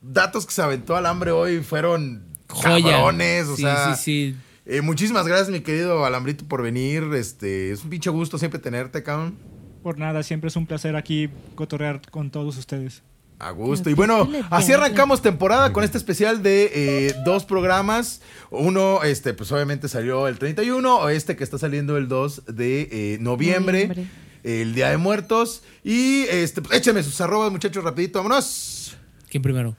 datos 0.00 0.46
que 0.46 0.52
se 0.52 0.62
aventó 0.62 0.96
al 0.96 1.06
hambre 1.06 1.30
hoy 1.30 1.60
fueron 1.62 2.24
cabrones. 2.46 3.48
O 3.48 3.56
sí, 3.56 3.62
sea, 3.62 3.94
sí, 3.96 4.02
sí. 4.32 4.36
eh, 4.66 4.80
muchísimas 4.82 5.26
gracias, 5.26 5.50
mi 5.50 5.60
querido 5.60 6.04
Alambrito, 6.06 6.46
por 6.46 6.62
venir. 6.62 7.02
Este, 7.14 7.72
es 7.72 7.82
un 7.84 7.90
pinche 7.90 8.08
gusto 8.10 8.38
siempre 8.38 8.58
tenerte, 8.60 9.02
cabrón. 9.02 9.36
Por 9.82 9.98
nada, 9.98 10.22
siempre 10.22 10.48
es 10.48 10.56
un 10.56 10.66
placer 10.66 10.94
aquí 10.96 11.28
cotorrear 11.54 12.00
con 12.10 12.30
todos 12.30 12.56
ustedes. 12.56 13.02
A 13.40 13.52
gusto. 13.52 13.88
Y 13.88 13.94
bueno, 13.94 14.30
así 14.50 14.72
arrancamos 14.72 15.22
temporada 15.22 15.72
con 15.72 15.82
este 15.82 15.96
especial 15.96 16.42
de 16.42 16.70
eh, 16.74 17.14
dos 17.24 17.46
programas. 17.46 18.20
Uno, 18.50 19.02
este, 19.02 19.32
pues 19.32 19.50
obviamente 19.50 19.88
salió 19.88 20.28
el 20.28 20.38
31, 20.38 20.96
o 20.96 21.08
este 21.08 21.36
que 21.36 21.44
está 21.44 21.56
saliendo 21.58 21.96
el 21.96 22.06
2 22.06 22.42
de 22.48 22.88
eh, 22.92 23.18
noviembre, 23.18 23.88
Noviembre. 23.88 24.10
el 24.44 24.74
Día 24.74 24.90
de 24.90 24.98
Muertos. 24.98 25.62
Y 25.82 26.24
este, 26.24 26.60
pues, 26.60 26.78
écheme 26.78 27.02
sus 27.02 27.18
arrobas, 27.22 27.50
muchachos, 27.50 27.82
rapidito, 27.82 28.18
vámonos. 28.18 28.94
¿Quién 29.30 29.42
primero? 29.42 29.74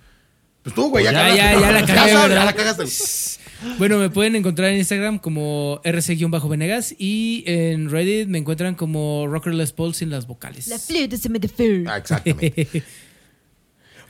Pues 0.64 0.74
tú, 0.74 0.90
güey, 0.90 1.06
ya, 1.06 1.12
Ya, 1.12 1.20
cagaste. 1.20 1.38
ya, 1.38 1.60
ya 1.60 1.72
la 1.72 1.86
cagué, 1.86 2.12
Ya 2.36 2.46
la 2.46 2.54
cagaste. 2.54 2.86
Bueno, 3.78 4.00
me 4.00 4.10
pueden 4.10 4.36
encontrar 4.36 4.70
en 4.72 4.78
Instagram 4.78 5.20
como 5.20 5.82
rc-venegas 5.84 6.96
y 6.98 7.44
en 7.46 7.92
Reddit 7.92 8.28
me 8.28 8.40
encuentran 8.40 8.74
como 8.74 9.28
Rocker 9.28 9.54
Les 9.54 9.72
Paul 9.72 9.94
sin 9.94 10.10
las 10.10 10.26
vocales. 10.26 10.66
La 10.68 10.80
flûte 10.80 11.16
se 11.18 11.30
me. 11.30 11.40
Ah, 11.88 11.98
exactamente. 11.98 12.84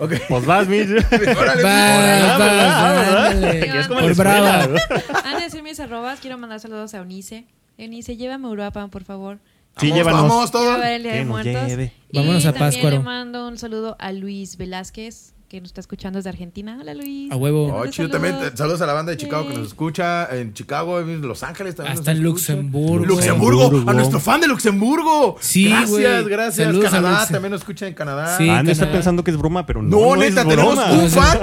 Ok. 0.02 0.14
Pues 0.28 0.46
vas, 0.48 0.68
Mitch. 0.68 0.90
Órale, 1.38 1.64
Vas, 1.64 2.40
vas, 2.40 3.88
como 3.88 4.00
Por. 4.02 4.68
¿no? 4.70 4.76
Antes 5.24 5.36
de 5.38 5.44
decir 5.44 5.62
mis 5.62 5.80
arrobas, 5.80 6.20
quiero 6.20 6.40
mandar 6.40 6.60
saludos 6.60 6.96
a 6.96 6.98
Eunice. 6.98 7.46
Eunice, 7.78 8.18
llévame 8.18 8.48
a 8.48 8.50
Europa, 8.50 8.88
por 8.88 9.04
favor. 9.04 9.38
Sí, 9.78 9.90
vamos, 9.90 9.98
llévanos. 9.98 10.22
vamos 10.30 10.52
todos. 10.52 10.80
ver 10.80 10.94
el 10.94 11.04
Día 11.04 11.12
Que 11.12 11.18
de 11.20 11.26
nos 11.26 11.32
Muertos. 11.44 11.68
lleve. 11.68 11.94
Vámonos 12.14 12.44
y 12.44 12.48
a 12.48 12.52
también 12.52 12.72
Pátzcuaro. 12.72 12.98
le 12.98 13.04
mando 13.04 13.48
un 13.48 13.58
saludo 13.60 13.96
a 14.00 14.12
Luis 14.12 14.58
Velázquez, 14.58 15.34
que 15.52 15.60
nos 15.60 15.68
está 15.72 15.82
escuchando 15.82 16.18
desde 16.18 16.30
Argentina. 16.30 16.78
Hola, 16.80 16.94
Luis. 16.94 17.30
A 17.30 17.36
huevo. 17.36 17.66
Oh, 17.76 17.86
chido, 17.88 18.08
saludos. 18.08 18.12
también 18.32 18.58
saludos 18.58 18.82
a 18.82 18.86
la 18.86 18.94
banda 18.94 19.12
de 19.12 19.18
Chicago 19.18 19.50
que 19.50 19.54
nos 19.54 19.68
escucha, 19.68 20.34
en 20.34 20.54
Chicago, 20.54 21.02
en 21.02 21.22
Los 21.28 21.44
Ángeles 21.44 21.76
también. 21.76 21.98
Hasta 21.98 22.12
nos 22.12 22.20
en. 22.20 22.24
Luxemburgo. 22.24 23.06
Luxemburgo, 23.06 23.62
Luxemburgo. 23.64 23.92
a 23.92 23.94
nuestro 23.94 24.22
fan 24.22 24.40
de 24.40 24.48
Luxemburgo. 24.48 25.36
Sí, 25.42 25.66
gracias, 25.68 25.90
güey. 25.90 26.24
gracias. 26.24 26.68
Saludos 26.68 26.90
Canadá 26.90 27.28
también 27.28 27.52
nos 27.52 27.60
escucha 27.62 27.86
en 27.86 27.94
Canadá. 27.94 28.38
Sí. 28.38 28.48
Canadá. 28.48 28.92
pensando 28.94 29.26
que 29.26 29.32
es 29.32 29.38
broma, 29.38 29.66
pero 29.66 29.82
no, 29.84 29.90
No, 29.90 30.16
no 30.16 30.22
neta, 30.22 30.44
es 30.44 30.48
tenemos 30.48 30.76
broma. 30.76 30.94
un 30.94 31.10
fan 31.10 31.40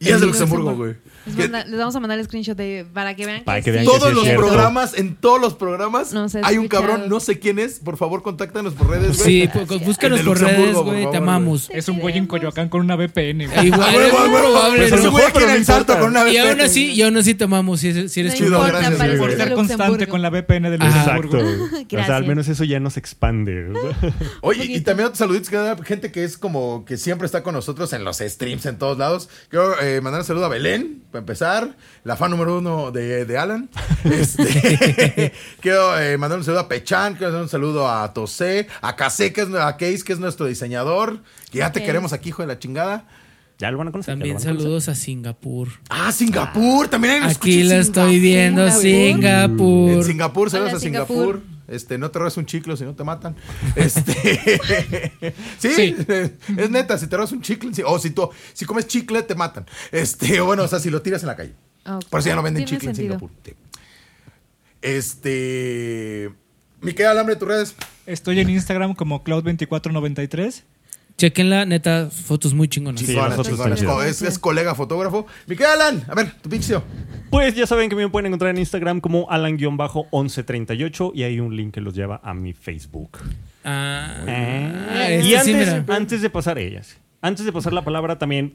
y 0.00 0.08
es 0.08 0.20
de 0.20 0.26
Luxemburgo, 0.26 0.74
güey. 0.74 0.96
Les, 1.36 1.50
vamos 1.50 1.94
a 1.94 2.00
mandar 2.00 2.18
el 2.18 2.24
screenshot 2.24 2.56
de, 2.56 2.86
para 2.92 3.14
que 3.14 3.26
vean 3.26 3.44
Para 3.44 3.58
que, 3.58 3.64
que 3.64 3.70
vean 3.72 3.84
sí. 3.84 3.90
que 3.90 3.96
Todos 3.98 4.10
es 4.10 4.14
los 4.14 4.24
cierto. 4.24 4.46
programas, 4.46 4.96
en 4.96 5.16
todos 5.16 5.40
los 5.40 5.54
programas, 5.54 6.12
No 6.12 6.28
se 6.28 6.40
hay 6.42 6.58
un 6.58 6.68
cabrón, 6.68 7.08
no 7.08 7.20
sé 7.20 7.38
quién 7.38 7.58
es. 7.58 7.78
Por 7.78 7.96
favor, 7.96 8.22
contáctanos 8.22 8.74
por 8.74 8.90
redes, 8.90 9.18
güey. 9.18 9.42
Sí, 9.42 9.48
pues, 9.52 9.84
búscanos 9.84 10.20
por 10.22 10.40
redes, 10.40 10.74
güey. 10.76 11.08
Te 11.10 11.16
amamos. 11.16 11.68
Es 11.72 11.88
un 11.88 12.00
güey 12.00 12.18
en 12.18 12.26
Coyoacán 12.26 12.68
con 12.68 12.80
una 12.80 12.96
VPN. 12.96 13.35
VPN. 13.36 13.46
güey. 13.54 13.66
Igual, 13.66 13.94
es 13.94 14.12
muy 14.12 14.38
probable. 14.40 14.88
Pues 14.88 15.02
mejor, 15.02 15.32
pero 15.32 15.46
no 15.46 15.56
importa. 15.56 15.98
con 15.98 16.08
una 16.10 16.30
Y 16.30 16.36
aún 16.38 16.60
así, 16.60 16.92
y 16.92 17.02
aún 17.02 17.16
así 17.16 17.34
te 17.34 17.44
amamos 17.44 17.80
si 17.80 17.88
eres, 17.88 18.12
si 18.12 18.20
eres 18.20 18.32
No 18.32 18.38
chido, 18.38 18.58
importa, 18.58 18.90
gracias, 18.90 18.98
de 19.20 19.36
Ser 19.36 19.54
constante 19.54 20.06
con 20.06 20.22
la 20.22 20.30
VPN 20.30 20.70
de. 20.70 20.78
Luxemburgo. 20.78 21.38
Exacto. 21.38 21.96
O 21.96 22.04
sea, 22.04 22.16
al 22.16 22.26
menos 22.26 22.46
eso 22.48 22.64
ya 22.64 22.78
nos 22.78 22.96
expande. 22.96 23.72
Oye, 24.42 24.64
y 24.64 24.80
también 24.80 25.06
otros 25.06 25.18
saluditos 25.18 25.48
que 25.48 25.56
da 25.56 25.76
gente 25.82 26.12
que 26.12 26.24
es 26.24 26.36
como 26.36 26.84
que 26.84 26.96
siempre 26.96 27.26
está 27.26 27.42
con 27.42 27.54
nosotros 27.54 27.92
en 27.92 28.04
los 28.04 28.18
streams 28.18 28.66
en 28.66 28.78
todos 28.78 28.98
lados. 28.98 29.28
Quiero 29.48 29.80
eh, 29.80 30.00
mandar 30.00 30.20
un 30.20 30.26
saludo 30.26 30.46
a 30.46 30.48
Belén, 30.48 31.02
para 31.10 31.20
empezar, 31.20 31.76
la 32.04 32.16
fan 32.16 32.30
número 32.30 32.58
uno 32.58 32.90
de, 32.92 33.24
de 33.24 33.38
Alan. 33.38 33.68
Este, 34.06 35.32
quiero 35.60 35.98
eh, 35.98 36.16
mandar 36.16 36.38
un 36.38 36.44
saludo 36.44 36.60
a 36.60 36.68
Pechan, 36.68 37.14
quiero 37.14 37.28
mandar 37.28 37.42
un 37.42 37.48
saludo 37.48 37.90
a 37.90 38.12
Tosé, 38.12 38.68
a 38.80 38.94
Case, 38.96 39.32
que 39.32 39.42
es, 39.42 39.54
a 39.54 39.76
Case, 39.76 40.02
que 40.04 40.12
es 40.12 40.18
nuestro 40.18 40.46
diseñador, 40.46 41.20
que 41.50 41.58
ya 41.58 41.72
te 41.72 41.82
queremos 41.82 42.12
aquí, 42.12 42.30
hijo 42.30 42.42
de 42.42 42.48
la 42.48 42.58
chingada. 42.58 43.04
Ya 43.58 43.70
lo 43.70 43.78
van 43.78 43.88
a 43.88 43.92
conocer. 43.92 44.12
También 44.12 44.34
lo 44.34 44.38
van 44.40 44.42
a 44.42 44.50
conocer. 44.50 44.62
saludos 44.62 44.88
a 44.88 44.94
Singapur. 44.94 45.68
Ah, 45.88 46.12
Singapur, 46.12 46.88
también 46.88 47.14
hay 47.14 47.20
un 47.22 47.26
Aquí 47.26 47.62
la 47.62 47.78
estoy 47.78 48.14
Singapur, 48.14 48.20
viendo, 48.20 48.62
güey. 48.62 48.74
En 49.10 49.14
Singapur. 49.16 50.04
Singapur, 50.04 50.50
saludos 50.50 50.70
Hola, 50.70 50.76
a 50.78 50.80
Singapur. 50.80 51.16
Singapur. 51.16 51.56
Este, 51.68 51.98
no 51.98 52.10
te 52.12 52.18
robes 52.20 52.36
un 52.36 52.46
chicle 52.46 52.76
si 52.76 52.84
no 52.84 52.94
te 52.94 53.02
matan. 53.02 53.34
Este, 53.74 54.62
sí, 55.58 55.68
Sí. 55.70 55.96
es 56.56 56.70
neta, 56.70 56.96
si 56.98 57.06
te 57.08 57.16
robas 57.16 57.32
un 57.32 57.42
chicle, 57.42 57.70
o 57.84 57.98
si 57.98 58.10
tú, 58.10 58.28
si 58.52 58.64
comes 58.66 58.86
chicle 58.86 59.22
te 59.22 59.34
matan. 59.34 59.66
Este, 59.90 60.40
bueno, 60.40 60.62
o 60.62 60.68
sea, 60.68 60.78
si 60.78 60.90
lo 60.90 61.02
tiras 61.02 61.22
en 61.22 61.26
la 61.28 61.36
calle. 61.36 61.54
Por 62.10 62.20
eso 62.20 62.28
ya 62.28 62.36
no 62.36 62.42
venden 62.42 62.64
chicle 62.64 62.92
sentido. 62.94 63.14
en 63.14 63.20
Singapur. 63.20 63.30
Este, 64.82 66.30
Miquel 66.80 67.06
Alambre, 67.06 67.36
tus 67.36 67.48
redes. 67.48 67.74
Estoy 68.06 68.38
en 68.40 68.50
Instagram 68.50 68.94
como 68.94 69.24
Cloud2493. 69.24 70.62
Chequenla, 71.18 71.64
neta, 71.64 72.10
fotos 72.10 72.52
muy 72.52 72.68
chingonas. 72.68 73.00
Sí. 73.00 73.16
Es, 74.04 74.20
es 74.22 74.38
colega 74.38 74.74
fotógrafo. 74.74 75.26
Miquel 75.46 75.66
Alan, 75.66 76.04
a 76.08 76.14
ver, 76.14 76.32
tu 76.42 76.50
pinche. 76.50 76.76
Pues 77.30 77.54
ya 77.54 77.66
saben 77.66 77.88
que 77.88 77.96
me 77.96 78.08
pueden 78.08 78.26
encontrar 78.26 78.50
en 78.50 78.58
Instagram 78.58 79.00
como 79.00 79.26
Alan-1138 79.30 81.12
y 81.14 81.22
hay 81.22 81.40
un 81.40 81.56
link 81.56 81.72
que 81.74 81.80
los 81.80 81.94
lleva 81.94 82.20
a 82.22 82.34
mi 82.34 82.52
Facebook. 82.52 83.18
Ah, 83.64 84.24
Eh, 84.26 85.16
este 85.20 85.28
y 85.28 85.34
antes, 85.34 85.90
antes 85.90 86.22
de 86.22 86.30
pasar 86.30 86.58
ellas, 86.58 86.96
antes 87.20 87.44
de 87.44 87.52
pasar 87.52 87.72
la 87.72 87.82
palabra 87.82 88.18
también, 88.18 88.54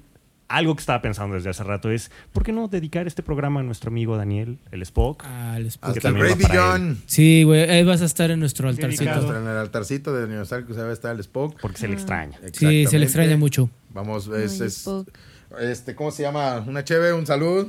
algo 0.56 0.76
que 0.76 0.80
estaba 0.82 1.02
pensando 1.02 1.36
desde 1.36 1.50
hace 1.50 1.64
rato 1.64 1.90
es, 1.92 2.12
¿por 2.34 2.44
qué 2.44 2.52
no 2.52 2.68
dedicar 2.68 3.08
este 3.08 3.24
programa 3.24 3.60
a 3.60 3.64
nuestro 3.64 3.90
amigo 3.90 4.18
Daniel, 4.18 4.58
el 4.72 4.82
Spock? 4.82 5.24
Ah, 5.26 5.56
el. 5.58 5.64
Que 5.70 5.78
Hasta 5.82 6.10
el 6.10 6.16
para 6.18 6.36
Beyond. 6.36 7.02
Sí, 7.06 7.44
güey, 7.44 7.70
ahí 7.70 7.84
vas 7.84 8.02
a 8.02 8.06
estar 8.06 8.32
en 8.32 8.40
nuestro 8.40 8.70
altarcito. 8.70 9.04
Dedicado. 9.06 9.36
En 9.38 9.44
el 9.48 9.58
altarcito 9.58 10.14
de 10.14 10.26
aniversario 10.26 10.68
que 10.68 10.74
se 10.74 10.82
va 10.82 10.90
a 10.90 10.94
estar 10.94 11.14
el 11.14 11.20
Spock. 11.22 11.60
Porque 11.62 11.78
se 11.78 11.88
le 11.88 11.94
extraña. 11.94 12.38
Sí, 12.54 12.86
se 12.88 13.00
le 13.00 13.06
extraña 13.06 13.38
mucho. 13.38 13.70
Vamos, 13.94 14.28
es, 14.28 14.60
Ay, 14.62 14.68
es- 14.68 14.78
Spock. 14.78 15.08
este, 15.60 15.96
¿cómo 15.96 16.12
se 16.12 16.24
llama? 16.24 16.64
Una 16.68 16.84
cheve, 16.84 17.14
un 17.14 17.26
salud 17.26 17.68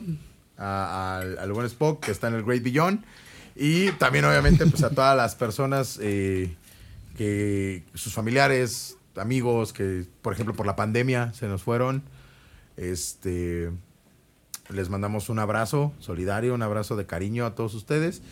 al 0.59 1.53
buen 1.53 1.67
Spock 1.67 2.05
que 2.05 2.11
está 2.13 2.29
en 2.29 2.35
el 2.35 2.43
Great 2.45 2.63
Beyond. 2.63 3.03
Y 3.55 3.91
también, 3.93 4.25
obviamente, 4.25 4.67
pues 4.67 4.83
a 4.83 4.91
todas 4.91 5.17
las 5.17 5.35
personas 5.35 5.99
eh, 6.01 6.55
que 7.17 7.83
sus 7.95 8.13
familiares, 8.15 8.97
amigos, 9.17 9.73
que, 9.73 10.05
por 10.23 10.33
ejemplo, 10.33 10.55
por 10.55 10.67
la 10.67 10.75
pandemia 10.77 11.33
se 11.35 11.47
nos 11.49 11.63
fueron. 11.63 12.03
Este. 12.77 13.71
Les 14.71 14.89
mandamos 14.89 15.29
un 15.29 15.39
abrazo 15.39 15.93
solidario, 15.99 16.55
un 16.55 16.63
abrazo 16.63 16.97
de 16.97 17.07
cariño 17.07 17.45
a 17.45 17.55
todos 17.55 17.75
ustedes. 17.75 18.23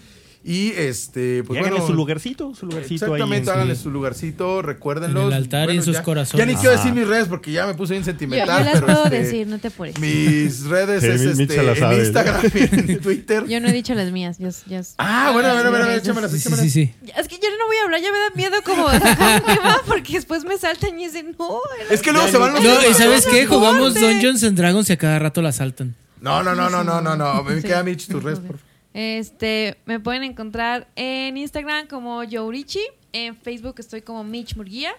Y 0.42 0.70
este, 0.70 1.38
Y 1.38 1.42
pues 1.42 1.58
háganle 1.60 1.80
bueno. 1.80 1.86
su 1.86 1.92
lugarcito, 1.94 2.54
su 2.54 2.64
lugarcito 2.64 3.04
ahí. 3.04 3.12
Exactamente, 3.12 3.50
en- 3.50 3.54
háganle 3.56 3.76
su 3.76 3.90
lugarcito, 3.90 4.62
recuérdenlo. 4.62 5.20
En 5.20 5.26
el 5.26 5.32
altar 5.34 5.70
y 5.70 5.76
en 5.76 5.82
sus 5.82 5.96
ya, 5.96 6.02
corazones. 6.02 6.46
Ya 6.46 6.50
ni 6.50 6.58
quiero 6.58 6.74
decir 6.76 6.94
mis 6.94 7.06
redes 7.06 7.28
porque 7.28 7.52
ya 7.52 7.66
me 7.66 7.74
puse 7.74 7.92
bien 7.92 8.02
Yo, 8.02 8.06
yo 8.06 8.10
sentimental. 8.18 8.64
las 8.64 8.72
pero, 8.80 8.86
puedo 8.86 9.04
este, 9.04 9.18
decir, 9.22 9.46
no 9.48 9.58
te 9.58 9.68
apures. 9.68 9.98
Mis 9.98 10.64
redes 10.64 11.02
Sí, 11.02 11.08
es 11.08 11.38
este, 11.38 11.54
en 11.70 11.76
sabe. 11.76 11.98
Instagram 11.98 12.40
y 12.54 12.58
en 12.92 13.00
Twitter. 13.00 13.46
Yo 13.48 13.60
no 13.60 13.68
he 13.68 13.72
dicho 13.72 13.92
las 13.94 14.10
mías. 14.12 14.38
Yo, 14.38 14.48
yo- 14.66 14.80
Ah, 14.96 15.28
bueno, 15.34 15.48
a 15.50 15.52
ver, 15.54 15.66
a 15.66 15.70
ver, 15.70 15.82
a 15.82 15.86
ver, 15.88 15.96
Yo- 15.96 16.02
échamelas, 16.04 16.30
Sí, 16.30 16.38
sí, 16.38 16.48
échamelas. 16.48 16.64
sí, 16.64 16.70
sí. 16.70 16.94
Ya, 17.02 17.14
Es 17.16 17.28
que 17.28 17.36
yo 17.36 17.48
no 17.58 17.66
voy 17.66 17.76
a 17.76 17.84
hablar, 17.84 18.00
ya 18.00 18.10
me 18.10 18.18
da 18.18 18.30
miedo 18.34 18.56
como 18.64 18.88
sacar 18.88 19.42
un 19.42 19.54
tema 19.54 19.80
porque 19.86 20.14
después 20.14 20.44
me 20.44 20.56
saltan 20.56 20.98
y 20.98 21.04
dicen, 21.04 21.36
no. 21.38 21.60
Es 21.90 22.00
que 22.00 22.12
luego 22.12 22.28
se 22.28 22.38
van 22.38 22.54
los 22.54 22.62
No, 22.64 22.70
y 22.90 22.94
¿sabes 22.94 23.26
qué? 23.26 23.44
Jugamos 23.46 23.92
Dungeons 23.92 24.42
and 24.44 24.56
Dragons 24.56 24.88
y 24.88 24.94
a 24.94 24.96
cada 24.96 25.18
rato 25.18 25.42
la 25.42 25.52
saltan. 25.52 25.94
No, 26.22 26.42
no, 26.42 26.54
no, 26.54 26.70
no, 26.70 26.82
no, 26.82 27.02
no, 27.02 27.14
no. 27.14 27.42
Me 27.44 27.56
Sí. 27.60 27.66
queda 27.68 27.82
Mitch 27.82 28.06
tus 28.08 28.22
redes, 28.22 28.38
por 28.38 28.56
favor. 28.56 28.69
Este, 28.92 29.78
me 29.86 30.00
pueden 30.00 30.22
encontrar 30.24 30.88
en 30.96 31.36
Instagram 31.36 31.86
como 31.86 32.24
Yourichi, 32.24 32.80
en 33.12 33.36
Facebook 33.36 33.76
estoy 33.78 34.02
como 34.02 34.24
Mitch 34.24 34.56
Murguía 34.56 34.92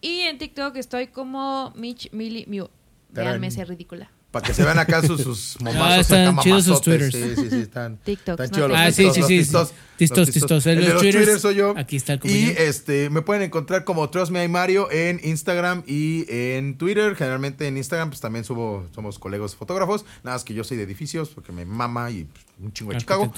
y 0.00 0.20
en 0.20 0.38
TikTok 0.38 0.76
estoy 0.76 1.08
como 1.08 1.72
Mitch 1.76 2.10
Mili 2.12 2.44
Mew. 2.46 2.68
Véanme 3.10 3.48
ese 3.48 3.64
ridícula. 3.64 4.10
Para 4.30 4.46
que 4.46 4.54
se 4.54 4.64
vean 4.64 4.78
acá 4.78 5.02
sus, 5.02 5.20
sus 5.22 5.56
momazos 5.60 6.00
están 6.00 6.28
acá 6.28 6.42
chidos 6.42 6.64
sus 6.64 6.86
mamazotes. 6.86 7.10
twitters. 7.12 7.36
Sí, 7.38 7.42
sí, 7.42 7.50
sí, 7.50 7.56
están. 7.62 7.96
TikToks, 8.04 8.40
Están 8.40 8.48
¿no? 8.50 8.54
chidos 8.56 8.70
los 8.70 8.78
Ah, 8.78 8.90
sí, 8.90 9.10
sí, 9.12 9.20
los 9.20 9.28
sí, 9.28 9.38
tistos, 9.38 9.68
sí. 9.68 9.74
Tistos, 10.08 10.30
tistos. 10.30 10.66
El 10.66 10.78
En 10.78 10.84
de 10.86 10.92
los 10.94 11.02
twitters 11.02 11.40
soy 11.40 11.54
yo. 11.56 11.74
aquí 11.76 11.96
está 11.96 12.14
el 12.14 12.18
Y 12.18 12.20
compañero. 12.20 12.60
este, 12.60 13.10
me 13.10 13.22
pueden 13.22 13.42
encontrar 13.42 13.84
como 13.84 14.08
Trust 14.10 14.32
Me 14.32 14.44
I 14.44 14.48
Mario 14.48 14.90
en 14.90 15.20
Instagram 15.22 15.82
y 15.86 16.24
en 16.28 16.76
Twitter. 16.78 17.14
Generalmente 17.16 17.66
en 17.66 17.76
Instagram, 17.76 18.10
pues 18.10 18.20
también 18.20 18.44
subo, 18.44 18.86
somos 18.94 19.18
colegas 19.18 19.54
fotógrafos. 19.54 20.04
Nada 20.24 20.36
más 20.36 20.44
que 20.44 20.54
yo 20.54 20.64
soy 20.64 20.76
de 20.76 20.82
edificios 20.84 21.28
porque 21.30 21.52
me 21.52 21.64
mama 21.64 22.10
y 22.10 22.24
pues, 22.24 22.44
un 22.60 22.72
chingo 22.72 22.92
de 22.92 22.98
Chicago. 22.98 23.32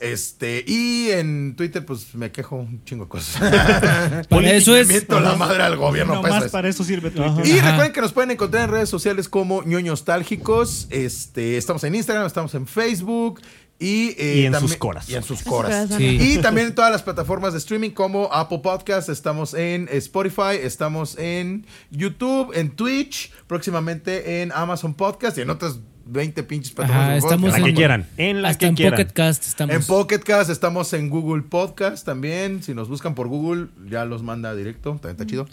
Este, 0.00 0.64
y 0.66 1.10
en 1.10 1.54
Twitter, 1.56 1.84
pues 1.84 2.14
me 2.14 2.30
quejo 2.30 2.56
un 2.56 2.84
chingo 2.84 3.04
de 3.04 3.08
cosas. 3.08 3.40
Para 4.28 4.52
eso 4.52 4.76
es- 4.76 4.88
miento 4.88 5.18
la 5.20 5.34
madre 5.36 5.62
al 5.62 5.76
gobierno. 5.76 6.14
No 6.14 6.22
para 6.22 6.34
eso 6.34 6.40
más 6.40 6.46
es. 6.46 6.52
para 6.52 6.68
eso 6.68 6.84
sirve 6.84 7.10
Twitter. 7.10 7.46
Y 7.46 7.60
recuerden 7.60 7.92
que 7.92 8.00
nos 8.00 8.12
pueden 8.12 8.30
encontrar 8.30 8.64
en 8.64 8.70
redes 8.70 8.88
sociales 8.88 9.28
como 9.28 9.62
ñoñostálgicos. 9.64 10.86
Este, 10.90 11.56
estamos 11.56 11.82
en 11.84 11.94
Instagram, 11.94 12.26
estamos 12.26 12.54
en 12.54 12.66
Facebook. 12.66 13.40
Y, 13.80 14.08
eh, 14.18 14.38
Y 14.38 14.46
en 14.46 14.52
también- 14.52 14.68
sus 14.70 14.76
coras. 14.76 15.08
Y 15.08 15.14
en 15.14 15.22
sus 15.22 15.42
coras. 15.42 15.88
Sí. 15.96 16.18
Y 16.20 16.38
también 16.38 16.66
en 16.68 16.74
todas 16.74 16.90
las 16.90 17.02
plataformas 17.02 17.52
de 17.52 17.60
streaming 17.60 17.90
como 17.90 18.28
Apple 18.32 18.58
Podcast, 18.58 19.08
estamos 19.08 19.54
en 19.54 19.88
Spotify, 19.92 20.56
estamos 20.60 21.16
en 21.16 21.64
YouTube, 21.90 22.50
en 22.54 22.70
Twitch, 22.70 23.30
próximamente 23.46 24.42
en 24.42 24.50
Amazon 24.52 24.94
Podcast 24.94 25.38
y 25.38 25.42
en 25.42 25.50
otras 25.50 25.78
20 26.06 26.42
pinches 26.42 26.72
plataformas. 26.72 27.04
Ajá, 27.04 27.12
de 27.12 27.18
estamos 27.18 27.40
podcast. 27.50 27.58
La 27.60 27.64
que 27.64 27.70
en- 27.70 27.76
quieran. 27.76 28.06
En 28.16 28.42
la 28.42 28.48
Hasta 28.48 28.58
que 28.58 28.66
en 28.66 28.74
quieran. 28.74 28.96
Pocket 28.98 29.12
Cast 29.12 29.46
estamos. 29.46 29.76
En 29.76 29.82
Pocket 29.84 30.18
Cast 30.20 30.50
estamos 30.50 30.92
en 30.94 31.10
Google 31.10 31.42
Podcast 31.42 32.04
también. 32.04 32.62
Si 32.64 32.74
nos 32.74 32.88
buscan 32.88 33.14
por 33.14 33.28
Google, 33.28 33.68
ya 33.88 34.04
los 34.06 34.22
manda 34.24 34.54
directo. 34.56 34.92
También 34.92 35.10
está 35.12 35.26
chido. 35.26 35.46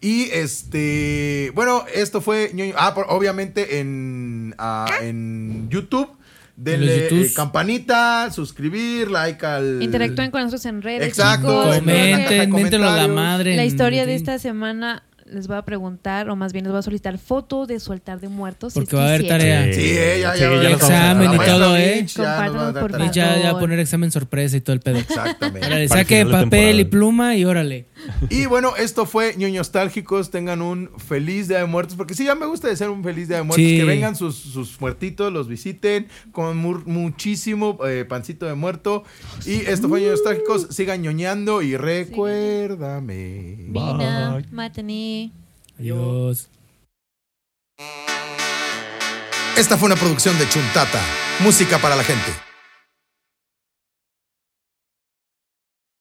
Y 0.00 0.30
este, 0.32 1.50
bueno, 1.54 1.84
esto 1.94 2.20
fue 2.20 2.52
Ah, 2.76 2.94
por- 2.94 3.06
obviamente 3.10 3.80
en, 3.80 4.54
ah, 4.58 4.86
en 5.02 5.68
YouTube. 5.70 6.08
Denle 6.56 7.02
YouTubes. 7.02 7.30
eh, 7.30 7.34
campanita, 7.34 8.30
suscribir, 8.32 9.10
like 9.10 9.44
al. 9.44 9.82
Interactúen 9.82 10.30
con 10.30 10.40
nosotros 10.40 10.64
en 10.66 10.80
redes. 10.82 11.06
Exacto. 11.06 11.48
chicos. 11.64 11.76
Comenten, 11.76 12.82
a 12.82 12.96
la 12.96 13.08
madre. 13.08 13.56
La 13.56 13.62
en- 13.62 13.68
historia 13.68 14.06
de 14.06 14.14
esta 14.14 14.38
semana 14.38 15.02
les 15.30 15.46
voy 15.48 15.56
a 15.56 15.62
preguntar, 15.62 16.30
o 16.30 16.36
más 16.36 16.52
bien 16.52 16.64
les 16.64 16.72
voy 16.72 16.78
a 16.78 16.82
solicitar 16.82 17.18
foto 17.18 17.66
de 17.66 17.80
su 17.80 17.92
altar 17.92 18.20
de 18.20 18.28
muertos. 18.28 18.72
si 18.72 18.78
Porque 18.80 18.96
es 18.96 19.00
va 19.00 19.04
a 19.04 19.08
haber 19.08 19.26
tarea. 19.28 19.64
Sí, 19.64 19.70
ya, 19.70 19.74
Sí, 19.74 20.20
ya. 20.20 20.34
ya 20.36 20.62
ya 20.62 20.70
Examen 20.70 21.24
y 21.24 21.36
maestra 21.36 21.54
todo, 21.54 21.76
¿eh? 21.76 22.06
Ya 22.06 22.50
va 22.50 22.80
por. 22.80 22.90
Y 23.00 23.10
ya, 23.12 23.42
ya 23.42 23.58
poner 23.58 23.78
examen 23.78 24.10
sorpresa 24.10 24.56
y 24.56 24.60
todo 24.60 24.74
el 24.74 24.80
pedo. 24.80 24.98
Exactamente. 24.98 25.66
Órale, 25.66 25.88
saque 25.88 26.24
de 26.24 26.26
papel 26.26 26.80
y 26.80 26.84
temporada. 26.84 26.90
pluma 26.90 27.36
y 27.36 27.44
órale. 27.44 27.86
Y 28.30 28.46
bueno, 28.46 28.76
esto 28.76 29.04
fue 29.06 29.34
ñoños 29.36 29.66
nostálgicos. 29.66 30.30
Tengan 30.30 30.62
un 30.62 30.90
feliz 30.98 31.48
Día 31.48 31.58
de 31.58 31.64
Muertos. 31.66 31.96
Porque 31.96 32.14
sí, 32.14 32.24
ya 32.24 32.34
me 32.34 32.46
gusta 32.46 32.68
decir 32.68 32.88
un 32.88 33.02
feliz 33.02 33.28
Día 33.28 33.38
de 33.38 33.42
Muertos. 33.42 33.64
Sí. 33.66 33.78
Que 33.78 33.84
vengan 33.84 34.14
sus, 34.16 34.36
sus 34.36 34.80
muertitos, 34.80 35.32
los 35.32 35.48
visiten 35.48 36.06
con 36.32 36.56
mu- 36.56 36.82
muchísimo 36.86 37.78
eh, 37.86 38.04
pancito 38.08 38.46
de 38.46 38.54
muerto. 38.54 39.02
Y 39.44 39.54
esto 39.66 39.88
fue 39.88 40.00
ñoños 40.02 40.20
nostálgicos. 40.20 40.68
Sigan 40.70 41.02
ñoñando 41.02 41.62
y 41.62 41.76
recuérdame. 41.76 43.56
Vina, 43.58 44.42
Matani. 44.52 45.15
Adiós. 45.78 46.48
Esta 49.56 49.78
fue 49.78 49.86
una 49.86 49.96
producción 49.96 50.38
de 50.38 50.48
Chuntata, 50.48 51.00
música 51.40 51.78
para 51.78 51.96
la 51.96 52.04
gente. 52.04 52.45